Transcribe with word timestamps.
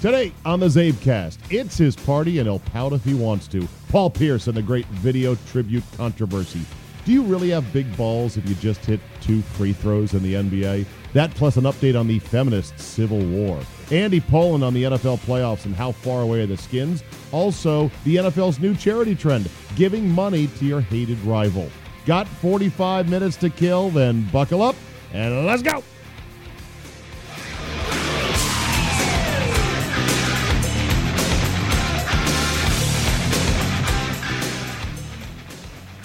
Today 0.00 0.32
on 0.46 0.60
the 0.60 0.66
CzabeCast, 0.66 1.36
it's 1.50 1.76
his 1.76 1.94
party 1.94 2.38
and 2.38 2.46
he'll 2.46 2.60
pout 2.60 2.94
if 2.94 3.04
he 3.04 3.12
wants 3.12 3.46
to. 3.48 3.68
Paul 3.90 4.08
Pierce 4.08 4.46
and 4.46 4.56
the 4.56 4.62
great 4.62 4.86
video 4.86 5.34
tribute 5.48 5.84
controversy. 5.98 6.62
Do 7.04 7.12
you 7.12 7.22
really 7.22 7.50
have 7.50 7.70
big 7.70 7.94
balls 7.98 8.38
if 8.38 8.48
you 8.48 8.54
just 8.54 8.82
hit 8.82 8.98
two 9.20 9.42
free 9.42 9.74
throws 9.74 10.14
in 10.14 10.22
the 10.22 10.32
NBA? 10.32 10.86
That 11.12 11.34
plus 11.34 11.58
an 11.58 11.64
update 11.64 12.00
on 12.00 12.06
the 12.06 12.18
feminist 12.18 12.78
civil 12.78 13.18
war. 13.18 13.60
Andy 13.90 14.20
Pollin 14.20 14.62
on 14.62 14.72
the 14.72 14.84
NFL 14.84 15.18
playoffs 15.18 15.66
and 15.66 15.74
how 15.74 15.92
far 15.92 16.22
away 16.22 16.40
are 16.40 16.46
the 16.46 16.56
skins. 16.56 17.04
Also, 17.30 17.90
the 18.04 18.16
NFL's 18.16 18.58
new 18.58 18.74
charity 18.74 19.14
trend, 19.14 19.50
giving 19.76 20.08
money 20.08 20.46
to 20.46 20.64
your 20.64 20.80
hated 20.80 21.18
rival. 21.24 21.68
Got 22.06 22.26
45 22.26 23.10
minutes 23.10 23.36
to 23.36 23.50
kill, 23.50 23.90
then 23.90 24.26
buckle 24.30 24.62
up 24.62 24.76
and 25.12 25.44
let's 25.44 25.60
go. 25.62 25.82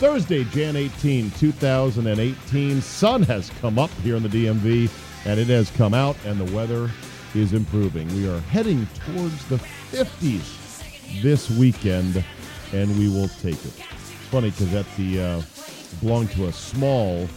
Thursday, 0.06 0.44
Jan 0.44 0.76
18, 0.76 1.32
2018. 1.32 2.80
Sun 2.80 3.24
has 3.24 3.50
come 3.60 3.80
up 3.80 3.90
here 4.04 4.16
in 4.16 4.22
the 4.22 4.30
DMV, 4.30 4.88
and 5.26 5.40
it 5.40 5.48
has 5.48 5.72
come 5.72 5.96
out, 5.96 6.16
and 6.26 6.40
the 6.40 6.56
weather 6.56 6.92
is 7.34 7.54
improving. 7.54 8.08
We 8.16 8.30
are 8.30 8.40
heading 8.42 8.86
towards 9.04 9.44
the 9.48 9.56
50s 9.56 11.24
this 11.24 11.50
weekend, 11.50 12.24
and 12.72 12.96
we 13.00 13.10
will 13.10 13.30
take 13.30 13.56
it. 13.56 13.74
Funny 14.30 14.52
because 14.52 14.76
at 14.76 14.86
the 14.96 15.20
uh, 15.20 15.42
belong 16.02 16.28
to 16.28 16.46
a 16.46 16.54
small, 16.54 17.28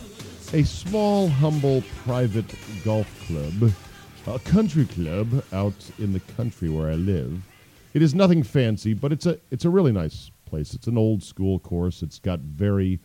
a 0.53 0.63
small, 0.63 1.29
humble, 1.29 1.83
private 2.05 2.55
golf 2.85 3.09
club, 3.27 3.73
a 4.27 4.39
country 4.41 4.85
club 4.85 5.43
out 5.55 5.91
in 5.99 6.13
the 6.13 6.21
country 6.37 6.69
where 6.69 6.91
I 6.91 6.97
live. 6.97 7.41
It 7.95 8.03
is 8.03 8.15
nothing 8.15 8.43
fancy, 8.43 8.93
but 8.93 9.11
it's 9.11 9.25
a 9.25 9.39
it's 9.51 9.65
a 9.65 9.71
really 9.71 9.91
nice 9.91 10.31
place. 10.49 10.75
It's 10.75 10.87
an 10.87 10.99
old 10.99 11.23
school 11.23 11.59
course. 11.59 12.03
It's 12.03 12.19
got 12.19 12.41
very 12.41 13.01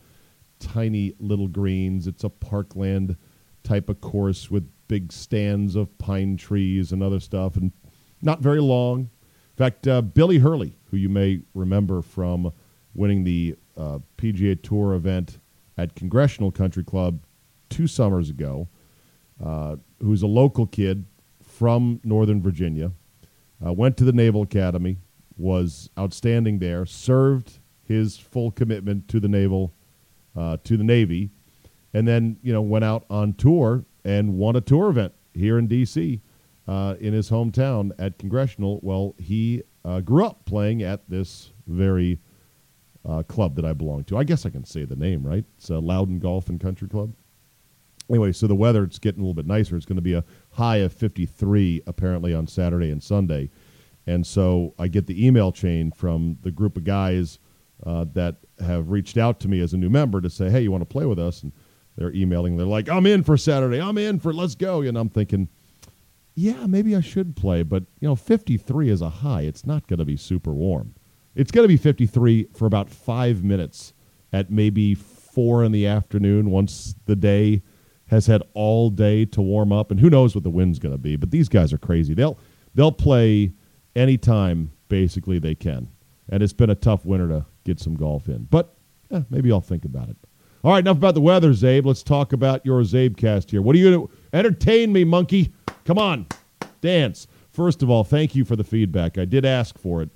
tiny 0.58 1.14
little 1.18 1.48
greens. 1.48 2.06
It's 2.06 2.24
a 2.24 2.30
parkland 2.30 3.16
type 3.62 3.88
of 3.88 4.00
course 4.00 4.50
with 4.50 4.70
big 4.88 5.12
stands 5.12 5.76
of 5.76 5.96
pine 5.98 6.36
trees 6.36 6.92
and 6.92 7.02
other 7.02 7.20
stuff, 7.20 7.56
and 7.56 7.72
not 8.22 8.40
very 8.40 8.60
long. 8.60 9.00
In 9.00 9.56
fact, 9.56 9.86
uh, 9.86 10.02
Billy 10.02 10.38
Hurley, 10.38 10.76
who 10.90 10.96
you 10.96 11.08
may 11.08 11.40
remember 11.54 12.02
from 12.02 12.52
winning 12.94 13.24
the 13.24 13.56
uh, 13.76 13.98
PGA 14.18 14.60
Tour 14.62 14.94
event 14.94 15.38
at 15.76 15.94
Congressional 15.94 16.50
Country 16.50 16.84
Club 16.84 17.20
two 17.70 17.86
summers 17.86 18.30
ago, 18.30 18.68
uh, 19.44 19.76
who's 20.00 20.22
a 20.22 20.26
local 20.26 20.66
kid 20.66 21.06
from 21.42 22.00
Northern 22.04 22.42
Virginia, 22.42 22.92
uh, 23.64 23.72
went 23.72 23.96
to 23.96 24.04
the 24.04 24.12
Naval 24.12 24.42
Academy, 24.42 24.98
was 25.36 25.90
outstanding 25.98 26.58
there, 26.58 26.86
served 26.86 27.58
his 27.82 28.16
full 28.16 28.50
commitment 28.50 29.08
to 29.08 29.20
the 29.20 29.28
naval, 29.28 29.74
uh, 30.36 30.56
to 30.64 30.76
the 30.76 30.84
Navy, 30.84 31.30
and 31.92 32.06
then 32.08 32.38
you 32.42 32.52
know 32.52 32.62
went 32.62 32.84
out 32.84 33.04
on 33.10 33.34
tour 33.34 33.84
and 34.04 34.34
won 34.34 34.56
a 34.56 34.60
tour 34.60 34.90
event 34.90 35.12
here 35.32 35.58
in 35.58 35.66
D.C. 35.66 36.20
Uh, 36.66 36.94
in 37.00 37.12
his 37.12 37.30
hometown 37.30 37.92
at 37.98 38.18
Congressional. 38.18 38.80
Well, 38.82 39.14
he 39.18 39.62
uh, 39.84 40.00
grew 40.00 40.24
up 40.24 40.44
playing 40.44 40.82
at 40.82 41.08
this 41.08 41.52
very 41.66 42.18
uh, 43.06 43.22
club 43.24 43.54
that 43.56 43.64
I 43.64 43.72
belong 43.72 44.04
to. 44.04 44.16
I 44.16 44.24
guess 44.24 44.46
I 44.46 44.50
can 44.50 44.64
say 44.64 44.84
the 44.84 44.96
name, 44.96 45.26
right? 45.26 45.44
It's 45.58 45.70
uh, 45.70 45.78
Loudoun 45.80 46.18
Golf 46.18 46.48
and 46.48 46.60
Country 46.60 46.88
Club. 46.88 47.12
Anyway, 48.08 48.32
so 48.32 48.46
the 48.46 48.54
weather 48.54 48.84
it's 48.84 48.98
getting 48.98 49.20
a 49.20 49.22
little 49.22 49.34
bit 49.34 49.46
nicer. 49.46 49.76
It's 49.76 49.86
going 49.86 49.96
to 49.96 50.02
be 50.02 50.14
a 50.14 50.24
high 50.52 50.78
of 50.78 50.92
53 50.92 51.82
apparently 51.86 52.34
on 52.34 52.46
Saturday 52.46 52.90
and 52.90 53.02
Sunday. 53.02 53.50
And 54.06 54.26
so 54.26 54.74
I 54.78 54.88
get 54.88 55.06
the 55.06 55.26
email 55.26 55.52
chain 55.52 55.90
from 55.90 56.38
the 56.42 56.50
group 56.50 56.76
of 56.76 56.84
guys 56.84 57.38
uh, 57.84 58.04
that 58.12 58.36
have 58.60 58.90
reached 58.90 59.16
out 59.16 59.40
to 59.40 59.48
me 59.48 59.60
as 59.60 59.72
a 59.72 59.76
new 59.76 59.90
member 59.90 60.20
to 60.20 60.30
say, 60.30 60.50
hey, 60.50 60.60
you 60.60 60.70
want 60.70 60.82
to 60.82 60.86
play 60.86 61.06
with 61.06 61.18
us? 61.18 61.42
And 61.42 61.52
they're 61.96 62.12
emailing. 62.12 62.56
They're 62.56 62.66
like, 62.66 62.88
I'm 62.88 63.06
in 63.06 63.22
for 63.22 63.36
Saturday. 63.36 63.80
I'm 63.80 63.98
in 63.98 64.18
for 64.18 64.32
let's 64.32 64.54
go. 64.54 64.82
And 64.82 64.96
I'm 64.96 65.08
thinking, 65.08 65.48
yeah, 66.34 66.66
maybe 66.66 66.94
I 66.96 67.00
should 67.00 67.36
play. 67.36 67.62
But, 67.62 67.84
you 68.00 68.08
know, 68.08 68.16
53 68.16 68.90
is 68.90 69.00
a 69.00 69.08
high. 69.08 69.42
It's 69.42 69.64
not 69.64 69.86
going 69.86 69.98
to 69.98 70.04
be 70.04 70.16
super 70.16 70.52
warm. 70.52 70.94
It's 71.34 71.50
going 71.50 71.64
to 71.64 71.68
be 71.68 71.76
53 71.76 72.48
for 72.54 72.66
about 72.66 72.90
five 72.90 73.42
minutes 73.42 73.92
at 74.32 74.50
maybe 74.50 74.94
four 74.94 75.64
in 75.64 75.72
the 75.72 75.86
afternoon 75.86 76.50
once 76.50 76.94
the 77.06 77.16
day 77.16 77.62
has 78.08 78.26
had 78.26 78.42
all 78.54 78.90
day 78.90 79.24
to 79.24 79.40
warm 79.40 79.72
up. 79.72 79.90
And 79.90 79.98
who 79.98 80.10
knows 80.10 80.34
what 80.34 80.44
the 80.44 80.50
wind's 80.50 80.78
going 80.78 80.94
to 80.94 80.98
be. 80.98 81.16
But 81.16 81.30
these 81.30 81.48
guys 81.48 81.72
are 81.72 81.78
crazy. 81.78 82.12
They'll, 82.12 82.38
they'll 82.74 82.92
play– 82.92 83.52
anytime 83.96 84.72
basically 84.88 85.38
they 85.38 85.54
can. 85.54 85.88
And 86.28 86.42
it's 86.42 86.52
been 86.52 86.70
a 86.70 86.74
tough 86.74 87.04
winter 87.04 87.28
to 87.28 87.46
get 87.64 87.80
some 87.80 87.94
golf 87.94 88.28
in. 88.28 88.44
But 88.50 88.74
eh, 89.10 89.22
maybe 89.30 89.52
I'll 89.52 89.60
think 89.60 89.84
about 89.84 90.08
it. 90.08 90.16
All 90.62 90.72
right, 90.72 90.78
enough 90.78 90.96
about 90.96 91.14
the 91.14 91.20
weather, 91.20 91.50
Czabe. 91.50 91.84
Let's 91.84 92.02
talk 92.02 92.32
about 92.32 92.64
your 92.64 92.80
CzabeCast 92.82 93.50
here. 93.50 93.60
What 93.60 93.76
are 93.76 93.78
you 93.78 93.90
going 93.90 94.06
to 94.06 94.14
entertain 94.32 94.92
me, 94.92 95.04
monkey? 95.04 95.52
Come 95.84 95.98
on, 95.98 96.26
dance. 96.80 97.26
First 97.50 97.82
of 97.82 97.90
all, 97.90 98.02
thank 98.02 98.34
you 98.34 98.44
for 98.44 98.56
the 98.56 98.64
feedback. 98.64 99.18
I 99.18 99.26
did 99.26 99.44
ask 99.44 99.78
for 99.78 100.00
it. 100.00 100.08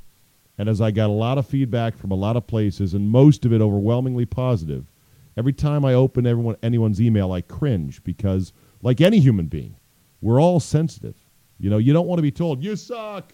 And 0.56 0.68
as 0.68 0.80
I 0.80 0.90
got 0.90 1.10
a 1.10 1.12
lot 1.12 1.38
of 1.38 1.46
feedback 1.46 1.96
from 1.96 2.10
a 2.10 2.16
lot 2.16 2.36
of 2.36 2.46
places, 2.46 2.94
and 2.94 3.10
most 3.10 3.44
of 3.44 3.52
it 3.52 3.60
overwhelmingly 3.60 4.24
positive, 4.24 4.90
every 5.36 5.52
time 5.52 5.84
I 5.84 5.94
open 5.94 6.26
everyone, 6.26 6.56
anyone's 6.62 7.00
email, 7.00 7.30
I 7.30 7.42
cringe 7.42 8.02
because, 8.02 8.52
like 8.82 9.00
any 9.00 9.20
human 9.20 9.46
being, 9.46 9.76
we're 10.20 10.40
all 10.40 10.58
sensitive. 10.58 11.14
You 11.60 11.70
know, 11.70 11.78
you 11.78 11.92
don't 11.92 12.06
want 12.06 12.18
to 12.18 12.22
be 12.22 12.32
told, 12.32 12.64
you 12.64 12.74
suck 12.74 13.32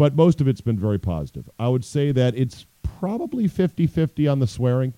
but 0.00 0.16
most 0.16 0.40
of 0.40 0.48
it's 0.48 0.62
been 0.62 0.78
very 0.78 0.98
positive. 0.98 1.50
I 1.58 1.68
would 1.68 1.84
say 1.84 2.10
that 2.10 2.34
it's 2.34 2.64
probably 2.82 3.46
50 3.46 3.86
50 3.86 4.28
on 4.28 4.38
the 4.38 4.46
swearing, 4.46 4.94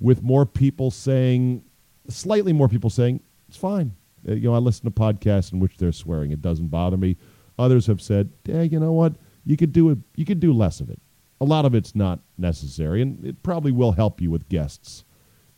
with 0.00 0.22
more 0.22 0.46
people 0.46 0.90
saying, 0.90 1.62
slightly 2.08 2.54
more 2.54 2.66
people 2.66 2.88
saying, 2.88 3.20
it's 3.48 3.58
fine. 3.58 3.94
Uh, 4.26 4.32
you 4.32 4.44
know, 4.44 4.54
I 4.54 4.58
listen 4.60 4.86
to 4.86 4.90
podcasts 4.90 5.52
in 5.52 5.60
which 5.60 5.76
they're 5.76 5.92
swearing. 5.92 6.30
It 6.30 6.40
doesn't 6.40 6.68
bother 6.68 6.96
me. 6.96 7.18
Others 7.58 7.86
have 7.86 8.00
said, 8.00 8.30
yeah, 8.46 8.62
you 8.62 8.80
know 8.80 8.92
what? 8.92 9.16
You 9.44 9.58
could 9.58 9.72
do 9.72 9.90
it. 9.90 9.98
You 10.16 10.24
could 10.24 10.40
do 10.40 10.54
less 10.54 10.80
of 10.80 10.88
it. 10.88 11.02
A 11.42 11.44
lot 11.44 11.66
of 11.66 11.74
it's 11.74 11.94
not 11.94 12.20
necessary, 12.38 13.02
and 13.02 13.22
it 13.26 13.42
probably 13.42 13.72
will 13.72 13.92
help 13.92 14.22
you 14.22 14.30
with 14.30 14.48
guests 14.48 15.04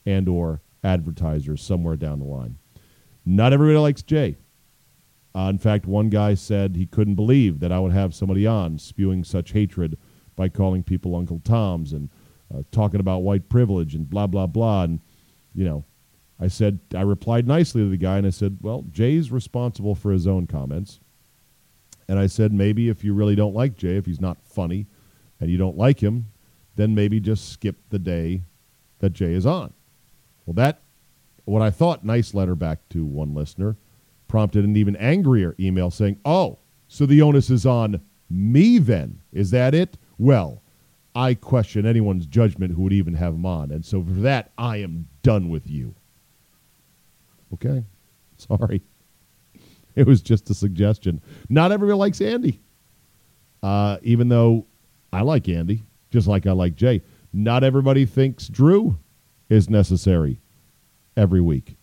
and 0.04 0.28
or 0.28 0.60
advertisers 0.82 1.62
somewhere 1.62 1.94
down 1.94 2.18
the 2.18 2.24
line. 2.24 2.58
Not 3.24 3.52
everybody 3.52 3.78
likes 3.78 4.02
Jay. 4.02 4.38
Uh, 5.36 5.50
in 5.50 5.58
fact, 5.58 5.84
one 5.84 6.08
guy 6.08 6.32
said 6.32 6.74
he 6.76 6.86
couldn't 6.86 7.14
believe 7.14 7.60
that 7.60 7.70
I 7.70 7.78
would 7.78 7.92
have 7.92 8.14
somebody 8.14 8.46
on 8.46 8.78
spewing 8.78 9.22
such 9.22 9.52
hatred 9.52 9.98
by 10.34 10.48
calling 10.48 10.82
people 10.82 11.14
Uncle 11.14 11.40
Toms 11.44 11.92
and 11.92 12.08
uh, 12.52 12.62
talking 12.70 13.00
about 13.00 13.18
white 13.18 13.50
privilege 13.50 13.94
and 13.94 14.08
blah, 14.08 14.26
blah, 14.26 14.46
blah. 14.46 14.84
And, 14.84 15.00
you 15.54 15.66
know, 15.66 15.84
I 16.40 16.48
said, 16.48 16.80
I 16.94 17.02
replied 17.02 17.46
nicely 17.46 17.82
to 17.82 17.90
the 17.90 17.98
guy 17.98 18.16
and 18.16 18.26
I 18.26 18.30
said, 18.30 18.58
well, 18.62 18.86
Jay's 18.90 19.30
responsible 19.30 19.94
for 19.94 20.10
his 20.10 20.26
own 20.26 20.46
comments. 20.46 21.00
And 22.08 22.18
I 22.18 22.28
said, 22.28 22.54
maybe 22.54 22.88
if 22.88 23.04
you 23.04 23.12
really 23.12 23.34
don't 23.34 23.54
like 23.54 23.76
Jay, 23.76 23.96
if 23.96 24.06
he's 24.06 24.20
not 24.20 24.38
funny 24.42 24.86
and 25.38 25.50
you 25.50 25.58
don't 25.58 25.76
like 25.76 26.02
him, 26.02 26.28
then 26.76 26.94
maybe 26.94 27.20
just 27.20 27.52
skip 27.52 27.76
the 27.90 27.98
day 27.98 28.44
that 29.00 29.12
Jay 29.12 29.34
is 29.34 29.44
on. 29.44 29.74
Well, 30.46 30.54
that 30.54 30.80
what 31.44 31.60
I 31.60 31.70
thought 31.70 32.04
nice 32.06 32.32
letter 32.32 32.54
back 32.54 32.88
to 32.90 33.04
one 33.04 33.34
listener 33.34 33.76
prompted 34.28 34.64
an 34.64 34.76
even 34.76 34.96
angrier 34.96 35.54
email 35.58 35.90
saying, 35.90 36.18
"Oh, 36.24 36.58
so 36.88 37.06
the 37.06 37.22
onus 37.22 37.50
is 37.50 37.66
on 37.66 38.00
me 38.28 38.78
then? 38.78 39.20
Is 39.32 39.50
that 39.50 39.74
it? 39.74 39.96
Well, 40.18 40.62
I 41.14 41.34
question 41.34 41.86
anyone's 41.86 42.26
judgment 42.26 42.74
who 42.74 42.82
would 42.82 42.92
even 42.92 43.14
have 43.14 43.34
him 43.34 43.46
on, 43.46 43.70
and 43.70 43.84
so 43.84 44.02
for 44.02 44.10
that, 44.20 44.52
I 44.58 44.78
am 44.78 45.08
done 45.22 45.48
with 45.48 45.68
you." 45.68 45.94
Okay, 47.54 47.84
sorry. 48.36 48.82
It 49.94 50.06
was 50.06 50.20
just 50.20 50.50
a 50.50 50.54
suggestion. 50.54 51.22
Not 51.48 51.72
everybody 51.72 51.96
likes 51.96 52.20
Andy, 52.20 52.60
uh, 53.62 53.96
even 54.02 54.28
though 54.28 54.66
I 55.12 55.22
like 55.22 55.48
Andy, 55.48 55.84
just 56.10 56.26
like 56.26 56.46
I 56.46 56.52
like 56.52 56.76
Jay. 56.76 57.02
Not 57.32 57.64
everybody 57.64 58.04
thinks 58.04 58.48
Drew 58.48 58.98
is 59.48 59.70
necessary 59.70 60.40
every 61.16 61.40
week. 61.40 61.75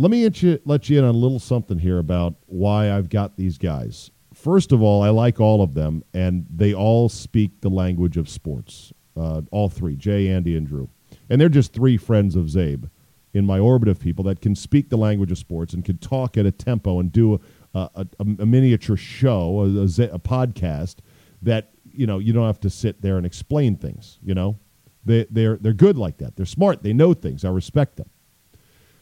Let 0.00 0.12
me 0.12 0.22
let 0.64 0.88
you 0.88 0.98
in 0.98 1.04
on 1.04 1.12
a 1.12 1.18
little 1.18 1.40
something 1.40 1.78
here 1.78 1.98
about 1.98 2.36
why 2.46 2.92
I've 2.92 3.08
got 3.08 3.36
these 3.36 3.58
guys. 3.58 4.12
First 4.32 4.70
of 4.70 4.80
all, 4.80 5.02
I 5.02 5.08
like 5.08 5.40
all 5.40 5.60
of 5.60 5.74
them, 5.74 6.04
and 6.14 6.46
they 6.48 6.72
all 6.72 7.08
speak 7.08 7.60
the 7.60 7.68
language 7.68 8.16
of 8.16 8.28
sports. 8.28 8.92
Uh, 9.16 9.42
all 9.50 9.68
three, 9.68 9.96
Jay, 9.96 10.28
Andy, 10.28 10.56
and 10.56 10.68
Drew. 10.68 10.88
And 11.28 11.40
they're 11.40 11.48
just 11.48 11.72
three 11.72 11.96
friends 11.96 12.36
of 12.36 12.46
Czabe 12.46 12.88
in 13.34 13.44
my 13.44 13.58
orbit 13.58 13.88
of 13.88 13.98
people 13.98 14.22
that 14.26 14.40
can 14.40 14.54
speak 14.54 14.88
the 14.88 14.96
language 14.96 15.32
of 15.32 15.38
sports 15.38 15.74
and 15.74 15.84
can 15.84 15.98
talk 15.98 16.36
at 16.36 16.46
a 16.46 16.52
tempo 16.52 17.00
and 17.00 17.10
do 17.10 17.40
a, 17.74 17.90
a, 17.96 18.06
a 18.20 18.46
miniature 18.46 18.96
show, 18.96 19.62
a, 19.62 19.82
a, 19.82 20.18
podcast 20.20 20.98
that 21.42 21.72
you 21.84 22.06
know 22.06 22.20
you 22.20 22.32
don't 22.32 22.46
have 22.46 22.60
to 22.60 22.70
sit 22.70 23.02
there 23.02 23.16
and 23.16 23.26
explain 23.26 23.74
things. 23.74 24.20
You 24.22 24.34
know, 24.34 24.60
they 25.04 25.26
they're 25.28 25.56
they're 25.56 25.72
good 25.72 25.98
like 25.98 26.18
that. 26.18 26.36
They're 26.36 26.46
smart. 26.46 26.84
They 26.84 26.92
know 26.92 27.14
things. 27.14 27.44
I 27.44 27.50
respect 27.50 27.96
them. 27.96 28.08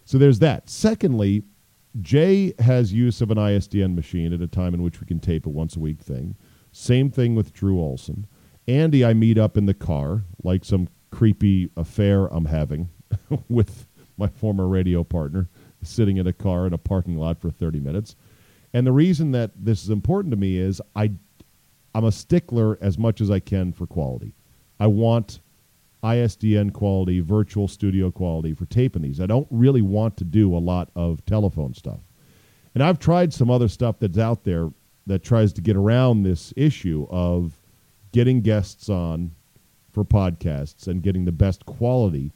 So 0.06 0.18
there's 0.18 0.38
that. 0.38 0.70
Secondly, 0.70 1.42
Jay 2.00 2.54
has 2.60 2.92
use 2.92 3.20
of 3.20 3.30
an 3.30 3.38
ISDN 3.38 3.94
machine 3.94 4.32
at 4.32 4.40
a 4.40 4.46
time 4.46 4.72
in 4.72 4.82
which 4.82 5.00
we 5.00 5.06
can 5.06 5.18
tape 5.18 5.46
a 5.46 5.50
once 5.50 5.76
a 5.76 5.80
week 5.80 6.00
thing. 6.00 6.36
Same 6.70 7.10
thing 7.10 7.34
with 7.34 7.52
Drew 7.52 7.80
Olson. 7.80 8.26
Andy, 8.68 9.04
I 9.04 9.14
meet 9.14 9.36
up 9.36 9.56
in 9.56 9.66
the 9.66 9.74
car 9.74 10.22
like 10.42 10.64
some 10.64 10.88
creepy 11.10 11.70
affair 11.76 12.26
I'm 12.26 12.44
having 12.44 12.88
with 13.48 13.88
my 14.16 14.28
former 14.28 14.68
radio 14.68 15.02
partner, 15.02 15.48
sitting 15.82 16.18
in 16.18 16.26
a 16.26 16.32
car 16.32 16.66
in 16.68 16.72
a 16.72 16.78
parking 16.78 17.16
lot 17.16 17.40
for 17.40 17.50
30 17.50 17.80
minutes. 17.80 18.14
And 18.72 18.86
the 18.86 18.92
reason 18.92 19.32
that 19.32 19.50
this 19.56 19.82
is 19.82 19.90
important 19.90 20.30
to 20.32 20.36
me 20.36 20.56
is 20.56 20.80
I, 20.94 21.12
I'm 21.94 22.04
a 22.04 22.12
stickler 22.12 22.78
as 22.80 22.96
much 22.96 23.20
as 23.20 23.30
I 23.30 23.40
can 23.40 23.72
for 23.72 23.86
quality. 23.88 24.34
I 24.78 24.86
want 24.86 25.40
ISDN 26.02 26.72
quality, 26.72 27.20
virtual 27.20 27.68
studio 27.68 28.10
quality 28.10 28.54
for 28.54 28.66
taping 28.66 29.02
these. 29.02 29.20
I 29.20 29.26
don't 29.26 29.48
really 29.50 29.82
want 29.82 30.16
to 30.18 30.24
do 30.24 30.56
a 30.56 30.58
lot 30.58 30.90
of 30.94 31.24
telephone 31.26 31.74
stuff. 31.74 32.00
And 32.74 32.82
I've 32.82 32.98
tried 32.98 33.32
some 33.32 33.50
other 33.50 33.68
stuff 33.68 33.96
that's 33.98 34.18
out 34.18 34.44
there 34.44 34.70
that 35.06 35.22
tries 35.22 35.52
to 35.54 35.60
get 35.60 35.76
around 35.76 36.22
this 36.22 36.52
issue 36.56 37.06
of 37.10 37.58
getting 38.12 38.40
guests 38.40 38.88
on 38.88 39.32
for 39.92 40.04
podcasts 40.04 40.86
and 40.86 41.02
getting 41.02 41.24
the 41.24 41.32
best 41.32 41.64
quality 41.64 42.32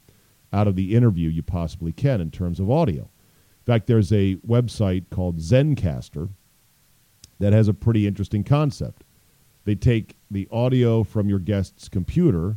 out 0.52 0.66
of 0.66 0.76
the 0.76 0.94
interview 0.94 1.28
you 1.28 1.42
possibly 1.42 1.92
can 1.92 2.20
in 2.20 2.30
terms 2.30 2.58
of 2.58 2.70
audio. 2.70 3.02
In 3.02 3.64
fact, 3.66 3.86
there's 3.86 4.12
a 4.12 4.36
website 4.36 5.10
called 5.10 5.38
Zencastr 5.38 6.30
that 7.38 7.52
has 7.52 7.68
a 7.68 7.74
pretty 7.74 8.06
interesting 8.06 8.42
concept. 8.42 9.04
They 9.64 9.74
take 9.74 10.16
the 10.30 10.48
audio 10.50 11.02
from 11.02 11.28
your 11.28 11.38
guest's 11.38 11.88
computer 11.88 12.56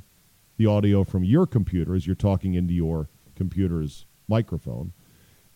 the 0.57 0.65
audio 0.65 1.03
from 1.03 1.23
your 1.23 1.47
computer 1.47 1.95
as 1.95 2.05
you're 2.05 2.15
talking 2.15 2.53
into 2.53 2.73
your 2.73 3.09
computer's 3.35 4.05
microphone, 4.27 4.93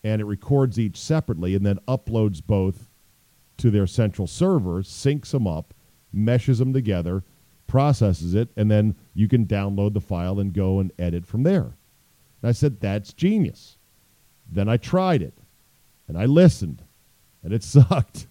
and 0.04 0.22
it 0.22 0.26
records 0.26 0.80
each 0.80 0.98
separately 0.98 1.56
and 1.56 1.66
then 1.66 1.80
uploads 1.88 2.42
both 2.46 2.90
to 3.58 3.72
their 3.72 3.88
central 3.88 4.28
server, 4.28 4.82
syncs 4.82 5.32
them 5.32 5.48
up, 5.48 5.74
meshes 6.14 6.60
them 6.60 6.74
together, 6.74 7.24
processes 7.66 8.34
it, 8.34 8.50
and 8.56 8.72
then 8.72 8.96
you 9.14 9.28
can 9.28 9.46
download 9.46 9.94
the 9.94 10.02
file 10.02 10.40
and 10.40 10.54
go 10.54 10.80
and 10.80 10.92
edit 10.98 11.26
from 11.26 11.44
there. 11.44 11.76
And 12.42 12.50
I 12.50 12.52
said, 12.52 12.80
that's 12.80 13.14
genius. 13.14 13.78
Then 14.50 14.70
I 14.70 14.78
tried 14.78 15.22
it 15.22 15.34
and 16.08 16.18
I 16.18 16.26
listened 16.26 16.84
and 17.44 17.54
it 17.54 17.64
sucked. 17.64 18.28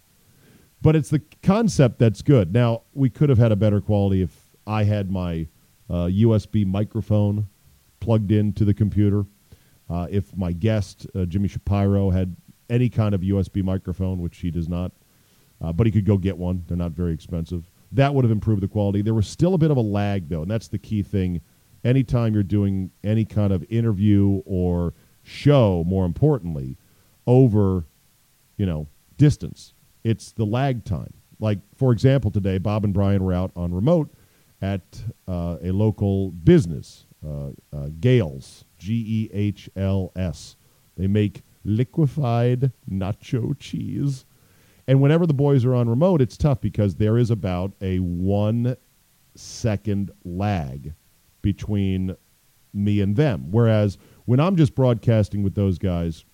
But 0.83 0.95
it's 0.95 1.11
the 1.11 1.23
concept 1.43 1.99
that's 1.99 2.23
good. 2.23 2.53
Now, 2.53 2.83
we 2.95 3.11
could 3.11 3.29
have 3.29 3.39
had 3.39 3.51
a 3.51 3.57
better 3.57 3.81
quality 3.81 4.23
if 4.23 4.57
I 4.67 4.85
had 4.85 5.11
my 5.11 5.49
uh, 5.89 6.07
USB 6.07 6.67
microphone 6.67 7.49
plugged 8.01 8.33
into 8.33 8.65
the 8.65 8.75
computer. 8.75 9.25
Uh, 9.89 10.07
if 10.11 10.37
my 10.37 10.53
guest, 10.53 11.07
uh, 11.15 11.25
Jimmy 11.25 11.49
Shapiro, 11.49 12.11
had 12.11 12.37
any 12.69 12.89
kind 12.89 13.15
of 13.15 13.21
USB 13.21 13.63
microphone, 13.63 14.21
which 14.21 14.39
he 14.39 14.51
does 14.51 14.69
not, 14.69 14.93
uh, 15.61 15.73
but 15.73 15.87
he 15.87 15.93
could 15.93 16.05
go 16.05 16.19
get 16.19 16.37
one. 16.37 16.65
They're 16.67 16.77
not 16.77 16.93
very 16.93 17.13
expensive. 17.13 17.71
That 17.93 18.15
would 18.15 18.25
have 18.25 18.33
improved 18.33 18.63
the 18.63 18.69
quality. 18.69 19.03
There 19.03 19.15
was 19.15 19.29
still 19.29 19.55
a 19.55 19.59
bit 19.59 19.71
of 19.71 19.77
a 19.77 19.83
lag, 19.83 20.29
though, 20.29 20.43
and 20.43 20.51
that's 20.51 20.69
the 20.69 20.79
key 20.79 21.03
thing. 21.03 21.41
Anytime 21.85 22.35
you're 22.35 22.43
doing 22.43 22.91
any 23.05 23.25
kind 23.25 23.53
of 23.53 23.65
interview 23.69 24.43
or 24.45 24.93
show, 25.23 25.85
more 25.87 26.05
importantly, 26.05 26.77
over, 27.29 27.87
you 28.57 28.67
know, 28.67 28.89
distance, 29.17 29.73
it's 30.03 30.33
the 30.33 30.45
lag 30.45 30.85
time. 30.85 31.13
Like, 31.39 31.61
for 31.77 31.93
example, 31.93 32.33
today, 32.33 32.59
Bob 32.59 32.85
and 32.85 32.93
Brian 32.93 33.23
were 33.23 33.33
out 33.33 33.53
on 33.55 33.73
remote– 33.73 34.13
at 34.63 35.03
uh, 35.29 35.57
a 35.63 35.71
local 35.71 36.31
business, 36.31 37.07
uh, 37.27 37.49
uh, 37.73 37.89
Gehls, 38.01 38.65
G 38.79 39.05
E 39.07 39.31
H 39.33 39.69
L 39.77 40.13
S. 40.17 40.57
They 40.97 41.07
make 41.07 41.43
liquefied 41.65 42.73
nacho 42.91 43.59
cheese. 43.59 44.25
And 44.89 45.01
whenever 45.01 45.27
the 45.27 45.35
boys 45.35 45.65
are 45.65 45.75
on 45.75 45.89
remote, 45.89 46.23
it's 46.23 46.37
tough 46.37 46.61
because 46.61 46.95
there 46.95 47.19
is 47.19 47.31
about 47.31 47.73
a 47.81 47.99
one 47.99 48.77
second 49.35 50.11
lag 50.25 50.95
between 51.43 52.17
me 52.73 53.01
and 53.01 53.17
them. 53.17 53.51
Whereas 53.51 53.99
when 54.25 54.41
I'm 54.41 54.57
just 54.57 54.75
broadcasting 54.75 55.43
with 55.43 55.55
those 55.55 55.79
guys 55.79 56.25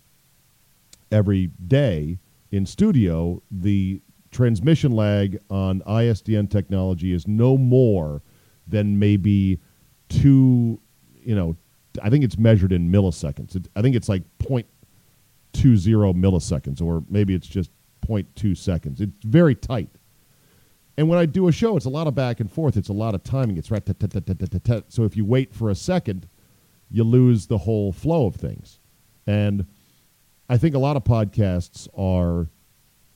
every 1.10 1.50
day 1.66 2.18
in 2.50 2.66
studio, 2.66 3.42
the 3.50 4.02
transmission 4.32 4.92
lag 4.92 5.38
on 5.50 5.80
ISDN 5.82 6.50
technology 6.50 7.12
is 7.12 7.28
no 7.28 7.56
more 7.56 8.22
than 8.66 8.98
maybe 8.98 9.60
two, 10.08 10.80
you 11.22 11.34
know, 11.34 11.54
I 12.02 12.10
think 12.10 12.24
it's 12.24 12.38
measured 12.38 12.72
in 12.72 12.90
milliseconds. 12.90 13.54
It, 13.54 13.68
I 13.76 13.82
think 13.82 13.94
it's 13.94 14.08
like 14.08 14.22
0.20 14.38 14.66
milliseconds, 16.14 16.80
or 16.80 17.04
maybe 17.08 17.34
it's 17.34 17.46
just 17.46 17.70
0.2 18.06 18.56
seconds. 18.56 19.00
It's 19.00 19.12
very 19.24 19.54
tight. 19.54 19.90
And 20.96 21.08
when 21.08 21.18
I 21.18 21.26
do 21.26 21.48
a 21.48 21.52
show, 21.52 21.76
it's 21.76 21.86
a 21.86 21.90
lot 21.90 22.06
of 22.06 22.14
back 22.14 22.40
and 22.40 22.50
forth. 22.50 22.76
It's 22.76 22.88
a 22.88 22.94
lot 22.94 23.14
of 23.14 23.22
timing. 23.22 23.56
It's 23.56 23.70
right. 23.70 23.86
So 24.88 25.04
if 25.04 25.16
you 25.16 25.24
wait 25.24 25.54
for 25.54 25.70
a 25.70 25.74
second, 25.74 26.28
you 26.90 27.04
lose 27.04 27.46
the 27.46 27.58
whole 27.58 27.92
flow 27.92 28.26
of 28.26 28.36
things. 28.36 28.78
And 29.26 29.66
I 30.48 30.58
think 30.58 30.74
a 30.74 30.78
lot 30.78 30.96
of 30.96 31.04
podcasts 31.04 31.88
are 31.96 32.48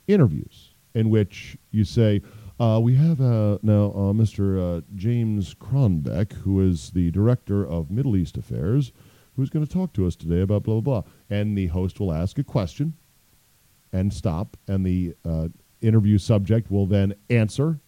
interviews 0.06 0.65
in 0.96 1.10
which 1.10 1.58
you 1.70 1.84
say, 1.84 2.22
uh, 2.58 2.80
we 2.82 2.94
have 2.94 3.20
uh, 3.20 3.58
now 3.62 3.92
uh, 3.92 4.12
Mr. 4.14 4.78
Uh, 4.78 4.80
James 4.94 5.54
Kronbeck, 5.54 6.32
who 6.32 6.58
is 6.66 6.90
the 6.90 7.10
director 7.10 7.66
of 7.66 7.90
Middle 7.90 8.16
East 8.16 8.38
Affairs, 8.38 8.92
who's 9.36 9.50
going 9.50 9.64
to 9.64 9.70
talk 9.70 9.92
to 9.92 10.06
us 10.06 10.16
today 10.16 10.40
about 10.40 10.62
blah, 10.62 10.80
blah, 10.80 11.02
blah. 11.02 11.10
And 11.28 11.56
the 11.56 11.66
host 11.66 12.00
will 12.00 12.14
ask 12.14 12.38
a 12.38 12.42
question 12.42 12.94
and 13.92 14.12
stop, 14.12 14.56
and 14.66 14.86
the 14.86 15.14
uh, 15.22 15.48
interview 15.82 16.16
subject 16.16 16.70
will 16.70 16.86
then 16.86 17.14
answer, 17.28 17.78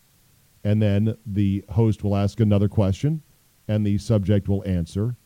and 0.63 0.83
then 0.83 1.17
the 1.25 1.65
host 1.71 2.05
will 2.05 2.15
ask 2.15 2.41
another 2.41 2.69
question, 2.69 3.23
and 3.69 3.87
the 3.87 3.97
subject 3.97 4.49
will 4.49 4.63
answer, 4.67 5.17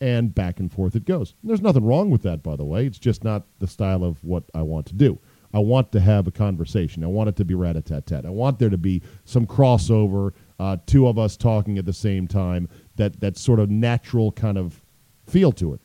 and 0.00 0.34
back 0.34 0.58
and 0.58 0.72
forth 0.72 0.96
it 0.96 1.04
goes. 1.04 1.34
And 1.42 1.50
there's 1.50 1.62
nothing 1.62 1.84
wrong 1.84 2.10
with 2.10 2.22
that, 2.22 2.42
by 2.42 2.56
the 2.56 2.64
way. 2.64 2.84
It's 2.84 2.98
just 2.98 3.22
not 3.22 3.46
the 3.60 3.68
style 3.68 4.02
of 4.02 4.24
what 4.24 4.42
I 4.54 4.62
want 4.62 4.86
to 4.86 4.94
do. 4.94 5.20
I 5.54 5.60
want 5.60 5.92
to 5.92 6.00
have 6.00 6.26
a 6.26 6.30
conversation. 6.30 7.02
I 7.02 7.06
want 7.06 7.28
it 7.28 7.36
to 7.36 7.44
be 7.44 7.54
rat 7.54 7.76
a 7.76 7.82
tat 7.82 8.06
tat. 8.06 8.26
I 8.26 8.30
want 8.30 8.58
there 8.58 8.68
to 8.68 8.78
be 8.78 9.02
some 9.24 9.46
crossover, 9.46 10.32
uh, 10.58 10.76
two 10.86 11.06
of 11.08 11.18
us 11.18 11.36
talking 11.36 11.78
at 11.78 11.86
the 11.86 11.92
same 11.92 12.28
time, 12.28 12.68
that, 12.96 13.20
that 13.20 13.36
sort 13.36 13.58
of 13.60 13.70
natural 13.70 14.32
kind 14.32 14.58
of 14.58 14.82
feel 15.26 15.52
to 15.52 15.74
it. 15.74 15.80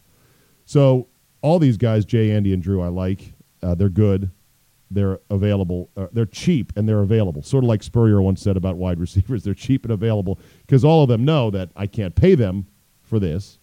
So, 0.65 1.08
all 1.41 1.60
these 1.60 1.77
guys, 1.77 2.05
Jay, 2.05 2.32
Andy, 2.32 2.53
and 2.53 2.63
Drew, 2.63 2.82
I 2.82 2.88
like. 2.88 3.34
Uh, 3.62 3.75
they're 3.75 3.89
good. 3.89 4.32
They're 4.89 5.20
available. 5.29 5.89
Uh, 5.98 6.08
they're 6.12 6.25
cheap 6.25 6.72
and 6.75 6.88
they're 6.88 7.01
available. 7.01 7.41
Sort 7.41 7.63
of 7.63 7.67
like 7.67 7.84
Spurrier 7.84 8.22
once 8.22 8.41
said 8.41 8.58
about 8.58 8.77
wide 8.77 9.00
receivers. 9.00 9.43
They're 9.46 9.53
cheap 9.53 9.86
and 9.86 9.91
available 9.91 10.39
because 10.62 10.86
all 10.86 11.01
of 11.01 11.10
them 11.10 11.25
know 11.25 11.50
that 11.50 11.70
I 11.75 11.88
can't 11.88 12.15
pay 12.15 12.36
them 12.36 12.67
for 13.01 13.20
this. 13.20 13.58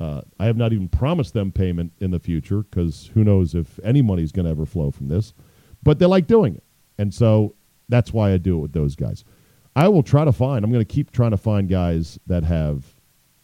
Uh, 0.00 0.22
I 0.40 0.46
have 0.46 0.56
not 0.56 0.72
even 0.72 0.88
promised 0.88 1.34
them 1.34 1.52
payment 1.52 1.92
in 2.00 2.10
the 2.10 2.18
future 2.18 2.62
because 2.62 3.10
who 3.14 3.22
knows 3.22 3.54
if 3.54 3.78
any 3.84 4.02
money 4.02 4.22
is 4.22 4.32
going 4.32 4.44
to 4.44 4.50
ever 4.50 4.66
flow 4.66 4.90
from 4.90 5.08
this. 5.08 5.34
But 5.82 5.98
they 5.98 6.06
like 6.06 6.26
doing 6.26 6.56
it. 6.56 6.64
And 6.98 7.12
so 7.12 7.54
that's 7.88 8.12
why 8.12 8.32
I 8.32 8.38
do 8.38 8.56
it 8.58 8.60
with 8.60 8.72
those 8.72 8.96
guys. 8.96 9.24
I 9.76 9.88
will 9.88 10.02
try 10.02 10.24
to 10.24 10.32
find, 10.32 10.64
I'm 10.64 10.70
going 10.70 10.84
to 10.84 10.92
keep 10.92 11.10
trying 11.10 11.32
to 11.32 11.36
find 11.36 11.68
guys 11.68 12.18
that 12.26 12.44
have 12.44 12.84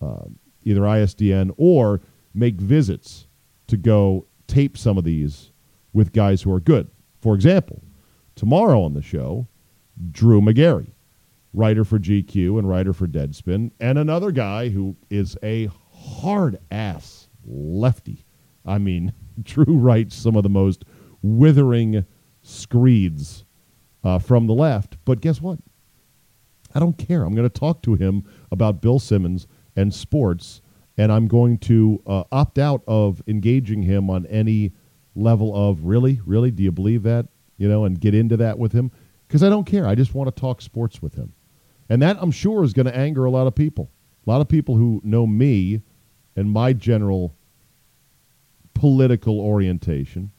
uh, 0.01 0.25
either 0.65 0.83
ISDN 0.83 1.53
or 1.57 2.01
make 2.35 2.57
visits 2.57 3.27
to 3.67 3.77
go 3.77 4.27
tape 4.47 4.77
some 4.77 4.99
of 4.99 5.05
these 5.05 5.53
with 5.93 6.13
guys 6.13 6.43
who 6.43 6.53
are 6.53 6.61
good. 6.61 6.89
For 7.21 7.35
example, 7.35 7.83
tomorrow 8.35 8.83
on 8.83 8.95
the 8.95 9.03
show, 9.03 9.49
Drew 10.11 10.41
Magary, 10.41 10.95
writer 11.53 11.85
for 11.85 11.99
GQ 11.99 12.59
and 12.59 12.69
writer 12.69 12.93
for 12.93 13.07
Deadspin, 13.07 13.73
and 13.81 13.99
another 13.99 14.31
guy 14.31 14.69
who 14.69 14.97
is 15.11 15.37
a 15.43 15.69
hard 16.11 16.59
ass 16.71 17.29
lefty. 17.47 18.25
I 18.67 18.79
mean, 18.79 19.13
Drew 19.43 19.79
writes 19.79 20.15
some 20.15 20.37
of 20.37 20.43
the 20.43 20.49
most 20.49 20.85
withering 21.23 22.05
screeds 22.43 23.45
uh, 24.03 24.19
from 24.19 24.47
the 24.47 24.55
left. 24.55 24.97
But 25.05 25.21
guess 25.21 25.41
what? 25.41 25.59
I 26.75 26.79
don't 26.79 26.97
care. 26.97 27.23
I'm 27.25 27.35
going 27.35 27.49
to 27.49 27.61
talk 27.61 27.83
to 27.83 27.95
him 27.95 28.25
about 28.51 28.81
Bill 28.81 28.99
Simmons 28.99 29.47
and 29.77 29.93
sports, 29.93 30.63
and 30.97 31.11
I'm 31.11 31.27
going 31.27 31.59
to 31.59 32.03
uh, 32.07 32.25
opt 32.31 32.59
out 32.59 32.83
of 32.87 33.23
engaging 33.27 33.83
him 33.83 34.09
on 34.09 34.27
any 34.27 34.73
level 35.15 35.55
of 35.55 35.85
really, 35.85 36.21
really, 36.25 36.51
do 36.51 36.63
you 36.63 36.71
believe 36.71 37.03
that? 37.03 37.27
You 37.57 37.69
know, 37.69 37.85
and 37.85 38.01
get 38.01 38.15
into 38.15 38.37
that 38.39 38.59
with 38.59 38.73
him 38.73 38.91
because 39.27 39.43
I 39.43 39.49
don't 39.49 39.65
care. 39.65 39.87
I 39.87 39.95
just 39.95 40.15
want 40.15 40.35
to 40.35 40.41
talk 40.41 40.63
sports 40.63 41.03
with 41.03 41.15
him. 41.15 41.33
And 41.89 42.01
that, 42.03 42.19
I'm 42.21 42.31
sure, 42.31 42.63
is 42.63 42.73
going 42.73 42.87
to 42.87 42.97
anger 42.97 43.25
a 43.25 43.31
lot 43.31 43.47
of 43.47 43.55
people. 43.55 43.91
A 44.27 44.31
lot 44.31 44.41
of 44.41 44.49
people 44.49 44.77
who 44.77 45.01
know 45.05 45.27
me 45.27 45.83
and 46.41 46.51
my 46.51 46.73
general 46.73 47.37
political 48.73 49.41
orientation 49.41 50.33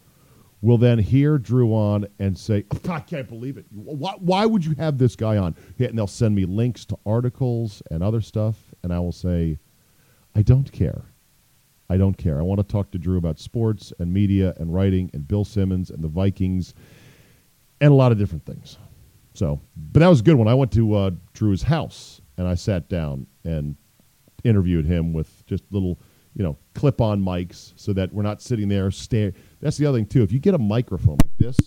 will 0.59 0.79
then 0.79 0.97
hear 0.97 1.37
Drew 1.37 1.75
on 1.75 2.07
and 2.17 2.35
say, 2.35 2.65
I 2.89 3.01
can't 3.01 3.29
believe 3.29 3.55
it. 3.57 3.67
Why, 3.71 4.13
why 4.17 4.47
would 4.47 4.65
you 4.65 4.73
have 4.79 4.97
this 4.97 5.15
guy 5.15 5.37
on? 5.37 5.55
And 5.77 5.95
they'll 5.95 6.07
send 6.07 6.33
me 6.33 6.45
links 6.45 6.85
to 6.85 6.97
articles 7.05 7.83
and 7.91 8.01
other 8.01 8.19
stuff, 8.19 8.55
and 8.81 8.91
I 8.91 8.99
will 8.99 9.11
say, 9.11 9.59
I 10.35 10.41
don't 10.41 10.71
care. 10.71 11.03
I 11.87 11.97
don't 11.97 12.17
care. 12.17 12.39
I 12.39 12.41
want 12.41 12.59
to 12.59 12.63
talk 12.63 12.89
to 12.91 12.97
Drew 12.97 13.19
about 13.19 13.37
sports 13.37 13.93
and 13.99 14.11
media 14.11 14.55
and 14.57 14.73
writing 14.73 15.11
and 15.13 15.27
Bill 15.27 15.45
Simmons 15.45 15.91
and 15.91 16.03
the 16.03 16.07
Vikings 16.07 16.73
and 17.79 17.91
a 17.91 17.95
lot 17.95 18.11
of 18.11 18.17
different 18.17 18.47
things. 18.47 18.79
So, 19.35 19.61
but 19.75 19.99
that 19.99 20.07
was 20.07 20.21
a 20.21 20.23
good 20.23 20.35
one. 20.35 20.47
I 20.47 20.55
went 20.55 20.71
to 20.71 20.95
uh, 20.95 21.11
Drew's 21.33 21.61
house 21.61 22.21
and 22.39 22.47
I 22.47 22.55
sat 22.55 22.89
down 22.89 23.27
and 23.43 23.75
interviewed 24.43 24.85
him 24.85 25.13
with 25.13 25.45
just 25.45 25.63
little, 25.71 25.99
you 26.33 26.43
know, 26.43 26.57
clip-on 26.73 27.21
mics 27.21 27.73
so 27.75 27.93
that 27.93 28.13
we're 28.13 28.23
not 28.23 28.41
sitting 28.41 28.69
there 28.69 28.91
staring. 28.91 29.33
That's 29.59 29.77
the 29.77 29.85
other 29.85 29.97
thing 29.97 30.07
too. 30.07 30.23
If 30.23 30.31
you 30.31 30.39
get 30.39 30.53
a 30.53 30.59
microphone 30.59 31.17
like 31.23 31.37
this 31.37 31.57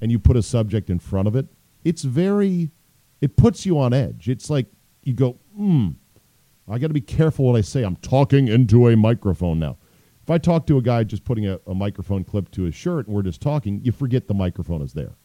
and 0.00 0.10
you 0.10 0.18
put 0.18 0.36
a 0.36 0.42
subject 0.42 0.90
in 0.90 0.98
front 0.98 1.28
of 1.28 1.36
it, 1.36 1.46
it's 1.84 2.02
very, 2.02 2.70
it 3.20 3.36
puts 3.36 3.66
you 3.66 3.78
on 3.78 3.92
edge. 3.92 4.28
It's 4.28 4.50
like 4.50 4.66
you 5.02 5.14
go, 5.14 5.38
hmm, 5.56 5.90
I 6.68 6.78
got 6.78 6.88
to 6.88 6.94
be 6.94 7.00
careful 7.00 7.46
what 7.46 7.56
I 7.56 7.60
say. 7.60 7.82
I'm 7.82 7.96
talking 7.96 8.48
into 8.48 8.88
a 8.88 8.96
microphone 8.96 9.58
now. 9.58 9.78
If 10.22 10.30
I 10.30 10.38
talk 10.38 10.66
to 10.68 10.78
a 10.78 10.82
guy 10.82 11.02
just 11.02 11.24
putting 11.24 11.48
a, 11.48 11.58
a 11.66 11.74
microphone 11.74 12.22
clip 12.22 12.50
to 12.52 12.62
his 12.62 12.74
shirt 12.74 13.06
and 13.06 13.14
we're 13.16 13.22
just 13.22 13.40
talking, 13.40 13.80
you 13.82 13.90
forget 13.90 14.28
the 14.28 14.34
microphone 14.34 14.80
is 14.80 14.92
there. 14.92 15.16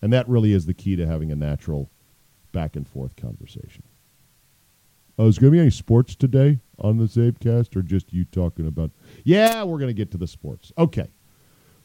And 0.00 0.12
that 0.12 0.28
really 0.28 0.52
is 0.52 0.64
the 0.64 0.74
key 0.74 0.96
to 0.96 1.06
having 1.06 1.30
a 1.30 1.36
natural 1.36 1.90
back 2.52 2.76
and 2.76 2.88
forth 2.88 3.16
conversation. 3.16 3.82
Oh, 5.18 5.26
is 5.26 5.38
going 5.38 5.52
to 5.52 5.56
be 5.56 5.60
any 5.60 5.70
sports 5.70 6.14
today 6.14 6.60
on 6.78 6.98
the 6.98 7.04
CzabeCast 7.04 7.74
or 7.74 7.82
just 7.82 8.12
you 8.12 8.24
talking 8.24 8.66
about? 8.66 8.90
Yeah, 9.24 9.62
we're 9.64 9.78
going 9.78 9.88
to 9.88 9.94
get 9.94 10.10
to 10.10 10.18
the 10.18 10.26
sports. 10.26 10.72
Okay. 10.76 11.08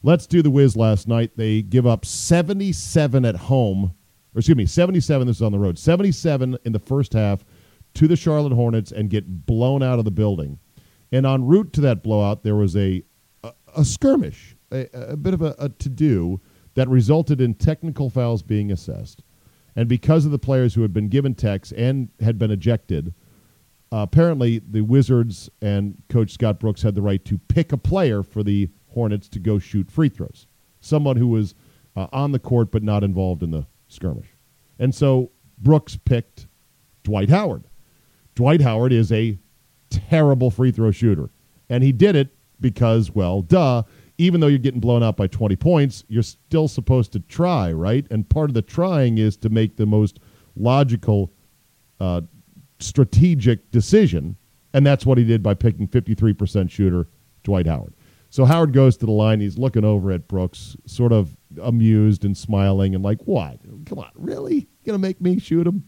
Let's 0.03 0.27
do 0.27 0.41
the 0.41 0.49
Wiz 0.49 0.75
last 0.75 1.07
night. 1.07 1.31
They 1.37 1.61
give 1.61 1.85
up 1.87 2.05
77 2.05 3.23
at 3.23 3.35
home, 3.35 3.93
or 4.35 4.39
excuse 4.39 4.57
me, 4.57 4.65
77. 4.65 5.27
This 5.27 5.37
is 5.37 5.41
on 5.41 5.51
the 5.51 5.59
road. 5.59 5.77
77 5.77 6.57
in 6.65 6.73
the 6.73 6.79
first 6.79 7.13
half 7.13 7.45
to 7.93 8.07
the 8.07 8.15
Charlotte 8.15 8.53
Hornets 8.53 8.91
and 8.91 9.09
get 9.09 9.45
blown 9.45 9.83
out 9.83 9.99
of 9.99 10.05
the 10.05 10.11
building. 10.11 10.59
And 11.11 11.25
en 11.25 11.45
route 11.45 11.71
to 11.73 11.81
that 11.81 12.03
blowout, 12.03 12.43
there 12.43 12.55
was 12.55 12.75
a 12.75 13.03
a, 13.43 13.53
a 13.77 13.85
skirmish, 13.85 14.55
a, 14.71 14.87
a, 14.93 15.17
bit 15.17 15.33
of 15.33 15.41
a, 15.41 15.55
a 15.57 15.69
to 15.69 15.89
do 15.89 16.39
that 16.75 16.87
resulted 16.87 17.41
in 17.41 17.53
technical 17.53 18.09
fouls 18.09 18.43
being 18.43 18.71
assessed. 18.71 19.23
And 19.75 19.87
because 19.87 20.25
of 20.25 20.31
the 20.31 20.39
players 20.39 20.73
who 20.73 20.81
had 20.81 20.93
been 20.93 21.07
given 21.07 21.33
techs 21.33 21.71
and 21.71 22.09
had 22.19 22.37
been 22.37 22.51
ejected, 22.51 23.13
apparently 23.91 24.59
the 24.59 24.81
Wizards 24.81 25.49
and 25.61 26.01
Coach 26.09 26.31
Scott 26.31 26.59
Brooks 26.59 26.81
had 26.81 26.95
the 26.95 27.01
right 27.01 27.23
to 27.25 27.37
pick 27.37 27.71
a 27.71 27.77
player 27.77 28.23
for 28.23 28.43
the 28.43 28.69
Hornets 28.93 29.29
to 29.29 29.39
go 29.39 29.59
shoot 29.59 29.89
free 29.89 30.09
throws. 30.09 30.47
Someone 30.79 31.17
who 31.17 31.27
was 31.27 31.55
uh, 31.95 32.07
on 32.11 32.31
the 32.31 32.39
court 32.39 32.71
but 32.71 32.83
not 32.83 33.03
involved 33.03 33.43
in 33.43 33.51
the 33.51 33.65
skirmish. 33.87 34.27
And 34.79 34.93
so 34.93 35.31
Brooks 35.57 35.97
picked 35.97 36.47
Dwight 37.03 37.29
Howard. 37.29 37.63
Dwight 38.35 38.61
Howard 38.61 38.91
is 38.91 39.11
a 39.11 39.37
terrible 39.89 40.49
free 40.49 40.71
throw 40.71 40.91
shooter. 40.91 41.29
And 41.69 41.83
he 41.83 41.91
did 41.91 42.15
it 42.15 42.29
because, 42.59 43.11
well, 43.11 43.41
duh, 43.41 43.83
even 44.17 44.39
though 44.39 44.47
you're 44.47 44.59
getting 44.59 44.79
blown 44.79 45.03
out 45.03 45.17
by 45.17 45.27
20 45.27 45.55
points, 45.55 46.03
you're 46.07 46.23
still 46.23 46.67
supposed 46.67 47.11
to 47.13 47.19
try, 47.21 47.71
right? 47.71 48.05
And 48.11 48.27
part 48.27 48.49
of 48.49 48.53
the 48.53 48.61
trying 48.61 49.17
is 49.17 49.37
to 49.37 49.49
make 49.49 49.77
the 49.77 49.85
most 49.85 50.19
logical, 50.55 51.31
uh, 51.99 52.21
strategic 52.81 53.71
decision. 53.71 54.35
And 54.73 54.85
that's 54.85 55.05
what 55.05 55.17
he 55.17 55.23
did 55.23 55.43
by 55.43 55.53
picking 55.53 55.87
53% 55.87 56.69
shooter 56.69 57.07
Dwight 57.43 57.67
Howard. 57.67 57.93
So 58.29 58.45
Howard 58.45 58.71
goes 58.71 58.95
to 58.97 59.05
the 59.05 59.11
line. 59.11 59.41
He's 59.41 59.57
looking 59.57 59.83
over 59.83 60.11
at 60.11 60.29
Brooks, 60.29 60.77
sort 60.85 61.11
of 61.11 61.35
amused 61.61 62.23
and 62.23 62.37
smiling, 62.37 62.95
and 62.95 63.03
like, 63.03 63.27
"What? 63.27 63.59
Come 63.85 63.99
on, 63.99 64.09
really? 64.15 64.55
You 64.55 64.85
gonna 64.85 64.99
make 64.99 65.19
me 65.19 65.37
shoot 65.37 65.67
him?" 65.67 65.83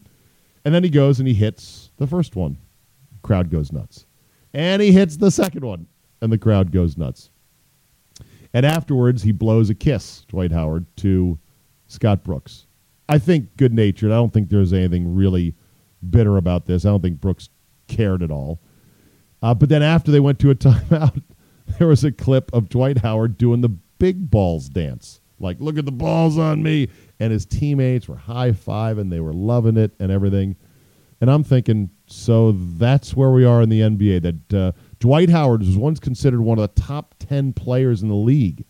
And 0.62 0.74
then 0.74 0.84
he 0.84 0.90
goes 0.90 1.18
and 1.18 1.26
he 1.26 1.32
hits 1.32 1.90
the 1.96 2.06
first 2.06 2.36
one. 2.36 2.58
Crowd 3.22 3.48
goes 3.48 3.72
nuts, 3.72 4.04
and 4.52 4.82
he 4.82 4.92
hits 4.92 5.16
the 5.16 5.30
second 5.30 5.64
one, 5.64 5.86
and 6.20 6.30
the 6.30 6.36
crowd 6.36 6.70
goes 6.70 6.98
nuts. 6.98 7.30
And 8.52 8.66
afterwards, 8.66 9.22
he 9.22 9.32
blows 9.32 9.70
a 9.70 9.74
kiss, 9.74 10.26
Dwight 10.28 10.52
Howard, 10.52 10.84
to 10.98 11.38
Scott 11.86 12.22
Brooks. 12.22 12.66
I 13.08 13.18
think 13.18 13.56
good 13.56 13.72
natured. 13.72 14.12
I 14.12 14.16
don't 14.16 14.34
think 14.34 14.50
there's 14.50 14.74
anything 14.74 15.14
really 15.14 15.54
bitter 16.10 16.36
about 16.36 16.66
this. 16.66 16.84
I 16.84 16.88
don't 16.88 17.02
think 17.02 17.20
Brooks 17.20 17.48
cared 17.88 18.22
at 18.22 18.30
all. 18.30 18.60
Uh, 19.42 19.54
but 19.54 19.68
then 19.68 19.82
after 19.82 20.10
they 20.10 20.20
went 20.20 20.38
to 20.40 20.50
a 20.50 20.54
timeout, 20.54 21.22
there 21.78 21.88
was 21.88 22.04
a 22.04 22.12
clip 22.12 22.50
of 22.52 22.68
Dwight 22.68 22.98
Howard 22.98 23.38
doing 23.38 23.60
the 23.60 23.68
big 23.68 24.30
balls 24.30 24.68
dance. 24.68 25.20
Like, 25.38 25.60
look 25.60 25.78
at 25.78 25.84
the 25.84 25.92
balls 25.92 26.38
on 26.38 26.62
me. 26.62 26.88
And 27.20 27.32
his 27.32 27.46
teammates 27.46 28.08
were 28.08 28.16
high 28.16 28.52
fiving. 28.52 29.10
They 29.10 29.20
were 29.20 29.32
loving 29.32 29.76
it 29.76 29.92
and 29.98 30.10
everything. 30.10 30.56
And 31.20 31.30
I'm 31.30 31.44
thinking, 31.44 31.90
so 32.06 32.52
that's 32.52 33.14
where 33.14 33.30
we 33.30 33.44
are 33.44 33.62
in 33.62 33.68
the 33.68 33.80
NBA. 33.80 34.22
That 34.22 34.54
uh, 34.54 34.72
Dwight 34.98 35.30
Howard 35.30 35.60
was 35.60 35.76
once 35.76 36.00
considered 36.00 36.40
one 36.40 36.58
of 36.58 36.74
the 36.74 36.80
top 36.80 37.14
10 37.18 37.52
players 37.52 38.02
in 38.02 38.08
the 38.08 38.14
league. 38.14 38.64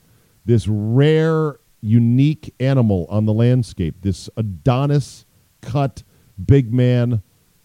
This 0.45 0.69
rare, 0.69 1.59
unique 1.81 2.55
animal 2.61 3.07
on 3.09 3.25
the 3.25 3.33
landscape. 3.33 3.97
This 4.03 4.29
Adonis 4.37 5.25
cut 5.63 6.03
big 6.43 6.73
man, 6.73 7.23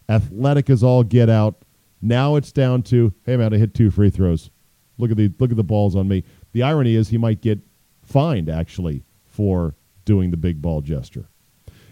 athletic 0.07 0.69
as 0.69 0.83
all 0.83 1.03
get 1.03 1.29
out. 1.29 1.63
Now 2.01 2.35
it's 2.35 2.51
down 2.51 2.83
to, 2.83 3.13
hey, 3.25 3.37
man, 3.37 3.53
I 3.53 3.57
hit 3.57 3.73
two 3.73 3.91
free 3.91 4.09
throws. 4.09 4.49
Look 4.97 5.11
at 5.11 5.17
the 5.17 5.31
look 5.39 5.51
at 5.51 5.57
the 5.57 5.63
balls 5.63 5.95
on 5.95 6.07
me. 6.07 6.23
The 6.51 6.63
irony 6.63 6.95
is 6.95 7.09
he 7.09 7.17
might 7.17 7.41
get 7.41 7.59
fined 8.03 8.49
actually 8.49 9.05
for 9.25 9.75
doing 10.03 10.31
the 10.31 10.37
big 10.37 10.61
ball 10.61 10.81
gesture. 10.81 11.29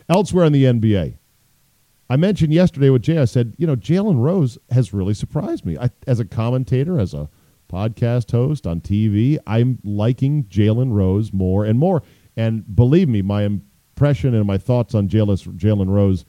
Elsewhere 0.09 0.45
in 0.45 0.53
the 0.53 0.65
NBA, 0.65 1.17
I 2.09 2.15
mentioned 2.15 2.53
yesterday 2.53 2.89
with 2.89 3.03
Jay. 3.03 3.17
I 3.17 3.25
said, 3.25 3.53
you 3.57 3.67
know, 3.67 3.75
Jalen 3.75 4.19
Rose 4.19 4.57
has 4.71 4.93
really 4.93 5.13
surprised 5.13 5.65
me 5.65 5.77
I, 5.77 5.89
as 6.05 6.19
a 6.19 6.25
commentator, 6.25 6.99
as 6.99 7.13
a 7.13 7.29
podcast 7.71 8.31
host 8.31 8.65
on 8.65 8.81
TV. 8.81 9.37
I'm 9.45 9.79
liking 9.83 10.45
Jalen 10.45 10.93
Rose 10.93 11.33
more 11.33 11.65
and 11.65 11.77
more. 11.77 12.03
And 12.35 12.75
believe 12.75 13.09
me, 13.09 13.21
my 13.21 13.43
impression 13.43 14.33
and 14.33 14.45
my 14.45 14.57
thoughts 14.57 14.95
on 14.95 15.09
Jalen 15.09 15.89
Rose 15.89 16.25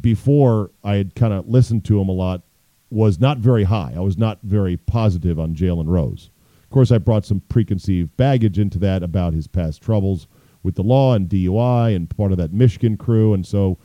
before 0.00 0.70
I 0.84 0.96
had 0.96 1.14
kind 1.14 1.32
of 1.32 1.48
listened 1.48 1.84
to 1.86 2.00
him 2.00 2.08
a 2.08 2.12
lot 2.12 2.42
was 2.90 3.18
not 3.18 3.38
very 3.38 3.64
high. 3.64 3.92
I 3.96 4.00
was 4.00 4.16
not 4.16 4.38
very 4.42 4.76
positive 4.76 5.40
on 5.40 5.54
Jalen 5.54 5.88
Rose. 5.88 6.30
Of 6.62 6.70
course, 6.70 6.90
I 6.90 6.98
brought 6.98 7.24
some 7.24 7.40
preconceived 7.48 8.16
baggage 8.16 8.58
into 8.58 8.78
that 8.80 9.02
about 9.02 9.34
his 9.34 9.46
past 9.46 9.82
troubles 9.82 10.28
with 10.62 10.74
the 10.74 10.82
law 10.82 11.14
and 11.14 11.28
DUI 11.28 11.94
and 11.94 12.10
part 12.10 12.32
of 12.32 12.38
that 12.38 12.52
Michigan 12.52 12.96
crew. 12.96 13.34
And 13.34 13.46
so, 13.46 13.78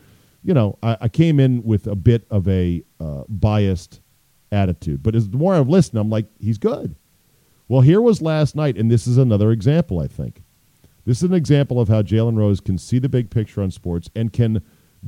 you 0.44 0.54
know, 0.54 0.78
I, 0.82 0.98
I 1.02 1.08
came 1.08 1.40
in 1.40 1.64
with 1.64 1.88
a 1.88 1.96
bit 1.96 2.26
of 2.30 2.48
a 2.48 2.84
uh, 3.00 3.24
biased 3.30 4.02
attitude. 4.52 5.04
But 5.04 5.16
as 5.16 5.30
the 5.30 5.38
more 5.38 5.54
I've 5.54 5.70
listened, 5.70 6.00
I'm 6.00 6.10
like, 6.10 6.26
he's 6.40 6.58
good. 6.58 6.96
Well, 7.68 7.82
here 7.82 8.02
was 8.02 8.22
last 8.22 8.56
night, 8.56 8.78
and 8.78 8.92
this 8.92 9.08
is 9.08 9.18
another 9.18 9.52
example, 9.52 10.00
I 10.00 10.08
think. 10.08 10.44
This 11.06 11.18
is 11.18 11.24
an 11.24 11.34
example 11.34 11.80
of 11.80 11.88
how 11.88 12.02
Jalen 12.02 12.38
Rose 12.38 12.60
can 12.60 12.78
see 12.78 13.00
the 13.00 13.10
big 13.10 13.30
picture 13.30 13.62
on 13.62 13.72
sports 13.72 14.10
and 14.16 14.34
can 14.34 14.62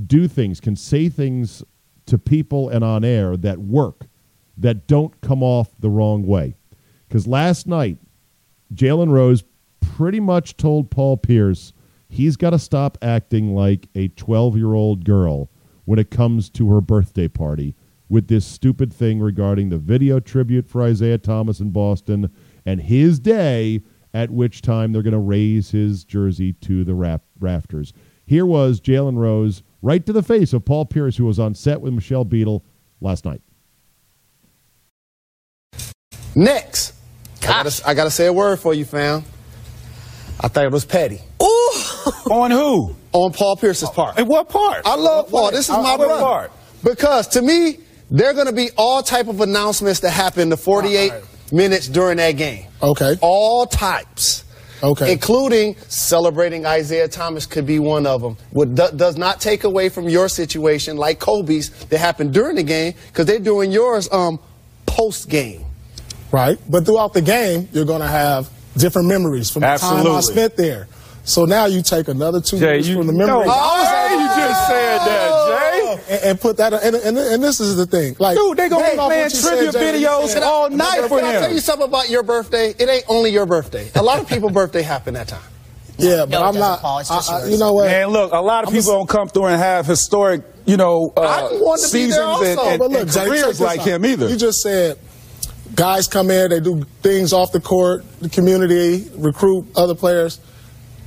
do 0.07 0.27
things, 0.27 0.59
can 0.59 0.75
say 0.75 1.09
things 1.09 1.63
to 2.05 2.17
people 2.17 2.69
and 2.69 2.83
on 2.83 3.03
air 3.03 3.37
that 3.37 3.59
work, 3.59 4.07
that 4.57 4.87
don't 4.87 5.19
come 5.21 5.43
off 5.43 5.69
the 5.79 5.89
wrong 5.89 6.25
way. 6.25 6.55
Because 7.07 7.27
last 7.27 7.67
night, 7.67 7.97
Jalen 8.73 9.11
Rose 9.11 9.43
pretty 9.81 10.19
much 10.19 10.57
told 10.57 10.89
Paul 10.89 11.17
Pierce 11.17 11.73
he's 12.09 12.37
got 12.37 12.51
to 12.51 12.59
stop 12.59 12.97
acting 13.01 13.53
like 13.53 13.87
a 13.95 14.07
12 14.09 14.57
year 14.57 14.73
old 14.73 15.05
girl 15.05 15.49
when 15.85 15.99
it 15.99 16.09
comes 16.09 16.49
to 16.51 16.69
her 16.69 16.81
birthday 16.81 17.27
party 17.27 17.75
with 18.09 18.27
this 18.27 18.45
stupid 18.45 18.93
thing 18.93 19.19
regarding 19.19 19.69
the 19.69 19.77
video 19.77 20.19
tribute 20.19 20.69
for 20.69 20.83
Isaiah 20.83 21.17
Thomas 21.17 21.59
in 21.59 21.71
Boston 21.71 22.31
and 22.65 22.81
his 22.81 23.19
day 23.19 23.81
at 24.13 24.29
which 24.29 24.61
time 24.61 24.91
they're 24.91 25.01
going 25.01 25.13
to 25.13 25.19
raise 25.19 25.71
his 25.71 26.03
jersey 26.03 26.53
to 26.53 26.83
the 26.83 26.93
rafters. 27.39 27.93
Here 28.25 28.45
was 28.45 28.79
Jalen 28.79 29.17
Rose 29.17 29.63
right 29.81 30.05
to 30.05 30.13
the 30.13 30.23
face 30.23 30.53
of 30.53 30.63
Paul 30.65 30.85
Pierce, 30.85 31.17
who 31.17 31.25
was 31.25 31.39
on 31.39 31.53
set 31.55 31.81
with 31.81 31.93
Michelle 31.93 32.23
Beadle 32.25 32.63
last 33.01 33.25
night. 33.25 33.41
Next, 36.35 36.93
I 37.43 37.45
gotta, 37.47 37.81
I 37.87 37.93
gotta 37.93 38.11
say 38.11 38.25
a 38.25 38.33
word 38.33 38.59
for 38.59 38.73
you, 38.73 38.85
fam. 38.85 39.23
I 40.39 40.47
thought 40.47 40.65
it 40.65 40.71
was 40.71 40.85
petty. 40.85 41.19
Ooh. 41.41 41.45
On 42.31 42.49
who? 42.49 42.95
On 43.11 43.31
Paul 43.31 43.55
Pierce's 43.57 43.89
part. 43.89 44.17
In 44.17 44.27
what 44.27 44.49
part? 44.49 44.81
I 44.85 44.95
love 44.95 45.29
Paul. 45.29 45.51
This 45.51 45.69
is 45.69 45.75
I- 45.75 45.81
my 45.81 45.97
brother. 45.97 46.21
part? 46.21 46.51
Because 46.83 47.27
to 47.29 47.41
me, 47.41 47.77
there 48.09 48.29
are 48.29 48.33
going 48.33 48.47
to 48.47 48.53
be 48.53 48.69
all 48.77 49.01
type 49.03 49.27
of 49.27 49.39
announcements 49.41 49.99
that 50.01 50.09
happen 50.11 50.49
the 50.49 50.57
48 50.57 51.11
All 51.11 51.17
right. 51.19 51.27
minutes 51.53 51.87
during 51.87 52.17
that 52.17 52.31
game. 52.31 52.65
Okay. 52.81 53.15
All 53.21 53.65
types. 53.65 54.42
Okay. 54.83 55.13
Including 55.13 55.75
celebrating 55.87 56.65
Isaiah 56.65 57.07
Thomas 57.07 57.45
could 57.45 57.65
be 57.65 57.79
one 57.79 58.05
of 58.05 58.21
them. 58.21 58.35
What 58.51 58.75
do, 58.75 58.89
does 58.95 59.17
not 59.17 59.39
take 59.39 59.63
away 59.63 59.87
from 59.87 60.09
your 60.09 60.27
situation, 60.27 60.97
like 60.97 61.19
Kobe's, 61.19 61.69
that 61.85 61.99
happened 61.99 62.33
during 62.33 62.57
the 62.57 62.63
game, 62.63 62.93
because 63.07 63.25
they're 63.25 63.39
doing 63.39 63.71
yours 63.71 64.11
um, 64.11 64.39
post 64.85 65.29
game. 65.29 65.63
right? 66.31 66.57
But 66.69 66.85
throughout 66.85 67.13
the 67.13 67.21
game, 67.21 67.69
you're 67.71 67.85
going 67.85 68.01
to 68.01 68.07
have 68.07 68.49
different 68.75 69.07
memories 69.07 69.49
from 69.49 69.61
the 69.61 69.77
time 69.77 70.05
I 70.05 70.19
spent 70.19 70.57
there. 70.57 70.87
So 71.23 71.45
now 71.45 71.67
you 71.67 71.81
take 71.81 72.09
another 72.09 72.41
two 72.41 72.59
Jay, 72.59 72.65
minutes 72.71 72.87
you, 72.89 72.97
from 72.97 73.07
the 73.07 73.13
memory. 73.13 73.27
no, 73.27 73.39
memories 73.39 73.55
why 73.55 74.07
you 74.11 74.27
just 74.27 74.67
said 74.67 74.97
that, 74.99 75.47
Jay? 75.47 75.52
And, 76.09 76.23
and 76.23 76.41
put 76.41 76.57
that. 76.57 76.73
And, 76.73 76.95
and, 76.95 77.17
and 77.17 77.43
this 77.43 77.59
is 77.59 77.75
the 77.77 77.85
thing, 77.85 78.15
like 78.19 78.37
Dude, 78.37 78.57
they 78.57 78.69
gonna 78.69 78.83
Hey, 78.85 78.93
be 78.93 78.97
off 78.99 79.07
playing 79.09 79.23
what 79.23 79.33
you 79.33 79.39
said, 79.39 79.49
trivia 79.49 79.71
Jay, 79.71 79.99
you 79.99 80.07
videos 80.07 80.27
said- 80.29 80.43
all 80.43 80.69
night 80.69 80.99
Can 80.99 81.09
for 81.09 81.19
I 81.23 81.31
tell 81.33 81.53
you 81.53 81.59
something 81.59 81.87
about 81.87 82.09
your 82.09 82.23
birthday? 82.23 82.73
It 82.77 82.89
ain't 82.89 83.05
only 83.07 83.31
your 83.31 83.45
birthday. 83.45 83.89
A 83.95 84.01
lot 84.03 84.19
of 84.19 84.27
people's 84.27 84.51
birthday 84.53 84.81
happen 84.81 85.13
that 85.15 85.27
time. 85.27 85.41
Yeah, 85.97 86.25
but 86.25 86.29
No, 86.31 86.43
it 86.43 86.47
I'm 86.47 86.53
doesn't. 86.55 86.81
Paul. 86.81 87.03
I- 87.09 87.43
I- 87.43 87.45
you 87.45 87.57
know 87.57 87.73
what? 87.73 87.85
Man, 87.85 88.07
look, 88.07 88.31
a 88.33 88.37
lot 88.41 88.63
of 88.63 88.69
I'm 88.69 88.75
people 88.75 88.91
a- 88.91 88.95
don't 88.97 89.09
come 89.09 89.27
through 89.29 89.45
and 89.45 89.61
have 89.61 89.85
historic, 89.85 90.41
you 90.65 90.75
know, 90.77 91.13
uh, 91.15 91.49
want 91.53 91.79
to 91.81 91.87
be 91.87 92.05
seasons 92.09 92.39
there 92.41 92.51
and, 92.51 92.59
and, 92.59 92.79
but 92.79 92.89
look, 92.91 93.01
and 93.03 93.11
Jay, 93.11 93.25
careers 93.27 93.61
like 93.61 93.81
out. 93.81 93.87
him 93.87 94.05
either. 94.05 94.27
You 94.27 94.35
just 94.35 94.61
said 94.61 94.97
guys 95.75 96.07
come 96.07 96.29
in, 96.31 96.49
they 96.49 96.59
do 96.59 96.83
things 97.01 97.31
off 97.33 97.51
the 97.51 97.59
court, 97.59 98.03
the 98.21 98.29
community, 98.29 99.07
recruit 99.15 99.65
other 99.75 99.95
players, 99.95 100.39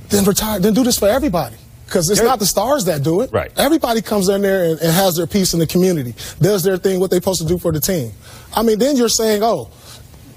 then 0.09 0.23
retire, 0.25 0.59
then 0.59 0.73
do 0.73 0.83
this 0.83 0.97
for 0.97 1.07
everybody. 1.09 1.55
Because 1.87 2.09
it's 2.09 2.19
Yeah. 2.19 2.27
not 2.27 2.39
the 2.39 2.45
stars 2.45 2.85
that 2.85 3.01
do 3.01 3.21
it. 3.21 3.31
Right. 3.31 3.49
Everybody 3.57 4.01
comes 4.01 4.27
in 4.29 4.41
there 4.41 4.65
and, 4.65 4.79
and 4.81 4.91
has 4.91 5.15
their 5.15 5.25
piece 5.27 5.53
in 5.53 5.59
the 5.59 5.67
community, 5.67 6.13
does 6.41 6.61
their 6.61 6.77
thing, 6.77 6.99
what 6.99 7.09
they're 7.09 7.19
supposed 7.21 7.41
to 7.41 7.47
do 7.47 7.57
for 7.57 7.71
the 7.71 7.79
team. 7.79 8.11
I 8.53 8.61
mean, 8.61 8.77
then 8.77 8.97
you're 8.97 9.07
saying, 9.09 9.41
oh, 9.41 9.69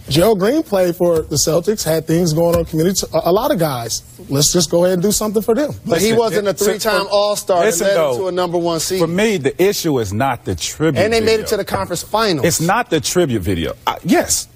Joe 0.08 0.34
Green 0.34 0.62
played 0.64 0.96
for 0.96 1.20
the 1.22 1.36
Celtics, 1.36 1.84
had 1.84 2.06
things 2.06 2.32
going 2.32 2.56
on 2.56 2.64
community. 2.64 3.06
A, 3.14 3.20
a 3.26 3.32
lot 3.32 3.52
of 3.52 3.58
guys, 3.60 4.02
let's 4.28 4.52
just 4.52 4.68
go 4.70 4.84
ahead 4.84 4.94
and 4.94 5.02
do 5.02 5.12
something 5.12 5.42
for 5.42 5.54
them. 5.54 5.72
But 5.86 6.00
he 6.00 6.12
wasn't 6.12 6.48
a 6.48 6.54
three-time 6.54 7.06
All-Star 7.10 7.64
and 7.64 7.80
led 7.80 7.96
though, 7.96 8.12
him 8.14 8.18
to 8.22 8.26
a 8.28 8.32
number 8.32 8.58
one 8.58 8.80
seed. 8.80 8.98
For 9.00 9.06
me, 9.06 9.36
the 9.36 9.60
issue 9.62 9.98
is 10.00 10.12
not 10.12 10.44
the 10.44 10.54
tribute. 10.56 11.00
and 11.00 11.12
they 11.12 11.20
made 11.20 11.38
it 11.40 11.46
to 11.48 11.56
the 11.56 11.64
conference 11.64 12.02
finals. 12.02 12.44
It's 12.46 12.60
not 12.60 12.90
the 12.90 13.00
tribute 13.00 13.42
video. 13.42 13.74
Uh, 13.86 13.96
yes, 14.02 14.48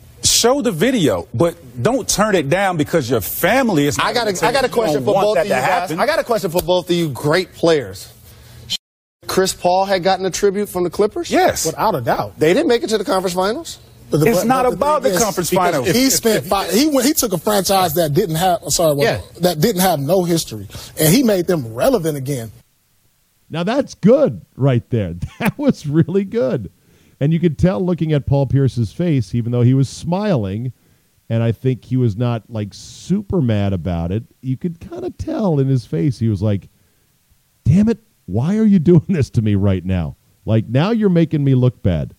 show 0.44 0.60
the 0.60 0.70
video, 0.72 1.26
but 1.32 1.56
don't 1.82 2.06
turn 2.08 2.34
it 2.34 2.48
down 2.50 2.76
because 2.76 3.08
your 3.08 3.22
family 3.22 3.86
is. 3.86 3.98
I 3.98 4.12
got 4.12 4.28
a, 4.28 4.46
I 4.46 4.52
got 4.52 4.64
a 4.64 4.68
question 4.68 5.00
for 5.02 5.14
both 5.14 5.38
of 5.38 5.44
you 5.44 5.50
guys. 5.50 5.64
happen. 5.64 5.98
I 6.00 6.06
got 6.06 6.18
a 6.18 6.24
question 6.24 6.50
for 6.50 6.62
both 6.62 6.90
of 6.90 6.96
you 6.96 7.08
great 7.10 7.52
players. 7.54 8.12
Chris 9.26 9.54
Paul 9.54 9.86
had 9.86 10.02
gotten 10.02 10.26
a 10.26 10.30
tribute 10.30 10.68
from 10.68 10.84
the 10.84 10.90
Clippers. 10.90 11.30
yes, 11.30 11.64
Without 11.64 11.94
a 11.94 12.02
doubt. 12.02 12.38
They 12.38 12.52
didn't 12.52 12.68
make 12.68 12.82
it 12.82 12.88
to 12.90 12.98
the 12.98 13.04
conference 13.04 13.34
finals. 13.34 13.78
But 14.10 14.18
the- 14.18 14.26
It's 14.26 14.40
but- 14.40 14.46
not 14.46 14.64
but 14.64 14.74
about 14.74 15.02
thing 15.02 15.14
the 15.14 15.18
conference 15.18 15.48
finals. 15.50 15.88
He 15.90 16.10
spent 16.10 16.44
five, 16.44 16.70
he 16.70 16.86
went, 16.88 17.06
he 17.06 17.14
took 17.14 17.32
a 17.32 17.38
franchise 17.38 17.94
that 17.94 18.12
didn't 18.12 18.36
have 18.36 18.60
sorry 18.68 18.94
well, 18.96 19.16
Yeah. 19.16 19.40
that 19.40 19.60
didn't 19.60 19.80
have 19.80 19.98
no 19.98 20.24
history, 20.24 20.68
and 21.00 21.08
he 21.12 21.22
made 21.22 21.46
them 21.46 21.72
relevant 21.74 22.18
again. 22.18 22.52
Now 23.48 23.62
that's 23.62 23.94
good 23.94 24.42
right 24.56 24.88
there. 24.90 25.14
That 25.38 25.56
was 25.58 25.86
really 25.86 26.24
good. 26.24 26.70
And 27.20 27.32
you 27.32 27.40
could 27.40 27.58
tell 27.58 27.84
looking 27.84 28.12
at 28.12 28.26
Paul 28.26 28.46
Pierce's 28.46 28.92
face, 28.92 29.34
even 29.34 29.52
though 29.52 29.62
he 29.62 29.74
was 29.74 29.88
smiling, 29.88 30.72
and 31.28 31.42
I 31.42 31.52
think 31.52 31.84
he 31.84 31.96
was 31.96 32.16
not 32.16 32.50
like 32.50 32.68
super 32.72 33.40
mad 33.40 33.72
about 33.72 34.12
it, 34.12 34.24
you 34.40 34.56
could 34.56 34.80
kind 34.80 35.04
of 35.04 35.16
tell 35.16 35.58
in 35.58 35.68
his 35.68 35.86
face 35.86 36.18
he 36.18 36.28
was 36.28 36.42
like, 36.42 36.68
damn 37.64 37.88
it, 37.88 37.98
why 38.26 38.56
are 38.56 38.64
you 38.64 38.78
doing 38.80 39.06
this 39.08 39.30
to 39.30 39.42
me 39.42 39.54
right 39.54 39.84
now? 39.84 40.16
Like 40.44 40.68
now 40.68 40.90
you're 40.90 41.08
making 41.08 41.44
me 41.44 41.54
look 41.54 41.82
bad. 41.82 42.14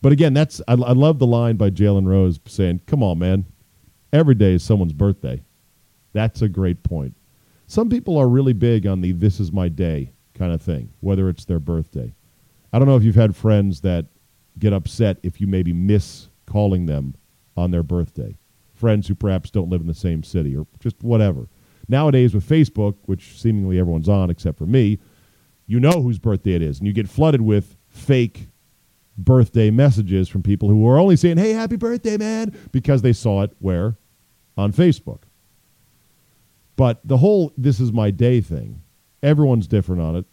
But 0.00 0.10
again, 0.10 0.34
that's 0.34 0.60
I, 0.66 0.72
I 0.72 0.92
love 0.92 1.20
the 1.20 1.26
line 1.26 1.56
by 1.56 1.70
Jalen 1.70 2.06
Rose 2.08 2.40
saying, 2.46 2.80
"Come 2.86 3.04
on, 3.04 3.20
man, 3.20 3.46
every 4.12 4.34
day 4.34 4.54
is 4.54 4.64
someone's 4.64 4.92
birthday." 4.92 5.42
That's 6.12 6.42
a 6.42 6.48
great 6.48 6.82
point. 6.82 7.14
Some 7.68 7.88
people 7.88 8.18
are 8.18 8.28
really 8.28 8.52
big 8.52 8.84
on 8.86 9.00
the 9.00 9.12
"this 9.12 9.38
is 9.38 9.52
my 9.52 9.68
day" 9.68 10.12
kind 10.34 10.52
of 10.52 10.60
thing, 10.60 10.92
whether 11.00 11.28
it's 11.28 11.44
their 11.44 11.60
birthday. 11.60 12.12
I 12.72 12.78
don't 12.78 12.88
know 12.88 12.96
if 12.96 13.04
you've 13.04 13.14
had 13.14 13.36
friends 13.36 13.82
that 13.82 14.06
get 14.58 14.72
upset 14.72 15.18
if 15.22 15.40
you 15.40 15.46
maybe 15.46 15.72
miss 15.72 16.28
calling 16.46 16.86
them 16.86 17.14
on 17.56 17.70
their 17.70 17.82
birthday. 17.82 18.36
Friends 18.74 19.08
who 19.08 19.14
perhaps 19.14 19.50
don't 19.50 19.68
live 19.68 19.80
in 19.80 19.86
the 19.86 19.94
same 19.94 20.22
city 20.22 20.56
or 20.56 20.66
just 20.80 21.02
whatever. 21.02 21.48
Nowadays 21.88 22.34
with 22.34 22.48
Facebook, 22.48 22.96
which 23.06 23.38
seemingly 23.38 23.78
everyone's 23.78 24.08
on 24.08 24.30
except 24.30 24.58
for 24.58 24.66
me, 24.66 24.98
you 25.66 25.80
know 25.80 26.02
whose 26.02 26.18
birthday 26.18 26.54
it 26.54 26.62
is, 26.62 26.78
and 26.78 26.86
you 26.86 26.92
get 26.92 27.08
flooded 27.08 27.40
with 27.40 27.76
fake 27.88 28.48
birthday 29.16 29.70
messages 29.70 30.28
from 30.28 30.42
people 30.42 30.68
who 30.68 30.86
are 30.86 30.98
only 30.98 31.16
saying, 31.16 31.36
"Hey, 31.36 31.52
happy 31.52 31.76
birthday, 31.76 32.16
man," 32.16 32.54
because 32.72 33.02
they 33.02 33.12
saw 33.12 33.42
it 33.42 33.52
where 33.58 33.96
on 34.56 34.72
Facebook. 34.72 35.22
But 36.76 37.00
the 37.06 37.18
whole 37.18 37.52
"this 37.56 37.78
is 37.78 37.92
my 37.92 38.10
day" 38.10 38.40
thing, 38.40 38.82
everyone's 39.22 39.68
different 39.68 40.00
on 40.00 40.16
it. 40.16 40.26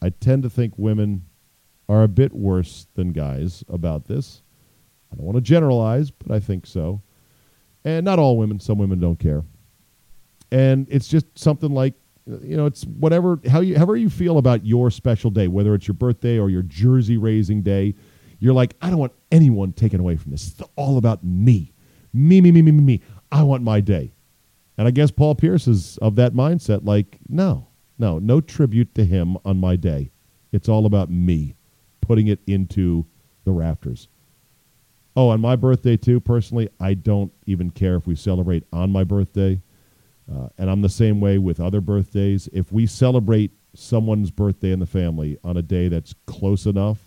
I 0.00 0.10
tend 0.10 0.42
to 0.44 0.50
think 0.50 0.74
women 0.76 1.24
are 1.88 2.02
a 2.02 2.08
bit 2.08 2.32
worse 2.32 2.86
than 2.94 3.12
guys 3.12 3.64
about 3.68 4.06
this. 4.06 4.42
I 5.12 5.16
don't 5.16 5.24
want 5.24 5.36
to 5.36 5.42
generalize, 5.42 6.10
but 6.10 6.34
I 6.34 6.40
think 6.40 6.66
so. 6.66 7.02
And 7.84 8.04
not 8.04 8.18
all 8.18 8.36
women, 8.36 8.60
some 8.60 8.78
women 8.78 9.00
don't 9.00 9.18
care. 9.18 9.44
And 10.50 10.86
it's 10.90 11.08
just 11.08 11.26
something 11.38 11.72
like 11.72 11.94
you 12.42 12.56
know, 12.56 12.66
it's 12.66 12.84
whatever 12.84 13.40
how 13.50 13.60
you 13.60 13.76
however 13.76 13.96
you 13.96 14.10
feel 14.10 14.38
about 14.38 14.66
your 14.66 14.90
special 14.90 15.30
day, 15.30 15.48
whether 15.48 15.74
it's 15.74 15.88
your 15.88 15.94
birthday 15.94 16.38
or 16.38 16.50
your 16.50 16.62
jersey 16.62 17.16
raising 17.16 17.62
day, 17.62 17.94
you're 18.38 18.52
like, 18.52 18.74
I 18.82 18.90
don't 18.90 18.98
want 18.98 19.12
anyone 19.32 19.72
taken 19.72 20.00
away 20.00 20.16
from 20.16 20.32
this. 20.32 20.48
It's 20.48 20.68
all 20.76 20.98
about 20.98 21.24
me. 21.24 21.72
Me, 22.12 22.40
me, 22.40 22.52
me, 22.52 22.62
me, 22.62 22.72
me, 22.72 22.82
me. 22.82 23.00
I 23.32 23.42
want 23.42 23.62
my 23.62 23.80
day. 23.80 24.12
And 24.76 24.86
I 24.86 24.90
guess 24.90 25.10
Paul 25.10 25.34
Pierce 25.34 25.66
is 25.66 25.98
of 25.98 26.16
that 26.16 26.34
mindset, 26.34 26.84
like, 26.84 27.18
no, 27.28 27.68
no, 27.98 28.18
no 28.18 28.40
tribute 28.40 28.94
to 28.94 29.04
him 29.04 29.36
on 29.44 29.58
my 29.58 29.76
day. 29.76 30.12
It's 30.52 30.68
all 30.68 30.86
about 30.86 31.10
me, 31.10 31.56
putting 32.08 32.26
it 32.28 32.40
into 32.46 33.06
the 33.44 33.52
rafters. 33.52 34.08
Oh, 35.14 35.28
on 35.28 35.40
my 35.40 35.56
birthday 35.56 35.96
too, 35.96 36.20
personally, 36.20 36.68
I 36.80 36.94
don't 36.94 37.30
even 37.46 37.70
care 37.70 37.96
if 37.96 38.06
we 38.06 38.14
celebrate 38.16 38.64
on 38.72 38.90
my 38.90 39.04
birthday. 39.04 39.60
Uh, 40.32 40.48
and 40.58 40.70
I'm 40.70 40.82
the 40.82 40.88
same 40.88 41.20
way 41.20 41.38
with 41.38 41.60
other 41.60 41.80
birthdays. 41.80 42.48
If 42.52 42.72
we 42.72 42.86
celebrate 42.86 43.50
someone's 43.74 44.30
birthday 44.30 44.72
in 44.72 44.78
the 44.78 44.86
family 44.86 45.38
on 45.44 45.56
a 45.56 45.62
day 45.62 45.88
that's 45.88 46.14
close 46.26 46.66
enough, 46.66 46.98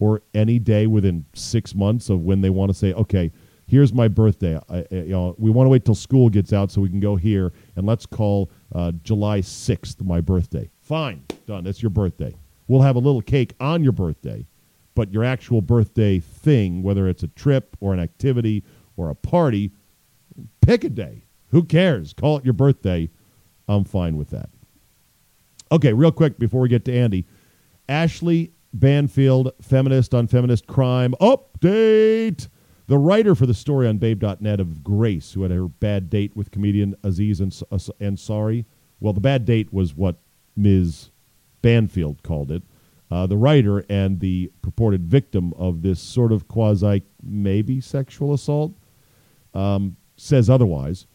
or 0.00 0.22
any 0.34 0.58
day 0.58 0.86
within 0.86 1.24
six 1.34 1.74
months 1.74 2.10
of 2.10 2.20
when 2.22 2.40
they 2.40 2.50
want 2.50 2.68
to 2.70 2.74
say, 2.74 2.92
okay, 2.94 3.30
here's 3.66 3.92
my 3.92 4.08
birthday. 4.08 4.58
I, 4.68 4.78
I- 4.78 4.86
you 4.90 5.04
know, 5.12 5.34
we 5.38 5.50
want 5.50 5.66
to 5.66 5.70
wait 5.70 5.84
till 5.84 5.94
school 5.94 6.28
gets 6.28 6.52
out 6.52 6.70
so 6.72 6.80
we 6.80 6.88
can 6.88 7.00
go 7.00 7.14
here, 7.16 7.52
and 7.76 7.86
let's 7.86 8.04
call 8.06 8.50
uh, 8.74 8.90
July 9.04 9.40
6th 9.40 10.02
my 10.04 10.20
birthday. 10.20 10.68
Fine, 10.80 11.24
done. 11.46 11.62
That's 11.64 11.80
your 11.82 11.90
birthday. 11.90 12.34
We'll 12.66 12.82
have 12.82 12.96
a 12.96 13.00
little 13.00 13.20
cake 13.20 13.54
on 13.60 13.82
your 13.82 13.92
birthday, 13.92 14.46
but 14.94 15.12
your 15.12 15.24
actual 15.24 15.60
birthday 15.60 16.18
thing, 16.18 16.82
whether 16.82 17.08
it's 17.08 17.22
a 17.22 17.28
trip 17.28 17.76
or 17.80 17.92
an 17.92 18.00
activity 18.00 18.64
or 18.96 19.10
a 19.10 19.14
party, 19.14 19.72
pick 20.60 20.84
a 20.84 20.88
day. 20.88 21.24
Who 21.50 21.64
cares? 21.64 22.12
Call 22.12 22.38
it 22.38 22.44
your 22.44 22.54
birthday. 22.54 23.10
I'm 23.68 23.84
fine 23.84 24.16
with 24.16 24.30
that. 24.30 24.50
Okay, 25.70 25.92
real 25.92 26.12
quick 26.12 26.38
before 26.38 26.60
we 26.60 26.68
get 26.68 26.84
to 26.86 26.92
Andy. 26.92 27.26
Ashleigh 27.88 28.50
Banfield, 28.72 29.52
feminist 29.60 30.14
on 30.14 30.26
feminist 30.26 30.66
crime 30.66 31.14
update. 31.20 32.48
The 32.86 32.98
writer 32.98 33.34
for 33.34 33.46
the 33.46 33.54
story 33.54 33.86
on 33.88 33.98
Babe.net 33.98 34.60
of 34.60 34.84
Grace, 34.84 35.32
who 35.32 35.42
had 35.42 35.50
her 35.52 35.68
bad 35.68 36.10
date 36.10 36.36
with 36.36 36.50
comedian 36.50 36.94
Aziz 37.02 37.40
Ans- 37.40 37.62
Ansari. 37.70 38.64
Well, 39.00 39.12
the 39.12 39.20
bad 39.20 39.44
date 39.44 39.72
was 39.72 39.94
what 39.94 40.16
Ms. 40.56 41.10
Banfield 41.64 42.22
called 42.22 42.50
it. 42.50 42.62
Uh, 43.10 43.26
the 43.26 43.38
writer 43.38 43.86
and 43.88 44.20
the 44.20 44.52
purported 44.60 45.06
victim 45.06 45.54
of 45.54 45.80
this 45.80 45.98
sort 45.98 46.30
of 46.30 46.46
quasi 46.46 47.02
maybe 47.22 47.80
sexual 47.80 48.34
assault 48.34 48.74
um, 49.54 49.96
says 50.14 50.50
otherwise. 50.50 51.06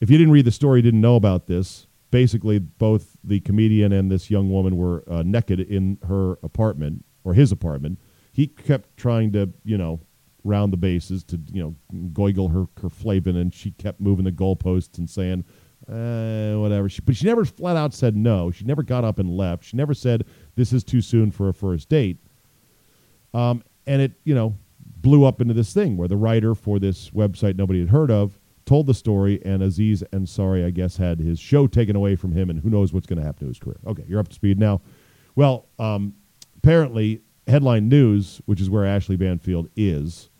If 0.00 0.10
you 0.10 0.18
didn't 0.18 0.32
read 0.32 0.44
the 0.44 0.50
story, 0.50 0.82
didn't 0.82 1.00
know 1.00 1.14
about 1.14 1.46
this. 1.46 1.86
Basically, 2.10 2.58
both 2.58 3.16
the 3.22 3.38
comedian 3.38 3.92
and 3.92 4.10
this 4.10 4.28
young 4.28 4.50
woman 4.50 4.76
were 4.76 5.04
uh, 5.08 5.22
naked 5.24 5.60
in 5.60 5.98
her 6.08 6.32
apartment 6.42 7.04
or 7.22 7.34
his 7.34 7.52
apartment. 7.52 8.00
He 8.32 8.48
kept 8.48 8.96
trying 8.96 9.30
to, 9.32 9.50
you 9.64 9.78
know, 9.78 10.00
round 10.42 10.72
the 10.72 10.76
bases 10.76 11.22
to 11.22 11.38
you 11.52 11.62
know 11.62 11.76
goigle 12.08 12.52
her 12.52 12.66
her 12.82 12.90
Flavin, 12.90 13.36
and 13.36 13.54
she 13.54 13.70
kept 13.70 14.00
moving 14.00 14.24
the 14.24 14.32
goalposts 14.32 14.98
and 14.98 15.08
saying 15.08 15.44
uh, 15.88 16.58
whatever. 16.58 16.88
She, 16.88 17.00
but 17.02 17.16
she 17.16 17.26
never 17.26 17.44
flat 17.44 17.76
out 17.76 17.94
said 17.94 18.16
no. 18.16 18.50
She 18.50 18.64
never 18.64 18.82
got 18.82 19.04
up 19.04 19.18
and 19.18 19.30
left. 19.30 19.64
She 19.64 19.76
never 19.76 19.94
said 19.94 20.24
this 20.54 20.72
is 20.72 20.84
too 20.84 21.00
soon 21.00 21.30
for 21.30 21.48
a 21.48 21.54
first 21.54 21.88
date. 21.88 22.18
Um, 23.34 23.62
and 23.86 24.02
it 24.02 24.12
you 24.24 24.34
know 24.34 24.56
blew 24.78 25.24
up 25.24 25.40
into 25.40 25.54
this 25.54 25.72
thing 25.72 25.96
where 25.96 26.08
the 26.08 26.16
writer 26.16 26.54
for 26.54 26.78
this 26.78 27.10
website 27.10 27.56
nobody 27.56 27.80
had 27.80 27.88
heard 27.88 28.10
of 28.10 28.38
told 28.64 28.86
the 28.86 28.94
story, 28.94 29.40
and 29.44 29.62
Aziz 29.62 30.02
Ansari, 30.12 30.64
I 30.64 30.70
guess, 30.70 30.96
had 30.96 31.18
his 31.18 31.38
show 31.38 31.66
taken 31.66 31.96
away 31.96 32.16
from 32.16 32.32
him, 32.32 32.50
and 32.50 32.60
who 32.60 32.70
knows 32.70 32.92
what's 32.92 33.06
going 33.06 33.18
to 33.18 33.24
happen 33.24 33.40
to 33.40 33.48
his 33.48 33.58
career. 33.58 33.78
Okay, 33.86 34.04
you're 34.06 34.20
up 34.20 34.28
to 34.28 34.34
speed 34.34 34.58
now. 34.58 34.80
Well, 35.34 35.66
um, 35.78 36.14
apparently, 36.56 37.22
Headline 37.46 37.88
News, 37.88 38.40
which 38.46 38.60
is 38.60 38.70
where 38.70 38.84
Ashleigh 38.84 39.18
Banfield 39.18 39.68
is, 39.76 40.30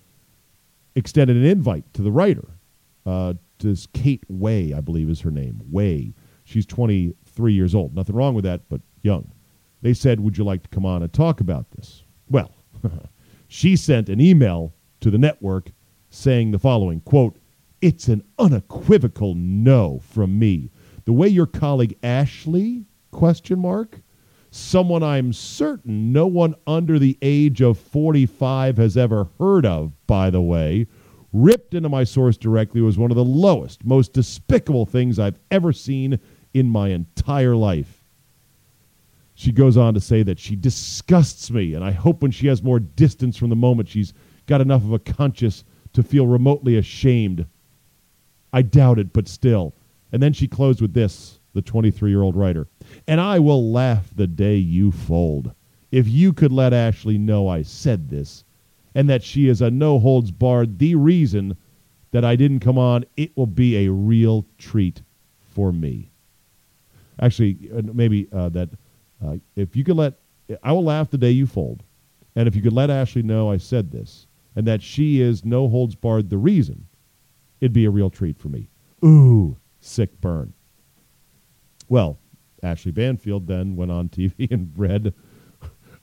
extended 0.95 1.37
an 1.37 1.45
invite 1.45 1.93
to 1.95 2.03
the 2.03 2.13
writer. 2.13 2.49
Uh, 3.05 3.35
this 3.63 3.87
Kate 3.87 4.25
Way, 4.29 4.73
I 4.73 4.81
believe 4.81 5.09
is 5.09 5.21
her 5.21 5.31
name. 5.31 5.61
Way. 5.71 6.15
She's 6.45 6.67
23 6.67 7.53
years 7.53 7.75
old. 7.75 7.95
Nothing 7.95 8.17
wrong 8.17 8.35
with 8.35 8.45
that, 8.45 8.69
but 8.69 8.81
young. 9.03 9.33
They 9.81 9.95
said, 9.95 10.21
Would 10.21 10.39
you 10.39 10.45
like 10.45 10.63
to 10.63 10.69
come 10.69 10.87
on 10.87 11.03
and 11.03 11.13
talk 11.13 11.41
about 11.41 11.71
this? 11.73 12.05
Well, 12.29 12.53
she 13.49 13.77
sent 13.77 14.09
an 14.09 14.21
email 14.21 14.75
to 15.01 15.11
the 15.11 15.19
network 15.19 15.71
saying 16.11 16.51
the 16.51 16.59
following 16.59 17.01
quote, 17.01 17.39
It's 17.81 18.09
an 18.09 18.23
unequivocal 18.39 19.35
no 19.35 20.01
from 20.01 20.39
me. 20.39 20.71
The 21.05 21.13
way 21.13 21.29
your 21.29 21.47
colleague 21.47 21.99
Ashleigh 22.03 22.85
question 23.11 23.59
mark 23.59 24.01
someone 24.53 25.03
I'm 25.03 25.33
certain 25.33 26.13
no 26.13 26.27
one 26.27 26.55
under 26.67 26.99
the 26.99 27.19
age 27.23 27.63
of 27.63 27.79
45 27.79 28.77
has 28.77 28.97
ever 28.99 29.29
heard 29.39 29.65
of, 29.65 29.93
by 30.07 30.29
the 30.29 30.43
way, 30.43 30.87
ripped 31.33 31.75
into 31.75 31.89
my 31.89 32.05
source 32.05 32.37
directly 32.37 32.81
was 32.81 32.99
one 32.99 33.11
of 33.11 33.17
the 33.17 33.25
lowest, 33.25 33.85
most 33.85 34.13
despicable 34.13 34.87
things 34.87 35.19
I've 35.19 35.39
ever 35.51 35.73
seen 35.73 36.19
in 36.53 36.69
my 36.69 36.89
entire 36.89 37.57
life. 37.57 38.05
She 39.35 39.51
goes 39.51 39.77
on 39.77 39.95
to 39.95 40.01
say 40.01 40.23
that 40.23 40.39
she 40.39 40.57
disgusts 40.57 41.51
me, 41.51 41.75
and 41.75 41.83
I 41.83 41.91
hope 41.91 42.23
when 42.23 42.31
she 42.31 42.47
has 42.49 42.63
more 42.63 42.79
distance 42.79 43.37
from 43.37 43.49
the 43.49 43.57
moment, 43.57 43.89
she's 43.89 44.13
got 44.47 44.61
enough 44.61 44.83
of 44.83 44.93
a 44.93 44.99
conscience 44.99 45.65
to 45.95 46.03
feel 46.03 46.27
remotely 46.27 46.77
ashamed. 46.77 47.47
I 48.53 48.63
doubt 48.63 48.99
it, 48.99 49.13
but 49.13 49.29
still. 49.29 49.75
And 50.13 50.23
then 50.23 50.35
she 50.35 50.47
closed 50.47 50.81
with 50.81 50.93
this 50.93 51.41
the 51.55 51.63
23 51.63 52.11
year 52.11 52.23
old 52.23 52.37
writer. 52.37 52.69
And 53.07 53.21
I 53.21 53.39
will 53.39 53.73
laugh 53.73 54.11
the 54.15 54.27
day 54.27 54.57
you 54.57 54.93
fold. 54.93 55.55
If 55.91 56.09
you 56.09 56.33
could 56.33 56.53
let 56.53 56.73
Ashley 56.73 57.19
know 57.19 57.49
I 57.49 57.63
said 57.63 58.09
this 58.09 58.45
and 58.95 59.09
that 59.09 59.23
she 59.23 59.49
is 59.49 59.63
a 59.63 59.71
no 59.71 59.99
holds 59.99 60.31
barred, 60.31 60.79
the 60.79 60.95
reason 60.95 61.57
that 62.11 62.25
I 62.25 62.37
didn't 62.37 62.61
come 62.61 62.79
on, 62.79 63.05
it 63.17 63.37
will 63.37 63.47
be 63.47 63.87
a 63.87 63.93
real 63.93 64.45
treat 64.59 65.03
for 65.41 65.73
me. 65.73 66.11
Actually, 67.21 67.71
uh, 67.75 67.83
maybe 67.93 68.29
uh, 68.33 68.49
that 68.51 68.71
uh, 69.25 69.37
if 69.57 69.77
you 69.77 69.85
could 69.85 69.97
let, 69.97 70.15
I 70.63 70.73
will 70.73 70.85
laugh 70.85 71.11
the 71.11 71.19
day 71.19 71.31
you 71.31 71.47
fold. 71.47 71.83
And 72.35 72.49
if 72.49 72.57
you 72.57 72.63
could 72.63 72.73
let 72.73 72.91
Ashleigh 72.91 73.25
know 73.25 73.51
I 73.51 73.59
said 73.59 73.91
this 73.91 74.27
and 74.57 74.67
that 74.67 74.83
she 74.83 75.21
is 75.21 75.45
no 75.45 75.69
holds 75.69 75.95
barred 75.95 76.31
the 76.31 76.39
reason, 76.39 76.87
it'd 77.61 77.73
be 77.73 77.85
a 77.85 77.91
real 77.91 78.11
treat 78.11 78.39
for 78.39 78.49
me. 78.49 78.69
Ooh, 79.05 79.57
sick 79.81 80.21
burn. 80.21 80.53
Well, 81.89 82.19
Ashleigh 82.63 82.95
Banfield 82.95 83.47
then 83.47 83.77
went 83.77 83.91
on 83.91 84.09
TV 84.09 84.51
and 84.51 84.73
read 84.77 85.13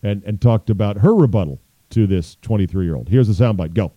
and, 0.03 0.23
and 0.23 0.39
talked 0.39 0.69
about 0.69 0.97
her 0.97 1.13
rebuttal 1.13 1.59
to 1.91 2.07
this 2.07 2.37
23 2.41 2.85
year 2.85 2.95
old. 2.95 3.09
Here's 3.09 3.27
the 3.27 3.43
soundbite. 3.43 3.73
Go. 3.73 3.91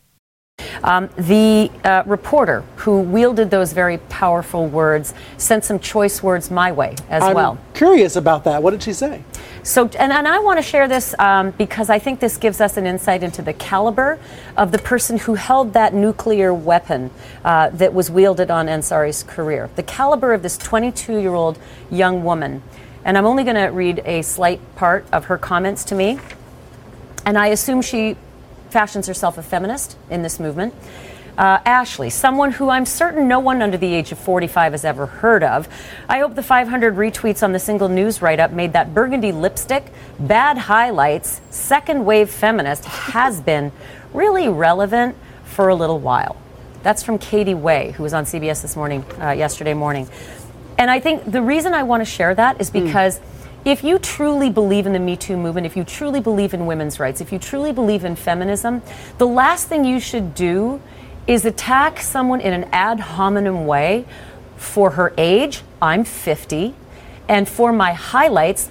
Um, 0.85 1.09
the 1.17 1.71
uh, 1.85 2.03
reporter 2.07 2.63
who 2.77 3.01
wielded 3.01 3.51
those 3.51 3.73
very 3.73 3.99
powerful 3.99 4.67
words 4.67 5.15
sent 5.37 5.65
some 5.65 5.79
choice 5.79 6.23
words 6.23 6.51
my 6.51 6.73
way 6.73 6.95
as 7.09 7.23
I'm 7.23 7.35
well. 7.35 7.59
Curious 7.75 8.17
about 8.17 8.45
that. 8.45 8.63
What 8.63 8.71
did 8.71 8.83
she 8.83 8.93
say? 8.93 9.23
So, 9.65 9.89
and, 9.99 10.13
and 10.13 10.27
I 10.27 10.41
want 10.41 10.59
to 10.59 10.63
share 10.63 10.89
this 10.89 11.15
um, 11.21 11.53
because 11.53 11.89
I 11.89 11.99
think 11.99 12.19
this 12.19 12.37
gives 12.37 12.61
us 12.61 12.77
an 12.77 12.87
insight 12.87 13.23
into 13.23 13.43
the 13.43 13.53
caliber 13.53 14.19
of 14.57 14.73
the 14.73 14.79
person 14.79 15.19
who 15.19 15.35
held 15.35 15.73
that 15.75 15.95
nuclear 15.95 16.53
weapon 16.53 17.11
uh, 17.45 17.71
that 17.71 17.95
was 17.95 18.11
wielded 18.11 18.51
on 18.51 18.67
Ansari's 18.67 19.23
career. 19.23 19.71
The 19.77 19.85
caliber 19.85 20.33
of 20.33 20.43
this 20.43 20.59
22 20.59 21.19
year 21.19 21.35
old 21.35 21.59
young 21.91 22.25
woman. 22.25 22.63
And 23.05 23.17
I'm 23.17 23.27
only 23.27 23.45
going 23.45 23.57
to 23.57 23.67
read 23.67 24.03
a 24.05 24.23
slight 24.23 24.61
part 24.75 25.07
of 25.13 25.27
her 25.27 25.39
comments 25.39 25.85
to 25.85 25.95
me. 25.95 26.19
And 27.25 27.39
I 27.39 27.49
assume 27.49 27.83
she 27.83 28.17
fashions 28.71 29.07
herself 29.07 29.39
a 29.39 29.43
feminist 29.43 29.97
in 30.11 30.23
this 30.23 30.41
movement. 30.41 30.75
Uh, 31.39 31.59
Ashleigh, 31.61 32.13
someone 32.13 32.53
who 32.53 32.69
I'm 32.69 32.85
certain 32.85 33.27
no 33.27 33.41
one 33.41 33.63
under 33.63 33.79
the 33.79 33.95
age 33.95 34.13
of 34.13 34.19
45 34.19 34.73
has 34.73 34.85
ever 34.85 35.07
heard 35.07 35.43
of. 35.43 35.67
I 36.09 36.19
hope 36.19 36.35
the 36.35 36.43
500 36.43 36.95
retweets 36.95 37.43
on 37.43 37.53
the 37.53 37.59
single 37.59 37.89
news 37.89 38.21
write 38.21 38.39
up 38.39 38.51
made 38.51 38.75
that 38.75 38.93
burgundy 38.93 39.33
lipstick, 39.33 39.93
bad 40.19 40.59
highlights, 40.59 41.41
second 41.49 42.05
wave 42.05 42.29
feminist 42.29 42.85
has 42.85 43.41
been 43.51 43.73
really 44.13 44.49
relevant 44.49 45.17
for 45.45 45.69
a 45.69 45.75
little 45.75 45.99
while. 45.99 46.37
That's 46.83 47.03
from 47.03 47.19
Katie 47.19 47.55
Way, 47.55 47.93
who 47.93 48.03
was 48.03 48.13
on 48.13 48.25
CBS 48.25 48.61
this 48.61 48.77
morning, 48.77 49.05
uh, 49.19 49.31
yesterday 49.31 49.73
morning. 49.73 50.09
And 50.77 50.91
I 50.91 51.01
think 51.01 51.31
the 51.31 51.41
reason 51.41 51.73
I 51.73 51.85
want 51.85 52.03
to 52.03 52.05
share 52.05 52.35
that 52.35 52.61
is 52.61 52.71
because. 52.71 53.19
Mm 53.19 53.23
if 53.65 53.85
you 53.85 53.99
truly 53.99 54.51
believe 54.51 54.87
in 54.87 54.93
the 54.93 54.99
Me 54.99 55.17
Too 55.17 55.37
movement, 55.37 55.67
if 55.67 55.77
you 55.77 55.85
truly 55.85 56.21
believe 56.21 56.53
in 56.53 56.67
women's 56.67 56.99
rights, 56.99 57.21
if 57.21 57.33
you 57.33 57.39
truly 57.39 57.73
believe 57.73 58.05
in 58.05 58.17
feminism, 58.17 58.83
the 59.19 59.27
last 59.27 59.69
thing 59.69 59.85
you 59.85 60.01
should 60.01 60.35
do 60.35 60.81
is 61.27 61.45
attack 61.45 62.01
someone 62.01 62.41
in 62.41 62.53
an 62.53 62.65
ad 62.73 62.99
hominem 62.99 63.67
way 63.67 64.05
for 64.57 64.93
her 64.93 65.15
age. 65.17 65.63
I'm 65.81 66.05
50. 66.05 66.75
And 67.29 67.49
for 67.49 67.73
my 67.73 67.93
highlights, 67.93 68.71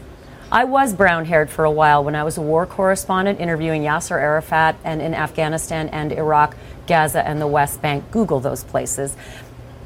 I 0.52 0.66
was 0.66 0.94
brown 0.94 1.26
haired 1.26 1.50
for 1.50 1.64
a 1.64 1.72
while 1.72 2.04
when 2.04 2.14
I 2.14 2.24
was 2.24 2.38
a 2.38 2.42
war 2.42 2.66
correspondent 2.66 3.40
interviewing 3.40 3.84
Yasser 3.84 4.20
Arafat 4.20 4.76
and 4.84 5.02
in 5.02 5.14
Afghanistan 5.14 5.88
and 5.90 6.12
Iraq, 6.12 6.58
Gaza, 6.88 7.26
and 7.26 7.40
the 7.40 7.48
West 7.48 7.82
Bank. 7.82 8.12
Google 8.12 8.42
those 8.42 8.66
places. 8.66 9.16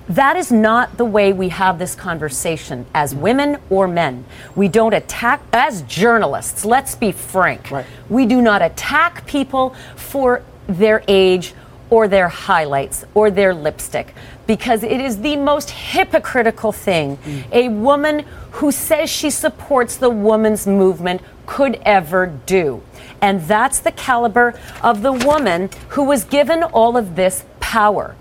That 0.07 0.37
is 0.37 0.51
not 0.51 0.97
the 0.97 1.05
way 1.05 1.33
we 1.33 1.49
have 1.49 1.79
this 1.79 1.95
conversation 1.95 2.85
as 2.93 3.15
women 3.15 3.57
or 3.69 3.87
men. 3.87 4.25
We 4.55 4.67
don't 4.67 4.93
attack, 4.93 5.41
as 5.51 5.81
journalists, 5.83 6.63
let's 6.63 6.93
be 6.93 7.11
frank. 7.11 7.71
Right. 7.71 7.85
We 8.07 8.25
do 8.27 8.41
not 8.41 8.61
attack 8.61 9.25
people 9.25 9.75
for 9.95 10.43
their 10.67 11.03
age 11.07 11.53
or 11.89 12.07
their 12.07 12.29
highlights 12.29 13.05
or 13.13 13.31
their 13.31 13.53
lipstick 13.53 14.13
because 14.47 14.83
it 14.83 14.99
is 14.99 15.21
the 15.21 15.35
most 15.35 15.69
hypocritical 15.71 16.71
thing 16.71 17.17
mm. 17.17 17.43
a 17.51 17.69
woman 17.69 18.25
who 18.51 18.71
says 18.71 19.09
she 19.09 19.29
supports 19.29 19.95
the 19.97 20.09
woman's 20.09 20.67
movement 20.67 21.21
could 21.45 21.79
ever 21.83 22.27
do. 22.45 22.81
And 23.21 23.41
that's 23.41 23.79
the 23.79 23.91
caliber 23.91 24.59
of 24.83 25.01
the 25.01 25.13
woman 25.13 25.69
who 25.89 26.03
was 26.03 26.23
given 26.23 26.63
all 26.63 26.95
of 26.95 27.15
this 27.15 27.43
power 27.59 28.15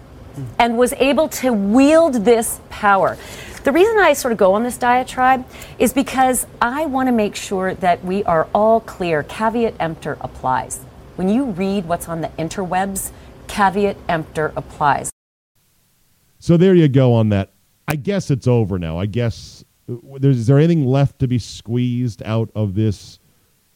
and 0.59 0.79
was 0.79 0.93
able 0.95 1.29
to 1.29 1.53
wield 1.53 2.25
this 2.25 2.61
power. 2.71 3.17
The 3.65 3.73
reason 3.73 3.99
I 3.99 4.13
sort 4.13 4.33
of 4.33 4.39
go 4.39 4.53
on 4.53 4.63
this 4.63 4.77
diatribe 4.77 5.47
is 5.79 5.93
because 5.93 6.47
I 6.61 6.85
want 6.87 7.09
to 7.09 7.13
make 7.13 7.35
sure 7.35 7.75
that 7.75 8.05
we 8.05 8.23
are 8.25 8.47
all 8.55 8.81
clear. 8.81 9.23
Caveat 9.23 9.75
emptor 9.81 10.19
applies. 10.21 10.81
When 11.17 11.29
you 11.29 11.47
read 11.47 11.87
what's 11.87 12.09
on 12.09 12.21
the 12.21 12.29
interwebs, 12.39 13.11
caveat 13.49 13.97
emptor 14.09 14.53
applies. 14.57 15.11
So 16.39 16.59
there 16.59 16.75
you 16.75 16.89
go 16.89 17.15
on 17.15 17.31
that. 17.31 17.53
I 17.89 17.97
guess 17.97 18.31
it's 18.31 18.47
over 18.47 18.79
now. 18.79 18.99
I 18.99 19.07
guess 19.07 19.65
uh, 19.91 19.97
there's, 20.19 20.39
is 20.39 20.47
there 20.47 20.59
anything 20.59 20.85
left 20.85 21.19
to 21.21 21.29
be 21.29 21.39
squeezed 21.39 22.23
out 22.23 22.51
of 22.55 22.75
this, 22.75 23.19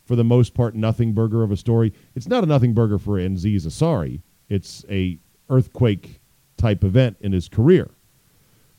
for 0.05 0.17
the 0.17 0.25
most 0.25 0.53
part, 0.53 0.75
nothing 0.75 1.13
burger 1.13 1.43
of 1.43 1.51
a 1.51 1.57
story? 1.57 1.95
It's 2.15 2.27
not 2.27 2.45
a 2.45 2.47
nothing 2.47 2.75
burger 2.75 2.99
for 2.99 3.19
Aziz 3.19 3.67
Ansari. 3.67 4.21
It's 4.51 4.85
a 4.91 5.19
earthquake 5.49 6.18
type 6.59 6.85
event 6.85 7.17
in 7.21 7.33
his 7.33 7.49
career. 7.49 7.91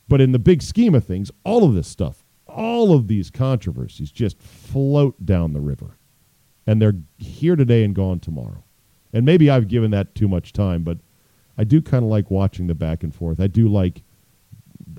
But 0.08 0.20
in 0.20 0.32
the 0.32 0.38
big 0.38 0.62
scheme 0.62 0.94
of 0.94 1.04
things, 1.04 1.30
all 1.44 1.64
of 1.64 1.74
this 1.74 1.88
stuff, 1.88 2.24
all 2.46 2.92
of 2.92 3.08
these 3.08 3.30
controversies 3.30 4.10
just 4.10 4.40
float 4.40 5.24
down 5.24 5.52
the 5.52 5.60
river. 5.60 5.96
And 6.66 6.80
they're 6.80 6.96
here 7.18 7.56
today 7.56 7.84
and 7.84 7.94
gone 7.94 8.20
tomorrow. 8.20 8.64
And 9.12 9.24
maybe 9.24 9.50
I've 9.50 9.68
given 9.68 9.90
that 9.92 10.14
too 10.14 10.28
much 10.28 10.52
time, 10.52 10.82
but 10.82 10.98
I 11.56 11.64
do 11.64 11.80
kind 11.80 12.04
of 12.04 12.10
like 12.10 12.30
watching 12.30 12.66
the 12.66 12.74
back 12.74 13.02
and 13.02 13.14
forth. 13.14 13.40
I 13.40 13.46
do 13.46 13.68
like, 13.68 14.02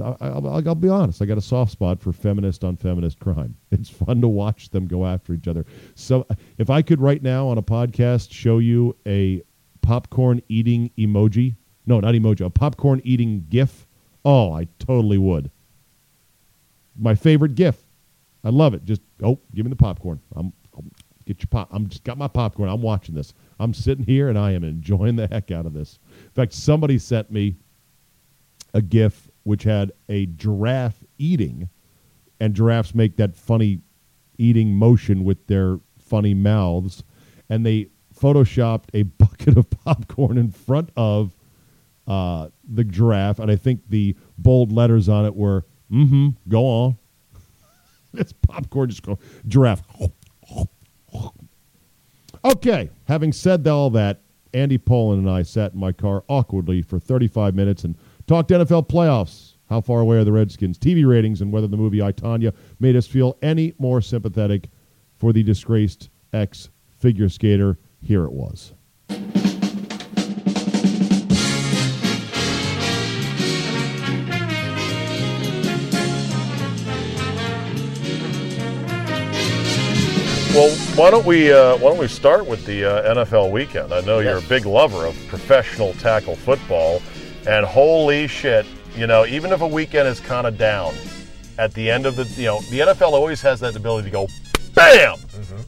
I'll, 0.01 0.47
I'll, 0.65 0.75
be 0.75 0.89
honest, 0.89 1.21
I 1.21 1.25
got 1.25 1.37
a 1.37 1.41
soft 1.41 1.71
spot 1.71 2.01
for 2.01 2.13
feminist 2.13 2.63
on 2.63 2.77
feminist 2.77 3.19
crime. 3.19 3.55
It's 3.71 3.89
fun 3.89 4.21
to 4.21 4.27
watch 4.27 4.69
them 4.69 4.87
go 4.87 5.05
after 5.05 5.33
each 5.33 5.47
other. 5.47 5.65
So 5.95 6.27
if 6.57 6.69
I 6.69 6.81
could 6.81 7.01
right 7.01 7.21
now 7.21 7.47
on 7.47 7.57
a 7.57 7.63
podcast 7.63 8.31
show 8.31 8.59
you 8.59 8.95
a 9.05 9.41
popcorn 9.81 10.41
eating 10.49 10.91
emoji 10.97 11.55
no, 11.85 11.99
not 11.99 12.13
emoji. 12.13 12.45
A 12.45 12.49
popcorn 12.49 13.01
eating 13.03 13.45
GIF. 13.49 13.87
Oh, 14.23 14.53
I 14.53 14.67
totally 14.79 15.17
would. 15.17 15.51
My 16.97 17.15
favorite 17.15 17.55
GIF. 17.55 17.77
I 18.43 18.49
love 18.49 18.73
it. 18.73 18.85
Just 18.85 19.01
oh, 19.23 19.39
give 19.53 19.65
me 19.65 19.69
the 19.69 19.75
popcorn. 19.75 20.19
I'm, 20.35 20.53
Get 21.25 21.41
your 21.41 21.47
pop. 21.47 21.69
I'm 21.71 21.87
just 21.87 22.03
got 22.03 22.17
my 22.17 22.27
popcorn. 22.27 22.69
I'm 22.69 22.81
watching 22.81 23.15
this. 23.15 23.33
I'm 23.59 23.73
sitting 23.73 24.03
here 24.03 24.29
and 24.29 24.37
I 24.37 24.51
am 24.51 24.63
enjoying 24.63 25.15
the 25.15 25.27
heck 25.27 25.51
out 25.51 25.65
of 25.65 25.73
this. 25.73 25.99
In 26.23 26.31
fact, 26.31 26.53
somebody 26.53 26.97
sent 26.97 27.31
me 27.31 27.55
a 28.73 28.81
GIF 28.81 29.29
which 29.43 29.63
had 29.63 29.91
a 30.09 30.25
giraffe 30.27 31.03
eating, 31.17 31.69
and 32.39 32.53
giraffes 32.53 32.93
make 32.93 33.17
that 33.17 33.35
funny 33.35 33.81
eating 34.37 34.75
motion 34.75 35.23
with 35.23 35.47
their 35.47 35.79
funny 35.99 36.33
mouths, 36.33 37.03
and 37.49 37.65
they 37.65 37.87
photoshopped 38.19 38.89
a 38.93 39.03
bucket 39.21 39.57
of 39.57 39.69
popcorn 39.69 40.37
in 40.37 40.51
front 40.51 40.89
of 40.95 41.33
uh, 42.11 42.49
the 42.69 42.83
giraffe, 42.83 43.39
and 43.39 43.49
I 43.49 43.55
think 43.55 43.83
the 43.87 44.17
bold 44.37 44.69
letters 44.69 45.07
on 45.07 45.25
it 45.25 45.33
were 45.33 45.65
"Mm-hmm, 45.89 46.29
go 46.49 46.65
on." 46.65 46.97
it's 48.13 48.33
popcorn 48.33 48.89
just 48.89 49.01
go 49.01 49.17
giraffe. 49.47 49.81
Okay, 52.43 52.89
having 53.07 53.31
said 53.31 53.65
all 53.65 53.89
that, 53.91 54.19
Andy 54.53 54.77
Pollin 54.77 55.19
and 55.19 55.29
I 55.29 55.43
sat 55.43 55.73
in 55.73 55.79
my 55.79 55.93
car 55.93 56.25
awkwardly 56.27 56.81
for 56.81 56.99
35 56.99 57.55
minutes 57.55 57.85
and 57.85 57.95
talked 58.27 58.49
NFL 58.49 58.89
playoffs. 58.89 59.53
How 59.69 59.79
far 59.79 60.01
away 60.01 60.17
are 60.17 60.25
the 60.25 60.33
Redskins? 60.33 60.77
TV 60.77 61.07
ratings 61.07 61.39
and 61.39 61.49
whether 61.49 61.67
the 61.67 61.77
movie 61.77 62.01
I, 62.01 62.11
Tonya 62.11 62.53
made 62.81 62.97
us 62.97 63.07
feel 63.07 63.37
any 63.41 63.73
more 63.77 64.01
sympathetic 64.01 64.69
for 65.15 65.31
the 65.31 65.43
disgraced 65.43 66.09
ex 66.33 66.69
figure 66.99 67.29
skater. 67.29 67.77
Here 68.01 68.25
it 68.25 68.33
was. 68.33 68.73
Well, 80.53 80.75
why 80.97 81.09
don't 81.11 81.25
we 81.25 81.49
uh, 81.53 81.77
why 81.77 81.91
don't 81.91 81.97
we 81.97 82.09
start 82.09 82.45
with 82.45 82.65
the 82.65 82.83
uh, 82.83 83.15
NFL 83.15 83.51
weekend? 83.51 83.93
I 83.93 84.01
know 84.01 84.19
you're 84.19 84.39
a 84.39 84.41
big 84.41 84.65
lover 84.65 85.05
of 85.05 85.15
professional 85.29 85.93
tackle 85.93 86.35
football, 86.35 87.01
and 87.47 87.65
holy 87.65 88.27
shit, 88.27 88.65
you 88.93 89.07
know, 89.07 89.25
even 89.25 89.53
if 89.53 89.61
a 89.61 89.67
weekend 89.67 90.09
is 90.09 90.19
kind 90.19 90.45
of 90.45 90.57
down, 90.57 90.93
at 91.57 91.73
the 91.73 91.89
end 91.89 92.05
of 92.05 92.17
the 92.17 92.25
you 92.35 92.47
know 92.47 92.59
the 92.69 92.79
NFL 92.79 93.13
always 93.13 93.41
has 93.41 93.61
that 93.61 93.77
ability 93.77 94.09
to 94.09 94.11
go, 94.11 94.27
bam. 94.75 95.17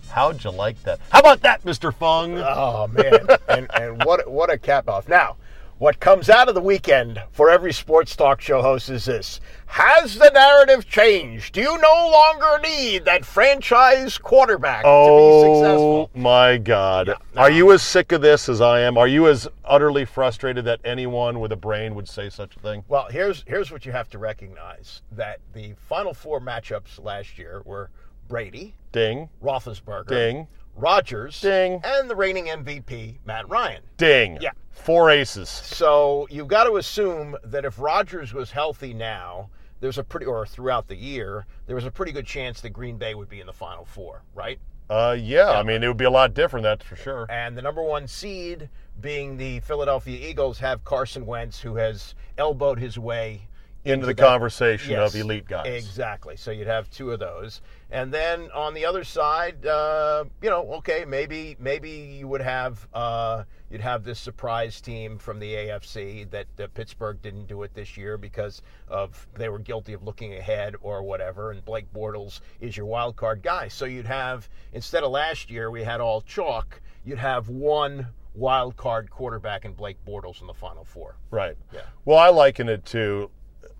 How'd 0.09 0.43
you 0.43 0.51
like 0.51 0.81
that? 0.83 0.99
How 1.11 1.19
about 1.19 1.39
that, 1.43 1.63
Mister 1.63 1.93
Fung? 1.93 2.37
Oh 2.37 2.87
man, 2.87 3.25
and 3.47 3.69
and 3.75 4.03
what 4.03 4.29
what 4.29 4.51
a 4.51 4.57
cap 4.57 4.89
off. 4.89 5.07
Now, 5.07 5.37
what 5.77 5.99
comes 5.99 6.29
out 6.29 6.47
of 6.47 6.55
the 6.55 6.61
weekend 6.61 7.21
for 7.31 7.49
every 7.49 7.73
sports 7.73 8.15
talk 8.15 8.41
show 8.41 8.61
host 8.61 8.89
is 8.89 9.05
this: 9.05 9.41
Has 9.65 10.15
the 10.15 10.29
narrative 10.29 10.87
changed? 10.87 11.53
Do 11.53 11.61
you 11.61 11.77
no 11.77 12.09
longer 12.11 12.59
need 12.61 13.05
that 13.05 13.25
franchise 13.25 14.17
quarterback 14.17 14.83
to 14.83 14.87
be 14.87 15.41
successful? 15.41 16.11
Oh 16.13 16.19
my 16.19 16.57
God! 16.57 17.07
Yeah. 17.07 17.15
Are 17.35 17.51
you 17.51 17.71
as 17.71 17.81
sick 17.81 18.11
of 18.11 18.21
this 18.21 18.49
as 18.49 18.61
I 18.61 18.81
am? 18.81 18.97
Are 18.97 19.07
you 19.07 19.27
as 19.27 19.47
utterly 19.65 20.05
frustrated 20.05 20.65
that 20.65 20.79
anyone 20.85 21.39
with 21.39 21.51
a 21.51 21.57
brain 21.57 21.95
would 21.95 22.07
say 22.07 22.29
such 22.29 22.55
a 22.55 22.59
thing? 22.59 22.83
Well, 22.87 23.07
here's 23.09 23.43
here's 23.47 23.71
what 23.71 23.85
you 23.85 23.91
have 23.91 24.09
to 24.11 24.17
recognize: 24.17 25.01
that 25.11 25.39
the 25.53 25.73
final 25.89 26.13
four 26.13 26.39
matchups 26.39 27.03
last 27.03 27.37
year 27.37 27.61
were 27.65 27.89
Brady, 28.27 28.75
Ding, 28.91 29.29
Roethlisberger, 29.43 30.07
ding, 30.07 30.47
Rodgers, 30.75 31.39
Ding. 31.41 31.81
and 31.83 32.09
the 32.09 32.15
reigning 32.15 32.45
MVP 32.47 33.17
Matt 33.25 33.47
Ryan. 33.49 33.83
ding. 33.97 34.37
Yeah. 34.41 34.51
Four 34.71 35.11
aces. 35.11 35.49
So 35.49 36.27
you've 36.31 36.47
got 36.47 36.65
to 36.65 36.77
assume 36.77 37.37
that 37.43 37.63
if 37.63 37.79
Rodgers 37.79 38.33
was 38.33 38.51
healthy 38.51 38.93
now, 38.93 39.49
there's 39.79 39.97
a 39.97 40.03
pretty 40.03 40.25
or 40.25 40.45
throughout 40.45 40.87
the 40.87 40.95
year, 40.95 41.45
there 41.67 41.75
was 41.75 41.85
a 41.85 41.91
pretty 41.91 42.11
good 42.11 42.25
chance 42.25 42.59
that 42.61 42.71
Green 42.71 42.97
Bay 42.97 43.13
would 43.15 43.29
be 43.29 43.39
in 43.39 43.47
the 43.47 43.53
final 43.53 43.85
four, 43.85 44.23
right? 44.33 44.59
Uh, 44.89 45.15
yeah, 45.17 45.51
I 45.51 45.63
mean, 45.63 45.81
it 45.83 45.87
would 45.87 45.97
be 45.97 46.05
a 46.05 46.09
lot 46.11 46.33
different, 46.33 46.63
that's 46.63 46.83
for 46.85 46.95
sure. 46.95 47.25
And 47.29 47.57
the 47.57 47.61
number 47.61 47.81
one 47.81 48.07
seed 48.07 48.69
being 48.99 49.37
the 49.37 49.59
Philadelphia 49.61 50.27
Eagles 50.29 50.59
have 50.59 50.83
Carson 50.83 51.25
Wentz, 51.25 51.59
who 51.61 51.75
has 51.75 52.15
elbowed 52.37 52.77
his 52.79 52.99
way 52.99 53.47
Into 53.85 54.05
the 54.05 54.13
that- 54.13 54.21
conversation 54.21 54.91
Yes, 54.91 55.13
of 55.15 55.21
elite 55.21 55.47
guys. 55.47 55.67
Exactly. 55.67 56.35
So 56.35 56.51
you'd 56.51 56.67
have 56.67 56.89
two 56.89 57.11
of 57.11 57.19
those, 57.19 57.61
and 57.93 58.11
then 58.11 58.49
on 58.55 58.73
the 58.73 58.85
other 58.85 59.03
side, 59.03 59.67
uh, 59.67 60.25
you 60.41 60.49
know, 60.49 60.67
okay, 60.73 61.05
maybe 61.07 61.55
maybe 61.59 61.91
you 61.91 62.27
would 62.27 62.41
have 62.41 62.87
uh, 62.91 63.43
you'd 63.69 63.81
have 63.81 64.03
this 64.03 64.19
surprise 64.19 64.81
team 64.81 65.19
from 65.19 65.39
the 65.39 65.53
AFC 65.53 66.27
that 66.31 66.47
uh, 66.59 66.65
Pittsburgh 66.73 67.21
didn't 67.21 67.45
do 67.45 67.61
it 67.61 67.75
this 67.75 67.95
year 67.95 68.17
because 68.17 68.63
of 68.87 69.27
they 69.35 69.47
were 69.47 69.59
guilty 69.59 69.93
of 69.93 70.01
looking 70.01 70.33
ahead 70.33 70.75
or 70.81 71.03
whatever, 71.03 71.51
and 71.51 71.63
Blake 71.63 71.85
Bortles 71.93 72.39
is 72.59 72.75
your 72.75 72.87
wild 72.87 73.15
card 73.15 73.43
guy. 73.43 73.67
So 73.67 73.85
you'd 73.85 74.07
have 74.07 74.49
instead 74.73 75.03
of 75.03 75.11
last 75.11 75.51
year 75.51 75.69
we 75.69 75.83
had 75.83 76.01
all 76.01 76.21
chalk, 76.21 76.81
you'd 77.05 77.19
have 77.19 77.49
one 77.49 78.07
wild 78.33 78.75
card 78.75 79.11
quarterback 79.11 79.65
and 79.65 79.77
Blake 79.77 80.03
Bortles 80.03 80.41
in 80.41 80.47
the 80.47 80.53
final 80.55 80.83
four. 80.83 81.17
Right. 81.29 81.55
Yeah. 81.71 81.81
Well, 82.05 82.17
I 82.17 82.29
liken 82.29 82.69
it 82.69 82.85
to 82.85 83.29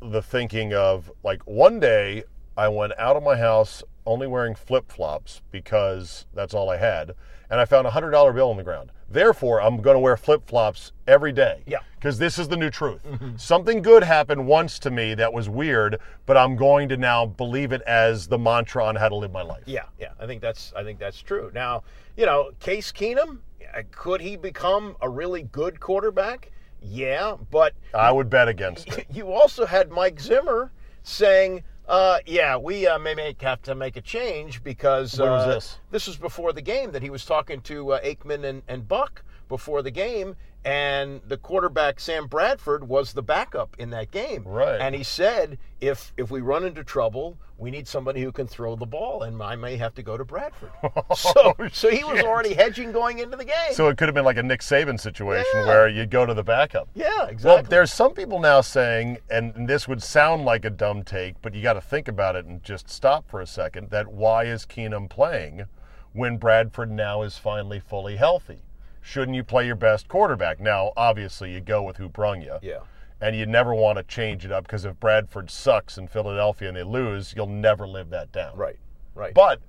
the 0.04 0.22
thinking 0.22 0.72
of 0.76 1.12
like 1.24 1.42
one 1.48 1.80
day 1.80 2.26
I 2.56 2.68
went 2.68 2.94
out 3.00 3.16
of 3.16 3.24
my 3.24 3.36
house 3.36 3.82
only 4.06 4.28
wearing 4.28 4.56
flip 4.56 4.92
flops 4.92 5.42
because 5.52 6.26
that's 6.34 6.54
all 6.54 6.70
I 6.70 6.78
had, 6.78 7.16
and 7.50 7.60
I 7.60 7.66
found 7.66 7.88
a 7.88 7.92
hundred 7.92 8.12
dollar 8.12 8.34
bill 8.34 8.50
on 8.50 8.58
the 8.58 8.64
ground. 8.64 8.92
Therefore, 9.10 9.62
I'm 9.62 9.82
going 9.82 9.96
to 9.96 10.00
wear 10.00 10.18
flip 10.18 10.48
flops 10.48 10.92
every 11.08 11.32
day. 11.32 11.62
Yeah. 11.68 11.80
Because 11.96 12.18
this 12.18 12.40
is 12.40 12.48
the 12.48 12.58
new 12.58 12.72
truth. 12.72 13.06
Something 13.38 13.82
good 13.82 14.04
happened 14.04 14.48
once 14.48 14.80
to 14.80 14.92
me 14.92 15.14
that 15.14 15.32
was 15.32 15.48
weird, 15.48 16.00
but 16.26 16.36
I'm 16.36 16.56
going 16.56 16.90
to 16.90 16.98
now 16.98 17.28
believe 17.28 17.72
it 17.72 17.82
as 17.84 18.28
the 18.28 18.40
mantra 18.40 18.84
on 18.84 18.96
how 18.96 19.10
to 19.10 19.16
live 19.16 19.32
my 19.32 19.44
life. 19.44 19.64
Yeah, 19.66 19.84
yeah, 20.00 20.10
I 20.20 20.26
think 20.26 20.42
that's 20.42 20.74
I 20.76 20.84
think 20.84 21.00
that's 21.00 21.22
true. 21.22 21.52
Now, 21.54 21.84
you 22.18 22.26
know, 22.26 22.52
Case 22.60 22.92
Keenum, 22.92 23.38
uh, 23.74 23.84
could 23.92 24.20
he 24.20 24.36
become 24.36 24.96
a 25.02 25.10
really 25.10 25.44
good 25.44 25.80
quarterback? 25.80 26.52
Yeah, 26.82 27.38
but 27.52 27.74
I 27.94 28.12
would 28.12 28.30
bet 28.30 28.48
against 28.48 28.88
it. 28.90 29.06
you 29.14 29.32
also 29.32 29.66
had 29.66 29.90
Mike 29.92 30.20
Zimmer 30.20 30.72
saying, 31.04 31.64
uh, 31.88 32.20
"Yeah, 32.26 32.58
we 32.58 32.88
uh, 32.88 33.00
may 33.00 33.16
make, 33.16 33.42
have 33.42 33.62
to 33.64 33.76
make 33.76 33.98
a 33.98 34.02
change 34.02 34.64
because 34.64 35.20
When 35.20 35.30
was 35.30 35.46
uh, 35.46 35.54
this? 35.54 35.80
This 35.92 36.08
was 36.08 36.18
before 36.18 36.54
the 36.54 36.62
game 36.62 36.92
that 36.92 37.02
he 37.02 37.10
was 37.10 37.26
talking 37.26 37.62
to 37.62 37.94
uh, 37.94 38.02
Aikman 38.02 38.44
and, 38.46 38.62
and 38.68 38.88
Buck 38.88 39.24
before 39.50 39.82
the 39.82 39.92
game, 39.92 40.36
and 40.66 41.22
the 41.28 41.38
quarterback 41.38 42.00
Sam 42.00 42.28
Bradford 42.28 42.88
was 42.88 43.14
the 43.14 43.24
backup 43.24 43.76
in 43.80 43.90
that 43.92 44.12
game. 44.12 44.44
Right. 44.46 44.80
And 44.80 44.96
he 44.96 45.04
said, 45.04 45.58
if 45.82 46.14
if 46.18 46.32
we 46.32 46.42
run 46.42 46.64
into 46.66 46.84
trouble, 46.84 47.38
we 47.58 47.70
need 47.72 47.88
somebody 47.88 48.22
who 48.22 48.32
can 48.32 48.48
throw 48.48 48.76
the 48.76 48.86
ball, 48.86 49.24
and 49.24 49.42
I 49.42 49.56
may 49.56 49.78
have 49.78 49.94
to 49.96 50.04
go 50.04 50.18
to 50.18 50.26
Bradford. 50.26 50.72
Oh, 50.84 51.16
so 51.16 51.54
so 51.72 51.90
he 51.90 52.04
was 52.04 52.22
already 52.22 52.54
hedging 52.54 52.92
going 52.92 53.20
into 53.20 53.36
the 53.38 53.46
game. 53.46 53.74
So 53.74 53.88
it 53.90 53.98
could 53.98 54.08
have 54.08 54.16
been 54.16 54.26
like 54.26 54.38
a 54.38 54.44
Nick 54.44 54.62
Saban 54.62 55.00
situation 55.00 55.46
Yeah. 55.56 55.66
where 55.66 55.88
you 55.88 56.06
go 56.06 56.26
to 56.26 56.34
the 56.34 56.44
backup. 56.44 56.88
yeah, 56.96 57.26
exactly. 57.28 57.46
Well, 57.46 57.64
there's 57.64 57.92
some 57.92 58.14
people 58.14 58.40
now 58.40 58.62
saying, 58.62 59.18
and 59.30 59.68
this 59.68 59.88
would 59.88 60.02
sound 60.04 60.46
like 60.46 60.66
a 60.66 60.70
dumb 60.70 61.04
take, 61.04 61.42
but 61.42 61.54
you 61.54 61.62
got 61.62 61.74
to 61.74 61.82
think 61.82 62.08
about 62.08 62.36
it 62.36 62.46
and 62.46 62.64
just 62.64 62.90
stop 62.90 63.30
for 63.30 63.42
a 63.42 63.48
second. 63.48 63.90
That 63.92 64.08
why 64.08 64.46
is 64.46 64.66
Keenum 64.66 65.10
playing 65.10 65.66
when 66.14 66.38
Bradford 66.38 66.92
now 66.92 67.22
is 67.24 67.38
finally 67.38 67.80
fully 67.80 68.16
healthy? 68.18 68.62
Shouldn't 69.04 69.36
you 69.36 69.44
play 69.44 69.66
your 69.68 69.76
best 69.76 70.08
quarterback? 70.08 70.60
Now, 70.60 70.94
obviously, 70.96 71.52
you 71.54 71.60
go 71.60 71.84
with 71.84 71.98
who 71.98 72.08
brung 72.10 72.42
you. 72.42 72.58
Yeah. 72.62 72.80
And 73.22 73.36
you 73.36 73.46
never 73.46 73.76
want 73.76 73.98
to 73.98 74.04
change 74.04 74.44
it 74.46 74.52
up 74.52 74.64
because 74.64 74.86
if 74.86 75.00
Bradford 75.00 75.50
sucks 75.52 75.98
in 75.98 76.08
Philadelphia 76.08 76.68
and 76.70 76.76
they 76.78 76.84
lose, 76.84 77.34
you'll 77.36 77.48
never 77.48 77.88
live 77.88 78.10
that 78.10 78.32
down. 78.32 78.56
right, 78.58 78.78
right. 79.16 79.34
But 79.34 79.60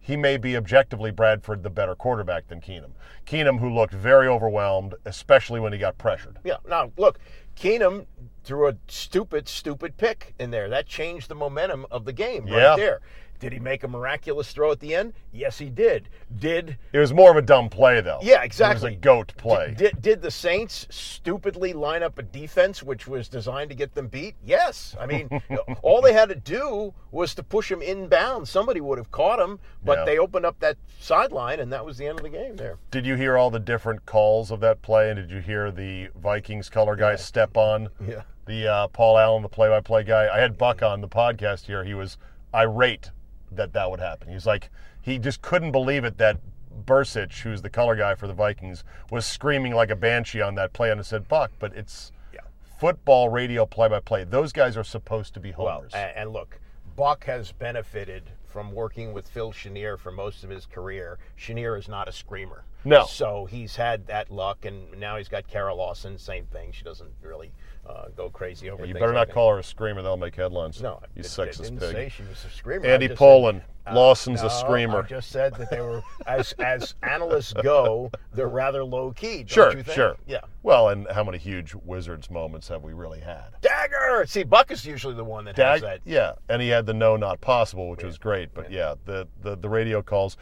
he 0.00 0.16
may 0.16 0.36
be 0.36 0.56
objectively 0.56 1.10
Bradford 1.10 1.62
the 1.62 1.70
better 1.70 1.94
quarterback 1.94 2.48
than 2.48 2.60
Keenum. 2.60 2.90
Keenum, 3.26 3.58
who 3.60 3.72
looked 3.72 3.94
very 3.94 4.26
overwhelmed, 4.28 4.94
especially 5.04 5.60
when 5.60 5.72
he 5.72 5.78
got 5.78 5.96
pressured. 5.98 6.38
Yeah. 6.44 6.56
Now, 6.68 6.92
look, 6.96 7.18
Keenum 7.56 8.06
threw 8.42 8.68
a 8.68 8.74
stupid, 8.88 9.48
stupid 9.48 9.96
pick 9.96 10.34
in 10.38 10.50
there. 10.50 10.68
That 10.68 10.86
changed 10.86 11.28
the 11.28 11.34
momentum 11.34 11.86
of 11.90 12.04
the 12.04 12.12
game 12.12 12.46
Yeah. 12.46 12.70
right 12.70 12.76
there. 12.76 13.00
Did 13.44 13.52
he 13.52 13.58
make 13.60 13.84
a 13.84 13.88
miraculous 13.88 14.52
throw 14.52 14.72
at 14.72 14.80
the 14.80 14.94
end? 14.94 15.12
Yes, 15.32 15.58
he 15.58 15.68
did. 15.68 16.08
Did 16.38 16.78
It 16.92 16.98
was 16.98 17.12
more 17.12 17.30
of 17.30 17.36
a 17.36 17.42
dumb 17.42 17.68
play, 17.68 18.00
though. 18.00 18.18
yeah, 18.22 18.42
exactly. 18.42 18.92
It 18.92 18.92
was 18.92 18.96
a 18.96 19.00
goat 19.00 19.32
play. 19.36 19.74
Did, 19.76 20.00
did 20.00 20.22
the 20.22 20.30
Saints 20.30 20.86
stupidly 20.90 21.72
line 21.72 22.02
up 22.02 22.18
a 22.18 22.22
defense 22.22 22.82
which 22.82 23.06
was 23.06 23.28
designed 23.28 23.70
to 23.70 23.76
get 23.76 23.94
them 23.94 24.08
beat? 24.08 24.34
Yes. 24.44 24.96
I 24.98 25.06
mean, 25.06 25.28
all 25.82 26.00
they 26.00 26.12
had 26.12 26.28
to 26.30 26.34
do 26.34 26.94
was 27.10 27.34
to 27.34 27.42
push 27.42 27.70
him 27.70 27.82
inbound. 27.82 28.48
Somebody 28.48 28.80
would 28.80 28.98
have 28.98 29.10
caught 29.10 29.38
him, 29.38 29.60
but 29.84 29.98
Yeah. 29.98 30.04
they 30.06 30.18
opened 30.18 30.46
up 30.46 30.58
that 30.60 30.76
sideline, 30.98 31.60
and 31.60 31.72
that 31.72 31.84
was 31.84 31.98
the 31.98 32.06
end 32.06 32.18
of 32.18 32.22
the 32.24 32.30
game 32.30 32.56
there. 32.56 32.78
Did 32.90 33.04
you 33.06 33.14
hear 33.16 33.36
all 33.36 33.50
the 33.50 33.58
different 33.60 34.06
calls 34.06 34.50
of 34.50 34.60
that 34.60 34.80
play? 34.82 35.10
And 35.10 35.18
did 35.18 35.30
you 35.30 35.40
hear 35.40 35.70
the 35.70 36.08
Vikings 36.16 36.68
color 36.70 36.96
guy 36.96 37.16
step 37.16 37.56
on 37.56 37.88
Yeah. 38.08 38.22
the 38.46 38.66
uh, 38.66 38.88
Paul 38.88 39.18
Allen, 39.18 39.42
the 39.42 39.48
play-by-play 39.48 40.04
guy? 40.04 40.28
I 40.34 40.40
had 40.40 40.56
Buck 40.56 40.82
on 40.82 41.00
the 41.00 41.08
podcast 41.08 41.66
here. 41.66 41.84
He 41.84 41.94
was 41.94 42.16
irate 42.54 43.10
that 43.52 43.72
that 43.72 43.90
would 43.90 44.00
happen. 44.00 44.28
He's 44.32 44.46
like, 44.46 44.70
he 45.00 45.18
just 45.18 45.42
couldn't 45.42 45.72
believe 45.72 46.04
it 46.04 46.18
that 46.18 46.38
Bercich, 46.86 47.40
who's 47.42 47.62
the 47.62 47.70
color 47.70 47.94
guy 47.96 48.14
for 48.14 48.26
the 48.26 48.32
Vikings, 48.32 48.82
was 49.10 49.24
screaming 49.24 49.74
like 49.74 49.90
a 49.90 49.96
banshee 49.96 50.40
on 50.40 50.54
that 50.56 50.72
play. 50.72 50.90
And 50.90 50.98
I 50.98 51.02
said, 51.04 51.28
Buck, 51.28 51.52
but 51.58 51.72
it's 51.74 52.10
Yeah. 52.32 52.40
football 52.78 53.28
radio 53.28 53.64
play-by-play. 53.64 54.24
Those 54.24 54.52
guys 54.52 54.76
are 54.76 54.84
supposed 54.84 55.34
to 55.34 55.40
be 55.40 55.52
Well, 55.56 55.68
homers. 55.76 55.92
and, 55.94 56.10
and 56.16 56.32
look, 56.32 56.58
Buck 56.96 57.24
has 57.24 57.52
benefited 57.52 58.24
from 58.46 58.72
working 58.72 59.12
with 59.12 59.28
Phil 59.28 59.52
Chenier 59.52 59.96
for 59.96 60.10
most 60.12 60.44
of 60.44 60.50
his 60.50 60.66
career. 60.66 61.18
Chenier 61.36 61.76
is 61.76 61.88
not 61.88 62.08
a 62.08 62.12
screamer. 62.12 62.64
No. 62.84 63.04
So 63.04 63.46
he's 63.46 63.76
had 63.76 64.06
that 64.08 64.30
luck, 64.30 64.64
and 64.64 64.98
now 65.00 65.16
he's 65.16 65.28
got 65.28 65.46
Kara 65.48 65.74
Lawson. 65.74 66.18
Same 66.18 66.46
thing. 66.46 66.70
She 66.72 66.84
doesn't 66.84 67.10
really 67.22 67.52
uh, 67.86 68.06
go 68.16 68.30
crazy 68.30 68.70
over. 68.70 68.82
You 68.84 68.92
things 68.92 69.00
better 69.00 69.06
like 69.12 69.14
not 69.14 69.26
that. 69.28 69.34
call 69.34 69.50
her 69.52 69.58
a 69.58 69.62
screamer; 69.64 70.02
they'll 70.02 70.16
make 70.16 70.34
headlines. 70.34 70.80
No, 70.80 71.00
you 71.14 71.22
sexist 71.22 71.62
didn't 71.62 71.78
pig. 71.80 71.92
say 71.92 72.08
she 72.08 72.22
was 72.22 72.44
a 72.44 72.50
screamer. 72.56 72.86
Andy 72.86 73.08
Pollin, 73.08 73.56
said- 73.84 73.92
uh, 73.92 73.94
Lawson's 73.94 74.40
no, 74.40 74.46
a 74.46 74.50
screamer. 74.50 75.00
I 75.00 75.06
just 75.06 75.30
said 75.30 75.54
that 75.56 75.70
they 75.70 75.80
were, 75.80 76.02
as 76.26 76.52
as 76.58 76.94
analysts 77.02 77.52
go, 77.52 78.10
they're 78.32 78.48
rather 78.48 78.82
low 78.82 79.12
key. 79.12 79.44
Sure, 79.46 79.70
you 79.76 79.82
think? 79.82 79.94
sure. 79.94 80.16
Yeah. 80.26 80.40
Well, 80.62 80.88
and 80.88 81.06
how 81.10 81.22
many 81.24 81.36
huge 81.36 81.74
Wizards 81.74 82.30
moments 82.30 82.68
have 82.68 82.82
we 82.82 82.94
really 82.94 83.20
had? 83.20 83.48
Dagger. 83.60 84.24
See, 84.26 84.42
Buck 84.44 84.70
is 84.70 84.86
usually 84.86 85.14
the 85.14 85.24
one 85.24 85.44
that 85.44 85.56
has 85.58 85.82
Dag- 85.82 85.82
that. 85.82 86.00
yeah, 86.10 86.32
and 86.48 86.62
he 86.62 86.68
had 86.68 86.86
the 86.86 86.94
no, 86.94 87.16
not 87.16 87.40
possible, 87.42 87.90
which 87.90 88.02
was 88.02 88.16
great. 88.16 88.54
But 88.54 88.70
yeah, 88.72 88.94
the, 89.04 89.28
the 89.42 89.56
the 89.56 89.68
radio 89.68 90.00
calls 90.00 90.38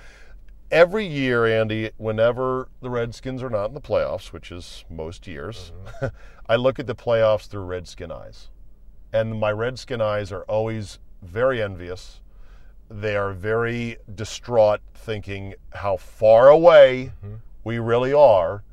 every 0.72 1.06
year, 1.06 1.46
Andy. 1.46 1.90
Whenever 1.98 2.68
the 2.80 2.90
Redskins 2.90 3.42
are 3.42 3.50
not 3.50 3.66
in 3.66 3.74
the 3.74 3.80
playoffs, 3.80 4.32
which 4.32 4.50
is 4.50 4.84
most 4.90 5.26
years, 5.28 5.72
Mm-hmm. 6.00 6.06
I 6.48 6.56
look 6.56 6.78
at 6.80 6.86
the 6.88 6.94
playoffs 6.96 7.46
through 7.46 7.62
Redskin 7.64 8.10
eyes, 8.10 8.50
and 9.12 9.38
my 9.38 9.52
Redskin 9.52 10.00
eyes 10.00 10.32
are 10.32 10.42
always 10.42 10.98
very 11.22 11.62
envious. 11.62 12.20
They 12.90 13.14
are 13.16 13.32
very 13.32 13.96
distraught, 14.12 14.80
thinking 14.92 15.54
how 15.72 15.96
far 15.98 16.48
away 16.48 17.12
Mm-hmm. 17.24 17.36
we 17.64 17.78
really 17.78 18.12
are. 18.12 18.64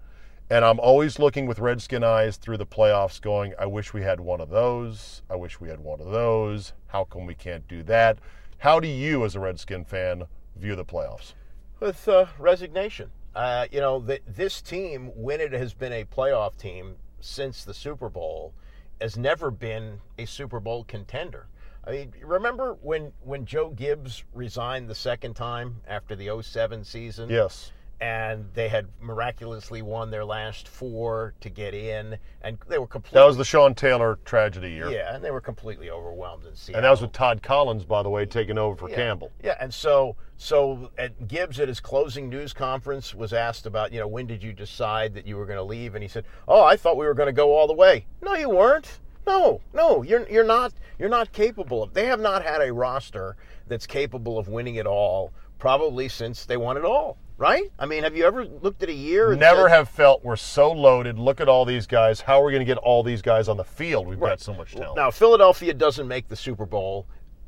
And 0.49 0.65
I'm 0.65 0.79
always 0.79 1.19
looking 1.19 1.45
with 1.45 1.59
Redskin 1.59 2.03
eyes 2.03 2.37
through 2.37 2.57
the 2.57 2.65
playoffs, 2.65 3.21
going, 3.21 3.53
I 3.59 3.67
wish 3.67 3.93
we 3.93 4.01
had 4.01 4.19
one 4.19 4.41
of 4.41 4.49
those. 4.49 5.21
I 5.29 5.35
wish 5.35 5.59
we 5.61 5.69
had 5.69 5.79
one 5.79 6.01
of 6.01 6.09
those. 6.09 6.73
How 6.87 7.03
come 7.03 7.27
we 7.27 7.35
can't 7.35 7.67
do 7.67 7.83
that? 7.83 8.17
How 8.57 8.79
do 8.79 8.87
you, 8.87 9.23
as 9.25 9.35
a 9.35 9.39
Redskin 9.39 9.85
fan, 9.85 10.23
view 10.55 10.75
the 10.75 10.83
playoffs? 10.83 11.33
With 11.79 12.07
uh, 12.07 12.25
resignation. 12.37 13.11
Uh, 13.35 13.67
you 13.71 13.79
know, 13.79 14.01
th- 14.01 14.23
this 14.27 14.61
team, 14.61 15.11
when 15.15 15.39
it 15.39 15.53
has 15.53 15.73
been 15.73 15.93
a 15.93 16.03
playoff 16.05 16.57
team 16.57 16.95
since 17.21 17.63
the 17.63 17.73
Super 17.73 18.09
Bowl, 18.09 18.53
has 18.99 19.17
never 19.17 19.51
been 19.51 20.01
a 20.17 20.25
Super 20.25 20.59
Bowl 20.59 20.83
contender. 20.83 21.47
I 21.85 21.91
mean, 21.91 22.13
remember 22.23 22.77
when 22.81 23.13
when 23.23 23.45
Joe 23.45 23.69
Gibbs 23.69 24.23
resigned 24.33 24.89
the 24.89 24.95
second 24.95 25.35
time 25.35 25.81
after 25.87 26.15
the 26.15 26.41
07 26.41 26.83
season? 26.83 27.29
Yes. 27.29 27.71
And 28.01 28.45
they 28.53 28.69
had 28.69 28.87
miraculously 29.01 29.81
won 29.81 30.09
their 30.09 30.23
last 30.23 30.69
four 30.69 31.33
to 31.41 31.49
get 31.49 31.73
in, 31.73 32.17
and 32.41 32.57
they 32.69 32.77
were 32.77 32.87
completely 32.87 33.19
That 33.19 33.25
was 33.27 33.35
the 33.35 33.43
Sean 33.43 33.75
Taylor 33.75 34.19
tragedy 34.23 34.71
year. 34.71 34.89
yeah, 34.89 35.13
and 35.13 35.21
they 35.23 35.31
were 35.31 35.41
completely 35.41 35.89
overwhelmed 35.89 36.45
in 36.45 36.55
Seattle. 36.55 36.77
And 36.77 36.85
that 36.85 36.91
was 36.91 37.01
with 37.01 37.11
Todd 37.11 37.43
Collins, 37.43 37.83
by 37.83 38.01
the 38.01 38.09
way, 38.09 38.25
taking 38.25 38.57
over 38.57 38.77
for 38.77 38.89
Yeah. 38.89 38.95
Campbell. 38.95 39.31
Yeah, 39.43 39.55
and 39.59 39.73
so 39.73 40.15
so 40.37 40.89
at 40.97 41.27
Gibbs 41.27 41.59
at 41.59 41.67
his 41.67 41.81
closing 41.81 42.29
news 42.29 42.53
conference 42.53 43.13
was 43.13 43.33
asked 43.33 43.65
about, 43.65 43.91
you 43.91 43.99
know, 43.99 44.07
when 44.07 44.25
did 44.27 44.41
you 44.41 44.53
decide 44.53 45.13
that 45.15 45.27
you 45.27 45.35
were 45.35 45.45
going 45.45 45.57
to 45.57 45.63
leave? 45.63 45.93
And 45.95 46.01
he 46.01 46.07
said, 46.07 46.23
"Oh, 46.47 46.63
I 46.63 46.77
thought 46.77 46.95
we 46.95 47.05
were 47.05 47.13
going 47.13 47.27
to 47.27 47.33
go 47.33 47.53
all 47.53 47.67
the 47.67 47.73
way." 47.73 48.05
No, 48.21 48.33
you 48.35 48.49
weren't. 48.49 48.99
No, 49.27 49.59
no, 49.73 50.01
you're 50.03 50.25
you're 50.29 50.45
not 50.45 50.71
you're 50.97 51.09
not 51.09 51.33
capable 51.33 51.83
of. 51.83 51.93
They 51.93 52.05
have 52.05 52.21
not 52.21 52.43
had 52.45 52.61
a 52.61 52.71
roster 52.71 53.35
that's 53.67 53.85
capable 53.85 54.37
of 54.39 54.47
winning 54.47 54.75
it 54.75 54.87
all 54.87 55.33
probably 55.59 56.07
since 56.07 56.45
they 56.45 56.55
won 56.55 56.77
it 56.77 56.85
all. 56.85 57.17
Right? 57.39 57.71
I 57.79 57.85
mean, 57.85 58.03
have 58.03 58.17
you 58.17 58.25
ever 58.25 58.43
looked 58.43 58.83
at 58.83 58.89
a 58.89 58.93
year? 58.93 59.31
and 59.31 59.39
Never 59.39 59.63
said- 59.63 59.69
have 59.77 59.89
felt 59.89 60.25
we're 60.25 60.35
so 60.35 60.71
loaded. 60.73 61.17
Look 61.17 61.39
at 61.39 61.47
all 61.47 61.63
these 61.63 61.87
guys. 61.87 62.19
How 62.19 62.41
are 62.41 62.45
we 62.45 62.51
going 62.51 62.59
to 62.59 62.65
get 62.65 62.77
all 62.77 63.01
these 63.01 63.21
guys 63.21 63.47
on 63.47 63.55
the 63.55 63.63
field? 63.63 64.07
We've 64.07 64.19
got 64.19 64.41
so 64.41 64.53
much 64.53 64.73
talent. 64.75 64.97
Now, 64.97 65.09
Philadelphia 65.09 65.73
doesn't 65.73 66.05
make 66.07 66.27
the 66.27 66.35
Super 66.35 66.65
Bowl. 66.65 67.07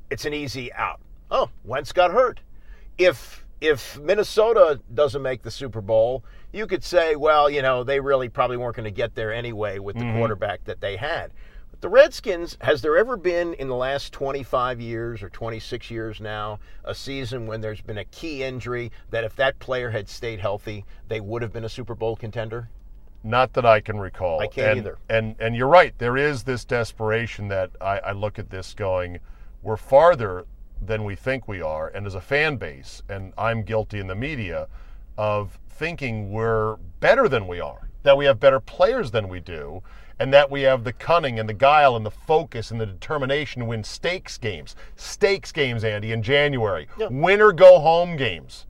It's 0.10 0.24
an 0.24 0.34
easy 0.34 0.72
out. 0.74 1.02
Oh, 1.30 1.50
Wentz 1.66 1.92
got 1.92 2.12
hurt. 2.12 2.40
If 2.98 3.46
if 3.60 4.00
Minnesota 4.00 4.80
doesn't 4.96 5.22
make 5.22 5.44
the 5.44 5.52
Super 5.52 5.82
Bowl, 5.82 6.24
you 6.52 6.66
could 6.66 6.84
say, 6.84 7.16
well, 7.16 7.48
you 7.48 7.62
know, 7.62 7.84
they 7.84 8.00
really 8.00 8.28
probably 8.28 8.58
weren't 8.58 8.76
going 8.76 8.86
to 8.86 8.92
get 8.92 9.14
there 9.14 9.32
anyway 9.32 9.78
with 9.78 9.98
the 9.98 10.04
Mhm. 10.04 10.18
quarterback 10.18 10.64
that 10.64 10.82
they 10.82 10.96
had. 10.96 11.32
The 11.82 11.90
Redskins, 11.90 12.58
has 12.62 12.84
there 12.84 12.96
ever 12.96 13.18
been 13.18 13.56
in 13.56 13.68
the 13.68 13.76
last 13.76 14.14
25 14.14 14.80
years 14.80 15.24
or 15.24 15.30
26 15.30 15.90
years 15.90 16.22
now 16.22 16.60
a 16.84 16.94
season 16.94 17.48
when 17.48 17.60
there's 17.60 17.82
been 17.82 17.98
a 17.98 18.06
key 18.06 18.44
injury 18.44 18.92
that 19.10 19.24
if 19.24 19.36
that 19.38 19.58
player 19.58 19.90
had 19.90 20.08
stayed 20.08 20.40
healthy, 20.40 20.86
they 21.08 21.20
would 21.20 21.42
have 21.42 21.52
been 21.52 21.66
a 21.66 21.70
Super 21.70 21.96
Bowl 21.96 22.16
contender? 22.16 22.70
Not 23.24 23.54
that 23.54 23.66
I 23.66 23.80
can 23.80 24.00
recall. 24.00 24.42
I 24.42 24.46
can't 24.46 24.70
and, 24.70 24.78
either. 24.78 24.98
And 25.10 25.36
and 25.40 25.56
you're 25.56 25.68
right. 25.68 25.98
There 25.98 26.18
is 26.18 26.44
this 26.44 26.66
desperation 26.66 27.48
that 27.48 27.72
I, 27.82 27.98
I 27.98 28.12
look 28.12 28.38
at 28.38 28.52
this 28.52 28.76
going, 28.76 29.18
we're 29.64 29.76
farther 29.76 30.46
than 30.80 31.04
we 31.04 31.16
think 31.16 31.48
we 31.48 31.64
are, 31.64 31.88
and 31.88 32.06
as 32.06 32.14
a 32.14 32.22
fan 32.22 32.58
base, 32.58 33.02
and 33.10 33.34
I'm 33.40 33.64
guilty 33.64 34.00
in 34.00 34.06
the 34.06 34.16
media 34.16 34.68
of 35.18 35.58
thinking 35.68 36.32
we're 36.32 36.76
better 37.00 37.28
than 37.28 37.48
we 37.48 37.60
are, 37.60 37.90
that 38.04 38.16
we 38.18 38.26
have 38.26 38.40
better 38.40 38.60
players 38.60 39.10
than 39.10 39.28
we 39.30 39.40
do, 39.40 39.82
and 40.22 40.32
that 40.32 40.52
we 40.52 40.62
have 40.62 40.84
the 40.84 40.94
cunning 40.94 41.40
and 41.40 41.50
the 41.50 41.54
guile 41.54 41.96
and 41.96 42.06
the 42.06 42.12
focus 42.12 42.70
and 42.70 42.80
the 42.80 42.86
determination 42.86 43.60
to 43.60 43.66
win 43.66 43.84
stakes 43.84 44.38
games. 44.38 44.76
Stakes 44.96 45.52
games, 45.52 45.84
Andy, 45.84 46.12
in 46.12 46.22
January. 46.22 46.88
Win 47.10 47.42
or 47.42 47.52
go 47.52 47.80
home 47.80 48.16
games. 48.18 48.68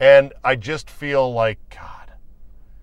And 0.00 0.32
I 0.42 0.56
just 0.56 0.90
feel 0.90 1.32
like, 1.32 1.60
God. 1.72 2.14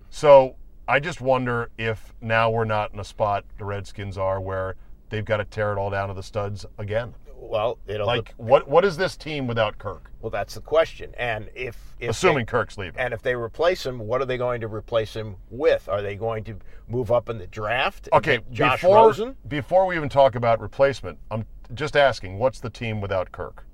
So 0.08 0.56
I 0.88 1.00
just 1.00 1.20
wonder 1.20 1.68
if 1.76 2.14
now 2.22 2.48
we're 2.50 2.64
not 2.64 2.94
in 2.94 2.98
a 2.98 3.04
spot 3.04 3.44
the 3.58 3.66
Redskins 3.66 4.16
are 4.16 4.40
where 4.40 4.76
they've 5.10 5.22
got 5.22 5.36
to 5.36 5.44
tear 5.44 5.72
it 5.72 5.78
all 5.78 5.90
down 5.90 6.08
to 6.08 6.14
the 6.14 6.22
studs 6.22 6.64
again. 6.78 7.12
Well, 7.40 7.78
it'll 7.86 8.06
like 8.06 8.34
what 8.36 8.68
what 8.68 8.84
is 8.84 8.96
this 8.96 9.16
team 9.16 9.46
without 9.46 9.78
Kirk? 9.78 10.10
Well, 10.20 10.30
that's 10.30 10.54
the 10.54 10.60
question. 10.60 11.14
And 11.16 11.48
if, 11.54 11.76
if 12.00 12.10
Assuming 12.10 12.38
they- 12.38 12.44
Kirk's 12.46 12.76
leaving. 12.76 12.98
and 12.98 13.14
if 13.14 13.22
they 13.22 13.34
replace 13.34 13.86
him, 13.86 14.00
what 14.00 14.20
are 14.20 14.24
they 14.24 14.36
going 14.36 14.60
to 14.62 14.66
replace 14.68 15.14
him 15.14 15.36
with? 15.48 15.88
Are 15.88 16.02
they 16.02 16.16
going 16.16 16.42
to 16.44 16.56
move 16.88 17.12
up 17.12 17.28
in 17.28 17.38
the 17.38 17.46
draft? 17.46 18.08
Okay, 18.12 18.40
Josh 18.50 18.80
before 18.80 18.96
Rosen. 19.06 19.36
before 19.46 19.86
we 19.86 19.96
even 19.96 20.08
talk 20.08 20.34
about 20.34 20.60
replacement, 20.60 21.18
I'm 21.30 21.44
just 21.74 21.96
asking, 21.96 22.38
what's 22.38 22.58
the 22.60 22.70
team 22.70 23.00
without 23.00 23.30
Kirk? 23.30 23.64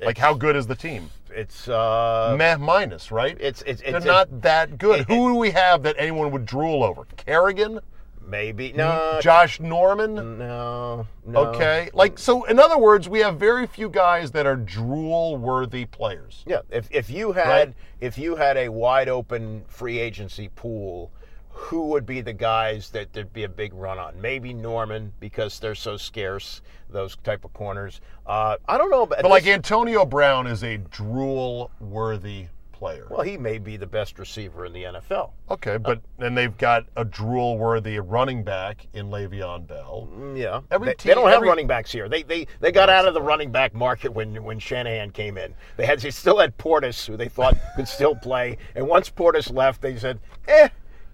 Like 0.00 0.18
how 0.18 0.34
good 0.34 0.56
is 0.56 0.66
the 0.66 0.74
team? 0.74 1.10
It's 1.30 1.68
uh, 1.68 2.34
Meh 2.36 2.56
minus, 2.56 3.12
right? 3.12 3.36
It's 3.40 3.62
it's, 3.62 3.80
They're 3.82 3.96
it's 3.96 4.06
not 4.06 4.42
that 4.42 4.76
good. 4.78 5.06
Who 5.06 5.32
do 5.32 5.34
we 5.36 5.50
have 5.50 5.82
that 5.84 5.94
anyone 5.98 6.30
would 6.32 6.44
drool 6.44 6.82
over? 6.82 7.04
Kerrigan? 7.16 7.80
Maybe 8.26 8.72
no. 8.72 9.18
Josh 9.22 9.60
Norman? 9.60 10.14
No, 10.38 11.06
no. 11.26 11.38
Okay. 11.46 11.90
Like 11.92 12.18
so 12.18 12.44
in 12.44 12.58
other 12.58 12.78
words, 12.78 13.08
we 13.08 13.20
have 13.20 13.38
very 13.38 13.66
few 13.66 13.88
guys 13.88 14.30
that 14.32 14.46
are 14.46 14.56
drool 14.56 15.36
worthy 15.36 15.84
players. 15.84 16.44
Yeah, 16.46 16.60
if 16.70 16.88
if 16.90 17.10
you 17.10 17.32
had 17.32 17.68
Right. 17.68 17.74
if 18.00 18.18
you 18.18 18.36
had 18.36 18.56
a 18.56 18.68
wide 18.68 19.08
open 19.08 19.64
free 19.68 19.98
agency 19.98 20.48
pool, 20.48 21.10
who 21.50 21.88
would 21.88 22.06
be 22.06 22.20
the 22.20 22.32
guys 22.32 22.90
that 22.90 23.12
there'd 23.12 23.32
be 23.32 23.44
a 23.44 23.48
big 23.48 23.74
run 23.74 23.98
on? 23.98 24.20
Maybe 24.20 24.52
Norman 24.54 25.12
because 25.20 25.58
they're 25.60 25.74
so 25.74 25.96
scarce, 25.96 26.62
those 26.90 27.16
type 27.16 27.44
of 27.44 27.52
corners. 27.52 28.00
Uh, 28.26 28.56
I 28.66 28.78
don't 28.78 28.90
know, 28.90 29.04
but, 29.06 29.20
But 29.22 29.30
like 29.30 29.46
Antonio 29.46 30.04
Brown 30.06 30.46
is 30.46 30.64
a 30.64 30.78
drool 30.78 31.70
worthy 31.80 32.46
player. 32.82 33.06
well, 33.10 33.22
he 33.22 33.36
may 33.38 33.58
be 33.58 33.76
the 33.76 33.86
best 33.86 34.18
receiver 34.18 34.66
in 34.66 34.72
the 34.72 34.82
NFL. 34.82 35.30
Okay, 35.50 35.76
but 35.76 36.00
and 36.18 36.36
they've 36.36 36.56
got 36.58 36.84
a 36.96 37.04
drool 37.04 37.56
worthy 37.56 38.00
running 38.00 38.42
back 38.42 38.88
in 38.92 39.06
Le'Veon 39.08 39.68
Bell. 39.68 40.08
Yeah, 40.34 40.62
Every 40.72 40.86
they, 40.88 40.94
team- 40.94 41.10
they 41.10 41.14
don't 41.14 41.26
have 41.28 41.36
every- 41.36 41.48
running 41.48 41.68
backs 41.68 41.92
here. 41.92 42.08
They 42.08 42.24
they 42.24 42.48
they 42.58 42.72
got 42.72 42.88
out 42.88 43.06
of 43.06 43.14
the 43.14 43.22
running 43.22 43.52
back 43.52 43.72
market 43.72 44.12
when 44.12 44.42
when 44.42 44.58
Shanahan 44.58 45.12
came 45.12 45.38
in. 45.38 45.54
They 45.76 45.86
had 45.86 46.00
they 46.00 46.10
still 46.10 46.38
had 46.40 46.58
Portis, 46.58 47.06
who 47.06 47.16
they 47.16 47.28
thought 47.28 47.56
could 47.76 47.86
still 47.86 48.16
play, 48.16 48.58
and 48.74 48.88
once 48.88 49.08
Portis 49.08 49.52
left, 49.52 49.80
they 49.80 49.96
said, 49.96 50.18
eh. 50.48 50.68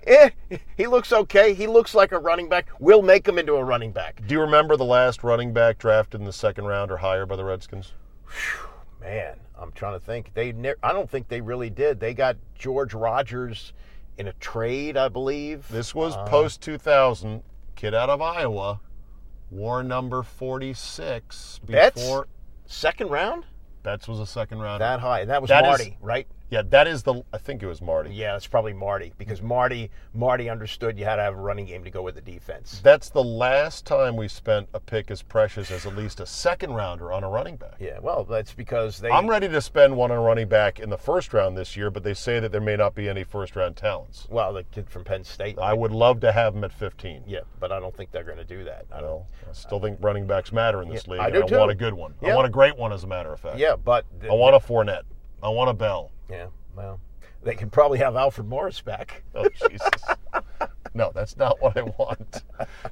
Eh, 0.07 0.31
he 0.79 0.87
looks 0.87 1.13
okay. 1.13 1.53
He 1.53 1.67
looks 1.67 1.95
like 1.95 2.13
a 2.13 2.19
running 2.19 2.49
back. 2.49 2.69
We'll 2.79 3.03
make 3.03 3.29
him 3.29 3.37
into 3.37 3.57
a 3.57 3.65
running 3.65 3.93
back. 3.93 4.23
Do 4.27 4.33
you 4.35 4.41
remember 4.41 4.75
the 4.79 4.85
last 4.87 5.23
running 5.23 5.53
back 5.53 5.77
drafted 5.77 6.21
in 6.21 6.25
the 6.25 6.33
second 6.33 6.65
round 6.65 6.91
or 6.91 6.97
higher 6.97 7.27
by 7.27 7.37
the 7.37 7.45
Redskins? 7.45 7.93
Man, 9.03 9.37
I'm 9.59 9.73
trying 9.73 9.95
to 9.99 10.05
think. 10.05 10.33
They 10.35 10.53
ne- 10.53 10.75
I 10.83 10.93
don't 10.93 11.11
think 11.11 11.29
they 11.29 11.41
really 11.41 11.71
did. 11.71 11.99
They 12.01 12.15
got 12.15 12.37
George 12.55 12.95
Rogers 12.95 13.73
in 14.17 14.29
a 14.29 14.33
trade, 14.35 14.97
I 14.97 15.09
believe. 15.09 15.67
This 15.69 15.95
was 15.95 16.17
Uh, 16.17 16.25
post 16.27 16.61
2000, 16.63 17.43
kid 17.77 17.95
out 17.95 18.09
of 18.11 18.21
Iowa, 18.23 18.81
war 19.51 19.83
number 19.83 20.23
46 20.23 21.61
Betts? 21.65 22.01
before 22.03 22.29
second 22.67 23.09
round. 23.11 23.45
Betts 23.83 24.07
was 24.09 24.21
a 24.21 24.27
second 24.27 24.59
round. 24.61 24.81
That 24.81 25.01
high. 25.01 25.21
And 25.21 25.31
that 25.31 25.41
was 25.41 25.49
That 25.49 25.65
is- 25.65 25.69
Marty, 25.69 25.97
right? 26.01 26.27
Yeah, 26.51 26.63
that 26.71 26.87
is 26.87 27.03
the. 27.03 27.23
I 27.33 27.39
think 27.39 27.63
it 27.63 27.67
was 27.67 27.83
Marty. 27.83 28.11
Yeah, 28.15 28.35
it's 28.37 28.47
probably 28.47 28.73
Marty 28.73 29.13
because 29.19 29.43
Marty 29.43 29.91
Marty 30.15 30.49
understood 30.49 30.99
you 30.99 31.05
had 31.05 31.17
to 31.17 31.23
have 31.23 31.35
a 31.35 31.41
running 31.41 31.67
game 31.67 31.85
to 31.85 31.91
go 31.91 32.01
with 32.03 32.15
the 32.15 32.23
defense. 32.23 32.81
That's 32.83 33.11
the 33.11 33.23
last 33.23 33.85
time 33.85 34.17
we 34.17 34.29
spent 34.29 34.69
a 34.73 34.81
pick 34.81 35.11
as 35.11 35.23
precious 35.23 35.71
as 35.71 35.85
at 35.85 35.95
least 35.95 36.21
a 36.21 36.27
second 36.27 36.73
rounder 36.73 37.13
on 37.13 37.23
a 37.23 37.29
running 37.29 37.57
back. 37.57 37.75
Yeah, 37.79 37.99
well, 38.01 38.25
that's 38.25 38.55
because 38.55 38.99
they. 38.99 39.11
I'm 39.11 39.29
ready 39.29 39.49
to 39.49 39.61
spend 39.61 39.95
one 39.97 40.11
on 40.11 40.17
a 40.17 40.21
running 40.21 40.49
back 40.49 40.81
in 40.81 40.89
the 40.89 40.97
first 40.97 41.35
round 41.35 41.57
this 41.57 41.77
year, 41.77 41.91
but 41.91 42.03
they 42.03 42.15
say 42.15 42.41
that 42.41 42.51
there 42.51 42.61
may 42.63 42.77
not 42.77 42.95
be 42.95 43.09
any 43.09 43.25
first 43.25 43.55
round 43.55 43.77
talents. 43.77 44.27
Well, 44.31 44.55
the 44.55 44.65
kid 44.65 44.89
from 44.89 45.05
Penn 45.05 45.25
State. 45.25 45.59
I 45.59 45.75
would 45.75 45.93
love 45.93 46.21
to 46.21 46.33
have 46.33 46.55
him 46.55 46.65
at 46.65 46.73
15. 46.73 47.25
Yeah, 47.27 47.41
but 47.61 47.73
I 47.73 47.79
don't 47.81 47.95
think 47.95 48.11
they're 48.11 48.25
going 48.25 48.39
to 48.39 48.45
do 48.45 48.65
that. 48.65 48.87
I 48.91 49.01
don't. 49.03 49.25
I 49.49 49.53
still 49.53 49.81
think 49.81 49.99
running 50.01 50.27
backs 50.27 50.51
matter 50.53 50.81
in 50.83 50.89
this 50.89 51.05
Yeah, 51.07 51.13
league. 51.13 51.21
I 51.21 51.31
do 51.31 51.43
I 51.43 51.47
too. 51.47 51.59
want 51.59 51.71
a 51.71 51.75
good 51.75 51.93
one. 51.95 52.15
I 52.23 52.35
want 52.35 52.47
a 52.47 52.51
great 52.51 52.77
one, 52.79 52.93
as 52.93 53.05
a 53.05 53.07
matter 53.07 53.33
of 53.33 53.41
fact. 53.41 53.59
Yeah, 53.59 53.77
but 53.77 54.07
I 54.23 54.33
want 54.33 54.57
a 54.57 54.59
Fournette. 54.61 55.03
I 55.43 55.51
want 55.51 55.69
a 55.71 55.75
Bell. 55.75 56.11
Yeah, 56.31 56.47
well, 56.77 57.01
they 57.43 57.55
could 57.55 57.73
probably 57.73 57.99
have 57.99 58.17
Alfred 58.17 58.49
Morris 58.49 58.81
back. 58.81 59.23
Oh 59.35 59.49
Jesus! 59.69 59.91
no, 60.95 61.11
that's 61.15 61.37
not 61.37 61.61
what 61.63 61.77
I 61.77 61.83
want. 61.83 62.43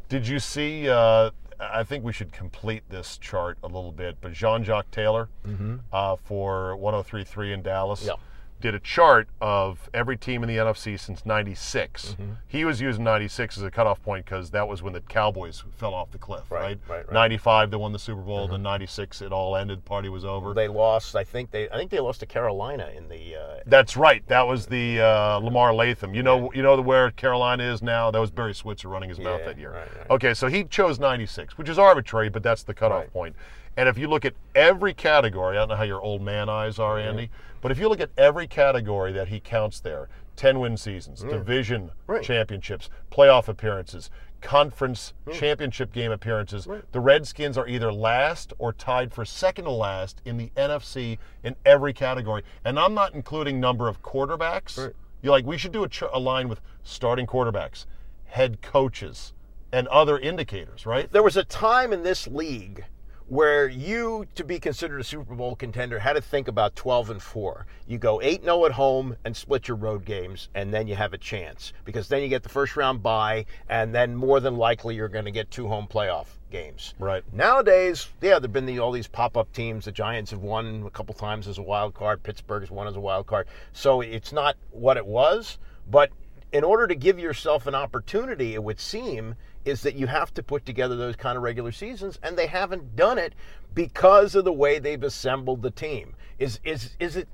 Did 0.09 0.27
you 0.27 0.39
see? 0.39 0.89
Uh, 0.89 1.31
I 1.59 1.85
think 1.85 2.05
we 2.05 2.13
should 2.13 2.33
complete 2.33 2.83
this 2.91 3.17
chart 3.19 3.57
a 3.63 3.67
little 3.67 3.91
bit. 3.93 4.17
But 4.21 4.33
Jean-Jacques 4.35 4.91
Taylor 4.91 5.29
Mhm. 5.47 5.81
uh, 5.93 6.17
for 6.17 6.77
103.3 6.77 7.53
in 7.53 7.63
Dallas 7.63 8.05
Yeah. 8.05 8.13
Did 8.61 8.75
a 8.75 8.81
chart 8.81 9.29
of 9.41 9.91
every 9.93 10.17
team 10.17 10.43
in 10.43 10.49
the 10.49 10.57
NFC 10.57 10.99
since 10.99 11.27
'96. 11.27 12.17
Mm-hmm. 12.19 12.33
He 12.49 12.65
was 12.65 12.81
using 12.81 13.05
'96 13.05 13.59
as 13.59 13.63
a 13.63 13.71
cutoff 13.71 14.03
point 14.03 14.25
because 14.25 14.51
that 14.51 14.67
was 14.67 14.83
when 14.83 14.93
the 14.93 15.01
Cowboys 15.03 15.63
fell 15.77 15.93
off 15.95 16.11
the 16.11 16.19
cliff. 16.19 16.51
Right. 16.51 16.63
right, 16.63 16.79
right. 16.89 17.05
Mm-hmm. 17.05 17.15
'95 17.15 17.71
they 17.71 17.77
won 17.77 17.93
the 17.93 17.99
Super 17.99 18.23
Bowl. 18.23 18.49
Then 18.49 18.63
'96 18.63 19.21
it 19.23 19.33
all 19.33 19.57
ended. 19.57 19.85
Party 19.85 20.09
was 20.09 20.25
over. 20.25 20.55
They 20.55 20.69
lost. 20.69 21.15
I 21.17 21.25
think 21.25 21.51
they. 21.51 21.69
I 21.69 21.77
think 21.77 21.91
they 21.91 22.01
lost 22.01 22.21
to 22.21 22.27
Carolina 22.27 22.91
in 22.97 23.09
the. 23.09 23.37
Uh, 23.37 23.61
That's 23.67 23.97
right. 23.97 24.27
That 24.29 24.47
was 24.47 24.67
the 24.67 25.01
uh, 25.01 25.37
Lamar 25.39 25.73
Lathon. 25.73 26.15
You 26.15 26.23
know, 26.23 26.51
you 26.53 26.63
know 26.63 26.81
where 26.81 27.11
Carolina 27.11 27.63
is 27.63 27.83
now. 27.83 28.11
That 28.11 28.21
was 28.21 28.31
Barry 28.31 28.55
Switzer 28.55 28.89
running 28.89 29.11
his 29.11 29.19
mouth 29.19 29.41
Yeah, 29.41 29.47
that 29.47 29.59
year. 29.59 29.73
right, 29.73 29.97
right. 29.97 30.11
Okay, 30.11 30.35
so 30.35 30.49
he 30.49 30.65
chose 30.65 30.99
96, 30.99 31.59
which 31.59 31.69
is 31.69 31.79
arbitrary, 31.79 32.29
but 32.31 32.43
that's 32.43 32.63
the 32.63 32.75
cutoff 32.75 33.13
point. 33.13 33.37
And 33.77 33.89
if 33.89 33.99
you 33.99 34.09
look 34.09 34.25
at 34.25 34.33
every 34.55 34.95
category, 34.95 35.57
I 35.57 35.61
don't 35.61 35.69
know 35.69 35.77
how 35.77 35.83
your 35.83 36.01
old 36.01 36.23
man 36.23 36.49
eyes 36.49 36.79
are, 36.79 36.99
Andy, 36.99 37.31
but 37.67 37.73
if 37.73 37.81
you 37.81 37.89
look 37.89 37.99
at 37.99 38.11
every 38.17 38.47
category 38.47 39.11
that 39.11 39.27
he 39.27 39.41
counts 39.41 39.81
there, 39.81 40.09
10 40.37 40.61
win 40.61 40.77
seasons, 40.77 41.25
Mm. 41.25 41.31
division 41.31 41.91
Right. 42.07 42.23
championships, 42.23 42.89
playoff 43.11 43.49
appearances, 43.49 44.09
conference 44.41 45.15
Mm. 45.27 45.33
championship 45.33 45.91
game 45.93 46.13
appearances, 46.13 46.69
the 46.93 47.01
Redskins 47.01 47.59
are 47.59 47.67
either 47.67 47.93
last 47.93 48.53
or 48.59 48.73
tied 48.73 49.13
for 49.13 49.25
second 49.25 49.65
to 49.65 49.73
last 49.73 50.23
in 50.25 50.37
the 50.37 50.53
NFC 50.57 51.19
in 51.43 51.57
every 51.65 51.93
category. 51.93 52.45
And 52.65 52.79
I'm 52.79 52.95
not 52.95 53.15
including 53.15 53.59
number 53.59 53.89
of 53.89 54.01
quarterbacks. 54.01 54.93
You're 55.21 55.33
like, 55.33 55.45
we 55.45 55.59
should 55.59 55.73
do 55.73 55.83
a, 55.83 55.89
ch- 55.89 56.05
a 56.13 56.21
line 56.21 56.49
with 56.49 56.61
starting 56.85 57.27
quarterbacks, 57.27 57.85
head 58.27 58.63
coaches, 58.63 59.33
and 59.73 59.89
other 59.89 60.17
indicators, 60.21 60.87
right? 60.87 61.11
There 61.11 61.25
was 61.25 61.37
a 61.37 61.43
time 61.43 61.93
in 61.93 62.05
this 62.05 62.29
league 62.29 62.85
where 63.29 63.69
you, 63.69 64.27
to 64.37 64.45
be 64.45 64.61
considered 64.61 65.01
a 65.01 65.05
Super 65.05 65.35
Bowl 65.35 65.57
contender, 65.57 65.99
had 65.99 66.15
to 66.15 66.21
think 66.21 66.47
about 66.49 66.77
12 66.77 67.11
and 67.11 67.23
4. 67.23 67.67
You 67.87 67.99
go 67.99 68.21
8 68.23 68.45
0 68.45 68.67
at 68.67 68.73
home 68.73 69.17
and 69.25 69.37
split 69.37 69.69
your 69.69 69.77
road 69.77 70.05
games, 70.05 70.49
and 70.55 70.73
then 70.73 70.87
you 70.87 70.95
have 70.95 71.13
a 71.13 71.19
chance 71.19 71.73
because 71.85 72.09
then 72.09 72.23
you 72.23 72.29
get 72.29 72.43
the 72.43 72.49
first 72.49 72.77
round 72.77 73.03
bye, 73.03 73.47
and 73.69 73.95
then 73.95 74.15
more 74.15 74.39
than 74.41 74.57
likely 74.57 74.95
you're 74.95 75.09
going 75.09 75.25
to 75.25 75.31
get 75.31 75.51
two 75.51 75.67
home 75.67 75.87
playoff 75.89 76.27
games. 76.51 76.95
Right. 76.99 77.25
Nowadays, 77.33 78.09
yeah, 78.21 78.39
there've 78.39 78.53
been 78.53 78.67
the, 78.67 78.79
all 78.79 78.93
these 78.93 79.09
pop-up 79.09 79.53
teams. 79.53 79.87
The 79.87 79.93
Giants 79.93 80.31
have 80.31 80.43
won 80.43 80.85
a 80.87 80.91
couple 80.91 81.15
times 81.15 81.49
as 81.49 81.59
a 81.59 81.63
wild 81.63 81.95
card. 81.95 82.23
Pittsburgh 82.23 82.63
has 82.63 82.71
won 82.71 82.87
as 82.87 82.97
a 82.97 83.01
wild 83.01 83.27
card. 83.27 83.49
So 83.73 84.01
it's 84.01 84.33
not 84.33 84.57
what 84.71 84.97
it 84.97 85.07
was, 85.07 85.59
but 85.91 86.11
in 86.53 86.65
order 86.65 86.87
to 86.87 86.95
give 86.95 87.19
yourself 87.19 87.67
an 87.67 87.75
opportunity, 87.75 88.55
it 88.55 88.63
would 88.63 88.81
seem, 88.81 89.35
is 89.67 89.83
that 89.83 89.97
you 89.97 90.07
have 90.07 90.33
to 90.35 90.43
put 90.43 90.65
together 90.65 90.97
those 90.97 91.17
kind 91.17 91.37
of 91.37 91.43
regular 91.43 91.73
seasons, 91.73 92.19
and 92.23 92.37
they 92.39 92.47
haven't 92.47 92.95
done 92.97 93.19
it 93.19 93.35
because 93.75 94.35
of 94.35 94.45
the 94.45 94.53
way 94.53 94.79
they've 94.79 95.03
assembled 95.03 95.61
the 95.61 95.71
team. 95.71 96.15
Is 96.39 96.61
is 96.65 96.91
is 97.01 97.17
it 97.17 97.29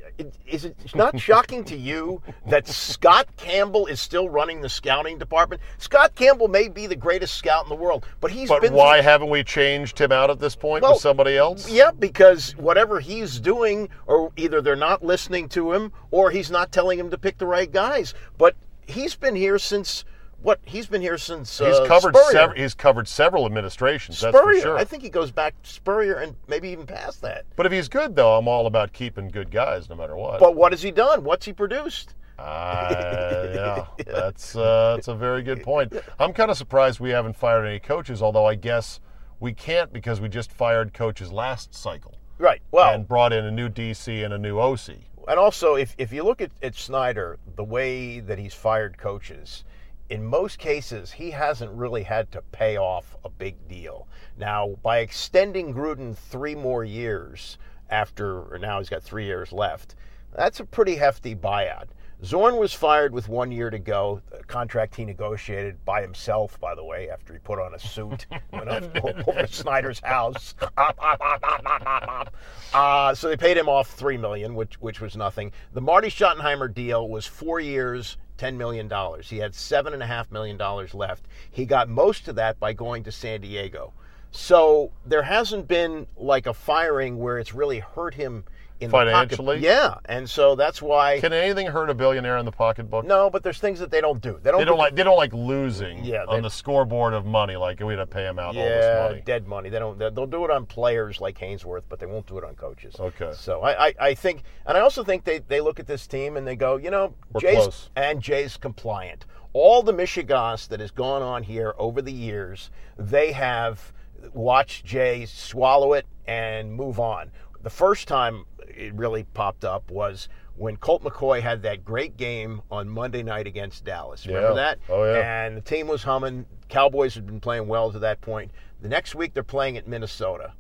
is 0.47 0.65
it 0.65 0.77
not 0.95 1.19
shocking 1.21 1.63
to 1.65 1.77
you 1.77 2.23
that 2.47 2.67
Scott 2.69 3.27
Campbell 3.37 3.87
is 3.87 4.01
still 4.01 4.29
running 4.29 4.61
the 4.61 4.69
scouting 4.69 5.19
department? 5.19 5.61
Scott 5.79 6.15
Campbell 6.15 6.49
may 6.49 6.69
be 6.69 6.87
the 6.87 6.97
greatest 6.97 7.35
scout 7.37 7.65
in 7.65 7.69
the 7.69 7.75
world, 7.75 8.07
but 8.21 8.31
he's 8.31 8.49
But 8.49 8.71
why 8.71 8.99
through- 8.99 9.03
haven't 9.11 9.29
we 9.29 9.45
changed 9.45 10.01
him 10.01 10.11
out 10.13 10.31
at 10.31 10.39
this 10.41 10.57
point 10.57 10.83
Well, 10.83 10.93
with 10.93 11.03
somebody 11.03 11.37
else? 11.37 11.69
yeah, 11.71 11.91
because 11.91 12.53
whatever 12.57 12.99
he's 13.01 13.39
doing, 13.41 13.89
or 14.07 14.33
either 14.37 14.63
they're 14.63 14.75
not 14.77 15.05
listening 15.05 15.49
to 15.51 15.73
him, 15.73 15.93
or 16.13 16.31
he's 16.31 16.51
not 16.51 16.73
telling 16.73 16.99
him 16.99 17.11
to 17.11 17.19
pick 17.19 17.39
the 17.39 17.47
right 17.47 17.71
guys. 17.71 18.15
But 18.39 18.55
he's 18.87 19.17
been 19.17 19.35
here 19.37 19.59
since 19.59 20.05
what? 20.43 20.61
He's 20.65 20.87
been 20.87 21.01
here 21.03 21.19
since 21.19 21.59
He's 21.59 21.69
uh, 21.69 21.87
covered 21.87 22.17
several. 22.31 22.59
He's 22.61 22.75
covered 22.75 23.09
several 23.09 23.47
administrations. 23.47 24.21
That's 24.21 24.37
Spurrier. 24.37 24.61
for 24.61 24.67
sure. 24.67 24.79
I 24.79 24.85
think 24.85 25.03
he 25.03 25.09
goes 25.09 25.31
back 25.31 25.61
to 25.63 25.71
Spurrier 25.71 26.17
and 26.17 26.35
maybe 26.49 26.69
even 26.69 26.87
past 26.87 27.21
that. 27.23 27.45
but 27.57 27.67
if 27.67 27.73
he's 27.73 27.89
good, 27.89 28.15
though, 28.17 28.37
I'm 28.37 28.49
all 28.49 28.67
about 28.67 28.93
keeping 28.93 29.29
good 29.29 29.51
guys, 29.51 29.89
no 29.89 29.97
matter 29.97 30.17
what. 30.17 30.41
But 30.41 30.55
what 30.55 30.73
has 30.73 30.83
he 30.83 30.91
done? 30.91 31.25
What's 31.25 31.47
he 31.47 31.53
produced? 31.53 32.15
Uh, 32.39 33.87
yeah, 33.99 34.05
that's 34.05 34.57
uh, 34.57 34.95
that's 34.97 35.09
a 35.09 35.15
very 35.15 35.43
good 35.43 35.63
point. 35.63 35.93
I'm 36.19 36.33
kind 36.33 36.51
of 36.51 36.57
surprised 36.57 36.99
we 36.99 37.11
haven't 37.11 37.37
fired 37.37 37.67
any 37.67 37.79
coaches, 37.79 38.23
although 38.23 38.47
I 38.47 38.55
guess 38.55 39.01
we 39.39 39.53
can't 39.53 39.93
because 39.93 40.21
we 40.21 40.29
just 40.29 40.51
fired 40.51 40.93
coaches 40.93 41.31
last 41.31 41.75
cycle 41.75 42.17
Right. 42.43 42.61
Well, 42.73 42.93
and 42.93 43.07
brought 43.07 43.33
in 43.33 43.45
a 43.45 43.51
new 43.53 43.69
DC 43.69 44.25
and 44.25 44.35
a 44.35 44.39
new 44.39 44.59
OC. 44.59 44.97
And 45.29 45.39
also, 45.39 45.77
if, 45.77 45.95
if 45.99 46.13
you 46.13 46.25
look 46.25 46.41
at, 46.41 46.51
at 46.61 46.75
Snyder, 46.75 47.39
the 47.55 47.63
way 47.63 48.19
that 48.19 48.37
he's 48.39 48.53
fired 48.53 48.99
coaches, 48.99 49.65
in 50.11 50.25
most 50.25 50.59
cases, 50.59 51.13
he 51.13 51.31
hasn't 51.31 51.73
really 51.73 52.03
had 52.03 52.31
to 52.33 52.43
pay 52.53 52.77
off 52.77 53.17
a 53.25 53.29
big 53.29 53.69
deal. 53.69 54.07
Now, 54.37 54.77
by 54.83 54.99
extending 54.99 55.75
Gruden 55.75 56.17
three 56.17 56.55
more 56.55 56.85
years 56.85 57.59
after, 57.91 58.43
or 58.43 58.59
now 58.59 58.79
he's 58.79 58.89
got 58.89 59.03
three 59.03 59.25
years 59.25 59.53
left, 59.53 59.95
that's 60.35 60.61
a 60.61 60.65
pretty 60.65 60.97
hefty 60.97 61.35
buyout. 61.35 61.89
Zorn 62.25 62.57
was 62.57 62.73
fired 62.73 63.13
with 63.13 63.29
one 63.29 63.51
year 63.51 63.69
to 63.69 63.81
go, 63.81 64.23
a 64.33 64.45
contract 64.45 64.95
he 64.95 65.05
negotiated 65.05 65.85
by 65.85 66.03
himself, 66.03 66.59
by 66.61 66.75
the 66.75 66.85
way, 66.85 67.11
after 67.11 67.33
he 67.33 67.41
put 67.41 67.59
on 67.59 67.75
a 67.75 67.79
suit, 67.81 68.27
went 68.53 68.69
up 68.69 68.85
over 69.05 69.23
to 69.23 69.47
Snyder's 69.53 70.01
house. 70.01 70.55
Uh, 72.75 73.15
so 73.15 73.29
they 73.29 73.37
paid 73.37 73.59
him 73.59 73.69
off 73.69 73.91
three 73.91 74.17
million, 74.17 74.55
which 74.55 74.81
which 74.81 74.99
was 74.99 75.15
nothing. 75.15 75.53
The 75.75 75.81
Marty 75.83 76.09
Schottenheimer 76.09 76.73
deal 76.73 77.07
was 77.07 77.27
four 77.27 77.61
years, 77.61 78.17
ten 78.43 78.59
million 78.59 78.89
dollars. 78.89 79.31
He 79.31 79.39
had 79.39 79.55
seven 79.55 79.95
and 79.95 80.03
a 80.03 80.07
half 80.07 80.33
million 80.33 80.57
dollars 80.57 80.95
left. 80.95 81.27
He 81.53 81.65
got 81.65 81.89
most 81.89 82.27
of 82.27 82.35
that 82.35 82.59
by 82.59 82.73
going 82.73 83.05
to 83.05 83.13
San 83.13 83.41
Diego. 83.41 83.93
So 84.33 84.91
there 85.07 85.23
hasn't 85.23 85.69
been 85.69 86.09
like 86.17 86.49
a 86.49 86.53
firing 86.53 87.19
where 87.19 87.39
it's 87.39 87.55
really 87.55 87.79
hurt 87.79 88.15
him 88.15 88.43
in 88.83 88.91
Financially? 88.91 89.59
Yeah, 89.61 89.95
and 90.05 90.29
so 90.29 90.55
that's 90.55 90.83
why. 90.83 91.21
Can 91.21 91.33
anything 91.33 91.67
hurt 91.67 91.89
a 91.91 91.95
billionaire 91.95 92.37
in 92.39 92.45
the 92.45 92.53
pocketbook? 92.53 93.07
no, 93.07 93.31
but 93.31 93.43
there's 93.43 93.59
things 93.59 93.79
that 93.81 93.91
they 93.91 94.01
don't 94.01 94.21
do. 94.21 94.39
They 94.43 94.51
don't. 94.51 94.59
They 94.61 94.65
don't 94.65 94.77
do- 94.77 94.79
like 94.83 94.95
they 94.95 95.03
don't 95.05 95.17
like 95.17 95.33
losing 95.33 96.05
Yeah, 96.05 96.25
on 96.29 96.43
the 96.43 96.51
scoreboard 96.51 97.15
of 97.15 97.25
money. 97.25 97.57
Like 97.57 97.81
we 97.81 97.95
had 97.95 98.01
to 98.01 98.07
pay 98.07 98.25
him 98.27 98.39
out 98.39 98.49
all 98.57 98.63
Yeah, 98.63 98.69
this 98.69 99.11
money. 99.11 99.23
dead 99.25 99.47
money. 99.47 99.69
They 99.71 99.79
don't. 99.79 99.99
They'll 99.99 100.27
do 100.27 100.45
it 100.45 100.51
on 100.51 100.67
players 100.67 101.21
like 101.21 101.39
Haynesworth, 101.39 101.83
but 101.89 101.99
they 101.99 102.07
won't 102.07 102.27
do 102.27 102.39
it 102.39 102.45
on 102.45 102.55
coaches. 102.55 102.97
Okay. 102.99 103.33
So 103.35 103.61
I, 103.63 103.89
I, 103.89 103.95
I 104.01 104.15
think, 104.15 104.43
and 104.67 104.77
I 104.77 104.81
also 104.81 105.03
think 105.05 105.25
they, 105.25 105.39
they 105.41 105.61
look 105.61 105.81
at 105.81 105.87
this 105.87 106.07
team 106.07 106.37
and 106.37 106.47
they 106.47 106.57
go, 106.57 106.77
you 106.77 106.91
know, 106.91 107.15
We're 107.33 107.41
Jay's 107.41 107.57
close. 107.57 107.91
and 107.97 108.21
Jay's 108.21 108.57
compliant. 108.57 109.25
All 109.55 109.83
the 109.83 109.93
Michigas 109.93 110.69
that 110.69 110.81
has 110.81 110.91
gone 110.91 111.21
on 111.23 111.43
here 111.43 111.75
over 111.79 112.01
the 112.01 112.13
years, 112.13 112.71
they 112.99 113.33
have 113.33 113.93
watched 114.33 114.85
Jay 114.85 115.27
swallow 115.27 115.93
it 115.93 116.07
and 116.27 116.73
move 116.73 116.99
on. 117.01 117.31
The 117.63 117.71
first 117.71 118.09
time 118.09 118.45
it 118.77 118.95
really 118.95 119.25
popped 119.25 119.65
up 119.65 119.91
was 119.91 120.29
when 120.57 120.77
Colt 120.77 121.03
McCoy 121.03 121.41
had 121.41 121.63
that 121.63 121.85
great 121.85 122.17
game 122.17 122.63
on 122.71 122.89
Monday 122.89 123.23
night 123.23 123.47
against 123.47 123.85
Dallas. 123.85 124.27
Remember 124.27 124.49
Yeah. 124.51 124.55
that? 124.55 124.79
Oh, 124.89 125.05
yeah. 125.05 125.45
And 125.47 125.57
the 125.57 125.61
team 125.63 125.89
was 125.89 126.03
humming. 126.03 126.47
Cowboys 126.69 127.15
had 127.15 127.27
been 127.27 127.41
playing 127.41 127.69
well 127.69 127.91
to 127.93 127.99
that 128.01 128.21
point. 128.21 128.51
The 128.81 128.89
next 128.89 129.15
week 129.15 129.35
they're 129.35 129.43
playing 129.43 129.77
at 129.77 129.87
Minnesota. 129.87 130.53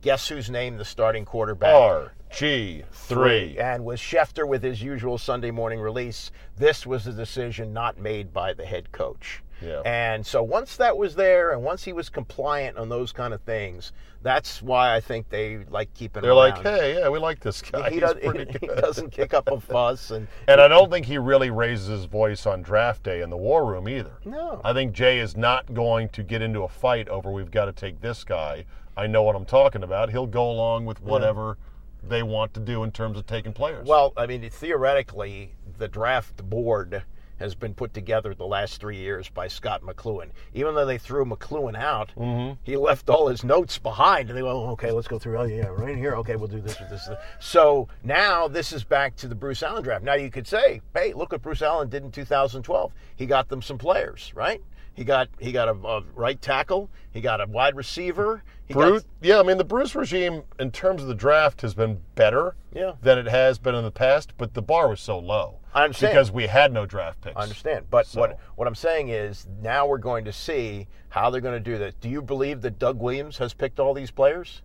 Guess 0.00 0.28
who's 0.28 0.48
named 0.50 0.78
the 0.78 0.84
starting 0.84 1.24
quarterback? 1.24 1.74
R 1.74 2.12
G 2.30 2.84
three. 2.92 3.58
And 3.58 3.84
with 3.84 3.98
Schefter 3.98 4.46
with 4.46 4.62
his 4.62 4.82
usual 4.82 5.16
Sunday 5.18 5.50
morning 5.50 5.80
release, 5.80 6.30
this 6.56 6.86
was 6.86 7.06
a 7.06 7.12
decision 7.12 7.72
not 7.72 7.98
made 7.98 8.32
by 8.32 8.52
the 8.52 8.66
head 8.66 8.92
coach. 8.92 9.42
Yeah. 9.60 9.80
And 9.84 10.24
so 10.26 10.42
once 10.42 10.76
that 10.76 10.96
was 10.96 11.14
there, 11.14 11.52
and 11.52 11.62
once 11.62 11.84
he 11.84 11.92
was 11.92 12.08
compliant 12.08 12.78
on 12.78 12.88
those 12.88 13.12
kind 13.12 13.34
of 13.34 13.40
things, 13.42 13.92
that's 14.22 14.60
why 14.62 14.94
I 14.94 15.00
think 15.00 15.28
they 15.28 15.58
like 15.68 15.92
keeping. 15.94 16.20
It. 16.20 16.22
They're 16.22 16.34
like, 16.34 16.62
hey, 16.62 16.98
yeah, 16.98 17.08
we 17.08 17.18
like 17.18 17.40
this 17.40 17.62
guy. 17.62 17.88
he, 17.88 17.94
He's 17.96 18.00
does, 18.00 18.14
pretty 18.24 18.52
he 18.52 18.66
good. 18.66 18.78
doesn't 18.78 19.10
kick 19.10 19.34
up 19.34 19.48
a 19.50 19.60
fuss, 19.60 20.10
and 20.10 20.26
And 20.48 20.60
I 20.60 20.68
don't 20.68 20.90
think 20.90 21.06
he 21.06 21.18
really 21.18 21.50
raises 21.50 21.88
his 21.88 22.04
voice 22.04 22.46
on 22.46 22.62
draft 22.62 23.02
day 23.02 23.20
in 23.22 23.30
the 23.30 23.36
war 23.36 23.64
room 23.64 23.88
either. 23.88 24.12
No. 24.24 24.60
I 24.64 24.72
think 24.72 24.92
Jay 24.92 25.18
is 25.18 25.36
not 25.36 25.72
going 25.74 26.08
to 26.10 26.22
get 26.22 26.42
into 26.42 26.62
a 26.62 26.68
fight 26.68 27.08
over 27.08 27.30
we've 27.30 27.50
got 27.50 27.66
to 27.66 27.72
take 27.72 28.00
this 28.00 28.24
guy. 28.24 28.64
I 28.96 29.06
know 29.06 29.22
what 29.22 29.36
I'm 29.36 29.44
talking 29.44 29.84
about. 29.84 30.10
He'll 30.10 30.26
go 30.26 30.50
along 30.50 30.84
with 30.84 31.00
whatever 31.00 31.56
they 32.02 32.22
want 32.22 32.54
to 32.54 32.60
do 32.60 32.82
in 32.82 32.90
terms 32.90 33.18
of 33.18 33.26
taking 33.26 33.52
players. 33.52 33.86
Well, 33.86 34.12
I 34.16 34.26
mean, 34.26 34.48
theoretically, 34.50 35.52
the 35.78 35.88
draft 35.88 36.48
board 36.48 37.04
has 37.38 37.54
been 37.54 37.74
put 37.74 37.94
together 37.94 38.34
the 38.34 38.46
last 38.46 38.80
three 38.80 38.96
years 38.96 39.28
by 39.28 39.48
Scot 39.48 39.82
McCloughan. 39.82 40.30
Even 40.54 40.74
though 40.74 40.84
they 40.86 40.98
threw 40.98 41.24
McCloughan 41.24 41.76
out, 41.76 42.10
Mm-hmm. 42.16 42.54
he 42.64 42.76
left 42.76 43.08
all 43.08 43.28
his 43.28 43.44
notes 43.44 43.78
behind. 43.78 44.28
And 44.28 44.36
they 44.36 44.42
go, 44.42 44.48
oh, 44.50 44.70
okay, 44.70 44.90
let's 44.90 45.08
go 45.08 45.18
through. 45.18 45.38
Oh, 45.38 45.44
yeah, 45.44 45.66
right 45.68 45.96
here. 45.96 46.14
Okay, 46.16 46.36
we'll 46.36 46.48
do 46.48 46.60
this 46.60 46.78
with 46.80 46.90
this. 46.90 47.08
So 47.40 47.88
now 48.02 48.48
this 48.48 48.72
is 48.72 48.84
back 48.84 49.14
to 49.16 49.28
the 49.28 49.34
Bruce 49.34 49.62
Allen 49.62 49.82
draft. 49.82 50.04
Now 50.04 50.14
you 50.14 50.30
could 50.30 50.46
say, 50.46 50.80
hey, 50.94 51.12
look 51.12 51.32
what 51.32 51.42
Bruce 51.42 51.62
Allen 51.62 51.88
did 51.88 52.02
in 52.04 52.10
2012. 52.10 52.92
He 53.16 53.26
got 53.26 53.48
them 53.48 53.62
some 53.62 53.78
players, 53.78 54.32
right? 54.34 54.62
He 54.98 55.04
got 55.04 55.28
he 55.38 55.52
got 55.52 55.68
a, 55.68 55.74
a 55.86 56.02
right 56.16 56.42
tackle. 56.42 56.90
He 57.12 57.20
got 57.20 57.40
a 57.40 57.46
wide 57.46 57.76
receiver. 57.76 58.42
He 58.66 58.74
got- 58.74 58.80
Bruce, 58.80 59.04
yeah, 59.22 59.38
I 59.38 59.44
mean 59.44 59.56
the 59.56 59.62
Bruce 59.64 59.94
regime 59.94 60.42
in 60.58 60.72
terms 60.72 61.02
of 61.02 61.06
the 61.06 61.14
draft 61.14 61.60
has 61.60 61.72
been 61.72 62.00
better 62.16 62.56
Yeah. 62.74 62.94
than 63.00 63.16
it 63.16 63.26
has 63.28 63.60
been 63.60 63.76
in 63.76 63.84
the 63.84 63.92
past, 63.92 64.32
but 64.36 64.54
the 64.54 64.60
bar 64.60 64.88
was 64.88 65.00
so 65.00 65.16
low. 65.20 65.60
I 65.72 65.84
understand. 65.84 66.14
because 66.14 66.32
we 66.32 66.48
had 66.48 66.72
no 66.72 66.84
draft 66.84 67.20
picks. 67.20 67.36
I 67.36 67.42
understand, 67.42 67.86
but 67.90 68.08
So- 68.08 68.18
what 68.18 68.40
what 68.56 68.66
I'm 68.66 68.74
saying 68.74 69.10
is 69.10 69.46
now 69.62 69.86
we're 69.86 69.98
going 69.98 70.24
to 70.24 70.32
see 70.32 70.88
how 71.10 71.30
they're 71.30 71.40
going 71.40 71.54
to 71.62 71.70
do 71.70 71.78
that. 71.78 72.00
Do 72.00 72.08
you 72.08 72.20
believe 72.20 72.60
that 72.62 72.80
Doug 72.80 72.98
Williams 72.98 73.38
has 73.38 73.54
picked 73.54 73.78
all 73.78 73.94
these 73.94 74.10
players? 74.10 74.62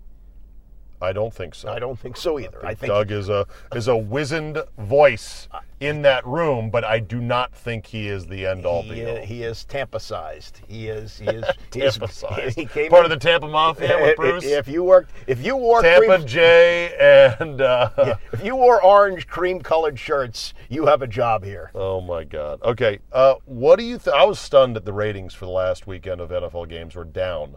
I 1.03 1.13
don't 1.13 1.33
think 1.33 1.53
so. 1.53 1.69
I 1.69 1.79
don't 1.79 1.99
think 1.99 2.17
so 2.17 2.39
either. 2.39 2.65
I 2.65 2.73
think, 2.73 2.89
Doug 2.91 3.11
is 3.11 3.29
a 3.29 3.45
is 3.75 3.87
a 3.87 3.95
wizened 3.97 4.63
voice 4.77 5.47
in 5.79 6.01
that 6.03 6.25
room, 6.25 6.69
but 6.69 6.85
I 6.85 6.99
do 6.99 7.19
not 7.19 7.53
think 7.53 7.85
he 7.85 8.07
is 8.07 8.25
the 8.27 8.45
end 8.47 8.65
all 8.65 8.83
he, 8.83 8.91
be 8.93 9.05
all. 9.05 9.17
he 9.17 9.43
is 9.43 9.65
Tampa-sized. 9.65 10.61
He 10.67 10.87
is 10.87 11.19
he 11.19 11.27
is 11.27 11.43
Tampa-sized. 11.71 12.57
He 12.57 12.65
came 12.65 12.89
Part 12.89 13.05
in- 13.05 13.11
of 13.11 13.19
the 13.19 13.23
Tampa 13.27 13.47
Mafia 13.49 13.99
with 14.01 14.15
Bruce? 14.15 14.45
If 14.45 14.67
you 14.69 14.83
worked, 14.83 15.11
if 15.27 15.43
you 15.45 15.57
wore 15.57 15.81
Tampa 15.81 16.15
cream, 16.17 16.27
J 16.27 17.35
and 17.39 17.59
uh, 17.61 18.15
if 18.31 18.43
you 18.43 18.55
wore 18.55 18.81
orange 18.81 19.27
cream-colored 19.27 19.99
shirts, 19.99 20.53
you 20.69 20.85
have 20.85 21.01
a 21.01 21.07
job 21.07 21.43
here. 21.43 21.69
Oh 21.75 21.99
my 21.99 22.23
God. 22.23 22.61
Okay. 22.63 22.99
Uh, 23.11 23.35
what 23.45 23.77
do 23.77 23.83
you? 23.85 23.97
Th- 23.97 24.15
I 24.15 24.23
was 24.23 24.39
stunned 24.39 24.77
at 24.77 24.85
the 24.85 24.93
ratings 24.93 25.33
for 25.33 25.45
the 25.45 25.51
last 25.51 25.85
weekend 25.85 26.21
of 26.21 26.29
NFL 26.29 26.69
games 26.69 26.95
were 26.95 27.03
down 27.03 27.55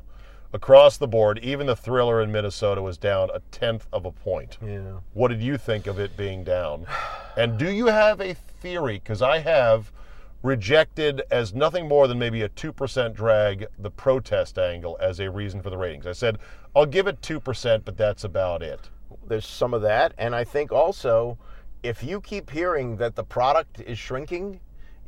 across 0.57 0.96
the 0.96 1.07
board. 1.07 1.38
Even 1.42 1.66
the 1.66 1.76
thriller 1.76 2.20
in 2.22 2.32
Minnesota 2.32 2.80
was 2.82 2.96
down 2.96 3.28
a 3.32 3.40
tenth 3.52 3.86
of 3.92 4.07
a 4.07 4.11
point. 4.11 4.57
Yeah. 4.61 5.00
What 5.12 5.28
did 5.28 5.42
you 5.42 5.59
think 5.59 5.86
of 5.86 6.00
it 6.00 6.16
being 6.16 6.42
down? 6.42 6.86
And 7.36 7.59
do 7.59 7.70
you 7.70 7.86
have 7.86 8.20
a 8.20 8.34
theory? 8.34 8.98
Because 8.98 9.20
I 9.20 9.38
have 9.38 9.92
rejected 10.42 11.22
as 11.30 11.54
nothing 11.54 11.86
more 11.86 12.09
than 12.09 12.18
maybe 12.18 12.42
a 12.42 12.48
2% 12.48 13.14
drag 13.14 13.66
the 13.78 13.90
protest 13.90 14.59
angle 14.59 14.96
as 15.00 15.20
a 15.20 15.30
reason 15.30 15.61
for 15.61 15.70
the 15.70 15.76
ratings. 15.76 16.07
I 16.07 16.12
said, 16.12 16.38
I'll 16.74 16.86
give 16.86 17.07
it 17.07 17.20
2%, 17.20 17.82
but 17.84 17.96
that's 17.96 18.24
about 18.24 18.62
it. 18.62 18.88
There's 19.26 19.46
some 19.46 19.74
of 19.74 19.82
that, 19.82 20.14
and 20.18 20.34
I 20.34 20.44
think 20.44 20.72
also, 20.72 21.36
if 21.82 22.02
you 22.02 22.20
keep 22.20 22.50
hearing 22.50 22.96
that 22.96 23.14
the 23.14 23.24
product 23.24 23.80
is 23.80 23.98
shrinking, 23.98 24.61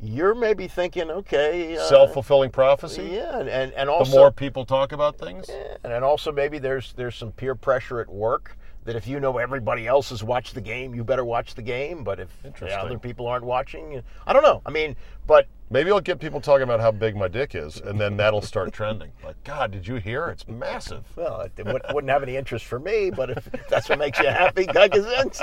you're 0.03 0.35
maybe 0.35 0.69
thinking, 0.69 1.11
okay, 1.11 1.77
uh, 1.77 1.89
Self 1.89 2.13
fulfilling 2.13 2.51
prophecy? 2.51 3.11
Yeah, 3.13 3.39
and 3.41 3.49
and, 3.49 3.73
and 3.73 3.89
The 3.89 4.11
more 4.11 4.31
people 4.31 4.65
talk 4.65 4.93
about 4.93 5.19
things? 5.19 5.49
And 5.49 5.93
then 5.93 6.03
also 6.03 6.33
maybe 6.33 6.59
there's 6.59 6.93
there's 6.95 7.17
some 7.17 7.33
peer 7.33 7.55
pressure 7.55 8.01
at 8.01 8.09
work 8.09 8.57
that 8.85 8.97
if 8.97 9.07
you 9.07 9.21
know 9.21 9.37
everybody 9.39 9.87
else 9.87 10.11
has 10.11 10.25
watched 10.25 10.55
the 10.55 10.61
game, 10.61 10.95
you 10.95 11.05
better 11.05 11.25
watch 11.25 11.55
the 11.55 11.63
game. 11.63 12.05
But 12.05 12.21
if 12.21 12.31
other 12.63 12.99
people 12.99 13.27
aren't 13.27 13.45
watching, 13.45 14.03
I 14.27 14.33
don't 14.33 14.43
know. 14.43 14.63
I 14.65 14.71
mean, 14.71 14.97
but 15.27 15.47
Maybe 15.71 15.91
I'll 15.91 16.01
get 16.01 16.19
people 16.19 16.41
talking 16.41 16.63
about 16.63 16.81
how 16.81 16.91
big 16.91 17.15
my 17.15 17.29
dick 17.29 17.55
is, 17.55 17.79
and 17.79 18.01
then 18.01 18.17
that'll 18.17 18.41
start 18.43 18.73
trending. 18.73 19.13
Like, 19.25 19.43
God, 19.45 19.73
did 19.73 19.87
you 19.87 19.97
hear? 19.97 20.29
It's 20.29 20.49
massive. 20.49 21.05
well, 21.15 21.43
it 21.43 21.67
wou- 21.67 21.81
wouldn't 21.93 22.11
have 22.11 22.23
any 22.23 22.37
interest 22.37 22.65
for 22.65 22.79
me. 22.79 23.11
But 23.11 23.29
if 23.29 23.51
that's 23.69 23.91
what 23.91 23.99
makes 23.99 24.19
you 24.19 24.29
happy, 24.29 24.65
cognizant. 24.65 25.39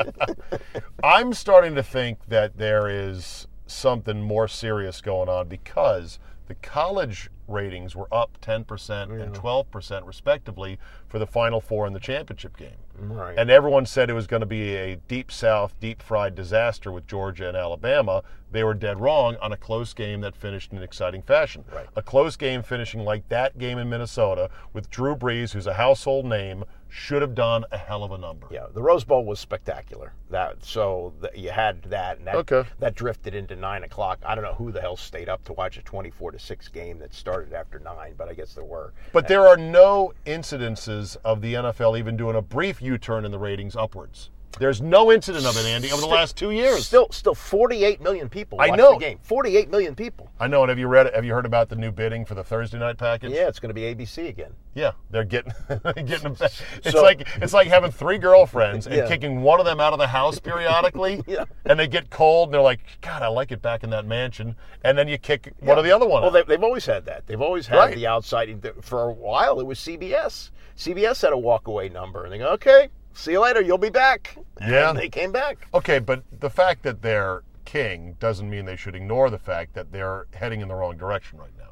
I'm 1.03 1.33
starting 1.33 1.75
to 1.75 1.83
think 1.83 2.17
that 2.29 2.57
there 2.57 2.89
is 2.89 3.47
something 3.67 4.21
more 4.21 4.47
serious 4.47 5.01
going 5.01 5.29
on 5.29 5.47
because 5.47 6.19
the 6.47 6.55
college 6.55 7.29
ratings 7.47 7.95
were 7.95 8.07
up 8.11 8.39
10% 8.41 9.21
and 9.21 9.33
12% 9.33 10.05
respectively 10.05 10.79
for 11.07 11.19
the 11.19 11.27
final 11.27 11.61
four 11.61 11.85
in 11.85 11.93
the 11.93 11.99
championship 11.99 12.57
game. 12.57 12.75
Right. 12.97 13.37
And 13.37 13.49
everyone 13.49 13.85
said 13.85 14.09
it 14.09 14.13
was 14.13 14.27
going 14.27 14.41
to 14.41 14.47
be 14.47 14.75
a 14.75 14.95
deep 15.07 15.31
south, 15.31 15.73
deep 15.79 16.01
fried 16.01 16.33
disaster 16.35 16.91
with 16.91 17.07
Georgia 17.07 17.47
and 17.47 17.57
Alabama. 17.57 18.23
They 18.51 18.63
were 18.63 18.73
dead 18.73 18.99
wrong 18.99 19.35
on 19.41 19.51
a 19.51 19.57
close 19.57 19.93
game 19.93 20.21
that 20.21 20.35
finished 20.35 20.71
in 20.71 20.77
an 20.77 20.83
exciting 20.83 21.21
fashion. 21.21 21.65
Right. 21.73 21.87
A 21.95 22.01
close 22.01 22.35
game 22.35 22.63
finishing 22.63 23.01
like 23.01 23.27
that 23.29 23.57
game 23.57 23.77
in 23.77 23.89
Minnesota 23.89 24.49
with 24.73 24.89
Drew 24.89 25.15
Brees, 25.15 25.51
who's 25.53 25.67
a 25.67 25.73
household 25.73 26.25
name, 26.25 26.63
should 26.95 27.21
have 27.21 27.35
done 27.35 27.65
a 27.73 27.77
hell 27.77 28.03
of 28.05 28.11
a 28.11 28.17
number. 28.17 28.47
Yeah, 28.49 28.67
the 28.73 28.81
Rose 28.81 29.03
Bowl 29.03 29.25
was 29.25 29.37
spectacular. 29.39 30.13
That 30.29 30.63
so 30.63 31.13
that 31.19 31.37
you 31.37 31.49
had 31.51 31.83
that, 31.83 32.17
and 32.19 32.27
that 32.27 32.35
Okay. 32.35 32.63
that 32.79 32.95
drifted 32.95 33.35
into 33.35 33.55
nine 33.55 33.83
o'clock. 33.83 34.19
I 34.25 34.33
don't 34.33 34.45
know 34.45 34.53
who 34.53 34.71
the 34.71 34.79
hell 34.79 34.95
stayed 34.95 35.27
up 35.27 35.43
to 35.43 35.53
watch 35.53 35.77
a 35.77 35.81
twenty-four 35.81 36.31
to 36.31 36.39
six 36.39 36.69
game 36.69 36.97
that 36.99 37.13
started 37.13 37.53
after 37.53 37.79
nine, 37.79 38.13
but 38.17 38.29
I 38.29 38.33
guess 38.33 38.53
there 38.53 38.63
were. 38.63 38.93
But 39.11 39.27
there 39.27 39.45
are 39.45 39.57
no 39.57 40.13
incidences 40.25 41.17
of 41.25 41.41
the 41.41 41.53
NFL 41.55 41.97
even 41.99 42.15
doing 42.15 42.35
a 42.37 42.41
brief 42.41 42.81
U-turn 42.81 43.25
in 43.25 43.31
the 43.31 43.39
ratings 43.39 43.75
upwards. 43.75 44.29
There's 44.57 44.81
no 44.81 45.11
incident 45.11 45.45
of 45.45 45.57
it, 45.57 45.65
Andy, 45.65 45.91
over 45.91 46.01
the 46.01 46.07
last 46.07 46.37
two 46.37 46.51
years. 46.51 46.85
Still, 46.85 47.07
still, 47.11 47.35
forty-eight 47.35 48.01
million 48.01 48.29
people. 48.29 48.61
I 48.61 48.69
know. 48.69 48.93
the 48.93 48.99
game. 48.99 49.19
Forty-eight 49.21 49.69
million 49.69 49.95
people. 49.95 50.29
I 50.39 50.47
know. 50.47 50.61
And 50.63 50.69
have 50.69 50.79
you 50.79 50.87
read? 50.87 51.13
Have 51.13 51.25
you 51.25 51.33
heard 51.33 51.45
about 51.45 51.69
the 51.69 51.75
new 51.75 51.91
bidding 51.91 52.25
for 52.25 52.35
the 52.35 52.43
Thursday 52.43 52.77
night 52.79 52.97
package? 52.97 53.31
Yeah, 53.31 53.47
it's 53.47 53.59
going 53.59 53.69
to 53.69 53.73
be 53.73 53.81
ABC 53.81 54.27
again. 54.29 54.53
Yeah, 54.73 54.91
they're 55.11 55.23
getting 55.25 55.51
getting. 55.95 56.05
Them, 56.07 56.35
it's 56.39 56.91
So- 56.91 57.01
like 57.01 57.27
it's 57.41 57.53
like 57.53 57.67
having 57.67 57.91
three 57.91 58.17
girlfriends 58.17 58.87
and 58.87 58.95
Yeah. 58.95 59.07
kicking 59.07 59.41
one 59.41 59.59
of 59.59 59.65
them 59.65 59.79
out 59.79 59.93
of 59.93 59.99
the 59.99 60.07
house 60.07 60.39
periodically. 60.39 61.21
Yeah. 61.27 61.45
And 61.65 61.79
they 61.79 61.87
get 61.87 62.09
cold 62.09 62.49
and 62.49 62.53
they're 62.53 62.61
like, 62.61 62.79
God, 63.01 63.21
I 63.23 63.27
like 63.27 63.51
it 63.51 63.61
back 63.61 63.83
in 63.83 63.89
that 63.89 64.05
mansion. 64.05 64.55
And 64.83 64.97
then 64.97 65.07
you 65.07 65.17
kick 65.17 65.51
one 65.59 65.77
of 65.77 65.83
the 65.83 65.91
other 65.91 66.05
one. 66.07 66.21
Well, 66.21 66.31
they, 66.31 66.43
they've 66.43 66.63
always 66.63 66.85
had 66.85 67.05
that. 67.05 67.25
They've 67.27 67.41
always 67.41 67.67
had 67.67 67.77
Right. 67.77 67.95
the 67.95 68.07
outside. 68.07 68.63
For 68.81 69.03
a 69.03 69.11
while, 69.13 69.59
it 69.59 69.65
was 69.65 69.79
CBS. 69.79 70.51
CBS 70.77 71.21
had 71.21 71.33
a 71.33 71.35
walkaway 71.35 71.91
number, 71.91 72.23
and 72.25 72.33
they 72.33 72.37
go, 72.37 72.49
"Okay, 72.49 72.89
see 73.15 73.31
you 73.31 73.39
later. 73.41 73.61
You'll 73.61 73.77
be 73.79 73.89
back." 73.89 74.37
Yeah. 74.61 74.89
and 74.89 74.97
they 74.99 75.09
came 75.09 75.31
back. 75.31 75.67
Okay, 75.73 75.99
but 75.99 76.23
the 76.39 76.49
fact 76.49 76.83
that 76.83 77.01
they're 77.01 77.41
king 77.65 78.15
doesn't 78.19 78.47
mean 78.49 78.65
they 78.65 78.75
should 78.75 78.95
ignore 78.95 79.29
the 79.31 79.39
fact 79.39 79.73
that 79.73 79.91
they're 79.91 80.27
heading 80.35 80.61
in 80.61 80.67
the 80.67 80.75
wrong 80.75 80.95
direction 80.97 81.39
right 81.39 81.57
now. 81.57 81.71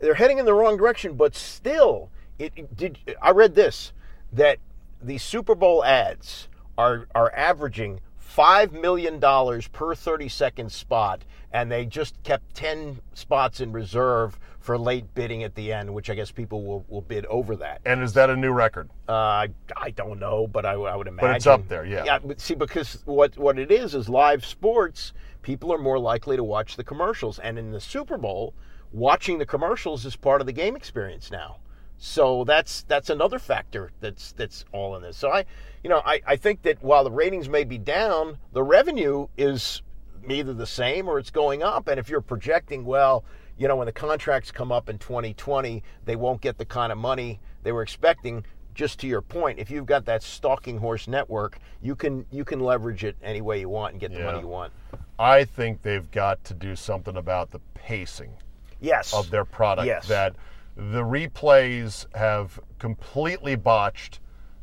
they're 0.00 0.14
heading 0.14 0.38
in 0.38 0.44
the 0.44 0.54
wrong 0.54 0.76
direction, 0.76 1.14
but 1.14 1.34
still, 1.36 2.10
it 2.38 2.52
it 2.56 2.76
did. 2.76 2.98
I 3.22 3.30
read 3.30 3.54
this 3.54 3.92
that 4.32 4.58
the 5.02 5.18
Super 5.18 5.54
Bowl 5.54 5.84
ads 5.84 6.48
are 6.76 7.06
are 7.14 7.32
averaging 7.34 8.00
five 8.16 8.72
million 8.72 9.18
dollars 9.20 9.68
per 9.68 9.94
thirty 9.94 10.28
second 10.28 10.72
spot, 10.72 11.22
and 11.52 11.70
they 11.70 11.84
just 11.86 12.22
kept 12.22 12.54
ten 12.54 13.00
spots 13.12 13.60
in 13.60 13.72
reserve 13.72 14.38
for 14.60 14.78
late 14.78 15.14
bidding 15.14 15.42
at 15.42 15.54
the 15.54 15.72
end, 15.72 15.92
which 15.92 16.10
I 16.10 16.14
guess 16.14 16.30
people 16.30 16.64
will, 16.64 16.84
will 16.88 17.00
bid 17.00 17.26
over 17.26 17.56
that. 17.56 17.80
And 17.86 18.02
is 18.02 18.12
that 18.12 18.30
a 18.30 18.36
new 18.36 18.52
record? 18.52 18.90
Uh, 19.08 19.12
I, 19.12 19.48
I 19.76 19.90
don't 19.90 20.20
know, 20.20 20.46
but 20.46 20.66
I, 20.66 20.72
I 20.74 20.94
would 20.94 21.08
imagine. 21.08 21.28
But 21.30 21.36
it's 21.36 21.46
up 21.46 21.66
there, 21.66 21.84
yeah. 21.84 22.04
Yeah, 22.04 22.18
but 22.18 22.40
see, 22.40 22.54
because 22.54 23.02
what 23.06 23.36
what 23.38 23.58
it 23.58 23.72
is 23.72 23.94
is 23.94 24.08
live 24.08 24.44
sports. 24.44 25.12
People 25.42 25.72
are 25.72 25.78
more 25.78 25.98
likely 25.98 26.36
to 26.36 26.44
watch 26.44 26.76
the 26.76 26.84
commercials, 26.84 27.38
and 27.38 27.58
in 27.58 27.72
the 27.72 27.80
Super 27.80 28.18
Bowl, 28.18 28.54
watching 28.92 29.38
the 29.38 29.46
commercials 29.46 30.04
is 30.04 30.14
part 30.14 30.42
of 30.42 30.46
the 30.46 30.52
game 30.52 30.76
experience 30.76 31.30
now. 31.30 31.56
So 31.96 32.44
that's 32.44 32.82
that's 32.82 33.08
another 33.08 33.38
factor 33.38 33.90
that's 34.00 34.32
that's 34.32 34.66
all 34.72 34.96
in 34.96 35.02
this. 35.02 35.16
So 35.16 35.30
I, 35.30 35.46
you 35.82 35.88
know, 35.88 36.02
I, 36.04 36.20
I 36.26 36.36
think 36.36 36.62
that 36.62 36.82
while 36.82 37.04
the 37.04 37.10
ratings 37.10 37.48
may 37.48 37.64
be 37.64 37.78
down, 37.78 38.38
the 38.52 38.62
revenue 38.62 39.28
is 39.38 39.82
either 40.28 40.52
the 40.52 40.66
same 40.66 41.08
or 41.08 41.18
it's 41.18 41.30
going 41.30 41.62
up. 41.62 41.88
And 41.88 41.98
if 41.98 42.08
you're 42.08 42.20
projecting, 42.20 42.84
well, 42.84 43.24
you 43.60 43.68
know, 43.68 43.76
when 43.76 43.84
the 43.84 43.92
contracts 43.92 44.50
come 44.50 44.72
up 44.72 44.88
in 44.88 44.96
2020, 44.98 45.82
they 46.06 46.16
won't 46.16 46.40
get 46.40 46.56
the 46.56 46.64
kind 46.64 46.90
of 46.90 46.96
money 46.96 47.38
they 47.62 47.72
were 47.72 47.82
expecting. 47.82 48.42
Just 48.74 48.98
to 49.00 49.06
your 49.06 49.20
point, 49.20 49.58
if 49.58 49.70
you've 49.70 49.84
got 49.84 50.06
that 50.06 50.22
stalking 50.22 50.78
horse 50.78 51.06
network, 51.06 51.58
you 51.82 51.94
can 51.94 52.24
you 52.30 52.42
can 52.42 52.60
leverage 52.60 53.04
it 53.04 53.16
any 53.22 53.42
way 53.42 53.60
you 53.60 53.68
want 53.68 53.92
and 53.92 54.00
get 54.00 54.12
the 54.12 54.18
Yeah. 54.20 54.24
money 54.24 54.40
you 54.40 54.46
want. 54.48 54.72
I 55.18 55.44
think 55.44 55.82
they've 55.82 56.10
got 56.10 56.42
to 56.44 56.54
do 56.54 56.74
something 56.74 57.18
about 57.18 57.50
the 57.50 57.58
pacing 57.74 58.32
Yes. 58.80 59.12
of 59.12 59.28
their 59.28 59.44
product. 59.44 59.86
Yes. 59.86 60.08
That 60.08 60.36
the 60.74 61.02
replays 61.02 62.06
have 62.16 62.58
completely 62.78 63.56
botched 63.56 64.20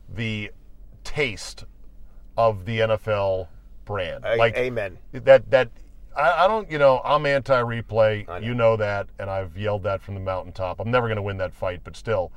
the 0.10 0.52
taste 1.04 1.66
of 2.36 2.66
the 2.66 2.80
NFL 2.80 3.48
brand. 3.86 4.24
Like 4.24 4.58
amen. 4.58 4.98
That 5.12 5.52
that 5.52 5.70
I, 6.18 6.46
I 6.46 6.48
don't 6.48 6.70
you 6.72 6.78
know 6.78 7.02
I'm 7.06 7.26
anti-replay. 7.26 8.44
You 8.44 8.54
know 8.54 8.76
that, 8.78 9.08
and 9.20 9.30
I've 9.30 9.58
yelled 9.58 9.84
that 9.84 10.02
from 10.02 10.14
the 10.16 10.20
mountaintop. 10.20 10.80
I'm 10.80 10.92
never 10.92 11.08
going 11.08 11.18
to 11.18 11.22
win 11.22 11.38
that 11.38 11.54
fight, 11.54 11.82
but 11.84 11.96
still, 11.96 12.32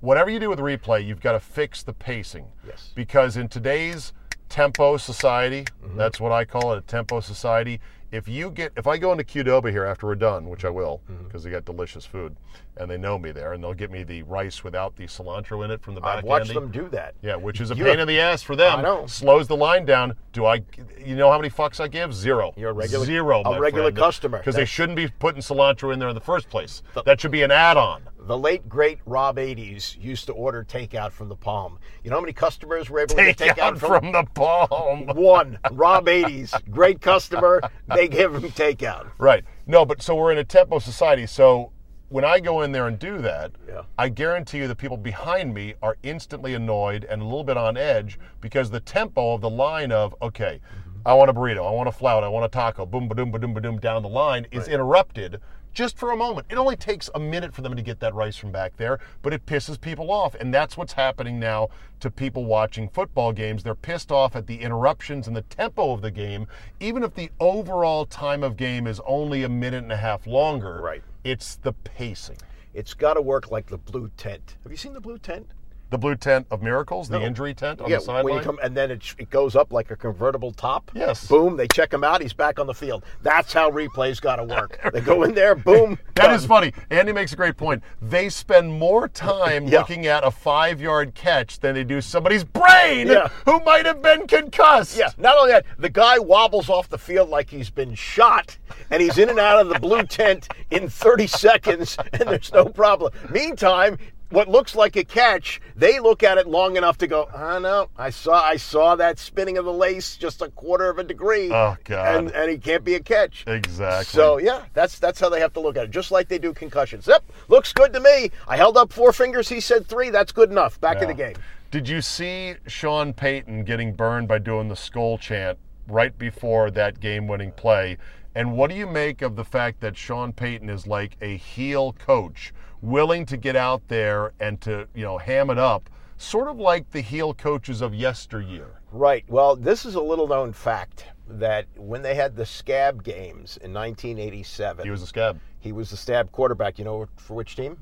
whatever 0.00 0.30
you 0.30 0.38
do 0.40 0.50
with 0.50 0.58
replay, 0.58 1.04
you've 1.06 1.20
got 1.20 1.32
to 1.32 1.40
fix 1.40 1.82
the 1.82 1.92
pacing. 1.92 2.46
Yes. 2.66 2.92
Because 2.94 3.36
in 3.36 3.48
today's 3.48 4.12
tempo 4.48 4.96
society, 4.96 5.64
Mm-hmm. 5.84 5.96
that's 5.96 6.20
what 6.20 6.32
I 6.32 6.44
call 6.44 6.72
it, 6.72 6.78
a 6.78 6.82
tempo 6.82 7.20
society. 7.20 7.80
if 8.12 8.28
you 8.28 8.50
get 8.50 8.72
if 8.76 8.86
I 8.86 8.96
go 8.98 9.12
into 9.12 9.24
Qdoba 9.24 9.70
here 9.70 9.84
after 9.84 10.06
we're 10.06 10.14
done, 10.14 10.48
which 10.48 10.64
I 10.64 10.70
will, 10.70 11.00
Mm-hmm. 11.10 11.24
because 11.24 11.42
they 11.44 11.50
got 11.50 11.64
delicious 11.64 12.04
food, 12.04 12.36
and 12.76 12.90
they 12.90 12.96
know 12.96 13.18
me 13.18 13.30
there, 13.30 13.52
and 13.52 13.62
they'll 13.62 13.74
get 13.74 13.90
me 13.90 14.02
the 14.02 14.22
rice 14.24 14.64
without 14.64 14.96
the 14.96 15.04
cilantro 15.04 15.64
in 15.64 15.70
it 15.70 15.80
from 15.82 15.94
the 15.94 16.00
back. 16.00 16.18
I've 16.18 16.24
watched 16.24 16.50
Andy. 16.50 16.54
them 16.60 16.70
do 16.70 16.88
that. 16.90 17.14
Yeah, 17.22 17.36
which 17.36 17.60
is 17.60 17.70
a 17.70 17.74
You- 17.76 17.84
pain 17.84 18.00
in 18.00 18.08
the 18.08 18.18
ass 18.20 18.42
for 18.42 18.56
them. 18.56 18.80
I 18.80 18.82
know. 18.82 19.06
Slows 19.06 19.46
the 19.48 19.56
line 19.56 19.84
down. 19.84 20.14
Do 20.32 20.46
I? 20.46 20.62
You 20.98 21.14
know 21.16 21.30
how 21.30 21.38
many 21.38 21.50
fucks 21.50 21.78
I 21.80 21.88
give? 21.88 22.12
Zero. 22.12 22.52
You're 22.56 22.70
a 22.70 22.72
regular- 22.72 23.04
zero. 23.06 23.40
a 23.42 23.50
my 23.50 23.58
regular 23.58 23.86
friend. 23.86 23.96
customer. 23.98 24.38
Because 24.38 24.56
they 24.56 24.64
shouldn't 24.64 24.96
be 24.96 25.08
putting 25.08 25.40
cilantro 25.42 25.92
in 25.92 25.98
there 25.98 26.08
in 26.08 26.14
the 26.14 26.20
first 26.20 26.48
place. 26.50 26.82
that 27.04 27.20
should 27.20 27.30
be 27.30 27.42
an 27.42 27.50
add-on. 27.50 28.02
The 28.26 28.38
late 28.38 28.68
great 28.70 29.00
Rob 29.04 29.38
Ades 29.38 29.96
used 30.00 30.26
to 30.26 30.32
order 30.32 30.64
takeout 30.64 31.12
from 31.12 31.28
the 31.28 31.36
Palm. 31.36 31.78
You 32.02 32.08
know 32.10 32.16
how 32.16 32.20
many 32.22 32.32
customers 32.32 32.88
were 32.88 33.00
able 33.00 33.14
to 33.16 33.22
Take 33.22 33.36
get 33.36 33.56
takeout 33.58 33.62
out 33.62 33.78
from 33.78 34.12
the 34.12 34.24
palm. 34.34 35.06
One. 35.14 35.58
Rob 35.72 36.08
Ades, 36.08 36.54
great 36.70 37.02
customer. 37.02 37.60
They 37.94 38.08
give 38.08 38.34
him 38.34 38.42
takeout. 38.52 39.10
Right. 39.18 39.44
No, 39.66 39.84
but 39.84 40.00
so 40.00 40.14
we're 40.14 40.32
in 40.32 40.38
a 40.38 40.44
tempo 40.44 40.78
society. 40.78 41.26
So 41.26 41.70
when 42.14 42.24
I 42.24 42.38
go 42.38 42.62
in 42.62 42.70
there 42.70 42.86
and 42.86 42.96
do 42.96 43.18
that, 43.22 43.50
Yeah. 43.66 43.82
I 43.98 44.08
guarantee 44.08 44.58
you 44.58 44.68
the 44.68 44.76
people 44.76 44.96
behind 44.96 45.52
me 45.52 45.74
are 45.82 45.96
instantly 46.04 46.54
annoyed 46.54 47.04
and 47.10 47.20
a 47.20 47.24
little 47.24 47.42
bit 47.42 47.56
on 47.56 47.76
edge 47.76 48.20
because 48.40 48.70
the 48.70 48.78
tempo 48.78 49.34
of 49.34 49.40
the 49.40 49.50
line 49.50 49.90
of, 49.90 50.14
okay, 50.22 50.60
mm-hmm. 50.60 51.00
I 51.04 51.14
want 51.14 51.30
a 51.30 51.34
burrito, 51.34 51.66
I 51.66 51.72
want 51.72 51.88
a 51.88 51.92
flout, 51.92 52.22
I 52.22 52.28
want 52.28 52.44
a 52.44 52.48
taco, 52.48 52.86
boom, 52.86 53.08
ba 53.08 53.16
doom, 53.16 53.32
ba 53.32 53.40
doom, 53.40 53.52
ba 53.52 53.60
doom, 53.60 53.80
down 53.80 54.00
the 54.04 54.08
line 54.08 54.46
is 54.52 54.68
interrupted 54.68 55.40
just 55.72 55.98
for 55.98 56.12
a 56.12 56.16
moment. 56.16 56.46
It 56.48 56.56
only 56.56 56.76
takes 56.76 57.10
a 57.16 57.18
minute 57.18 57.52
for 57.52 57.62
them 57.62 57.74
to 57.74 57.82
get 57.82 57.98
that 57.98 58.14
rice 58.14 58.36
from 58.36 58.52
back 58.52 58.76
there, 58.76 59.00
but 59.20 59.32
it 59.32 59.44
pisses 59.44 59.80
people 59.80 60.12
off. 60.12 60.36
And 60.36 60.54
that's 60.54 60.76
what's 60.76 60.92
happening 60.92 61.40
now 61.40 61.70
to 61.98 62.12
people 62.12 62.44
watching 62.44 62.88
football 62.88 63.32
games. 63.32 63.64
They're 63.64 63.74
pissed 63.74 64.12
off 64.12 64.36
at 64.36 64.46
the 64.46 64.60
interruptions 64.60 65.26
and 65.26 65.34
the 65.34 65.42
tempo 65.42 65.92
of 65.92 66.00
the 66.00 66.12
game, 66.12 66.46
even 66.78 67.02
if 67.02 67.16
the 67.16 67.32
overall 67.40 68.06
time 68.06 68.44
of 68.44 68.56
game 68.56 68.86
is 68.86 69.00
only 69.04 69.42
a 69.42 69.48
minute 69.48 69.82
and 69.82 69.90
a 69.90 69.96
half 69.96 70.28
longer. 70.28 70.80
Right. 70.80 71.02
It's 71.24 71.56
the 71.56 71.72
pacing. 71.72 72.36
It's 72.74 72.92
got 72.92 73.14
to 73.14 73.22
work 73.22 73.50
like 73.50 73.66
the 73.68 73.78
blue 73.78 74.10
tent. 74.18 74.56
Have 74.62 74.70
you 74.70 74.76
seen 74.76 74.92
the 74.92 75.00
blue 75.00 75.16
tent? 75.16 75.50
The 75.94 75.98
blue 75.98 76.16
tent 76.16 76.48
of 76.50 76.60
miracles, 76.60 77.08
the 77.08 77.22
injury 77.22 77.54
tent 77.54 77.80
on 77.80 77.88
yeah, 77.88 77.98
the 77.98 78.02
sideline. 78.02 78.38
you 78.38 78.42
come, 78.42 78.58
and 78.64 78.76
then 78.76 78.90
it, 78.90 79.14
it 79.16 79.30
goes 79.30 79.54
up 79.54 79.72
like 79.72 79.92
a 79.92 79.96
convertible 79.96 80.50
top. 80.50 80.90
Yes. 80.92 81.28
Boom, 81.28 81.56
they 81.56 81.68
check 81.68 81.92
him 81.94 82.02
out. 82.02 82.20
He's 82.20 82.32
back 82.32 82.58
on 82.58 82.66
the 82.66 82.74
field. 82.74 83.04
That's 83.22 83.52
how 83.52 83.70
replays 83.70 84.20
got 84.20 84.36
to 84.36 84.42
work. 84.44 84.80
They 84.92 85.00
go 85.00 85.22
in 85.22 85.34
there, 85.34 85.54
boom. 85.54 85.96
That 86.14 86.26
done. 86.26 86.34
is 86.34 86.46
funny. 86.46 86.72
Andy 86.90 87.12
makes 87.12 87.32
a 87.32 87.36
great 87.36 87.56
point. 87.56 87.82
They 88.02 88.28
spend 88.28 88.72
more 88.78 89.06
time 89.08 89.66
Yeah. 89.68 89.78
looking 89.80 90.06
at 90.06 90.24
a 90.24 90.30
five 90.32 90.80
yard 90.80 91.14
catch 91.14 91.58
than 91.60 91.74
they 91.76 91.82
do 91.84 92.00
somebody's 92.00 92.42
brain 92.44 93.06
Yeah. 93.08 93.28
who 93.44 93.60
might 93.60 93.84
have 93.86 94.02
been 94.02 94.26
concussed. 94.26 94.96
Yeah, 94.98 95.10
not 95.16 95.36
only 95.38 95.52
that, 95.52 95.64
the 95.78 95.88
guy 95.90 96.18
wobbles 96.18 96.68
off 96.68 96.88
the 96.88 96.98
field 96.98 97.28
like 97.30 97.50
he's 97.50 97.70
been 97.70 97.94
shot, 97.94 98.58
and 98.90 99.00
he's 99.00 99.16
in 99.18 99.28
and 99.28 99.38
out 99.40 99.60
of 99.60 99.68
the 99.72 99.78
blue 99.80 100.02
tent 100.04 100.48
in 100.72 100.88
30 100.88 101.26
seconds, 101.28 101.96
and 102.12 102.22
there's 102.28 102.52
no 102.52 102.64
problem. 102.66 103.12
Meantime, 103.30 103.98
what 104.34 104.48
looks 104.48 104.74
like 104.74 104.96
a 104.96 105.04
catch, 105.04 105.60
they 105.76 106.00
look 106.00 106.22
at 106.22 106.38
it 106.38 106.46
long 106.46 106.76
enough 106.76 106.98
to 106.98 107.06
go, 107.06 107.28
I 107.34 107.58
know, 107.58 107.88
I 107.96 108.10
saw 108.10 108.42
I 108.42 108.56
saw 108.56 108.96
that 108.96 109.18
spinning 109.18 109.58
of 109.58 109.64
the 109.64 109.72
lace 109.72 110.16
just 110.16 110.42
a 110.42 110.48
quarter 110.50 110.90
of 110.90 110.98
a 110.98 111.04
degree. 111.04 111.50
Oh, 111.50 111.76
God. 111.84 112.16
And 112.16 112.30
and 112.32 112.50
he 112.50 112.58
can't 112.58 112.84
be 112.84 112.94
a 112.94 113.00
catch. 113.00 113.44
Exactly. 113.46 114.04
So 114.04 114.38
yeah, 114.38 114.64
that's 114.74 114.98
that's 114.98 115.20
how 115.20 115.28
they 115.28 115.40
have 115.40 115.52
to 115.54 115.60
look 115.60 115.76
at 115.76 115.84
it, 115.84 115.90
just 115.90 116.10
like 116.10 116.28
they 116.28 116.38
do 116.38 116.52
concussions. 116.52 117.06
Yep, 117.06 117.24
looks 117.48 117.72
good 117.72 117.92
to 117.92 118.00
me. 118.00 118.30
I 118.48 118.56
held 118.56 118.76
up 118.76 118.92
four 118.92 119.12
fingers, 119.12 119.48
he 119.48 119.60
said 119.60 119.86
three, 119.86 120.10
that's 120.10 120.32
good 120.32 120.50
enough. 120.50 120.80
Back 120.80 121.00
in 121.00 121.08
the 121.08 121.14
game. 121.14 121.34
Did 121.70 121.88
you 121.88 122.02
see 122.02 122.54
Sean 122.68 123.12
Payton 123.12 123.64
getting 123.64 123.94
burned 123.94 124.28
by 124.28 124.38
doing 124.38 124.68
the 124.68 124.76
skull 124.76 125.18
chant 125.18 125.58
right 125.88 126.16
before 126.16 126.70
that 126.70 127.00
game 127.00 127.26
winning 127.26 127.50
play? 127.50 127.98
And 128.36 128.56
what 128.56 128.70
do 128.70 128.76
you 128.76 128.86
make 128.86 129.22
of 129.22 129.36
the 129.36 129.44
fact 129.44 129.80
that 129.80 129.96
Sean 129.96 130.32
Payton 130.32 130.68
is 130.68 130.86
like 130.86 131.16
a 131.20 131.36
heel 131.36 131.92
coach, 131.92 132.52
willing 132.84 133.24
to 133.26 133.36
get 133.36 133.56
out 133.56 133.86
there 133.88 134.32
and 134.40 134.60
to, 134.60 134.86
you 134.94 135.02
know, 135.02 135.18
ham 135.18 135.50
it 135.50 135.58
up, 135.58 135.88
sort 136.16 136.48
of 136.48 136.58
like 136.58 136.90
the 136.90 137.00
heel 137.00 137.34
coaches 137.34 137.80
of 137.80 137.94
yesteryear? 137.94 138.80
Right. 138.92 139.24
Well, 139.28 139.56
this 139.56 139.84
is 139.84 139.94
a 139.94 140.00
little 140.00 140.28
known 140.28 140.52
fact 140.52 141.06
that 141.26 141.66
when 141.76 142.02
they 142.02 142.14
had 142.14 142.36
the 142.36 142.44
scab 142.46 143.02
games 143.02 143.56
in 143.62 143.72
1987, 143.72 144.84
He 144.84 144.90
was 144.90 145.02
a 145.02 145.06
scab. 145.06 145.40
he 145.60 145.72
was 145.72 145.90
the 145.90 145.96
stab 145.96 146.30
quarterback. 146.32 146.78
You 146.78 146.84
know 146.84 147.06
for 147.16 147.34
which 147.34 147.56
team? 147.56 147.78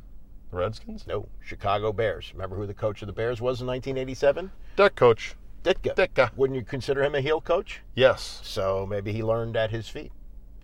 The 0.51 0.59
Redskins? 0.59 1.07
No, 1.07 1.29
Chicago 1.41 1.93
Bears. 1.93 2.31
Remember 2.33 2.57
who 2.57 2.67
the 2.67 2.75
coach 2.75 3.03
of 3.03 3.07
the 3.07 3.13
Bears 3.13 3.41
was 3.41 3.61
in 3.61 3.67
1987? 3.67 4.51
Deck 4.77 4.95
coach. 4.95 5.35
Ditka. 5.65 5.95
Ditka. 5.95 6.31
Wouldn't 6.37 6.59
you 6.59 6.65
consider 6.65 7.03
him 7.03 7.15
a 7.15 7.21
heel 7.21 7.41
coach? 7.41 7.83
Yes. 7.95 8.41
So 8.43 8.87
maybe 8.87 9.13
he 9.13 9.23
learned 9.23 9.57
at 9.57 9.71
his 9.71 9.89
feet. 9.89 10.13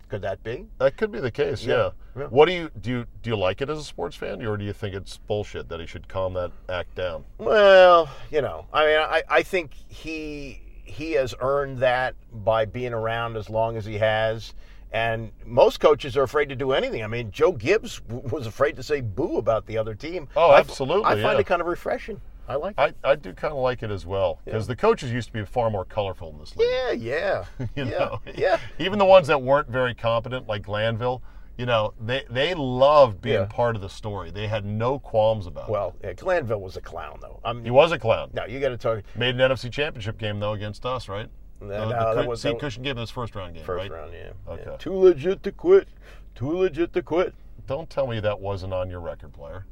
Could 0.09 0.23
that 0.23 0.43
be? 0.43 0.65
That 0.79 0.97
could 0.97 1.11
be 1.11 1.19
the 1.19 1.31
case, 1.31 1.63
yeah. 1.63 1.91
Yeah. 2.17 2.25
What 2.25 2.47
do 2.47 2.53
you 2.53 2.71
do? 2.81 2.89
You, 2.89 3.05
do 3.21 3.29
you 3.29 3.37
like 3.37 3.61
it 3.61 3.69
as 3.69 3.77
a 3.77 3.83
sports 3.83 4.15
fan, 4.15 4.43
or 4.45 4.57
do 4.57 4.65
you 4.65 4.73
think 4.73 4.95
it's 4.95 5.17
bullshit 5.17 5.69
that 5.69 5.79
he 5.79 5.85
should 5.85 6.07
calm 6.07 6.33
that 6.33 6.51
act 6.67 6.95
down? 6.95 7.23
Well, 7.37 8.09
you 8.31 8.41
know, 8.41 8.65
I 8.73 8.85
mean, 8.85 8.97
I, 8.97 9.23
I 9.29 9.43
think 9.43 9.71
he 9.87 10.61
he 10.83 11.11
has 11.11 11.35
earned 11.39 11.77
that 11.79 12.15
by 12.33 12.65
being 12.65 12.93
around 12.93 13.37
as 13.37 13.49
long 13.49 13.77
as 13.77 13.85
he 13.85 13.99
has. 13.99 14.53
And 14.91 15.31
most 15.45 15.79
coaches 15.79 16.17
are 16.17 16.23
afraid 16.23 16.49
to 16.49 16.55
do 16.55 16.71
anything. 16.71 17.03
I 17.03 17.07
mean, 17.07 17.29
Joe 17.29 17.51
Gibbs 17.51 18.01
w- 18.07 18.27
was 18.29 18.47
afraid 18.47 18.75
to 18.77 18.81
say 18.81 19.01
boo 19.01 19.37
about 19.37 19.67
the 19.67 19.77
other 19.77 19.93
team. 19.93 20.27
Oh, 20.35 20.49
I- 20.49 20.59
absolutely, 20.59 21.05
I, 21.05 21.21
find 21.21 21.35
yeah. 21.35 21.39
it 21.41 21.45
kind 21.45 21.61
of 21.61 21.67
refreshing. 21.67 22.19
I 22.49 22.55
like 22.55 22.75
it. 22.77 22.95
I, 23.03 23.11
I 23.11 23.15
do 23.15 23.31
kind 23.33 23.53
of 23.53 23.59
like 23.59 23.83
it 23.83 23.91
as 23.91 24.05
well 24.05 24.39
because 24.43 24.65
the 24.67 24.75
coaches 24.75 25.11
used 25.11 25.27
to 25.27 25.33
be 25.33 25.45
far 25.45 25.69
more 25.69 25.85
colorful 25.85 26.29
in 26.31 26.39
this 26.39 26.55
league. 26.55 26.67
Yeah, 26.69 26.91
yeah, 26.91 27.45
you 27.75 27.85
yeah, 27.85 27.89
know, 27.99 28.21
yeah. 28.35 28.59
Even 28.79 28.97
the 28.99 29.05
ones 29.05 29.27
that 29.27 29.41
weren't 29.41 29.69
very 29.69 29.93
competent, 29.93 30.47
like 30.47 30.63
Glanville, 30.63 31.21
you 31.57 31.65
know, 31.65 31.93
they 31.99 32.23
they 32.29 32.53
loved 32.53 33.21
being 33.21 33.35
Yeah. 33.41 33.45
part 33.45 33.75
of 33.75 33.81
the 33.81 33.89
story. 33.89 34.31
They 34.31 34.47
had 34.47 34.65
no 34.65 34.97
qualms 34.97 35.45
about 35.45 35.69
it. 35.69 35.71
Well, 35.71 35.95
yeah, 36.03 36.13
Glanville 36.13 36.61
was 36.61 36.75
a 36.77 36.81
clown, 36.81 37.19
though. 37.21 37.39
I'm, 37.43 37.63
He 37.63 37.69
was 37.71 37.91
a 37.91 37.99
clown. 37.99 38.31
No, 38.33 38.45
you 38.45 38.59
got 38.59 38.69
to 38.69 38.77
talk 38.77 39.03
Made 39.15 39.39
an 39.39 39.51
NFC 39.51 39.71
Championship 39.71 40.17
game 40.17 40.39
though 40.39 40.53
against 40.53 40.85
us, 40.85 41.07
right? 41.09 41.29
No, 41.61 41.67
The- 41.67 41.77
no, 41.77 41.89
the 42.15 42.21
that 42.21 42.27
was- 42.29 42.41
St. 42.41 42.57
that- 42.57 42.65
Cushion 42.65 42.81
gave 42.83 42.95
him 42.95 43.01
his 43.01 43.09
first 43.11 43.35
round 43.35 43.53
game, 43.53 43.63
first 43.65 43.89
right? 43.89 43.91
round. 43.91 44.13
Yeah. 44.13 44.31
Okay. 44.53 44.63
yeah. 44.65 44.77
Too 44.77 44.93
legit 44.97 45.43
to 45.43 45.51
quit. 45.51 45.87
Too 46.33 46.51
legit 46.57 46.93
to 46.93 47.01
quit. 47.03 47.33
Don't 47.67 47.89
tell 47.89 48.07
me 48.07 48.19
that 48.21 48.39
wasn't 48.39 48.73
on 48.73 48.89
your 48.89 49.01
record 49.01 49.33
player. 49.33 49.65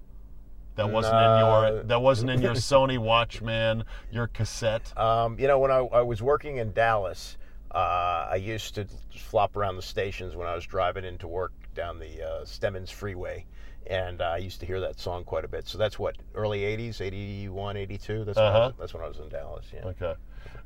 That 0.77 0.89
wasn't 0.89 1.15
No. 1.15 1.33
in 1.33 1.39
your 1.73 1.83
that 1.83 2.01
wasn't 2.01 2.29
in 2.31 2.41
your 2.41 2.53
Sony 2.69 2.97
Walkman, 2.97 3.83
your 4.11 4.27
cassette. 4.27 4.97
Um, 4.97 5.37
you 5.39 5.47
know, 5.47 5.59
when 5.59 5.71
I, 5.71 5.79
I 5.79 6.01
was 6.01 6.21
working 6.21 6.57
in 6.57 6.71
Dallas, 6.71 7.37
uh, 7.71 8.27
I 8.31 8.35
used 8.35 8.75
to 8.75 8.85
flop 9.17 9.57
around 9.57 9.75
the 9.75 9.81
stations 9.81 10.35
when 10.35 10.47
I 10.47 10.55
was 10.55 10.65
driving 10.65 11.03
into 11.03 11.27
work 11.27 11.51
down 11.75 11.99
the 11.99 12.23
uh, 12.23 12.45
Stemmons 12.45 12.89
Freeway. 12.91 13.45
And 13.87 14.21
uh, 14.21 14.25
I 14.25 14.37
used 14.37 14.59
to 14.59 14.65
hear 14.65 14.79
that 14.81 14.99
song 14.99 15.23
quite 15.23 15.45
a 15.45 15.47
bit. 15.47 15.65
So 15.67 15.77
that's 15.77 15.97
what, 15.97 16.17
early 16.35 16.59
80s, 16.61 16.99
81, 16.99 17.77
82? 17.77 18.25
That's, 18.25 18.37
Uh-huh. 18.37 18.71
that's 18.77 18.93
when 18.93 19.01
I 19.01 19.07
was 19.07 19.19
in 19.19 19.29
Dallas, 19.29 19.65
yeah. 19.73 19.85
Okay. 19.85 20.13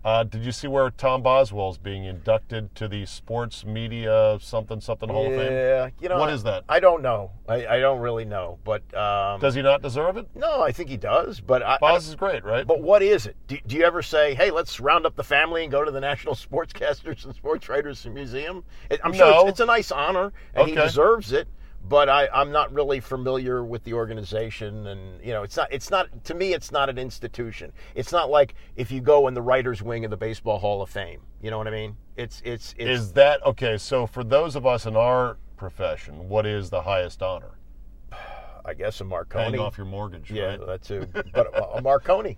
Uh, 0.03 0.23
did 0.23 0.43
you 0.43 0.51
see 0.51 0.67
where 0.67 0.89
Tom 0.89 1.21
Boswell's 1.21 1.77
being 1.77 2.05
inducted 2.05 2.73
to 2.75 2.87
the 2.87 3.05
Sports 3.05 3.63
Media 3.65 4.37
something 4.41 4.81
something 4.81 5.09
Hall 5.09 5.27
of 5.27 5.33
Fame? 5.33 5.51
Yeah, 5.51 5.89
you 5.99 6.09
know, 6.09 6.17
What 6.17 6.29
I- 6.29 6.33
is 6.33 6.43
that? 6.43 6.63
I 6.67 6.79
don't 6.79 7.01
know. 7.03 7.31
I, 7.47 7.67
I 7.67 7.79
don't 7.79 7.99
really 7.99 8.25
know. 8.25 8.57
But 8.63 8.81
um, 8.95 9.39
Does 9.39 9.53
he 9.53 9.61
not 9.61 9.81
deserve 9.81 10.17
it? 10.17 10.27
no, 10.35 10.61
I 10.61 10.71
think 10.71 10.89
he 10.89 10.97
does. 10.97 11.39
But 11.39 11.61
I, 11.61 11.77
I 11.81 11.95
is 11.95 12.15
great, 12.15 12.43
right? 12.43 12.65
But 12.65 12.81
what 12.81 13.03
is 13.03 13.25
it? 13.27 13.35
Do, 13.47 13.57
do 13.67 13.75
you 13.75 13.83
ever 13.83 14.01
say, 14.01 14.33
"Hey, 14.33 14.49
let's 14.51 14.79
round 14.79 15.05
up 15.05 15.15
the 15.15 15.23
family 15.23 15.63
and 15.63 15.71
go 15.71 15.83
to 15.85 15.91
the 15.91 16.01
National 16.01 16.33
Sportscasters 16.35 17.25
and 17.25 17.35
Sports 17.35 17.69
Writers 17.69 18.05
Museum"? 18.13 18.63
I'm 19.03 19.13
sure 19.13 19.29
No. 19.29 19.39
it's, 19.41 19.49
it's 19.51 19.59
a 19.59 19.65
nice 19.65 19.91
honor, 19.91 20.33
and 20.55 20.67
he 20.67 20.75
deserves 20.75 21.31
it. 21.31 21.47
But 21.87 22.09
I, 22.09 22.27
I'm 22.33 22.51
not 22.51 22.71
really 22.71 22.99
familiar 22.99 23.63
with 23.63 23.83
the 23.83 23.93
organization, 23.93 24.87
and 24.87 25.23
you 25.23 25.33
know, 25.33 25.43
it's 25.43 25.57
not. 25.57 25.67
It's 25.71 25.89
not 25.89 26.23
to 26.25 26.33
me. 26.33 26.53
It's 26.53 26.71
not 26.71 26.89
an 26.89 26.97
institution. 26.97 27.73
It's 27.95 28.11
not 28.11 28.29
like 28.29 28.55
if 28.75 28.91
you 28.91 29.01
go 29.01 29.27
in 29.27 29.33
the 29.33 29.41
writers' 29.41 29.81
wing 29.81 30.05
of 30.05 30.11
the 30.11 30.17
Baseball 30.17 30.59
Hall 30.59 30.81
of 30.81 30.89
Fame. 30.89 31.21
You 31.41 31.49
know 31.49 31.57
what 31.57 31.67
I 31.67 31.71
mean? 31.71 31.97
It's 32.15 32.41
it's 32.45 32.75
it's. 32.77 32.89
is 32.89 33.13
that 33.13 33.43
okay? 33.45 33.77
So 33.77 34.05
for 34.05 34.23
those 34.23 34.55
of 34.55 34.65
us 34.65 34.85
in 34.85 34.95
our 34.95 35.37
profession, 35.57 36.29
what 36.29 36.45
is 36.45 36.69
the 36.69 36.83
highest 36.83 37.21
honor? 37.21 37.57
I 38.63 38.73
guess 38.73 39.01
a 39.01 39.03
Paying 39.03 39.09
Marconi. 39.09 39.57
off 39.57 39.77
your 39.77 39.87
mortgage, 39.87 40.29
yeah, 40.31 40.55
right? 40.55 40.65
that 40.67 40.83
too. 40.83 41.07
But 41.33 41.51
a 41.77 41.81
Marconi. 41.81 42.37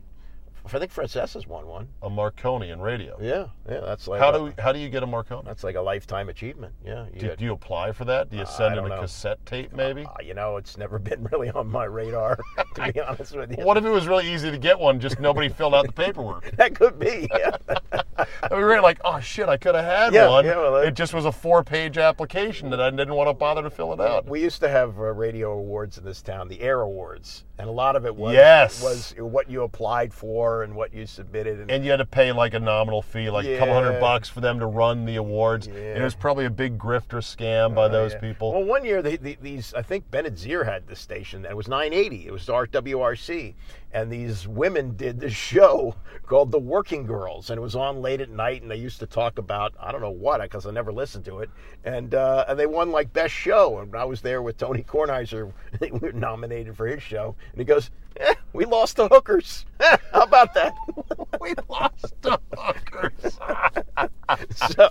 I 0.66 0.80
think 0.80 0.91
Francesa's 0.91 1.45
won 1.45 1.68
one. 1.68 1.88
A 2.01 2.09
Marconi 2.09 2.70
in 2.70 2.80
radio. 2.80 3.18
Yeah, 3.22 3.47
yeah. 3.70 3.82
That's 3.82 4.07
like 4.07 4.20
How 4.22 4.30
a- 4.30 4.38
do 4.38 4.43
we, 4.45 4.51
how 4.57 4.72
do 4.72 4.80
you 4.80 4.89
get 4.89 5.03
a 5.03 5.05
Marconi? 5.07 5.43
That's 5.45 5.64
like 5.64 5.76
a 5.76 5.82
lifetime 5.82 6.30
achievement. 6.30 6.74
Yeah. 6.86 7.05
You 7.14 7.20
Do, 7.20 7.28
get- 7.28 7.38
do 7.39 7.45
you 7.45 7.53
apply 7.53 7.91
for 7.91 8.05
that? 8.05 8.30
Do 8.30 8.38
you 8.38 8.43
Uh, 8.43 8.45
send 8.45 8.78
in 8.78 8.86
a 8.86 8.89
know. 8.89 9.01
cassette 9.01 9.45
tape, 9.45 9.74
maybe? 9.74 10.05
Uh, 10.05 10.22
you 10.24 10.34
know, 10.34 10.57
it's 10.57 10.78
never 10.78 10.97
been 10.99 11.24
really 11.32 11.49
on 11.51 11.68
my 11.70 11.84
radar, 11.86 12.39
to 12.76 12.91
be 12.91 12.99
honest 13.07 13.36
with 13.36 13.57
you. 13.57 13.64
What 13.66 13.78
if 13.78 13.84
it 13.86 13.89
was 13.89 14.07
really 14.07 14.32
easy 14.34 14.49
to 14.51 14.57
get 14.57 14.80
one, 14.80 14.99
just 14.99 15.20
nobody 15.20 15.49
filled 15.49 15.76
out 15.76 15.86
the 15.86 15.91
paperwork? 15.93 16.49
that 16.57 16.76
could 16.76 16.97
be. 16.97 17.28
Yeah. 17.38 17.57
We 18.51 18.57
were 18.64 18.82
like, 18.82 18.99
oh 19.03 19.20
shit, 19.20 19.49
I 19.49 19.57
could 19.57 19.76
have 19.76 19.86
had 19.86 20.14
Yeah, 20.14 20.30
one. 20.30 20.45
yeah, 20.45 20.57
well, 20.57 20.74
that- 20.74 20.88
it 20.88 20.93
just 20.95 21.14
was 21.14 21.26
a 21.26 21.32
four-page 21.32 21.97
application 21.97 22.70
that 22.70 22.80
I 22.82 22.89
didn't 22.89 23.14
want 23.16 23.30
to 23.30 23.34
bother 23.34 23.61
to 23.64 23.70
fill 23.70 23.93
it 23.93 23.99
out. 23.99 24.28
we 24.28 24.41
used 24.41 24.59
to 24.61 24.70
have 24.70 24.97
uh, 24.99 25.03
radio 25.14 25.51
awards 25.53 25.97
in 25.97 26.03
this 26.05 26.22
town, 26.22 26.47
the 26.47 26.61
Air 26.61 26.82
Awards, 26.82 27.43
and 27.57 27.68
a 27.68 27.72
lot 27.72 27.95
of 27.95 28.05
it 28.05 28.16
was 28.16 28.34
Yes. 28.34 28.82
was 28.82 29.14
what 29.18 29.49
you 29.49 29.64
applied 29.64 30.14
for 30.14 30.53
and 30.62 30.76
what 30.76 30.93
you 30.93 31.08
submitted. 31.08 31.60
And, 31.62 31.72
And 31.72 31.84
you 31.84 31.89
had 31.89 31.97
to 31.97 32.06
pay 32.06 32.32
like 32.32 32.54
a 32.54 32.60
nominal 32.60 33.01
fee, 33.01 33.32
like 33.32 33.47
a 33.47 33.58
couple 33.58 33.74
hundred 33.74 33.99
bucks 33.99 34.30
for 34.30 34.41
them 34.41 34.60
to 34.60 34.68
run 34.68 35.06
the 35.06 35.16
awards. 35.16 35.66
And 35.66 35.76
it 35.76 36.04
was 36.04 36.14
probably 36.14 36.45
a 36.45 36.51
big 36.51 36.78
grifter 36.78 37.18
scam 37.24 37.74
by 37.74 37.88
those 37.88 38.12
Oh, 38.12 38.16
Yeah. 38.16 38.22
people. 38.22 38.51
Well, 38.51 38.64
one 38.64 38.86
year 38.86 39.01
they, 39.01 39.18
they, 39.18 39.36
these 39.41 39.74
I 39.74 39.82
think 39.82 40.12
Bennett 40.12 40.36
Zier 40.36 40.64
had 40.66 40.86
the 40.88 40.95
station. 40.95 41.45
It 41.45 41.58
was 41.58 41.68
980. 41.68 42.28
It 42.28 42.32
was 42.32 42.45
WWRC. 42.45 43.56
and 43.95 44.12
these 44.12 44.47
women 44.47 44.95
did 44.95 45.20
this 45.20 45.34
show 45.34 45.95
called 46.26 46.51
The 46.51 46.60
Working 46.60 47.06
Girls, 47.06 47.49
and 47.49 47.58
it 47.58 47.62
was 47.62 47.76
on 47.76 48.01
late 48.01 48.22
at 48.22 48.30
night. 48.30 48.62
And 48.62 48.70
they 48.72 48.76
used 48.78 48.99
to 48.99 49.06
talk 49.06 49.38
about 49.38 49.74
I 49.80 49.91
don't 49.91 50.01
know 50.01 50.10
what 50.10 50.41
because 50.41 50.66
I 50.66 50.72
never 50.72 50.91
listened 50.91 51.26
to 51.26 51.39
it, 51.39 51.49
and 51.84 52.14
uh, 52.16 52.45
and 52.47 52.60
they 52.60 52.66
won 52.66 52.91
like 52.91 53.14
best 53.14 53.34
show. 53.34 53.80
And 53.80 53.95
I 53.95 54.04
was 54.06 54.22
there 54.22 54.41
with 54.41 54.58
Tony 54.58 54.84
Kornheiser. 54.84 55.51
we 55.80 55.91
were 55.91 56.12
nominated 56.12 56.76
for 56.76 56.88
his 56.88 57.01
show, 57.04 57.36
and 57.51 57.60
he 57.60 57.66
goes, 57.66 57.91
eh, 58.18 58.34
"We 58.53 58.66
lost 58.66 58.97
the 58.97 59.07
hookers. 59.07 59.66
How 59.80 60.24
about 60.24 60.53
that? 60.53 60.76
we 61.41 61.53
lost 61.70 62.14
the 62.22 62.39
hookers." 62.55 63.39
so, 64.55 64.89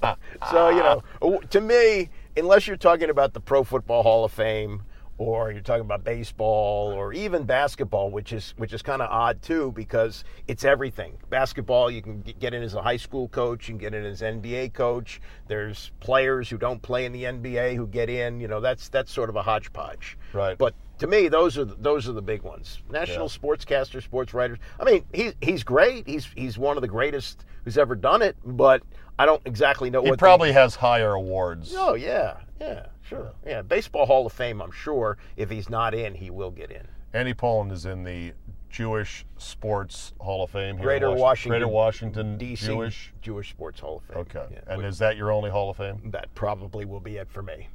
so 0.51 0.69
you 0.71 0.83
know, 0.83 1.41
to 1.51 1.61
me, 1.61 2.11
unless 2.37 2.67
you're 2.67 2.77
talking 2.77 3.11
about 3.11 3.33
the 3.35 3.41
Pro 3.41 3.65
Football 3.65 4.03
Hall 4.03 4.25
of 4.25 4.33
Fame, 4.33 4.83
or 5.19 5.53
you're 5.53 5.61
talking 5.61 5.83
about 5.83 6.05
baseball, 6.05 6.93
or 6.93 7.13
even 7.13 7.45
basketball, 7.45 8.11
which 8.11 8.33
is 8.33 8.55
which 8.57 8.73
is 8.73 8.83
kind 8.83 9.03
of 9.03 9.11
odd 9.11 9.41
too, 9.43 9.73
because 9.73 10.25
it's 10.49 10.65
everything. 10.65 11.17
Basketball, 11.31 11.91
you 11.91 12.03
can 12.03 12.23
get 12.41 12.55
in 12.55 12.63
as 12.63 12.75
a 12.75 12.83
high 12.83 12.97
school 12.97 13.29
coach, 13.29 13.69
you 13.69 13.75
can 13.75 13.79
get 13.79 13.95
in 13.95 14.05
as 14.05 14.21
NBA 14.21 14.73
coach. 14.73 15.21
There's 15.49 15.93
players 16.01 16.49
who 16.49 16.59
don't 16.59 16.83
play 16.83 17.05
in 17.05 17.13
the 17.13 17.25
NBA 17.25 17.77
who 17.77 17.87
get 17.87 18.09
in. 18.09 18.41
You 18.41 18.49
know, 18.49 18.61
that's 18.61 18.89
that's 18.89 19.13
sort 19.13 19.29
of 19.29 19.37
a 19.37 19.43
hodgepodge. 19.43 20.19
Right. 20.33 20.57
But 20.59 20.75
to 21.03 21.09
me, 21.09 21.27
those 21.29 21.59
are 21.59 21.65
the, 21.65 21.75
those 21.75 22.09
are 22.09 22.13
the 22.13 22.23
big 22.23 22.43
ones. 22.43 22.79
National 22.89 23.27
Yeah. 23.27 23.37
sportscasters, 23.39 24.05
sports 24.05 24.33
writers. 24.33 24.59
I 24.81 24.85
mean, 24.85 25.05
he's 25.13 25.35
he's 25.43 25.63
great. 25.65 26.07
He's 26.07 26.27
he's 26.37 26.57
one 26.59 26.77
of 26.77 26.81
the 26.81 26.89
greatest 26.89 27.45
who's 27.65 27.77
ever 27.77 27.95
done 27.97 28.23
it. 28.23 28.37
But 28.45 28.83
I 29.19 29.27
don't 29.27 29.43
exactly 29.45 29.91
know 29.91 30.01
He 30.03 30.11
what. 30.11 30.19
the- 30.19 30.23
probably 30.23 30.53
has 30.53 30.77
higher 30.77 31.13
awards. 31.15 31.75
Oh 31.77 31.95
yeah, 31.95 32.37
yeah, 32.61 32.87
sure. 33.03 33.33
Yeah, 33.45 33.63
baseball 33.63 34.07
Hall 34.07 34.25
of 34.27 34.33
Fame. 34.33 34.63
I'm 34.63 34.71
sure 34.71 35.19
if 35.37 35.51
he's 35.51 35.69
not 35.69 35.93
in, 35.93 36.15
he 36.15 36.31
will 36.31 36.51
get 36.53 36.71
in. 36.71 36.87
Andy 37.13 37.35
Pollin 37.35 37.71
is 37.73 37.85
in 37.85 38.05
the 38.05 38.33
Jewish 38.71 39.27
Sports 39.39 40.13
Hall 40.21 40.45
of 40.45 40.51
Fame 40.51 40.77
here 40.77 40.85
Greater 40.87 41.09
Washi- 41.09 41.19
Washington, 41.19 41.51
Greater 41.51 41.69
Washington 41.69 42.39
D.C. 42.39 42.65
Jewish. 42.67 43.13
Jewish 43.21 43.51
Sports 43.51 43.81
Hall 43.81 43.97
of 43.99 44.05
Fame. 44.05 44.19
Okay. 44.19 44.47
Yeah, 44.53 44.61
and 44.69 44.79
which- 44.79 44.87
is 44.87 44.99
that 44.99 45.17
your 45.17 45.31
only 45.33 45.51
Hall 45.51 45.69
of 45.69 45.77
Fame? 45.77 46.01
that 46.13 46.33
probably 46.35 46.85
will 46.87 47.01
be 47.01 47.17
it 47.17 47.29
for 47.29 47.43
me. 47.43 47.69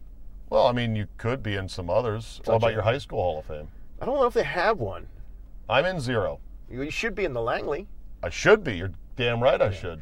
Well, 0.50 0.68
I 0.68 0.72
mean, 0.72 0.96
you 0.96 1.08
could 1.18 1.44
be 1.44 1.56
in 1.56 1.68
some 1.68 1.90
others. 1.90 2.42
What 2.46 2.56
about 2.56 2.74
your 2.74 2.82
high 2.84 2.98
school 3.00 3.22
Hall 3.22 3.40
of 3.40 3.46
Fame? 3.46 3.68
I 4.02 4.06
don't 4.06 4.16
know 4.16 4.26
if 4.26 4.34
they 4.34 4.44
have 4.44 4.80
one. 4.80 5.08
I'm 5.70 5.86
in 5.86 6.00
zero. 6.00 6.40
You 6.70 6.90
should 6.90 7.16
be 7.16 7.26
in 7.26 7.34
the 7.34 7.42
Langley. 7.42 7.88
I 8.24 8.30
should 8.30 8.64
be. 8.64 8.78
You're 8.78 8.94
damn 9.16 9.42
right 9.42 9.62
I 9.62 9.72
should. 9.72 10.02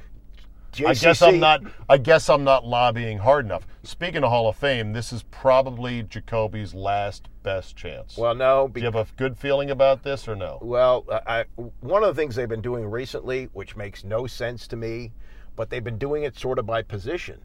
JCC, 0.74 0.88
I 0.88 0.94
guess 0.94 1.22
I'm 1.22 1.40
not. 1.40 1.62
I 1.88 1.98
guess 1.98 2.30
I'm 2.30 2.44
not 2.44 2.66
lobbying 2.66 3.18
hard 3.20 3.46
enough. 3.46 3.66
Speaking 3.84 4.24
of 4.24 4.30
Hall 4.30 4.50
of 4.50 4.58
Fame, 4.58 4.92
this 4.92 5.14
is 5.14 5.24
probably 5.32 6.04
Jacoby's 6.04 6.74
last 6.74 7.30
best 7.44 7.78
chance. 7.78 8.18
Well, 8.18 8.36
no. 8.36 8.68
Do 8.68 8.82
you 8.82 8.86
have 8.86 8.96
a 8.96 9.08
good 9.16 9.38
feeling 9.38 9.72
about 9.72 10.04
this 10.04 10.28
or 10.28 10.36
no? 10.36 10.60
Well, 10.62 11.06
I, 11.10 11.40
I- 11.40 11.62
one 11.80 12.04
of 12.04 12.14
the 12.14 12.22
things 12.22 12.36
they've 12.36 12.50
been 12.50 12.62
doing 12.62 12.86
recently, 12.86 13.46
which 13.54 13.78
makes 13.78 14.04
no 14.04 14.28
sense 14.28 14.68
to 14.68 14.76
me, 14.76 15.14
but 15.56 15.70
they've 15.70 15.84
been 15.84 15.98
doing 15.98 16.24
it 16.24 16.38
sort 16.38 16.60
of 16.60 16.66
by 16.66 16.82
position. 16.82 17.40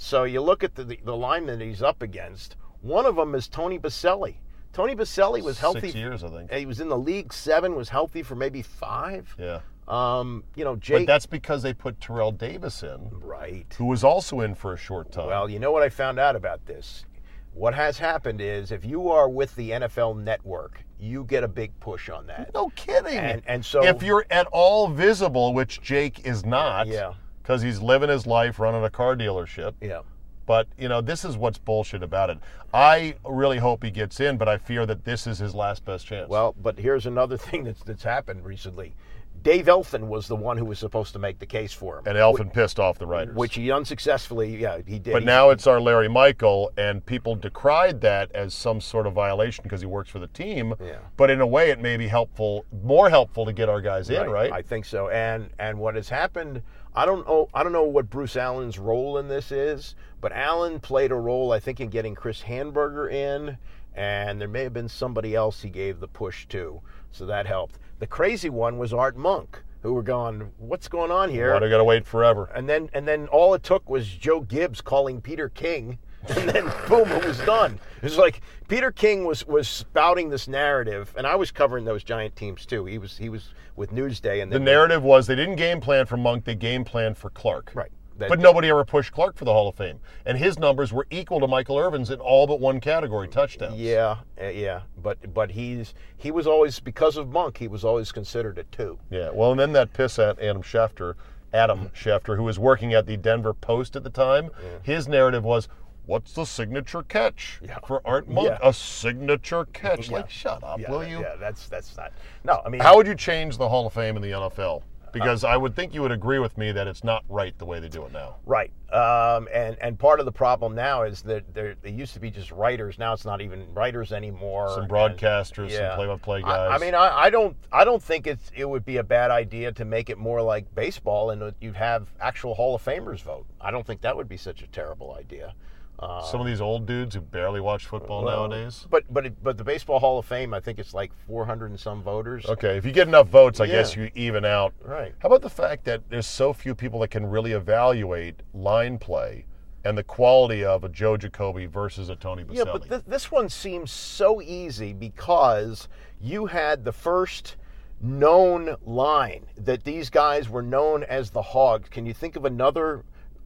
So 0.00 0.22
you 0.24 0.40
look 0.40 0.62
at 0.62 0.76
the, 0.76 0.84
the, 0.84 1.00
the 1.04 1.16
lineman 1.16 1.60
he's 1.60 1.82
up 1.82 2.02
against. 2.02 2.56
One 2.82 3.04
of 3.04 3.16
them 3.16 3.34
is 3.34 3.48
Tony 3.48 3.80
Boselli. 3.80 4.36
Tony 4.72 4.94
Boselli 4.94 5.42
was 5.42 5.58
healthy. 5.58 5.80
Six 5.80 5.94
years, 5.96 6.22
I 6.22 6.28
think. 6.28 6.52
He 6.52 6.66
was 6.66 6.80
in 6.80 6.88
the 6.88 6.96
league 6.96 7.32
seven, 7.32 7.74
was 7.74 7.88
healthy 7.88 8.22
for 8.22 8.36
maybe 8.36 8.62
five. 8.62 9.34
Yeah. 9.36 9.58
Um, 9.88 10.44
you 10.54 10.64
know, 10.64 10.76
Jake. 10.76 11.00
But 11.00 11.12
that's 11.12 11.26
because 11.26 11.64
they 11.64 11.72
put 11.74 12.00
Terrell 12.00 12.30
Davis 12.30 12.84
in, 12.84 13.10
right. 13.10 13.66
who 13.76 13.86
was 13.86 14.04
also 14.04 14.40
in 14.40 14.54
for 14.54 14.72
a 14.72 14.76
short 14.76 15.10
time. 15.10 15.26
Well, 15.26 15.50
you 15.50 15.58
know 15.58 15.72
what 15.72 15.82
I 15.82 15.88
found 15.88 16.20
out 16.20 16.36
about 16.36 16.64
this? 16.64 17.04
What 17.52 17.74
has 17.74 17.98
happened 17.98 18.40
is 18.40 18.70
if 18.70 18.84
you 18.84 19.08
are 19.08 19.28
with 19.28 19.52
the 19.56 19.70
NFL 19.70 20.22
network, 20.22 20.84
you 21.00 21.24
get 21.24 21.42
a 21.42 21.48
big 21.48 21.72
push 21.80 22.08
on 22.08 22.28
that. 22.28 22.54
no 22.54 22.68
kidding. 22.76 23.18
And, 23.18 23.42
and 23.46 23.64
so 23.64 23.82
if 23.82 24.00
you're 24.00 24.26
at 24.30 24.46
all 24.52 24.86
visible, 24.86 25.54
which 25.54 25.80
Jake 25.82 26.24
is 26.24 26.46
not, 26.46 26.86
Yeah. 26.86 27.14
Because 27.48 27.62
he's 27.62 27.80
living 27.80 28.10
his 28.10 28.26
life 28.26 28.58
running 28.58 28.84
a 28.84 28.90
car 28.90 29.16
dealership. 29.16 29.72
Yeah. 29.80 30.02
But 30.44 30.68
you 30.76 30.86
know, 30.86 31.00
this 31.00 31.24
is 31.24 31.34
what's 31.38 31.56
bullshit 31.56 32.02
about 32.02 32.28
it. 32.28 32.38
I 32.74 33.14
really 33.24 33.56
hope 33.56 33.82
he 33.82 33.90
gets 33.90 34.20
in, 34.20 34.36
but 34.36 34.50
I 34.50 34.58
fear 34.58 34.84
that 34.84 35.04
this 35.04 35.26
is 35.26 35.38
his 35.38 35.54
last 35.54 35.82
best 35.86 36.06
chance. 36.06 36.28
Well, 36.28 36.54
but 36.60 36.78
here's 36.78 37.06
another 37.06 37.36
thing 37.48 37.64
that's 37.64 37.82
that's 37.82 38.02
happened 38.02 38.44
recently. 38.44 38.94
Dave 39.42 39.68
Elfin 39.68 40.08
was 40.08 40.26
the 40.28 40.36
one 40.36 40.56
who 40.58 40.64
was 40.64 40.78
supposed 40.78 41.12
to 41.12 41.18
make 41.18 41.38
the 41.38 41.46
case 41.46 41.72
for 41.72 41.98
him. 41.98 42.04
and 42.06 42.18
Elfin 42.18 42.50
pissed 42.50 42.78
off 42.80 42.98
the 42.98 43.06
writers. 43.06 43.34
which 43.36 43.54
he 43.54 43.70
unsuccessfully, 43.70 44.56
yeah, 44.56 44.78
he 44.86 44.98
did. 44.98 45.12
but 45.12 45.22
He- 45.22 45.26
now 45.26 45.50
it's 45.50 45.66
our 45.66 45.80
Larry 45.80 46.08
Michael, 46.08 46.70
and 46.76 47.04
people 47.04 47.34
decried 47.34 48.00
that 48.00 48.30
as 48.32 48.52
some 48.54 48.80
sort 48.80 49.06
of 49.06 49.12
violation 49.12 49.62
because 49.62 49.80
he 49.80 49.86
works 49.86 50.10
for 50.10 50.18
the 50.18 50.26
team. 50.28 50.74
Yeah. 50.80 50.96
But 51.16 51.30
in 51.30 51.40
a 51.40 51.46
way, 51.46 51.70
it 51.70 51.80
may 51.80 51.96
be 51.96 52.08
helpful, 52.08 52.64
more 52.82 53.10
helpful 53.10 53.44
to 53.46 53.52
get 53.52 53.68
our 53.68 53.80
guys 53.80 54.10
in, 54.10 54.28
right? 54.30 54.52
I 54.52 54.62
think 54.62 54.84
so. 54.84 55.08
And 55.08 55.50
and 55.58 55.78
what 55.78 55.94
has 55.94 56.08
happened, 56.08 56.62
I 56.94 57.04
don't 57.06 57.26
know. 57.26 57.48
I 57.54 57.62
don't 57.62 57.72
know 57.72 57.84
what 57.84 58.10
Bruce 58.10 58.36
Allen's 58.36 58.78
role 58.78 59.18
in 59.18 59.28
this 59.28 59.52
is, 59.52 59.94
but 60.20 60.32
Allen 60.32 60.80
played 60.80 61.12
a 61.12 61.16
role, 61.16 61.52
I 61.52 61.60
think, 61.60 61.80
in 61.80 61.88
getting 61.88 62.14
Chris 62.14 62.42
Hanburger 62.42 63.10
in, 63.12 63.58
and 63.94 64.40
there 64.40 64.48
may 64.48 64.62
have 64.64 64.72
been 64.72 64.88
somebody 64.88 65.34
else 65.34 65.62
he 65.62 65.70
gave 65.70 66.00
the 66.00 66.08
push 66.08 66.46
to, 66.48 66.80
so 67.12 67.24
that 67.26 67.46
helped. 67.46 67.78
The 67.98 68.06
crazy 68.06 68.48
one 68.48 68.78
was 68.78 68.92
Art 68.92 69.16
Monk, 69.16 69.62
who 69.82 69.92
were 69.92 70.02
going, 70.02 70.52
"What's 70.58 70.86
going 70.86 71.10
on 71.10 71.30
here?" 71.30 71.54
I 71.54 71.68
got 71.68 71.78
to 71.78 71.84
wait 71.84 72.06
forever? 72.06 72.48
And 72.54 72.68
then 72.68 72.90
and 72.92 73.08
then 73.08 73.26
all 73.28 73.54
it 73.54 73.62
took 73.62 73.88
was 73.90 74.06
Joe 74.08 74.40
Gibbs 74.40 74.80
calling 74.80 75.20
Peter 75.20 75.48
King, 75.48 75.98
and 76.28 76.48
then 76.48 76.64
boom, 76.88 77.10
it 77.10 77.24
was 77.24 77.38
done. 77.40 77.80
It 77.96 78.04
was 78.04 78.16
like 78.16 78.40
Peter 78.68 78.92
King 78.92 79.24
was 79.24 79.46
was 79.46 79.68
spouting 79.68 80.30
this 80.30 80.46
narrative, 80.46 81.12
and 81.16 81.26
I 81.26 81.34
was 81.34 81.50
covering 81.50 81.84
those 81.84 82.04
giant 82.04 82.36
teams 82.36 82.66
too. 82.66 82.84
He 82.84 82.98
was 82.98 83.18
he 83.18 83.28
was 83.28 83.52
with 83.74 83.90
Newsday, 83.92 84.42
and 84.42 84.52
The 84.52 84.60
narrative 84.60 85.02
was 85.02 85.26
they 85.26 85.36
didn't 85.36 85.56
game 85.56 85.80
plan 85.80 86.06
for 86.06 86.16
Monk, 86.16 86.44
they 86.44 86.54
game 86.54 86.84
planned 86.84 87.16
for 87.18 87.30
Clark. 87.30 87.72
Right. 87.74 87.90
That- 88.18 88.28
but 88.28 88.40
nobody 88.40 88.68
ever 88.68 88.84
pushed 88.84 89.12
Clark 89.12 89.36
for 89.36 89.44
the 89.44 89.52
Hall 89.52 89.68
of 89.68 89.76
Fame. 89.76 90.00
And 90.26 90.36
his 90.36 90.58
numbers 90.58 90.92
were 90.92 91.06
equal 91.10 91.38
to 91.40 91.46
Michael 91.46 91.78
Irvin's 91.78 92.10
in 92.10 92.18
all 92.18 92.46
but 92.46 92.58
one 92.60 92.80
category, 92.80 93.28
touchdowns. 93.28 93.76
Yeah, 93.78 94.16
uh, 94.40 94.46
yeah, 94.46 94.80
but 95.00 95.32
but 95.32 95.52
he's 95.52 95.94
he 96.16 96.30
was 96.32 96.46
always 96.46 96.80
because 96.80 97.16
of 97.16 97.28
Monk, 97.28 97.58
he 97.58 97.68
was 97.68 97.84
always 97.84 98.10
considered 98.12 98.58
a 98.58 98.64
two. 98.64 98.98
Yeah. 99.10 99.30
Well, 99.32 99.52
and 99.52 99.60
then 99.60 99.72
that 99.72 99.92
piss 99.92 100.18
at 100.18 100.40
Adam 100.40 100.62
Schefter, 100.62 101.14
Adam 101.52 101.90
Schefter, 101.94 102.36
who 102.36 102.42
was 102.42 102.58
working 102.58 102.92
at 102.92 103.06
the 103.06 103.16
Denver 103.16 103.54
Post 103.54 103.94
at 103.96 104.02
the 104.02 104.10
time, 104.10 104.50
his 104.82 105.06
narrative 105.08 105.44
was, 105.44 105.68
"What's 106.06 106.32
the 106.32 106.44
signature 106.44 107.02
catch 107.04 107.60
Yeah. 107.62 107.78
for 107.86 108.02
Art 108.04 108.28
Monk? 108.28 108.48
Yeah. 108.48 108.58
A 108.62 108.72
signature 108.72 109.64
catch." 109.72 110.08
Yeah. 110.08 110.16
Like, 110.18 110.30
shut 110.30 110.62
up, 110.64 110.80
Yeah, 110.80 110.90
will 110.90 111.06
you? 111.06 111.20
Yeah, 111.20 111.36
that's 111.38 111.68
that's 111.68 111.96
not. 111.96 112.12
No, 112.42 112.60
I 112.66 112.68
mean, 112.68 112.80
How 112.80 112.96
would 112.96 113.06
you 113.06 113.14
change 113.14 113.58
the 113.58 113.68
Hall 113.68 113.86
of 113.86 113.92
Fame 113.92 114.16
in 114.16 114.22
the 114.22 114.32
NFL? 114.32 114.82
Because 115.18 115.44
I 115.44 115.56
would 115.56 115.74
think 115.74 115.94
you 115.94 116.02
would 116.02 116.12
agree 116.12 116.38
with 116.38 116.56
me 116.56 116.72
that 116.72 116.86
it's 116.86 117.04
not 117.04 117.24
right 117.28 117.56
the 117.58 117.64
way 117.64 117.80
they 117.80 117.88
do 117.88 118.04
it 118.04 118.12
now. 118.12 118.36
Right, 118.46 118.72
um, 118.92 119.48
and 119.52 119.76
and 119.80 119.98
part 119.98 120.20
of 120.20 120.26
the 120.26 120.32
problem 120.32 120.74
now 120.74 121.02
is 121.02 121.22
that 121.22 121.54
there 121.54 121.74
they 121.82 121.90
used 121.90 122.14
to 122.14 122.20
be 122.20 122.30
just 122.30 122.50
writers. 122.52 122.98
Now 122.98 123.12
it's 123.12 123.24
not 123.24 123.40
even 123.40 123.72
writers 123.74 124.12
anymore. 124.12 124.68
Some 124.70 124.82
and- 124.82 124.90
broadcasters, 124.90 125.76
some 125.76 125.96
play-by-play 125.96 126.42
guys. 126.42 126.70
I, 126.72 126.78
mean, 126.78 126.94
I, 126.94 127.24
I 127.24 127.30
don't 127.30 127.56
I 127.72 127.84
don't 127.84 128.02
think 128.02 128.26
it's 128.26 128.50
it 128.56 128.68
would 128.68 128.84
be 128.84 128.96
a 128.98 129.04
bad 129.04 129.30
idea 129.30 129.72
to 129.72 129.84
make 129.84 130.10
it 130.10 130.18
more 130.18 130.42
like 130.42 130.74
baseball 130.74 131.30
and 131.30 131.54
you'd 131.60 131.76
have 131.76 132.08
actual 132.20 132.54
Hall 132.54 132.74
of 132.74 132.84
Famers 132.84 133.22
vote. 133.22 133.46
I 133.60 133.70
don't 133.70 133.86
think 133.86 134.00
that 134.02 134.16
would 134.16 134.28
be 134.28 134.36
such 134.36 134.62
a 134.62 134.66
terrible 134.66 135.14
idea. 135.18 135.54
Uh, 135.98 136.22
Some 136.22 136.40
of 136.40 136.46
these 136.46 136.60
old 136.60 136.86
dudes 136.86 137.16
who 137.16 137.20
barely 137.20 137.60
watch 137.60 137.86
football 137.86 138.22
well, 138.24 138.48
nowadays. 138.48 138.86
But 138.88 139.02
but 139.12 139.26
it, 139.26 139.42
but 139.42 139.58
the 139.58 139.64
Baseball 139.64 139.98
Hall 139.98 140.18
of 140.18 140.26
Fame, 140.26 140.54
I 140.54 140.60
think 140.60 140.78
it's 140.78 140.94
like 140.94 141.10
400 141.26 141.70
and 141.70 141.80
some 141.80 142.02
voters. 142.02 142.46
Okay, 142.46 142.76
if 142.76 142.84
you 142.86 142.92
get 142.92 143.08
enough 143.08 143.28
votes, 143.28 143.58
I 143.58 143.64
Yeah. 143.64 143.72
guess 143.72 143.96
you 143.96 144.10
even 144.14 144.44
out. 144.44 144.74
Right. 144.84 145.12
How 145.18 145.26
about 145.26 145.42
the 145.42 145.50
fact 145.50 145.84
that 145.86 146.08
there's 146.08 146.26
so 146.26 146.52
few 146.52 146.74
people 146.74 147.00
that 147.00 147.08
can 147.08 147.26
really 147.26 147.52
evaluate 147.52 148.42
line 148.54 148.98
play 148.98 149.46
and 149.84 149.98
the 149.98 150.04
quality 150.04 150.64
of 150.64 150.84
a 150.84 150.88
Joe 150.88 151.16
Jacoby 151.16 151.66
versus 151.66 152.10
a 152.10 152.14
Tony 152.16 152.44
Boselli? 152.44 152.56
Yeah, 152.58 152.64
but 152.64 152.88
th- 152.88 153.02
this 153.06 153.32
one 153.32 153.48
seems 153.48 153.90
so 153.90 154.40
easy 154.40 154.92
because 154.92 155.88
you 156.20 156.46
had 156.46 156.84
the 156.84 156.92
first 156.92 157.56
known 158.00 158.76
line 158.84 159.46
that 159.56 159.82
these 159.82 160.10
guys 160.10 160.48
were 160.48 160.62
known 160.62 161.02
as 161.04 161.30
the 161.30 161.42
Hogs. 161.42 161.88
Can 161.88 162.06
you 162.06 162.14
think 162.14 162.36
of 162.36 162.44
another 162.44 163.04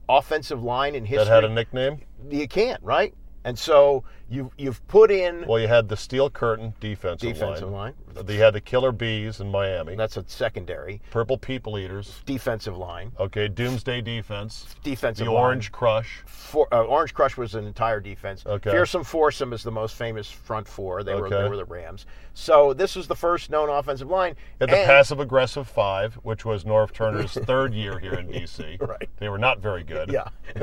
offensive 0.09 0.63
line 0.63 0.95
in 0.95 1.05
history 1.05 1.25
that 1.25 1.35
had 1.35 1.45
a 1.45 1.49
nickname? 1.49 2.01
You 2.31 2.49
can't, 2.49 2.83
right? 2.83 3.15
And 3.45 3.59
so 3.59 4.05
you 4.33 4.51
you've 4.57 4.87
put 4.89 5.11
in 5.11 5.45
Well, 5.47 5.61
you 5.61 5.69
had 5.69 5.89
the 5.89 5.97
steel 5.97 6.31
curtain 6.31 6.75
defensive, 6.81 7.35
defensive 7.35 7.69
line. 7.71 7.95
line. 8.17 8.27
You 8.29 8.41
had 8.41 8.55
the 8.55 8.61
killer 8.61 8.93
bees 8.93 9.41
in 9.41 9.51
Miami. 9.51 9.95
That's 9.97 10.17
a 10.17 10.25
secondary 10.27 11.01
Purple 11.11 11.39
people 11.39 11.79
eaters. 11.79 12.21
defensive 12.27 12.77
line. 12.77 13.13
Okay, 13.21 13.49
doomsday 13.49 14.01
defense. 14.01 14.67
Defensive 14.83 15.27
line. 15.27 15.33
The 15.35 15.39
line. 15.39 15.45
orange 15.45 15.73
crush. 15.73 16.23
For, 16.27 16.69
uh, 16.73 16.83
Orange 16.83 17.15
Crush 17.15 17.37
was 17.39 17.55
an 17.55 17.67
entire 17.67 18.01
defense. 18.01 18.45
Okay. 18.45 18.71
Fearsome 18.71 19.05
Foursome 19.05 19.53
is 19.55 19.63
the 19.63 19.71
most 19.71 19.95
famous 19.97 20.31
front 20.31 20.69
four. 20.69 21.03
They 21.03 21.15
were 21.15 21.27
Okay. 21.27 21.43
they 21.43 21.49
were 21.49 21.57
the 21.57 21.65
Rams. 21.65 22.05
So 22.35 22.73
this 22.75 22.95
was 22.97 23.07
the 23.07 23.17
first 23.17 23.51
known 23.51 23.69
offensive 23.71 24.09
line. 24.09 24.37
Had 24.61 24.71
the 24.71 24.77
passive 24.77 25.21
aggressive 25.21 25.67
five, 25.69 26.15
which 26.23 26.45
was 26.45 26.65
Norv 26.65 26.93
Turner's 26.93 27.33
third 27.47 27.73
year 27.75 27.99
here 27.99 28.15
in 28.15 28.29
DC. 28.29 28.81
Right. 28.81 29.09
They 29.19 29.29
were 29.29 29.39
not 29.39 29.61
very 29.61 29.83
good. 29.85 30.11
Yeah, 30.11 30.29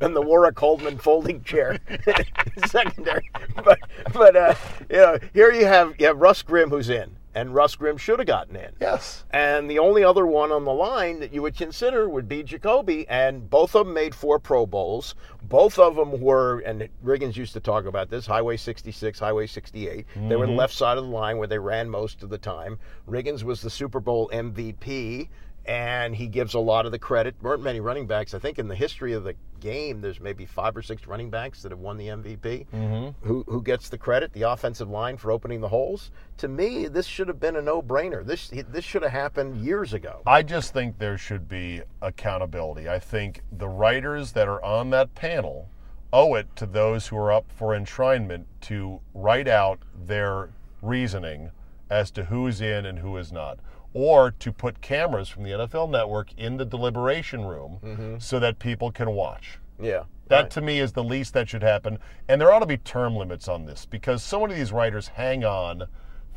and 0.00 0.14
the 0.16 0.22
Warwick 0.22 0.54
Coleman 0.54 0.98
folding 0.98 1.42
chair, 1.42 1.78
secondary. 2.66 3.28
But 3.64 3.78
but 4.12 4.36
uh, 4.36 4.54
you 4.88 4.96
know 4.96 5.18
here 5.32 5.52
you 5.52 5.66
have 5.66 5.94
you 5.98 6.06
have 6.06 6.18
Russ 6.18 6.42
Grimm 6.42 6.70
who's 6.70 6.88
in, 6.88 7.16
and 7.34 7.54
Russ 7.54 7.76
Grimm 7.76 7.96
should 7.96 8.18
have 8.18 8.26
gotten 8.26 8.56
in. 8.56 8.72
Yes. 8.80 9.24
And 9.30 9.70
the 9.70 9.78
only 9.78 10.02
other 10.02 10.26
one 10.26 10.50
on 10.50 10.64
the 10.64 10.72
line 10.72 11.20
that 11.20 11.32
you 11.32 11.42
would 11.42 11.56
consider 11.56 12.08
would 12.08 12.28
be 12.28 12.42
Jacoby, 12.42 13.06
and 13.08 13.48
both 13.48 13.74
of 13.74 13.86
them 13.86 13.94
made 13.94 14.14
four 14.14 14.38
Pro 14.38 14.66
Bowls. 14.66 15.14
Both 15.42 15.78
of 15.78 15.96
them 15.96 16.20
were, 16.20 16.60
and 16.60 16.88
Riggins 17.04 17.36
used 17.36 17.52
to 17.54 17.60
talk 17.60 17.84
about 17.84 18.10
this 18.10 18.26
Highway 18.26 18.56
66, 18.56 19.18
Highway 19.18 19.46
68. 19.46 20.06
They 20.28 20.36
were 20.36 20.46
the 20.46 20.52
left 20.52 20.74
side 20.74 20.98
of 20.98 21.04
the 21.04 21.10
line 21.10 21.38
where 21.38 21.48
they 21.48 21.58
ran 21.58 21.88
most 21.88 22.22
of 22.22 22.30
the 22.30 22.38
time. 22.38 22.78
Riggins 23.08 23.42
was 23.42 23.60
the 23.60 23.70
Super 23.70 24.00
Bowl 24.00 24.30
MVP, 24.32 25.28
and 25.66 26.14
he 26.14 26.26
gives 26.26 26.54
a 26.54 26.58
lot 26.58 26.86
of 26.86 26.92
the 26.92 26.98
credit. 26.98 27.36
There 27.40 27.50
weren't 27.50 27.62
many 27.62 27.80
running 27.80 28.06
backs. 28.06 28.34
I 28.34 28.38
think 28.38 28.58
in 28.58 28.68
the 28.68 28.74
history 28.74 29.12
of 29.12 29.24
the 29.24 29.34
game, 29.60 30.00
there's 30.00 30.20
maybe 30.20 30.46
five 30.46 30.76
or 30.76 30.82
six 30.82 31.06
running 31.06 31.30
backs 31.30 31.62
that 31.62 31.70
have 31.70 31.78
won 31.78 31.96
the 31.96 32.08
MVP. 32.08 32.66
Mm-hmm. 32.74 33.26
Who, 33.26 33.44
who 33.46 33.62
gets 33.62 33.88
the 33.88 33.98
credit? 33.98 34.32
The 34.32 34.42
offensive 34.42 34.88
line 34.88 35.16
for 35.16 35.30
opening 35.30 35.60
the 35.60 35.68
holes. 35.68 36.10
To 36.38 36.48
me, 36.48 36.88
this 36.88 37.06
should 37.06 37.28
have 37.28 37.38
been 37.38 37.56
a 37.56 37.62
no-brainer. 37.62 38.24
This 38.24 38.48
this 38.48 38.84
should 38.84 39.02
have 39.02 39.12
happened 39.12 39.58
years 39.58 39.92
ago. 39.92 40.22
I 40.26 40.42
just 40.42 40.72
think 40.72 40.98
there 40.98 41.18
should 41.18 41.48
be 41.48 41.82
accountability. 42.00 42.88
I 42.88 42.98
think 42.98 43.42
the 43.52 43.68
writers 43.68 44.32
that 44.32 44.48
are 44.48 44.62
on 44.64 44.90
that 44.90 45.14
panel 45.14 45.68
owe 46.12 46.34
it 46.34 46.56
to 46.56 46.66
those 46.66 47.08
who 47.08 47.16
are 47.16 47.30
up 47.30 47.52
for 47.52 47.68
enshrinement 47.68 48.44
to 48.62 49.00
write 49.14 49.46
out 49.46 49.80
their 50.06 50.50
reasoning 50.82 51.50
as 51.88 52.10
to 52.12 52.24
who's 52.24 52.60
in 52.60 52.86
and 52.86 53.00
who 53.00 53.16
is 53.16 53.32
not. 53.32 53.58
Or 53.92 54.30
to 54.30 54.52
put 54.52 54.80
cameras 54.80 55.28
from 55.28 55.42
the 55.42 55.50
NFL 55.50 55.90
network 55.90 56.32
in 56.36 56.56
the 56.56 56.64
deliberation 56.64 57.44
room 57.44 57.78
mm-hmm. 57.82 58.18
so 58.18 58.38
that 58.38 58.58
people 58.58 58.92
can 58.92 59.10
watch. 59.10 59.58
Yeah. 59.80 60.04
That 60.28 60.42
right. 60.42 60.50
to 60.52 60.60
me 60.60 60.78
is 60.78 60.92
the 60.92 61.02
least 61.02 61.34
that 61.34 61.48
should 61.48 61.62
happen. 61.62 61.98
And 62.28 62.40
there 62.40 62.52
ought 62.52 62.60
to 62.60 62.66
be 62.66 62.76
term 62.76 63.16
limits 63.16 63.48
on 63.48 63.64
this 63.64 63.86
because 63.86 64.22
so 64.22 64.40
many 64.40 64.52
of 64.52 64.58
these 64.58 64.70
writers 64.70 65.08
hang 65.08 65.44
on 65.44 65.86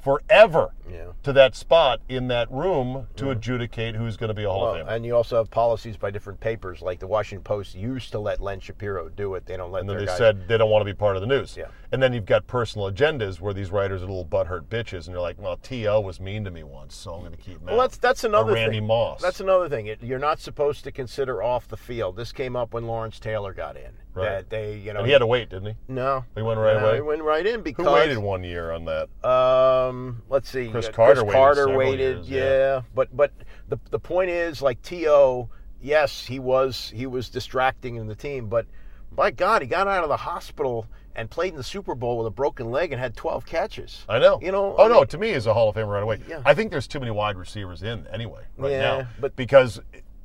forever 0.04 0.74
Yeah. 0.92 1.14
to 1.24 1.32
that 1.34 1.56
spot 1.56 2.02
in 2.10 2.28
that 2.28 2.52
room 2.52 3.08
to 3.16 3.24
mm-hmm. 3.24 3.32
adjudicate 3.32 3.96
who's 3.96 4.18
going 4.18 4.28
to 4.28 4.34
be 4.34 4.44
a 4.44 4.50
Hall 4.50 4.62
Well, 4.64 4.76
of 4.76 4.88
Famer. 4.88 4.92
and 4.92 5.06
you 5.06 5.16
also 5.16 5.38
have 5.38 5.50
policies 5.50 5.96
by 5.96 6.12
different 6.12 6.42
papers. 6.42 6.82
Like 6.82 7.00
the 7.00 7.08
Washington 7.08 7.44
Post 7.44 7.74
used 7.74 8.12
to 8.12 8.20
let 8.20 8.42
Len 8.42 8.60
Shapiro 8.60 9.08
do 9.10 9.36
it. 9.36 9.46
They 9.46 9.56
don't 9.56 9.72
let 9.72 9.82
And 9.82 9.90
then 9.90 9.98
they 9.98 10.06
guys. 10.06 10.18
said 10.18 10.48
they 10.48 10.58
don't 10.58 10.70
want 10.70 10.82
to 10.82 10.86
be 10.86 10.94
part 10.94 11.16
of 11.16 11.22
the 11.22 11.28
news. 11.28 11.56
Yeah. 11.58 11.68
And 11.94 12.04
then 12.04 12.12
you've 12.12 12.26
got 12.26 12.48
personal 12.48 12.92
agendas 12.92 13.40
where 13.40 13.54
these 13.54 13.72
writers 13.72 14.02
are 14.02 14.08
little 14.08 14.26
butthurt 14.26 14.64
bitches, 14.66 15.06
and 15.06 15.14
you're 15.14 15.22
like, 15.22 15.40
well, 15.40 15.58
T.O. 15.58 16.02
was 16.02 16.20
mean 16.20 16.44
to 16.44 16.52
me 16.52 16.64
once, 16.64 16.96
so 16.96 17.14
I'm 17.14 17.20
going 17.22 17.32
to 17.32 17.38
keep 17.38 17.60
him 17.60 17.68
Well, 17.68 17.78
that's 17.78 17.98
that's 17.98 18.26
Or 18.26 18.28
another 18.28 18.54
Randy 18.54 18.78
thing. 18.80 18.88
Moss. 18.88 19.22
That's 19.22 19.40
another 19.40 19.70
thing. 19.70 19.88
It, 19.88 20.04
you're 20.04 20.20
not 20.20 20.40
supposed 20.40 20.84
to 20.84 20.92
consider 20.92 21.42
off 21.42 21.68
the 21.68 21.78
field. 21.78 22.18
This 22.18 22.32
came 22.32 22.56
up 22.56 22.74
when 22.74 22.88
Lawrence 22.88 23.20
Taylor 23.20 23.54
got 23.54 23.78
in. 23.78 23.92
Right. 24.16 24.26
That 24.26 24.50
they, 24.52 24.78
you 24.78 24.94
know, 24.94 25.00
and 25.00 25.08
he 25.08 25.12
had 25.12 25.20
to 25.20 25.26
wait, 25.28 25.50
didn't 25.50 25.70
he? 25.70 25.76
no. 25.88 26.24
He 26.36 26.42
went 26.44 26.60
right 26.60 26.78
No, 26.80 26.86
away? 26.88 26.96
He 26.98 27.02
went 27.02 27.24
right 27.24 27.46
in 27.46 27.62
because 27.62 27.86
Who 27.86 27.92
waited 27.94 28.18
one 28.20 28.44
year 28.44 28.72
on 28.72 28.86
that? 28.86 29.10
Um, 29.28 30.22
let's 30.30 30.50
see. 30.50 30.70
Cris 30.70 30.88
uh, 30.88 30.92
Carter 30.92 31.22
Cris 31.22 31.24
waited 31.26 31.34
Carter 31.38 31.64
several 31.66 31.78
waited. 31.78 32.00
years, 32.00 32.30
yeah. 32.30 32.40
yeah. 32.44 32.82
but 32.94 33.16
but 33.16 33.32
the 33.70 33.80
the 33.90 34.00
point 34.00 34.30
is, 34.30 34.62
like 34.62 34.82
To, 34.84 35.50
yes, 35.82 36.26
he 36.26 36.38
was 36.40 36.92
he 36.96 37.08
was 37.08 37.30
distracting 37.30 37.96
in 37.96 38.08
the 38.08 38.16
team, 38.16 38.48
but 38.48 38.66
by 39.12 39.32
God, 39.32 39.62
he 39.62 39.68
got 39.68 39.88
out 39.88 40.04
of 40.04 40.10
the 40.10 40.18
hospital 40.18 40.88
and 41.16 41.30
played 41.30 41.52
in 41.54 41.58
the 41.58 41.64
Super 41.64 41.94
Bowl 41.94 42.18
with 42.18 42.26
a 42.28 42.32
broken 42.32 42.72
leg 42.72 42.92
and 42.92 43.00
had 43.00 43.16
12 43.16 43.46
catches. 43.46 44.04
I 44.10 44.18
know. 44.20 44.40
You 44.42 44.52
know. 44.52 44.76
Oh 44.78 44.86
I 44.86 44.88
no, 44.90 45.04
to 45.06 45.18
me, 45.18 45.34
he's 45.34 45.46
a 45.46 45.54
Hall 45.54 45.70
of 45.70 45.76
Famer 45.76 45.88
right 45.88 46.04
away. 46.04 46.20
Yeah. 46.28 46.42
I 46.46 46.54
think 46.56 46.72
there's 46.72 46.88
too 46.88 47.00
many 47.00 47.12
wide 47.12 47.36
receivers 47.38 47.84
in 47.84 48.08
anyway 48.12 48.44
right 48.58 48.72
Yeah, 48.72 48.80
now. 48.82 49.08
but- 49.20 49.36
because 49.36 49.80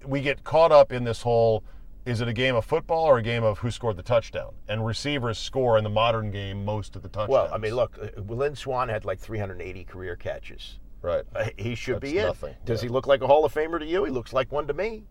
we 0.07 0.21
get 0.23 0.45
caught 0.45 0.73
up 0.73 0.93
in 0.93 1.05
this 1.05 1.21
whole 1.23 1.63
is 2.09 2.21
it 2.23 2.29
a 2.29 2.33
game 2.33 2.55
of 2.57 2.65
football 2.65 3.05
or 3.05 3.19
a 3.19 3.23
game 3.23 3.45
of 3.45 3.59
who 3.59 3.71
scored 3.71 3.97
the 3.97 4.03
touchdown? 4.03 4.55
And 4.67 4.85
receivers 4.87 5.39
score 5.39 5.77
in 5.77 5.85
the 5.85 5.91
modern 5.91 6.31
game 6.31 6.65
most 6.65 6.97
of 6.97 7.03
the 7.03 7.09
touchdowns. 7.09 7.31
Well, 7.31 7.51
I 7.53 7.59
mean, 7.59 7.75
look, 7.75 7.99
uh, 8.01 8.21
Lynn 8.23 8.57
Swann 8.57 8.89
had 8.89 9.05
like 9.05 9.19
380 9.19 9.85
career 9.85 10.17
catches. 10.17 10.79
right? 11.03 11.25
Uh, 11.37 11.51
He 11.59 11.75
should 11.75 11.97
That's 12.01 12.13
be 12.13 12.19
in. 12.19 12.27
nothing, 12.27 12.55
Does 12.65 12.83
yeah. 12.83 12.89
he 12.89 12.93
look 12.93 13.07
like 13.07 13.21
a 13.23 13.27
Hall 13.27 13.45
of 13.45 13.53
Famer 13.53 13.79
to 13.79 13.85
you? 13.87 14.05
He 14.05 14.11
looks 14.11 14.33
like 14.33 14.51
one 14.51 14.67
to 14.67 14.73
me. 14.75 15.05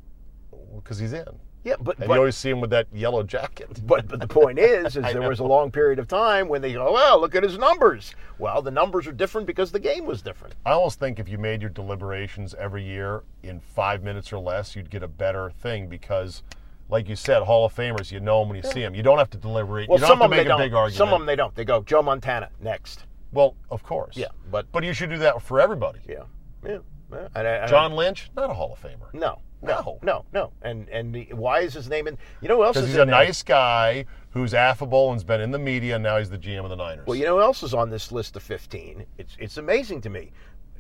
Because 0.76 0.98
he's 0.98 1.14
in, 1.14 1.26
Yeah, 1.64 1.76
but 1.80 1.98
and 2.00 2.08
but, 2.08 2.14
you 2.16 2.20
always 2.20 2.36
see 2.36 2.50
him 2.50 2.62
with 2.62 2.70
that 2.72 2.88
yellow 2.94 3.22
jacket. 3.22 3.80
But, 3.86 4.08
but 4.08 4.20
the 4.20 4.28
point 4.28 4.58
is, 4.58 4.98
is 4.98 5.04
there 5.14 5.30
was 5.30 5.40
a 5.40 5.44
long 5.44 5.70
period 5.72 6.00
of 6.00 6.08
time 6.08 6.48
when 6.48 6.62
they 6.62 6.74
go, 6.74 6.92
well, 6.94 7.22
look 7.22 7.36
at 7.36 7.44
his 7.44 7.58
numbers. 7.58 8.16
Well, 8.40 8.62
the 8.62 8.72
numbers 8.72 9.06
are 9.08 9.12
different 9.12 9.46
because 9.46 9.72
the 9.72 9.80
game 9.80 10.06
was 10.06 10.22
different. 10.22 10.56
I 10.66 10.72
almost 10.72 11.00
think 11.00 11.20
if 11.20 11.30
you 11.30 11.38
made 11.38 11.62
your 11.62 11.70
deliberations 11.70 12.54
every 12.56 12.84
year 12.84 13.24
in 13.44 13.60
five 13.60 14.04
minutes 14.04 14.34
or 14.34 14.40
less, 14.40 14.76
you'd 14.76 14.90
get 14.90 15.04
a 15.04 15.08
better 15.08 15.52
thing 15.52 15.88
because, 15.88 16.44
like 16.90 17.10
you 17.10 17.16
said, 17.16 17.44
Hall 17.44 17.66
of 17.66 17.76
Famers, 17.76 18.12
you 18.12 18.20
know 18.20 18.40
them 18.40 18.50
when 18.50 18.56
you 18.64 18.70
see 18.70 18.82
them. 18.82 18.96
You 18.96 19.04
don't 19.04 19.18
have 19.18 19.30
to 19.32 19.38
deliberate. 19.38 19.90
Well, 19.90 19.98
you 19.98 20.02
don't 20.02 20.08
some 20.10 20.20
have 20.20 20.32
of 20.32 20.32
to 20.32 20.38
them 20.38 20.46
make 20.46 20.46
a 20.48 20.50
don't. 20.50 20.60
big 20.60 20.74
argument. 20.74 20.98
Some 20.98 21.10
of 21.10 21.20
them 21.20 21.26
they 21.26 21.36
don't. 21.36 21.54
They 21.56 21.66
go 21.66 21.82
Joe 21.82 22.02
Montana 22.02 22.50
next. 22.62 23.06
Well, 23.34 23.56
of 23.70 23.84
course. 23.84 24.16
Yeah, 24.16 24.28
but- 24.52 24.72
but 24.72 24.84
you 24.84 24.94
should 24.94 25.10
do 25.10 25.18
that 25.20 25.42
for 25.42 25.60
everybody. 25.60 26.00
Yeah, 26.08 26.24
yeah. 26.66 26.78
yeah. 27.12 27.28
And 27.36 27.48
I- 27.48 27.64
I- 27.64 27.68
John 27.68 27.94
Lynch, 27.94 28.32
not 28.36 28.50
a 28.50 28.54
Hall 28.54 28.72
of 28.74 28.82
Famer. 28.82 29.14
No, 29.14 29.40
no, 29.62 30.00
No. 30.02 30.24
no. 30.34 30.52
And 30.62 30.88
and 30.90 31.14
the, 31.14 31.28
why 31.34 31.60
is 31.60 31.74
his 31.74 31.90
name 31.90 32.08
in? 32.08 32.18
You 32.42 32.48
know 32.48 32.56
who 32.58 32.64
else 32.64 32.76
Because 32.76 32.84
is 32.90 32.96
he's 32.96 33.02
a 33.02 33.06
there? 33.06 33.08
nice 33.08 33.44
guy 33.44 34.06
who's 34.30 34.54
affable 34.54 35.10
and's 35.12 35.24
been 35.26 35.42
in 35.42 35.52
the 35.52 35.60
media, 35.60 35.96
and 35.96 36.04
now 36.04 36.18
he's 36.20 36.30
the 36.30 36.38
GM 36.38 36.64
of 36.64 36.70
the 36.70 36.76
Niners. 36.78 37.06
Well, 37.06 37.18
you 37.18 37.26
know 37.26 37.36
who 37.36 37.42
else 37.42 37.64
is 37.64 37.74
on 37.74 37.90
this 37.90 38.12
list 38.14 38.36
of 38.38 38.44
15? 38.44 39.06
It's 39.18 39.36
it's 39.40 39.58
amazing 39.58 40.02
to 40.02 40.10
me. 40.10 40.32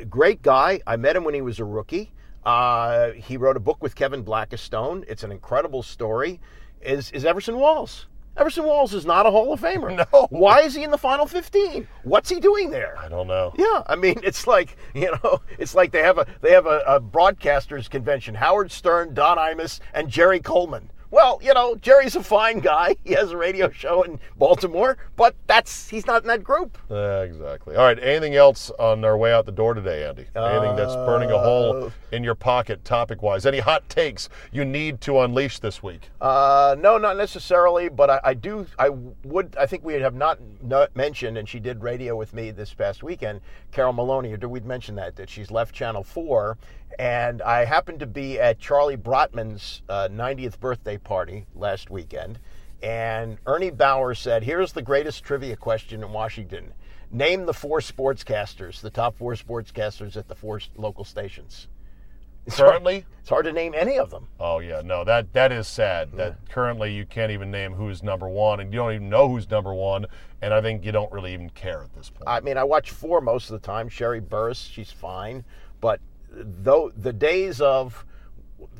Great 0.09 0.41
guy. 0.41 0.79
I 0.87 0.95
met 0.95 1.15
him 1.15 1.23
when 1.25 1.33
he 1.33 1.41
was 1.41 1.59
a 1.59 1.65
rookie. 1.65 2.11
Uh, 2.47 3.11
he 3.11 3.35
wrote 3.35 3.57
a 3.57 3.59
book 3.59 3.83
with 3.83 3.93
Kevin 3.93 4.23
Blackistone. 4.23 5.03
It's 5.09 5.23
an 5.23 5.33
incredible 5.33 5.83
story. 5.83 6.39
Is 6.81 7.11
is 7.11 7.25
Everson 7.25 7.57
Walls? 7.59 8.07
Everson 8.37 8.63
Walls 8.63 8.93
is 8.93 9.05
not 9.05 9.25
a 9.25 9.31
Hall 9.31 9.51
of 9.51 9.59
Famer. 9.59 10.07
No. 10.13 10.27
Why 10.29 10.61
is 10.61 10.73
he 10.73 10.83
in 10.83 10.91
the 10.91 10.97
final 10.97 11.25
15? 11.25 11.85
What's 12.03 12.29
he 12.29 12.39
doing 12.39 12.69
there? 12.69 12.97
I 12.99 13.09
don't 13.09 13.27
know. 13.27 13.51
Yeah, 13.57 13.83
I 13.87 13.97
mean, 13.97 14.21
it's 14.23 14.47
like 14.47 14.77
you 14.93 15.11
know, 15.11 15.41
it's 15.59 15.75
like 15.75 15.91
they 15.91 16.03
have 16.03 16.19
a 16.19 16.25
they 16.39 16.51
have 16.51 16.67
a, 16.67 16.83
a 16.87 17.01
broadcasters 17.01 17.89
convention. 17.89 18.33
Howard 18.33 18.71
Stern, 18.71 19.13
Don 19.13 19.37
Imus, 19.37 19.81
and 19.93 20.07
Jerry 20.07 20.39
Coleman. 20.39 20.89
Well, 21.09 21.39
you 21.41 21.53
know, 21.53 21.75
Jerry's 21.75 22.15
a 22.15 22.23
fine 22.23 22.59
guy. 22.59 22.95
He 23.07 23.13
has 23.13 23.31
a 23.31 23.37
radio 23.37 23.69
show 23.71 24.03
in 24.03 24.19
Baltimore, 24.37 24.97
but 25.15 25.33
that's 25.47 25.87
he's 25.87 26.05
not 26.05 26.23
in 26.23 26.27
that 26.27 26.43
group. 26.43 26.77
Yeah, 26.89 27.21
exactly. 27.21 27.75
All 27.77 27.85
right. 27.85 27.97
Anything 28.01 28.35
else 28.35 28.69
on 28.79 29.05
our 29.05 29.17
way 29.17 29.31
out 29.31 29.45
the 29.45 29.51
door 29.53 29.73
today, 29.73 30.05
Andy? 30.05 30.25
Anything 30.35 30.75
that's 30.75 30.95
burning 30.95 31.31
a 31.31 31.37
Uh, 31.37 31.43
hole 31.43 31.91
in 32.11 32.23
your 32.23 32.35
pocket, 32.35 32.83
topic 32.83 33.21
wise? 33.21 33.45
Any 33.45 33.59
hot 33.59 33.87
takes 33.87 34.27
you 34.51 34.65
need 34.65 34.99
to 35.01 35.21
unleash 35.21 35.59
this 35.59 35.81
week? 35.81 36.09
Uh, 36.19 36.75
no, 36.79 36.97
not 36.97 37.15
necessarily, 37.15 37.87
but 37.87 38.09
I, 38.09 38.19
I 38.25 38.33
do. 38.33 38.65
I 38.77 38.89
would. 39.23 39.55
I 39.57 39.65
think 39.65 39.85
we 39.85 39.93
have 39.93 40.15
not, 40.15 40.39
not 40.61 40.93
mentioned, 40.95 41.37
and 41.37 41.47
she 41.47 41.59
did 41.59 41.81
radio 41.81 42.17
with 42.17 42.33
me 42.33 42.51
this 42.51 42.73
past 42.73 43.03
weekend. 43.03 43.39
Carol 43.71 43.93
Maloney, 43.93 44.33
or 44.33 44.37
did 44.37 44.47
we 44.47 44.59
mention 44.59 44.95
that 44.95 45.15
that 45.15 45.29
she's 45.29 45.49
left 45.49 45.73
Channel 45.73 46.03
Four, 46.03 46.57
and 46.99 47.41
I 47.41 47.65
happened 47.65 47.99
to 47.99 48.07
be 48.07 48.39
at 48.39 48.59
Charlie 48.59 48.97
Brotman's 48.97 49.81
uh, 49.89 50.09
90th 50.11 50.59
birthday 50.59 50.97
party 50.97 51.45
last 51.55 51.89
weekend, 51.89 52.39
and 52.81 53.37
Ernie 53.45 53.71
Bauer 53.71 54.13
said, 54.13 54.43
"Here's 54.43 54.73
the 54.73 54.81
greatest 54.81 55.23
trivia 55.23 55.55
question 55.55 56.03
in 56.03 56.11
Washington." 56.11 56.73
Name 57.09 57.45
the 57.45 57.53
four 57.53 57.79
sportscasters, 57.79 58.81
the 58.81 58.89
top 58.89 59.15
four 59.15 59.33
sportscasters 59.33 60.17
at 60.17 60.27
the 60.27 60.35
four 60.35 60.59
local 60.75 61.05
stations. 61.05 61.67
It's 62.47 62.57
hard, 62.57 62.81
it's 62.87 63.29
hard 63.29 63.43
to 63.45 63.51
name 63.51 63.73
any 63.75 63.99
of 63.99 64.09
them. 64.09 64.27
Oh 64.39 64.59
yeah, 64.59 64.81
no, 64.83 65.03
that 65.03 65.33
that 65.33 65.51
is 65.51 65.67
sad. 65.67 66.13
That 66.13 66.37
currently 66.49 66.93
you 66.93 67.05
can't 67.05 67.29
even 67.31 67.51
name 67.51 67.73
who's 67.73 68.01
number 68.01 68.29
one, 68.29 68.61
and 68.61 68.71
you 68.71 68.79
don't 68.79 68.93
even 68.93 69.09
know 69.09 69.27
who's 69.27 69.49
number 69.49 69.73
one, 69.73 70.05
and 70.41 70.53
I 70.53 70.61
think 70.61 70.85
you 70.85 70.93
don't 70.93 71.11
really 71.11 71.33
even 71.33 71.49
care 71.49 71.83
at 71.83 71.93
this 71.93 72.09
point. 72.09 72.23
I 72.25 72.39
mean, 72.39 72.57
I 72.57 72.63
watch 72.63 72.91
four 72.91 73.19
most 73.19 73.49
of 73.49 73.61
the 73.61 73.65
time. 73.65 73.89
Sherree 73.89 74.21
Burruss, 74.21 74.71
she's 74.71 74.91
fine, 74.91 75.43
but 75.81 75.99
though 76.37 76.91
the 76.95 77.13
days 77.13 77.61
of 77.61 78.05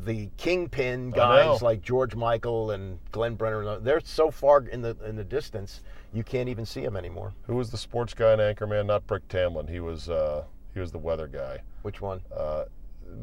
the 0.05 0.29
kingpin 0.37 1.11
guys 1.11 1.61
like 1.61 1.81
George 1.81 2.15
Michael 2.15 2.71
and 2.71 2.99
Glenn 3.11 3.35
Brenner, 3.35 3.79
they're 3.79 3.99
so 3.99 4.31
far 4.31 4.61
in 4.61 4.81
the 4.81 4.95
in 5.05 5.15
the 5.15 5.23
distance, 5.23 5.81
you 6.13 6.23
can't 6.23 6.49
even 6.49 6.65
see 6.65 6.81
them 6.81 6.95
anymore. 6.95 7.33
Who 7.43 7.55
was 7.55 7.69
the 7.69 7.77
sports 7.77 8.13
guy 8.13 8.33
and 8.33 8.41
anchorman? 8.41 8.85
Not 8.85 9.05
Brick 9.07 9.27
Tamland. 9.27 9.69
He 9.69 9.79
was 9.79 10.09
uh, 10.09 10.43
he 10.73 10.79
was 10.79 10.91
the 10.91 10.97
weather 10.97 11.27
guy. 11.27 11.59
Which 11.81 12.01
one? 12.01 12.21
Uh, 12.35 12.65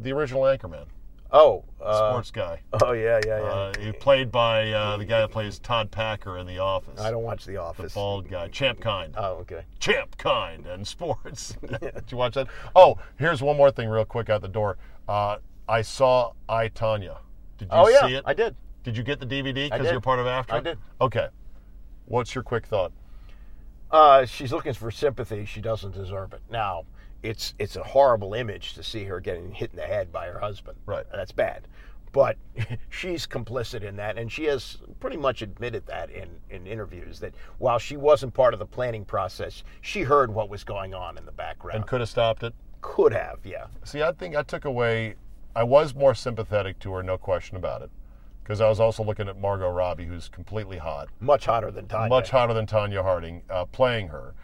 the 0.03 0.13
original 0.13 0.43
anchorman. 0.43 0.87
Oh, 1.37 1.65
uh, 1.83 2.11
sports 2.11 2.31
guy. 2.31 2.61
Oh 2.81 2.93
yeah, 2.93 3.21
yeah, 3.27 3.39
yeah. 3.39 3.45
Uh, 3.45 3.73
he 3.81 3.91
played 3.91 4.31
by 4.31 4.71
uh, 4.71 4.97
the 4.97 5.05
guy 5.05 5.21
that 5.21 5.33
plays 5.33 5.59
Todd 5.59 5.91
Packer 5.91 6.39
in 6.39 6.47
The 6.47 6.61
Office. 6.61 7.01
I 7.01 7.11
don't 7.11 7.25
watch 7.25 7.45
The 7.45 7.53
The 7.53 7.61
Office. 7.61 7.93
bald 7.93 8.31
guy, 8.31 8.47
Champ 8.49 8.81
Kind. 8.81 9.15
Oh, 9.17 9.39
okay. 9.39 9.65
Champ 9.81 10.17
Kind 10.17 10.67
and 10.67 10.87
sports. 10.87 11.57
Did 11.81 12.05
you 12.09 12.17
watch 12.17 12.35
that? 12.35 12.47
Oh, 12.77 12.99
here's 13.17 13.43
one 13.43 13.57
more 13.57 13.73
thing, 13.73 13.89
real 13.89 14.05
quick, 14.05 14.31
out 14.31 14.43
the 14.43 14.49
door. 14.49 14.79
Uh, 15.09 15.39
I 15.69 15.83
saw 15.83 16.35
I 16.49 16.69
Tonya. 16.69 17.19
Did 17.59 17.65
you 17.65 17.69
Oh 17.73 17.89
yeah, 17.89 18.07
see 18.07 18.15
it? 18.15 18.23
I 18.27 18.33
did. 18.33 18.55
Did 18.85 18.97
you 18.97 19.03
get 19.03 19.19
the 19.19 19.27
DVD 19.27 19.71
because 19.71 19.91
you're 19.91 20.01
part 20.01 20.21
of 20.21 20.27
AFTRA. 20.27 20.53
I 20.53 20.61
did. 20.61 20.79
Okay. 21.01 21.29
What's 22.07 22.35
your 22.35 22.45
quick 22.45 22.67
thought? 22.67 22.93
Uh, 23.91 24.25
she's 24.25 24.53
looking 24.53 24.73
for 24.75 24.91
sympathy. 24.91 25.45
She 25.47 25.61
doesn't 25.61 25.93
deserve 25.95 26.33
it. 26.33 26.43
Now, 26.51 26.85
it's 27.25 27.55
it's 27.59 27.77
a 27.77 27.83
horrible 27.83 28.35
image 28.35 28.75
to 28.75 28.83
see 28.83 29.05
her 29.05 29.19
getting 29.19 29.51
hit 29.53 29.71
in 29.71 29.77
the 29.77 29.83
head 29.83 30.13
by 30.13 30.27
her 30.27 30.39
husband. 30.39 30.77
Right. 30.87 31.07
That's 31.13 31.33
bad. 31.33 31.67
But 32.13 32.37
she's 32.91 33.27
complicit 33.27 33.83
in 33.83 33.97
that, 33.97 34.19
and 34.19 34.31
she 34.31 34.45
has 34.45 34.79
pretty 35.01 35.17
much 35.17 35.43
admitted 35.43 35.85
that 35.87 36.11
in, 36.11 36.29
in 36.49 36.65
interviews 36.67 37.19
that 37.21 37.35
while 37.59 37.79
she 37.81 37.97
wasn't 37.97 38.35
part 38.35 38.55
of 38.55 38.61
the 38.61 38.67
planning 38.67 39.05
process, 39.05 39.65
she 39.81 40.03
heard 40.03 40.33
what 40.33 40.49
was 40.49 40.63
going 40.63 40.95
on 40.95 41.19
in 41.19 41.25
the 41.27 41.33
background. 41.33 41.77
And 41.79 41.87
could 41.87 42.01
have 42.01 42.09
stopped 42.09 42.45
it? 42.45 42.55
Could 42.83 43.13
have, 43.13 43.41
yeah. 43.43 43.67
See, 43.83 44.03
I 44.03 44.13
think 44.13 44.37
I 44.37 44.43
took 44.43 44.65
away. 44.65 45.17
I 45.57 45.65
was 45.65 45.95
more 45.95 46.15
sympathetic 46.15 46.79
to 46.81 46.93
her, 46.93 47.03
no 47.03 47.17
question 47.19 47.57
about 47.57 47.83
it, 47.83 47.91
because 48.45 48.61
I 48.61 48.69
was 48.69 48.79
also 48.79 49.03
looking 49.03 49.29
at 49.29 49.37
Margot 49.41 49.71
Robbie, 49.71 50.05
who's 50.07 50.29
completely 50.29 50.79
hot, 50.79 51.09
Much 51.21 51.47
hotter 51.47 51.71
than 51.73 51.87
Tonya. 51.87 52.09
much 52.11 52.31
hotter 52.31 52.55
than 52.55 52.67
Tonya 52.67 53.03
Harding, 53.03 53.43
uh, 53.51 53.65
playing 53.65 54.09
her. 54.09 54.35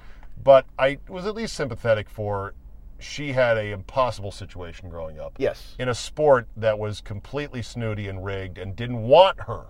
But 0.42 0.66
I 0.78 0.98
was 1.08 1.26
at 1.26 1.34
least 1.34 1.54
sympathetic 1.54 2.08
for. 2.08 2.54
She 3.00 3.32
had 3.32 3.56
a 3.56 3.72
impossible 3.72 4.30
situation 4.32 4.88
growing 4.88 5.18
up. 5.18 5.34
Yes. 5.38 5.74
In 5.78 5.88
a 5.88 5.94
sport 5.94 6.48
that 6.56 6.78
was 6.78 7.00
completely 7.00 7.62
snooty 7.62 8.08
and 8.08 8.24
rigged, 8.24 8.58
and 8.58 8.76
didn't 8.76 9.02
want 9.02 9.40
her, 9.40 9.66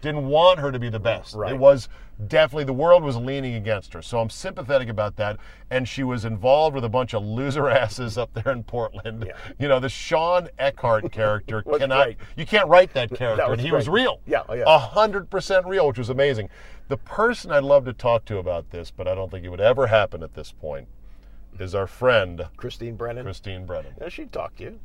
didn't 0.00 0.26
want 0.28 0.60
her 0.60 0.70
to 0.70 0.78
be 0.78 0.88
the 0.88 1.00
best. 1.00 1.34
Right. 1.34 1.52
It 1.52 1.58
was 1.58 1.88
definitely 2.26 2.64
the 2.64 2.72
world 2.72 3.02
was 3.02 3.16
leaning 3.16 3.54
against 3.54 3.92
her. 3.92 4.02
So 4.02 4.20
I'm 4.20 4.30
sympathetic 4.30 4.88
about 4.88 5.16
that. 5.16 5.38
And 5.70 5.88
she 5.88 6.02
was 6.04 6.24
involved 6.24 6.74
with 6.74 6.84
a 6.84 6.88
bunch 6.88 7.14
of 7.14 7.24
loser 7.24 7.68
asses 7.70 8.16
up 8.16 8.32
there 8.32 8.52
in 8.52 8.62
Portland. 8.64 9.24
Yeah. 9.26 9.32
You 9.58 9.68
know, 9.68 9.80
the 9.80 9.88
Shawn 9.88 10.48
Eckardt 10.58 11.10
character 11.12 11.62
Was 11.66 11.78
cannot 11.80 12.04
great. 12.04 12.16
you 12.36 12.46
can't 12.46 12.68
write 12.68 12.92
that 12.94 13.12
character. 13.14 13.44
was 13.48 13.58
and 13.58 13.60
he 13.60 13.72
was 13.72 13.88
real. 13.88 14.20
Yeah, 14.26 14.42
oh, 14.48 14.54
yeah. 14.54 14.64
A 14.66 14.78
hundred 14.78 15.30
percent 15.30 15.66
real, 15.66 15.88
which 15.88 15.98
was 15.98 16.10
amazing. 16.10 16.48
The 16.88 16.96
person 16.96 17.50
I'd 17.52 17.64
love 17.64 17.84
to 17.84 17.92
talk 17.92 18.24
to 18.26 18.38
about 18.38 18.70
this, 18.70 18.90
but 18.90 19.06
I 19.06 19.14
don't 19.14 19.30
think 19.30 19.44
it 19.44 19.50
would 19.50 19.60
ever 19.60 19.88
happen 19.88 20.22
at 20.22 20.34
this 20.34 20.52
point, 20.52 20.88
is 21.58 21.74
our 21.74 21.86
friend 21.86 22.46
Christine 22.56 22.96
Brennan. 22.96 23.24
Christine 23.24 23.66
Brennan. 23.66 23.94
Yeah, 24.00 24.08
she'd 24.08 24.32
talk 24.32 24.56
to 24.56 24.64
you. 24.64 24.80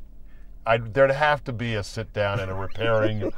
I'd, 0.66 0.94
there'd 0.94 1.10
have 1.10 1.44
to 1.44 1.52
be 1.52 1.74
a 1.74 1.82
sit 1.82 2.12
down 2.12 2.40
and 2.40 2.50
a 2.50 2.54
repairing, 2.54 3.32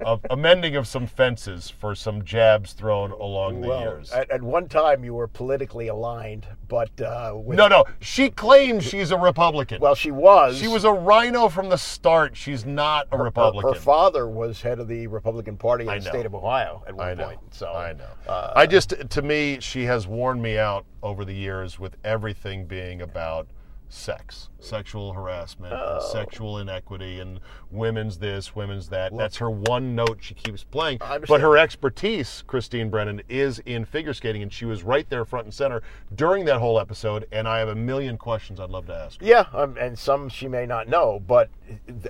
of, 0.00 0.20
a 0.30 0.36
mending 0.36 0.76
of 0.76 0.86
some 0.86 1.06
fences 1.06 1.68
for 1.68 1.94
some 1.94 2.24
jabs 2.24 2.72
thrown 2.72 3.10
along 3.10 3.60
the 3.60 3.68
years. 3.68 4.10
At, 4.10 4.30
at 4.30 4.42
one 4.42 4.68
time, 4.68 5.04
you 5.04 5.14
were 5.14 5.28
politically 5.28 5.88
aligned, 5.88 6.46
but 6.68 6.98
uh, 7.00 7.32
with, 7.34 7.58
no, 7.58 7.68
no, 7.68 7.84
she 8.00 8.30
claims 8.30 8.84
she's 8.84 9.10
a 9.10 9.18
Republican. 9.18 9.80
Well, 9.80 9.94
she 9.94 10.10
was. 10.10 10.58
she 10.58 10.68
was 10.68 10.84
a 10.84 10.92
rhino 10.92 11.48
from 11.48 11.68
the 11.68 11.76
start. 11.76 12.36
She's 12.36 12.64
not 12.64 13.06
a 13.12 13.18
Her- 13.18 13.24
Republican. 13.24 13.74
Her, 13.74 13.78
father 13.80 14.28
was 14.28 14.62
head 14.62 14.78
of 14.78 14.88
the 14.88 15.06
Republican 15.06 15.56
Party 15.56 15.86
in 15.86 15.94
the 15.94 16.00
state 16.00 16.26
of 16.26 16.34
Ohio 16.34 16.82
at 16.86 16.94
one 16.94 17.08
I 17.08 17.14
know. 17.14 17.26
point. 17.26 17.40
So 17.50 17.72
I 17.72 17.92
know. 17.92 18.06
uh, 18.26 18.52
I 18.56 18.66
just, 18.66 18.94
to 19.10 19.22
me, 19.22 19.58
she 19.60 19.84
has 19.84 20.06
worn 20.06 20.40
me 20.40 20.58
out 20.58 20.86
over 21.02 21.24
the 21.24 21.34
years 21.34 21.78
with 21.78 21.96
everything 22.04 22.64
being 22.64 23.02
about 23.02 23.46
sex, 23.92 24.48
sexual 24.58 25.12
harassment, 25.12 25.74
Oh. 25.74 25.94
and 25.96 26.02
sexual 26.02 26.58
inequity, 26.58 27.20
and 27.20 27.40
women's 27.70 28.18
this, 28.18 28.56
women's 28.56 28.88
that. 28.88 29.14
That's 29.16 29.36
her 29.36 29.50
one 29.50 29.94
note 29.94 30.18
she 30.22 30.34
keeps 30.34 30.64
playing. 30.64 30.98
But 31.28 31.40
her 31.40 31.58
expertise, 31.58 32.42
Christine 32.46 32.88
Brennan, 32.88 33.22
is 33.28 33.58
in 33.60 33.84
figure 33.84 34.14
skating, 34.14 34.42
and 34.42 34.52
she 34.52 34.64
was 34.64 34.82
right 34.82 35.08
there 35.10 35.24
front 35.24 35.44
and 35.46 35.54
center 35.54 35.82
during 36.14 36.46
that 36.46 36.58
whole 36.58 36.80
episode. 36.80 37.26
And 37.30 37.46
I 37.46 37.58
have 37.58 37.68
a 37.68 37.74
million 37.74 38.16
questions 38.16 38.58
I'd 38.60 38.70
love 38.70 38.86
to 38.86 38.94
ask 38.94 39.20
her. 39.20 39.26
Yeah, 39.26 39.44
um, 39.52 39.76
and 39.78 39.98
some 39.98 40.28
she 40.28 40.48
may 40.48 40.64
not 40.64 40.88
know, 40.88 41.20
but 41.26 41.50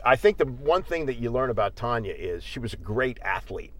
I 0.04 0.14
think 0.16 0.38
the 0.38 0.46
one 0.46 0.82
thing 0.84 1.06
that 1.06 1.16
you 1.18 1.30
learn 1.30 1.50
about 1.50 1.74
Tonya 1.74 2.14
is 2.16 2.44
she 2.44 2.60
was 2.60 2.72
a 2.72 2.76
great 2.78 3.18
athlete. 3.22 3.72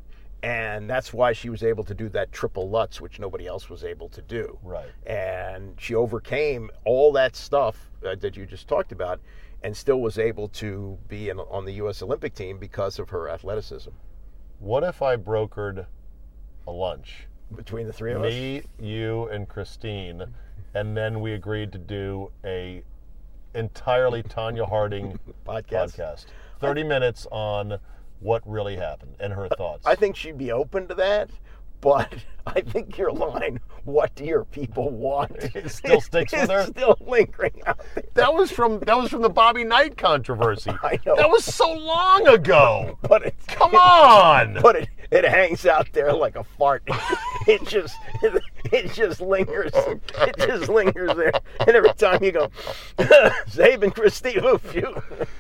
And 0.43 0.91
that's 0.91 1.13
why 1.13 1.33
she 1.33 1.51
was 1.51 1.63
able 1.63 1.85
to 1.85 1.95
do 1.95 2.09
that 2.11 2.33
triple 2.33 2.69
Lutz, 2.69 3.01
which 3.01 3.21
nobody 3.21 3.47
else 3.47 3.71
was 3.71 3.85
able 3.85 4.09
to 4.09 4.23
do. 4.23 4.59
Right. 4.63 4.89
And 5.07 5.75
she 5.81 5.95
overcame 5.95 6.71
all 6.85 7.13
that 7.13 7.37
stuff 7.37 7.91
uh, 8.05 8.17
that 8.17 8.37
you 8.37 8.45
just 8.45 8.67
talked 8.67 8.91
about 8.91 9.21
and 9.63 9.77
still 9.77 10.01
was 10.01 10.19
able 10.19 10.49
to 10.49 10.99
be 11.09 11.29
in, 11.29 11.39
on 11.39 11.65
the 11.65 11.75
U.S. 11.75 12.03
Olympic 12.03 12.35
team 12.35 12.59
because 12.59 12.99
of 12.99 13.11
her 13.11 13.29
athleticism. 13.29 13.91
What 14.59 14.83
if 14.83 15.03
I 15.03 15.17
brokered 15.17 15.87
a 16.67 16.71
lunch? 16.71 17.27
Between 17.55 17.87
the 17.87 17.93
three 17.93 18.13
of 18.13 18.23
us. 18.23 18.33
me, 18.33 18.63
you, 18.81 19.29
and 19.29 19.47
Christine, 19.49 20.25
and 20.75 20.97
then 20.97 21.21
we 21.21 21.35
agreed 21.35 21.71
to 21.73 21.79
do 21.79 22.31
a 22.45 22.83
entirely 23.55 24.23
Tonya 24.23 24.67
Harding 24.67 25.19
Podcast? 25.47 25.97
podcast. 25.97 26.27
Thirty 26.61 26.83
minutes 26.83 27.27
on 27.31 27.79
what 28.23 28.43
really 28.49 28.77
happened 28.77 29.17
and 29.21 29.33
her 29.33 29.49
thoughts. 29.49 29.87
I 29.87 29.95
think 29.95 30.17
she'd 30.17 30.39
be 30.39 30.53
open 30.53 30.89
to 30.89 30.95
that, 30.95 31.31
but 31.81 32.13
I 32.47 32.61
think 32.61 32.97
your 32.99 33.13
line, 33.13 33.61
"What 33.85 34.15
do 34.15 34.25
your 34.25 34.45
people 34.45 34.91
want?" 34.91 35.33
It 35.55 35.71
still 35.71 36.01
sticks 36.01 36.33
with 36.33 36.51
her? 36.51 36.65
Still 36.67 36.97
lingering 37.01 37.61
out 37.67 37.81
there. 37.95 38.05
that 38.15 38.35
was 38.35 38.51
from 38.51 38.81
that 38.81 38.97
was 38.97 39.11
from 39.11 39.23
the 39.23 39.29
Bobby 39.31 39.65
Knight 39.65 39.97
controversy. 39.97 40.71
I 40.83 40.99
know. 41.07 41.17
That 41.17 41.31
was 41.31 41.45
so 41.45 41.73
long 41.73 42.27
ago. 42.29 42.99
But 43.03 43.27
it, 43.27 43.35
Come 43.49 43.75
on. 43.75 44.59
but 44.63 44.77
it, 44.77 44.89
it 45.13 45.25
hangs 45.25 45.67
out 45.67 45.93
there 45.93 46.13
like 46.13 46.37
a 46.37 46.45
fart. 46.45 46.83
It 47.49 47.67
just 47.67 47.97
it, 48.23 48.41
it 48.67 48.93
just 48.93 49.21
lingers. 49.21 49.73
It 49.75 50.37
just 50.39 50.69
lingers 50.69 51.17
there, 51.17 51.33
and 51.59 51.71
every 51.71 51.93
time 51.95 52.23
you 52.23 52.31
go, 52.31 52.51
Christine, 53.91 54.45
oof, 54.45 54.73
you. 54.73 54.87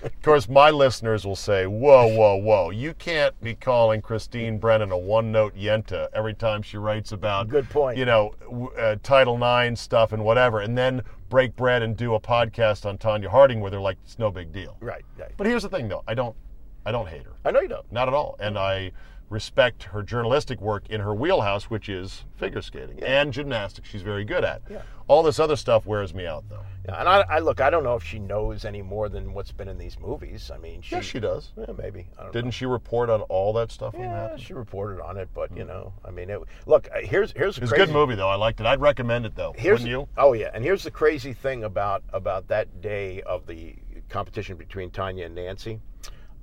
Of 0.02 0.22
course, 0.22 0.48
my 0.48 0.70
listeners 0.70 1.24
will 1.24 1.36
say, 1.36 1.68
"Whoa, 1.68 2.08
whoa, 2.08 2.34
whoa! 2.34 2.70
You 2.70 2.94
can't 2.94 3.40
be 3.40 3.54
calling 3.54 4.02
Christine 4.02 4.58
Brennan 4.58 4.90
a 4.90 4.98
one-note 4.98 5.54
yenta 5.54 6.08
every 6.12 6.34
time 6.34 6.60
she 6.62 6.76
writes 6.76 7.12
about 7.12 7.48
Good 7.48 7.70
point. 7.70 7.96
You 7.96 8.04
know, 8.04 8.34
uh, 8.76 8.96
Title 9.04 9.36
IX 9.36 9.80
stuff 9.80 10.10
and 10.12 10.24
whatever, 10.24 10.58
and 10.58 10.76
then 10.76 11.02
break 11.28 11.54
bread 11.54 11.82
and 11.82 11.96
do 11.96 12.14
a 12.14 12.20
podcast 12.20 12.84
on 12.84 12.98
Tonya 12.98 13.28
Harding 13.28 13.60
where 13.60 13.70
they're 13.70 13.80
like, 13.80 13.96
it's 14.04 14.18
no 14.18 14.30
big 14.30 14.52
deal. 14.52 14.76
Right, 14.80 15.04
right. 15.16 15.32
But 15.36 15.46
here's 15.46 15.62
the 15.62 15.68
thing, 15.68 15.88
though, 15.88 16.02
I 16.06 16.14
don't, 16.14 16.36
I 16.84 16.90
don't 16.92 17.08
hate 17.08 17.22
her, 17.22 17.32
I 17.44 17.52
know 17.52 17.60
you 17.60 17.68
don't. 17.68 17.90
not 17.92 18.08
at 18.08 18.14
all, 18.14 18.36
and 18.40 18.58
I 18.58 18.92
respect 19.32 19.84
her 19.84 20.02
journalistic 20.02 20.60
work 20.60 20.88
in 20.90 21.00
her 21.00 21.14
wheelhouse, 21.14 21.64
which 21.70 21.88
is 21.88 22.24
figure 22.36 22.62
skating 22.62 23.02
and 23.02 23.32
gymnastics. 23.32 23.88
She's 23.88 24.02
very 24.02 24.24
good 24.24 24.44
at. 24.44 24.62
Yeah. 24.70 24.82
All 25.08 25.22
this 25.22 25.40
other 25.40 25.56
stuff 25.56 25.84
wears 25.84 26.14
me 26.14 26.26
out, 26.26 26.44
though. 26.48 26.62
Yeah, 26.86 26.98
and 27.00 27.08
I, 27.08 27.20
I 27.28 27.38
look. 27.40 27.60
I 27.60 27.70
don't 27.70 27.82
know 27.84 27.96
if 27.96 28.04
she 28.04 28.18
knows 28.18 28.64
any 28.64 28.82
more 28.82 29.08
than 29.08 29.34
what's 29.34 29.50
been 29.52 29.68
in 29.68 29.78
these 29.78 29.98
movies. 29.98 30.50
I 30.54 30.58
mean, 30.58 30.80
she, 30.82 30.94
Yes, 30.96 31.04
she 31.04 31.18
does. 31.20 31.50
Yeah, 31.56 31.66
maybe. 31.76 32.06
I 32.18 32.22
don't 32.24 32.32
Didn't 32.32 32.46
know. 32.46 32.50
she 32.52 32.66
report 32.66 33.10
on 33.10 33.22
all 33.22 33.52
that 33.54 33.70
stuff 33.72 33.94
Yeah, 33.98 34.36
she 34.36 34.52
reported 34.54 35.02
on 35.02 35.16
it, 35.16 35.28
but 35.34 35.54
you 35.56 35.64
know, 35.64 35.92
I 36.04 36.10
mean, 36.10 36.30
it, 36.30 36.40
look. 36.66 36.88
uh, 36.94 37.00
Here's 37.00 37.32
here's 37.32 37.58
a 37.58 37.62
It's 37.62 37.72
a 37.72 37.76
good 37.76 37.90
movie, 37.90 38.14
though. 38.14 38.28
I 38.28 38.36
liked 38.36 38.60
it. 38.60 38.66
I'd 38.66 38.80
recommend 38.80 39.26
it, 39.26 39.34
though. 39.34 39.54
Here's 39.56 39.80
Wouldn't 39.82 39.90
you? 39.90 40.08
oh 40.16 40.34
yeah, 40.34 40.50
and 40.54 40.62
here's 40.64 40.82
the 40.84 40.90
crazy 40.90 41.32
thing 41.32 41.64
about 41.64 42.02
about 42.12 42.48
that 42.48 42.80
day 42.80 43.22
of 43.22 43.46
the 43.46 43.74
competition 44.08 44.56
between 44.56 44.90
Tonya 44.90 45.26
and 45.26 45.34
Nancy. 45.34 45.80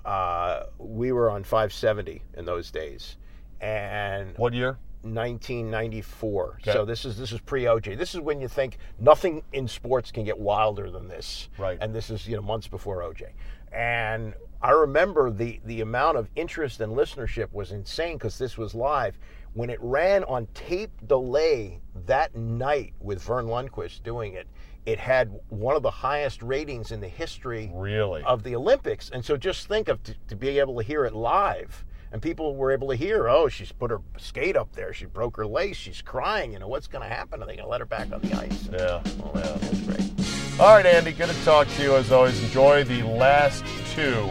Uh, 0.06 0.64
we 0.78 1.12
were 1.12 1.30
on 1.30 1.44
570 1.44 2.22
in 2.38 2.46
those 2.46 2.72
days, 2.72 3.18
and 3.62 4.38
What 4.38 4.54
year? 4.54 4.78
1994. 5.02 6.60
Okay. 6.62 6.72
So 6.72 6.86
this 6.86 7.06
is 7.06 7.18
this 7.18 7.32
is 7.32 7.40
pre 7.42 7.64
OJ. 7.64 7.98
This 7.98 8.14
is 8.14 8.22
when 8.22 8.42
you 8.42 8.48
think 8.48 8.78
nothing 9.00 9.44
in 9.54 9.68
sports 9.68 10.12
can 10.12 10.24
get 10.24 10.38
wilder 10.38 10.90
than 10.92 11.08
this. 11.08 11.50
Right. 11.58 11.78
And 11.82 11.94
this 11.94 12.10
is 12.10 12.28
you 12.28 12.36
know 12.36 12.42
months 12.42 12.68
before 12.68 13.00
OJ. 13.00 13.30
And 13.72 14.34
I 14.62 14.72
remember 14.72 15.32
the 15.32 15.60
the 15.66 15.82
amount 15.82 16.18
of 16.18 16.30
interest 16.36 16.82
and 16.82 16.94
listenership 16.94 17.52
was 17.54 17.72
insane 17.72 18.18
because 18.18 18.38
this 18.38 18.58
was 18.58 18.76
live. 18.76 19.18
When 19.54 19.70
it 19.70 19.80
ran 19.82 20.24
on 20.26 20.48
tape 20.54 20.92
delay 21.08 21.82
that 22.06 22.36
night 22.36 22.94
with 23.00 23.22
Verne 23.24 23.48
Lundquist 23.48 24.04
doing 24.04 24.34
it, 24.34 24.48
it 24.86 25.00
had 25.00 25.32
one 25.50 25.76
of 25.76 25.84
the 25.84 25.92
highest 25.92 26.42
ratings 26.42 26.92
in 26.92 27.00
the 27.00 27.08
history 27.08 27.72
Really? 27.74 28.24
of 28.24 28.44
the 28.44 28.56
Olympics. 28.56 29.10
And 29.10 29.24
so 29.24 29.38
just 29.38 29.68
think 29.68 29.88
of 29.88 30.02
to, 30.04 30.16
to 30.30 30.36
be 30.36 30.60
able 30.60 30.78
to 30.78 30.84
hear 30.84 31.06
it 31.06 31.14
live. 31.14 31.86
And 32.12 32.22
people 32.22 32.56
were 32.56 32.72
able 32.72 32.88
to 32.90 32.96
hear, 32.96 33.30
oh, 33.30 33.50
she's 33.50 33.72
put 33.72 33.92
her 33.92 34.02
skate 34.18 34.58
up 34.58 34.74
there. 34.74 34.94
She 34.94 35.06
broke 35.06 35.38
her 35.38 35.46
lace. 35.46 35.78
She's 35.78 36.02
crying. 36.02 36.54
You 36.54 36.60
know, 36.60 36.68
what's 36.68 36.88
going 36.88 37.08
to 37.08 37.14
happen? 37.14 37.44
Are 37.44 37.46
they 37.46 37.54
going 37.56 37.66
to 37.66 37.70
let 37.70 37.82
her 37.82 37.86
back 37.86 38.12
on 38.12 38.22
the 38.22 38.34
ice? 38.34 38.68
Yeah. 38.72 39.02
Well, 39.22 39.32
that 39.34 39.70
was 39.70 39.80
great. 39.82 40.60
All 40.60 40.76
right, 40.76 40.86
Andy. 40.88 41.12
Good 41.12 41.30
to 41.30 41.46
talk 41.46 41.68
to 41.68 41.84
you 41.84 41.96
as 41.96 42.12
always. 42.12 42.42
Enjoy 42.44 42.84
the 42.84 43.04
last 43.04 43.64
two 43.94 44.28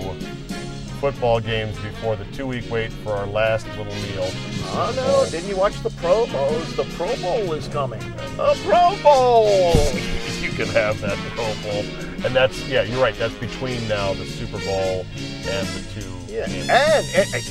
football 1.01 1.41
games 1.41 1.79
before 1.81 2.17
the 2.17 2.25
two-week 2.27 2.65
wait 2.71 2.93
for 2.93 3.13
our 3.13 3.27
last 3.27 3.67
little 3.77 3.85
meal. 3.87 4.29
Oh, 4.71 4.93
no. 4.97 5.31
Didn't 5.31 5.49
you 5.49 5.57
watch 5.57 5.81
the 5.83 5.91
Pro 5.91 6.27
Bowls? 6.27 6.75
The 6.77 6.85
Pro 6.97 7.15
Bowl 7.17 7.53
is 7.53 7.69
coming. 7.69 8.03
A 8.39 8.55
Pro 8.65 8.97
Bowl! 9.03 9.75
you 10.41 10.51
can 10.51 10.67
have 10.69 11.01
that 11.01 11.17
Pro 11.35 11.45
Bowl. 11.63 11.85
And 12.25 12.35
that's 12.35 12.67
yeah, 12.69 12.83
you're 12.83 13.01
right. 13.01 13.15
That's 13.17 13.35
between 13.35 13.87
now 13.89 14.13
the 14.15 14.25
Super 14.27 14.59
Bowl 14.59 15.07
and 15.47 15.67
the 15.69 16.01
two. 16.01 16.33
Yeah, 16.33 16.47
games. 16.49 16.69
and, 16.69 17.07
and, 17.17 17.35
and 17.35 17.45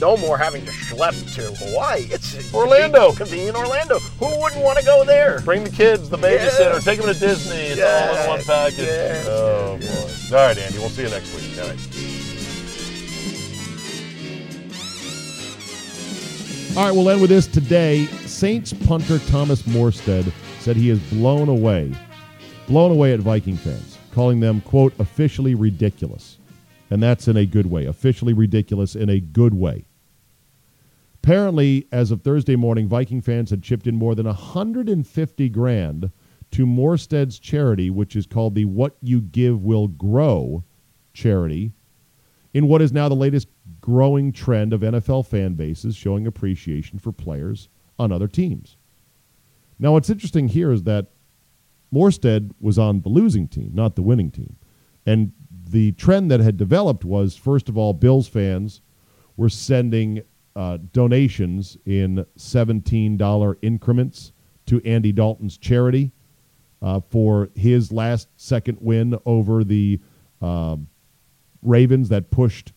no 0.00 0.16
more 0.16 0.38
having 0.38 0.64
to 0.64 0.70
schlep 0.70 1.34
to 1.34 1.52
Hawaii. 1.64 2.02
It's 2.10 2.54
Orlando. 2.54 3.12
convenient, 3.12 3.56
Orlando. 3.56 3.98
Who 4.20 4.26
wouldn't 4.40 4.62
want 4.62 4.78
to 4.78 4.84
go 4.84 5.04
there? 5.04 5.40
Bring 5.40 5.64
the 5.64 5.70
kids, 5.70 6.08
the 6.08 6.16
babysitter, 6.18 6.74
Yeah. 6.74 6.78
take 6.80 7.00
them 7.00 7.12
to 7.12 7.18
Disney. 7.18 7.56
It's 7.56 7.82
all 7.82 8.22
in 8.22 8.28
one 8.28 8.42
package. 8.42 8.78
yes, 8.78 9.26
oh 9.28 9.78
boy! 9.78 10.36
All 10.36 10.46
right, 10.46 10.56
Andy. 10.58 10.78
We'll 10.78 10.88
see 10.90 11.02
you 11.02 11.10
next 11.10 11.34
week. 11.34 11.58
All 11.60 11.68
right. 11.68 12.23
All 16.76 16.84
right, 16.84 16.92
we'll 16.92 17.08
end 17.08 17.20
with 17.20 17.30
this 17.30 17.46
today. 17.46 18.06
Saints 18.26 18.72
punter 18.72 19.20
Thomas 19.20 19.62
Morstead 19.62 20.32
said 20.58 20.74
he 20.74 20.90
is 20.90 20.98
blown 21.12 21.48
away, 21.48 21.94
blown 22.66 22.90
away 22.90 23.12
at 23.12 23.20
Viking 23.20 23.56
fans, 23.56 23.96
calling 24.10 24.40
them, 24.40 24.60
quote, 24.60 24.92
officially 24.98 25.54
ridiculous. 25.54 26.38
And 26.90 27.00
that's 27.00 27.28
in 27.28 27.36
a 27.36 27.46
good 27.46 27.66
way. 27.66 27.84
Officially 27.86 28.32
ridiculous 28.32 28.96
in 28.96 29.08
a 29.08 29.20
good 29.20 29.54
way. 29.54 29.84
Apparently, 31.22 31.86
as 31.92 32.10
of 32.10 32.22
Thursday 32.22 32.56
morning, 32.56 32.88
Viking 32.88 33.20
fans 33.20 33.50
had 33.50 33.62
chipped 33.62 33.86
in 33.86 33.94
more 33.94 34.16
than 34.16 34.26
150 34.26 35.48
grand 35.50 36.10
to 36.50 36.66
Morstead's 36.66 37.38
charity, 37.38 37.88
which 37.88 38.16
is 38.16 38.26
called 38.26 38.56
the 38.56 38.64
What 38.64 38.96
You 39.00 39.20
Give 39.20 39.62
Will 39.62 39.86
Grow 39.86 40.64
charity, 41.12 41.70
in 42.52 42.66
what 42.66 42.82
is 42.82 42.92
now 42.92 43.08
the 43.08 43.14
latest 43.14 43.46
growing 43.84 44.32
trend 44.32 44.72
of 44.72 44.80
NFL 44.80 45.26
fan 45.26 45.52
bases 45.52 45.94
showing 45.94 46.26
appreciation 46.26 46.98
for 46.98 47.12
players 47.12 47.68
on 47.98 48.10
other 48.10 48.26
teams. 48.26 48.78
Now, 49.78 49.92
what's 49.92 50.08
interesting 50.08 50.48
here 50.48 50.72
is 50.72 50.84
that 50.84 51.08
Morstead 51.92 52.52
was 52.58 52.78
on 52.78 53.02
the 53.02 53.10
losing 53.10 53.46
team, 53.46 53.72
not 53.74 53.94
the 53.94 54.00
winning 54.00 54.30
team. 54.30 54.56
And 55.04 55.32
the 55.68 55.92
trend 55.92 56.30
that 56.30 56.40
had 56.40 56.56
developed 56.56 57.04
was, 57.04 57.36
first 57.36 57.68
of 57.68 57.76
all, 57.76 57.92
Bills 57.92 58.26
fans 58.26 58.80
were 59.36 59.50
sending 59.50 60.22
uh, 60.56 60.78
donations 60.94 61.76
in 61.84 62.24
$17 62.38 63.56
increments 63.60 64.32
to 64.64 64.80
Andy 64.86 65.12
Dalton's 65.12 65.58
charity 65.58 66.10
uh, 66.80 67.00
for 67.10 67.50
his 67.54 67.92
last 67.92 68.28
second 68.36 68.78
win 68.80 69.18
over 69.26 69.62
the 69.62 70.00
uh, 70.40 70.78
Ravens 71.60 72.08
that 72.08 72.30
pushed 72.30 72.72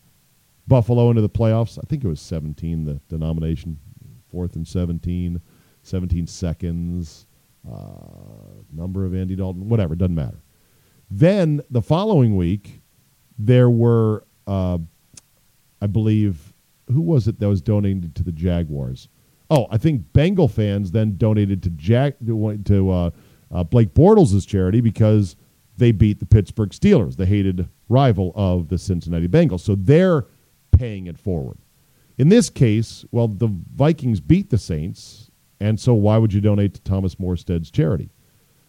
Buffalo 0.68 1.10
into 1.10 1.22
the 1.22 1.28
playoffs. 1.28 1.78
I 1.78 1.86
think 1.88 2.04
it 2.04 2.08
was 2.08 2.20
17, 2.20 2.84
the 2.84 3.00
denomination, 3.08 3.78
fourth 4.30 4.56
and 4.56 4.66
17, 4.66 5.40
17 5.82 6.26
seconds, 6.26 7.26
uh, 7.70 7.82
number 8.72 9.04
of 9.04 9.14
Andy 9.14 9.34
Dalton, 9.34 9.68
whatever, 9.68 9.94
doesn't 9.94 10.14
matter. 10.14 10.42
Then 11.10 11.62
the 11.70 11.82
following 11.82 12.36
week, 12.36 12.82
there 13.38 13.70
were, 13.70 14.26
uh, 14.46 14.78
I 15.80 15.86
believe, 15.86 16.52
who 16.92 17.00
was 17.00 17.28
it 17.28 17.40
that 17.40 17.48
was 17.48 17.62
donated 17.62 18.14
to 18.16 18.22
the 18.22 18.32
Jaguars? 18.32 19.08
Oh, 19.50 19.66
I 19.70 19.78
think 19.78 20.12
Bengal 20.12 20.48
fans 20.48 20.90
then 20.90 21.16
donated 21.16 21.62
to 21.62 21.70
Jack 21.70 22.16
to 22.20 22.90
uh, 22.90 23.10
uh, 23.50 23.64
Blake 23.64 23.94
Bortles' 23.94 24.46
charity 24.46 24.80
because 24.80 25.36
they 25.78 25.92
beat 25.92 26.20
the 26.20 26.26
Pittsburgh 26.26 26.70
Steelers, 26.70 27.16
the 27.16 27.24
hated 27.24 27.68
rival 27.88 28.32
of 28.34 28.68
the 28.68 28.76
Cincinnati 28.76 29.28
Bengals. 29.28 29.60
So 29.60 29.74
they're 29.74 30.26
paying 30.70 31.06
it 31.06 31.18
forward. 31.18 31.58
In 32.16 32.28
this 32.28 32.50
case, 32.50 33.04
well, 33.10 33.28
the 33.28 33.48
Vikings 33.74 34.20
beat 34.20 34.50
the 34.50 34.58
Saints, 34.58 35.30
and 35.60 35.78
so 35.78 35.94
why 35.94 36.18
would 36.18 36.32
you 36.32 36.40
donate 36.40 36.74
to 36.74 36.80
Thomas 36.82 37.14
Morstead's 37.16 37.70
charity? 37.70 38.10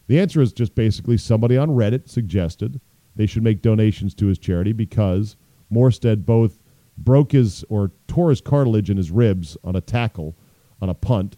The 0.08 0.20
answer 0.20 0.42
is 0.42 0.54
just 0.54 0.76
basically 0.76 1.18
somebody 1.18 1.58
on 1.58 1.70
Reddit 1.70 2.10
suggested 2.10 2.82
they 3.16 3.26
should 3.26 3.44
make 3.44 3.62
donations 3.62 4.14
to 4.16 4.28
his 4.28 4.40
charity 4.40 4.72
because 4.72 5.36
Morstead 5.72 6.26
both 6.26 6.64
broke 6.98 7.32
his 7.32 7.64
or 7.70 7.92
tore 8.08 8.30
his 8.30 8.42
cartilage 8.42 8.90
in 8.90 8.98
his 8.98 9.12
ribs 9.12 9.58
on 9.64 9.76
a 9.76 9.82
tackle 9.82 10.36
on 10.82 10.90
a 10.90 10.94
punt 10.94 11.38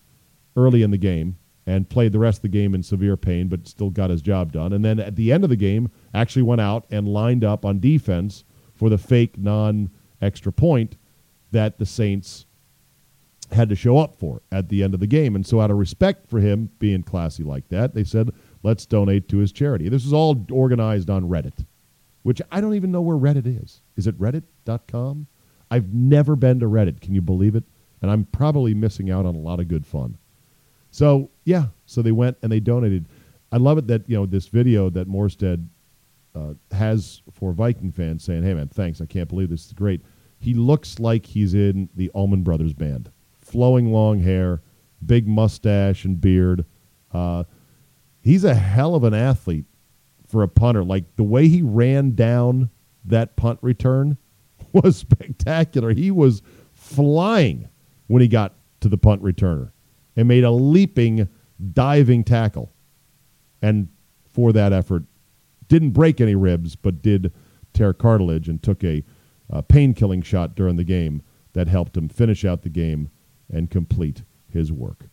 early 0.55 0.84
in 0.84 0.91
the 0.91 0.97
game 0.97 1.38
and 1.66 1.89
played 1.89 2.12
the 2.12 2.20
rest 2.20 2.39
of 2.39 2.43
the 2.43 2.49
game 2.49 2.74
in 2.74 2.84
severe 2.84 3.16
pain, 3.16 3.47
but 3.47 3.68
still 3.68 3.89
got 3.89 4.09
his 4.09 4.22
job 4.22 4.51
done. 4.51 4.74
And 4.74 4.84
then 4.84 4.99
at 4.99 5.16
the 5.16 5.32
end 5.32 5.43
of 5.43 5.49
the 5.49 5.55
game, 5.55 5.89
actually 6.14 6.41
went 6.41 6.62
out 6.62 6.86
and 6.89 7.07
lined 7.07 7.43
up 7.43 7.66
on 7.66 7.80
defense 7.80 8.43
for 8.74 8.89
the 8.89 8.97
fake 8.97 9.38
non 9.38 9.89
extra 10.22 10.52
point 10.52 10.98
that 11.52 11.80
the 11.80 11.86
Saints 11.86 12.46
had 13.52 13.70
to 13.70 13.76
show 13.76 13.98
up 13.98 14.16
for 14.16 14.42
at 14.52 14.70
the 14.70 14.84
end 14.84 14.94
of 14.94 15.00
the 15.00 15.08
game. 15.08 15.36
And 15.36 15.46
so, 15.46 15.60
out 15.60 15.72
of 15.72 15.78
respect 15.78 16.30
for 16.30 16.40
him 16.40 16.70
being 16.80 17.04
classy 17.04 17.44
like 17.44 17.68
that, 17.70 17.94
they 17.94 18.04
said, 18.04 18.30
let's 18.64 18.86
donate 18.86 19.28
to 19.30 19.38
his 19.38 19.52
charity. 19.52 19.90
This 19.90 20.06
is 20.06 20.14
all 20.14 20.46
organized 20.52 21.10
on 21.10 21.28
Reddit, 21.28 21.66
which 22.24 22.42
I 22.52 22.62
don't 22.62 22.76
even 22.76 22.92
know 22.92 23.02
where 23.02 23.18
Reddit 23.18 23.62
is. 23.62 23.82
Is 23.96 24.08
it 24.08 24.20
reddit.com? 24.20 25.28
I've 25.70 25.94
never 25.94 26.36
been 26.36 26.60
to 26.60 26.66
Reddit. 26.66 27.02
Can 27.02 27.14
you 27.14 27.22
believe 27.22 27.56
it? 27.56 27.64
And 28.02 28.10
I'm 28.10 28.26
probably 28.26 28.74
missing 28.74 29.12
out 29.12 29.26
on 29.26 29.36
a 29.36 29.40
lot 29.40 29.60
of 29.60 29.68
good 29.68 29.86
fun. 29.86 30.18
So, 30.92 31.30
yeah, 31.46 31.68
so 31.86 32.02
they 32.02 32.12
went 32.12 32.38
and 32.42 32.52
they 32.52 32.60
donated. 32.60 33.06
I 33.52 33.58
love 33.58 33.78
it 33.78 33.88
that, 33.88 34.10
you 34.10 34.18
know, 34.18 34.26
this 34.26 34.48
video 34.48 34.90
that 34.90 35.08
Morstead 35.08 35.68
uh, 36.36 36.54
has 36.72 37.22
for 37.34 37.52
Viking 37.52 37.92
fans 37.92 38.24
saying, 38.24 38.44
hey, 38.44 38.54
man, 38.54 38.68
thanks. 38.68 39.02
I 39.02 39.06
can't 39.06 39.30
believe 39.30 39.50
this 39.50 39.66
is 39.66 39.74
great. 39.74 40.02
He 40.40 40.54
looks 40.54 41.00
like 41.00 41.26
he's 41.26 41.54
in 41.54 41.90
the 41.96 42.10
Allman 42.10 42.44
Brothers 42.44 42.74
band. 42.74 43.12
Flowing 43.40 43.92
long 43.92 44.20
hair, 44.20 44.62
big 45.06 45.28
mustache 45.28 46.06
and 46.06 46.20
beard. 46.20 46.66
Uh, 47.12 47.44
he's 48.22 48.44
a 48.44 48.56
hell 48.56 48.96
of 48.96 49.04
an 49.04 49.14
athlete 49.14 49.66
for 50.28 50.44
a 50.44 50.48
punter. 50.48 50.84
Like 50.84 51.16
the 51.16 51.24
way 51.24 51.48
he 51.48 51.62
ran 51.62 52.16
down 52.16 52.70
that 53.06 53.36
punt 53.36 53.60
return 53.62 54.18
was 54.72 54.98
spectacular. 54.98 55.94
He 55.94 56.12
was 56.12 56.42
flying 56.72 57.68
when 58.08 58.22
he 58.22 58.28
got 58.28 58.56
to 58.80 58.90
the 58.90 58.98
punt 58.98 59.22
returner 59.22 59.72
and 60.16 60.28
made 60.28 60.44
a 60.44 60.52
leaping, 60.52 61.30
diving 61.74 62.24
tackle. 62.24 62.74
And 63.62 63.90
for 64.34 64.52
that 64.54 64.74
effort, 64.74 65.04
didn't 65.72 65.92
break 65.92 66.20
any 66.20 66.36
ribs, 66.36 66.76
but 66.76 67.02
did 67.02 67.32
tear 67.72 67.94
cartilage 67.94 68.50
and 68.50 68.62
took 68.62 68.84
a 68.84 69.06
uh, 69.50 69.62
pain 69.62 69.94
killing 69.94 70.22
shot 70.22 70.54
during 70.54 70.76
the 70.76 70.84
game 70.84 71.22
that 71.54 71.70
helped 71.70 71.96
him 71.96 72.10
finish 72.10 72.44
out 72.44 72.64
the 72.64 72.70
game 72.70 73.10
and 73.50 73.72
complete 73.72 74.24
his 74.50 74.70
work. 74.70 75.06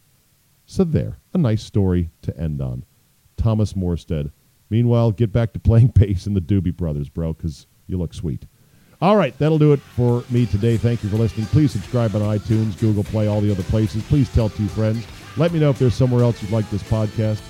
So, 0.66 0.82
there, 0.82 1.18
a 1.32 1.38
nice 1.38 1.62
story 1.62 2.10
to 2.22 2.36
end 2.36 2.60
on. 2.60 2.84
Thomas 3.36 3.74
Morstead. 3.74 4.32
Meanwhile, 4.68 5.12
get 5.12 5.32
back 5.32 5.52
to 5.52 5.60
playing 5.60 5.88
bass 5.94 6.26
in 6.26 6.34
the 6.34 6.40
Doobie 6.40 6.76
Brothers, 6.76 7.08
bro, 7.08 7.34
because 7.34 7.68
you 7.86 7.96
look 7.96 8.12
sweet. 8.12 8.44
All 9.00 9.14
right, 9.14 9.38
that'll 9.38 9.60
do 9.60 9.72
it 9.72 9.80
for 9.80 10.24
me 10.28 10.44
today. 10.44 10.76
Thank 10.76 11.04
you 11.04 11.08
for 11.08 11.16
listening. 11.18 11.46
Please 11.46 11.70
subscribe 11.70 12.16
on 12.16 12.22
iTunes, 12.22 12.76
Google 12.80 13.04
Play, 13.04 13.28
all 13.28 13.40
the 13.40 13.52
other 13.52 13.62
places. 13.62 14.02
Please 14.02 14.28
tell 14.34 14.48
two 14.48 14.66
friends. 14.66 15.06
Let 15.36 15.52
me 15.52 15.60
know 15.60 15.70
if 15.70 15.78
there's 15.78 15.94
somewhere 15.94 16.24
else 16.24 16.42
you'd 16.42 16.50
like 16.50 16.68
this 16.68 16.82
podcast 16.82 17.40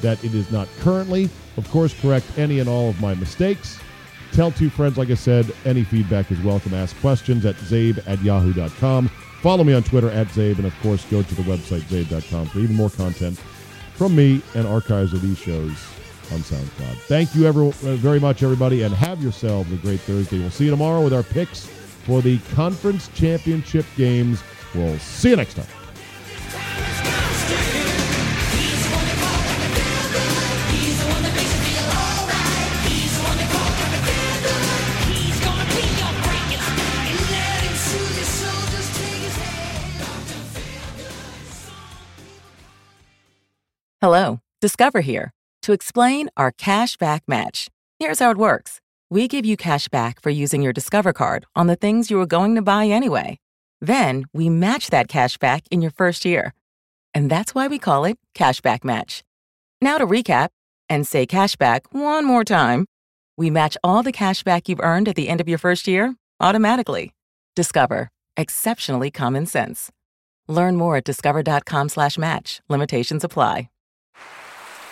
that 0.00 0.22
it 0.24 0.34
is 0.34 0.50
not 0.50 0.68
currently. 0.80 1.28
Of 1.56 1.68
course, 1.70 1.98
correct 2.00 2.26
any 2.38 2.60
and 2.60 2.68
all 2.68 2.90
of 2.90 3.00
my 3.00 3.14
mistakes. 3.14 3.78
Tell 4.32 4.50
two 4.52 4.70
friends, 4.70 4.98
like 4.98 5.10
I 5.10 5.14
said, 5.14 5.50
any 5.64 5.84
feedback 5.84 6.30
is 6.30 6.40
welcome. 6.42 6.74
Ask 6.74 6.98
questions 7.00 7.44
at 7.46 7.56
czabe 7.56 8.06
at 8.06 8.22
yahoo.com. 8.22 9.08
Follow 9.42 9.64
me 9.64 9.72
on 9.72 9.82
Twitter 9.82 10.10
at 10.10 10.26
czabe, 10.28 10.58
and 10.58 10.66
of 10.66 10.78
course, 10.80 11.04
go 11.06 11.22
to 11.22 11.34
the 11.34 11.42
website 11.42 11.80
czabe.com 11.82 12.46
for 12.46 12.58
even 12.58 12.76
more 12.76 12.90
content 12.90 13.38
from 13.94 14.14
me 14.14 14.42
and 14.54 14.66
archives 14.66 15.12
of 15.12 15.22
these 15.22 15.38
shows 15.38 15.72
on 16.32 16.40
SoundCloud. 16.40 16.96
Thank 17.06 17.34
you 17.34 17.46
ever, 17.46 17.64
uh, 17.64 17.96
very 17.96 18.20
much, 18.20 18.42
everybody, 18.42 18.82
and 18.82 18.94
have 18.94 19.22
yourselves 19.22 19.72
a 19.72 19.76
great 19.76 20.00
Thursday. 20.00 20.38
We'll 20.38 20.50
see 20.50 20.64
you 20.66 20.70
tomorrow 20.70 21.02
with 21.02 21.14
our 21.14 21.22
picks 21.22 21.66
for 21.66 22.22
the 22.22 22.38
conference 22.54 23.08
championship 23.14 23.86
games. 23.96 24.42
We'll 24.74 24.98
see 24.98 25.30
you 25.30 25.36
next 25.36 25.54
time. 25.54 25.77
Hello, 44.00 44.38
Discover 44.60 45.00
here 45.00 45.32
to 45.62 45.72
explain 45.72 46.28
our 46.36 46.52
cash 46.52 46.96
back 46.96 47.24
match. 47.26 47.66
Here's 47.98 48.20
how 48.20 48.30
it 48.30 48.36
works 48.36 48.80
we 49.10 49.26
give 49.26 49.44
you 49.44 49.56
cash 49.56 49.88
back 49.88 50.22
for 50.22 50.30
using 50.30 50.62
your 50.62 50.72
Discover 50.72 51.12
card 51.12 51.46
on 51.56 51.66
the 51.66 51.74
things 51.74 52.08
you 52.08 52.16
were 52.16 52.24
going 52.24 52.54
to 52.54 52.62
buy 52.62 52.86
anyway. 52.86 53.40
Then 53.80 54.26
we 54.32 54.50
match 54.50 54.90
that 54.90 55.08
cash 55.08 55.36
back 55.36 55.64
in 55.72 55.82
your 55.82 55.90
first 55.90 56.24
year. 56.24 56.54
And 57.12 57.28
that's 57.28 57.56
why 57.56 57.66
we 57.66 57.80
call 57.80 58.04
it 58.04 58.20
Cashback 58.36 58.84
Match. 58.84 59.24
Now 59.82 59.98
to 59.98 60.06
recap 60.06 60.50
and 60.88 61.04
say 61.04 61.26
cashback 61.26 61.80
one 61.90 62.24
more 62.24 62.44
time. 62.44 62.86
We 63.36 63.50
match 63.50 63.76
all 63.82 64.04
the 64.04 64.12
cash 64.12 64.44
back 64.44 64.68
you've 64.68 64.80
earned 64.80 65.08
at 65.08 65.16
the 65.16 65.28
end 65.28 65.40
of 65.40 65.48
your 65.48 65.58
first 65.58 65.88
year 65.88 66.14
automatically. 66.38 67.14
Discover. 67.56 68.10
Exceptionally 68.36 69.10
common 69.10 69.46
sense. 69.46 69.90
Learn 70.46 70.76
more 70.76 70.98
at 70.98 71.04
discover.com 71.04 71.88
slash 71.88 72.16
match. 72.16 72.60
Limitations 72.68 73.24
apply. 73.24 73.70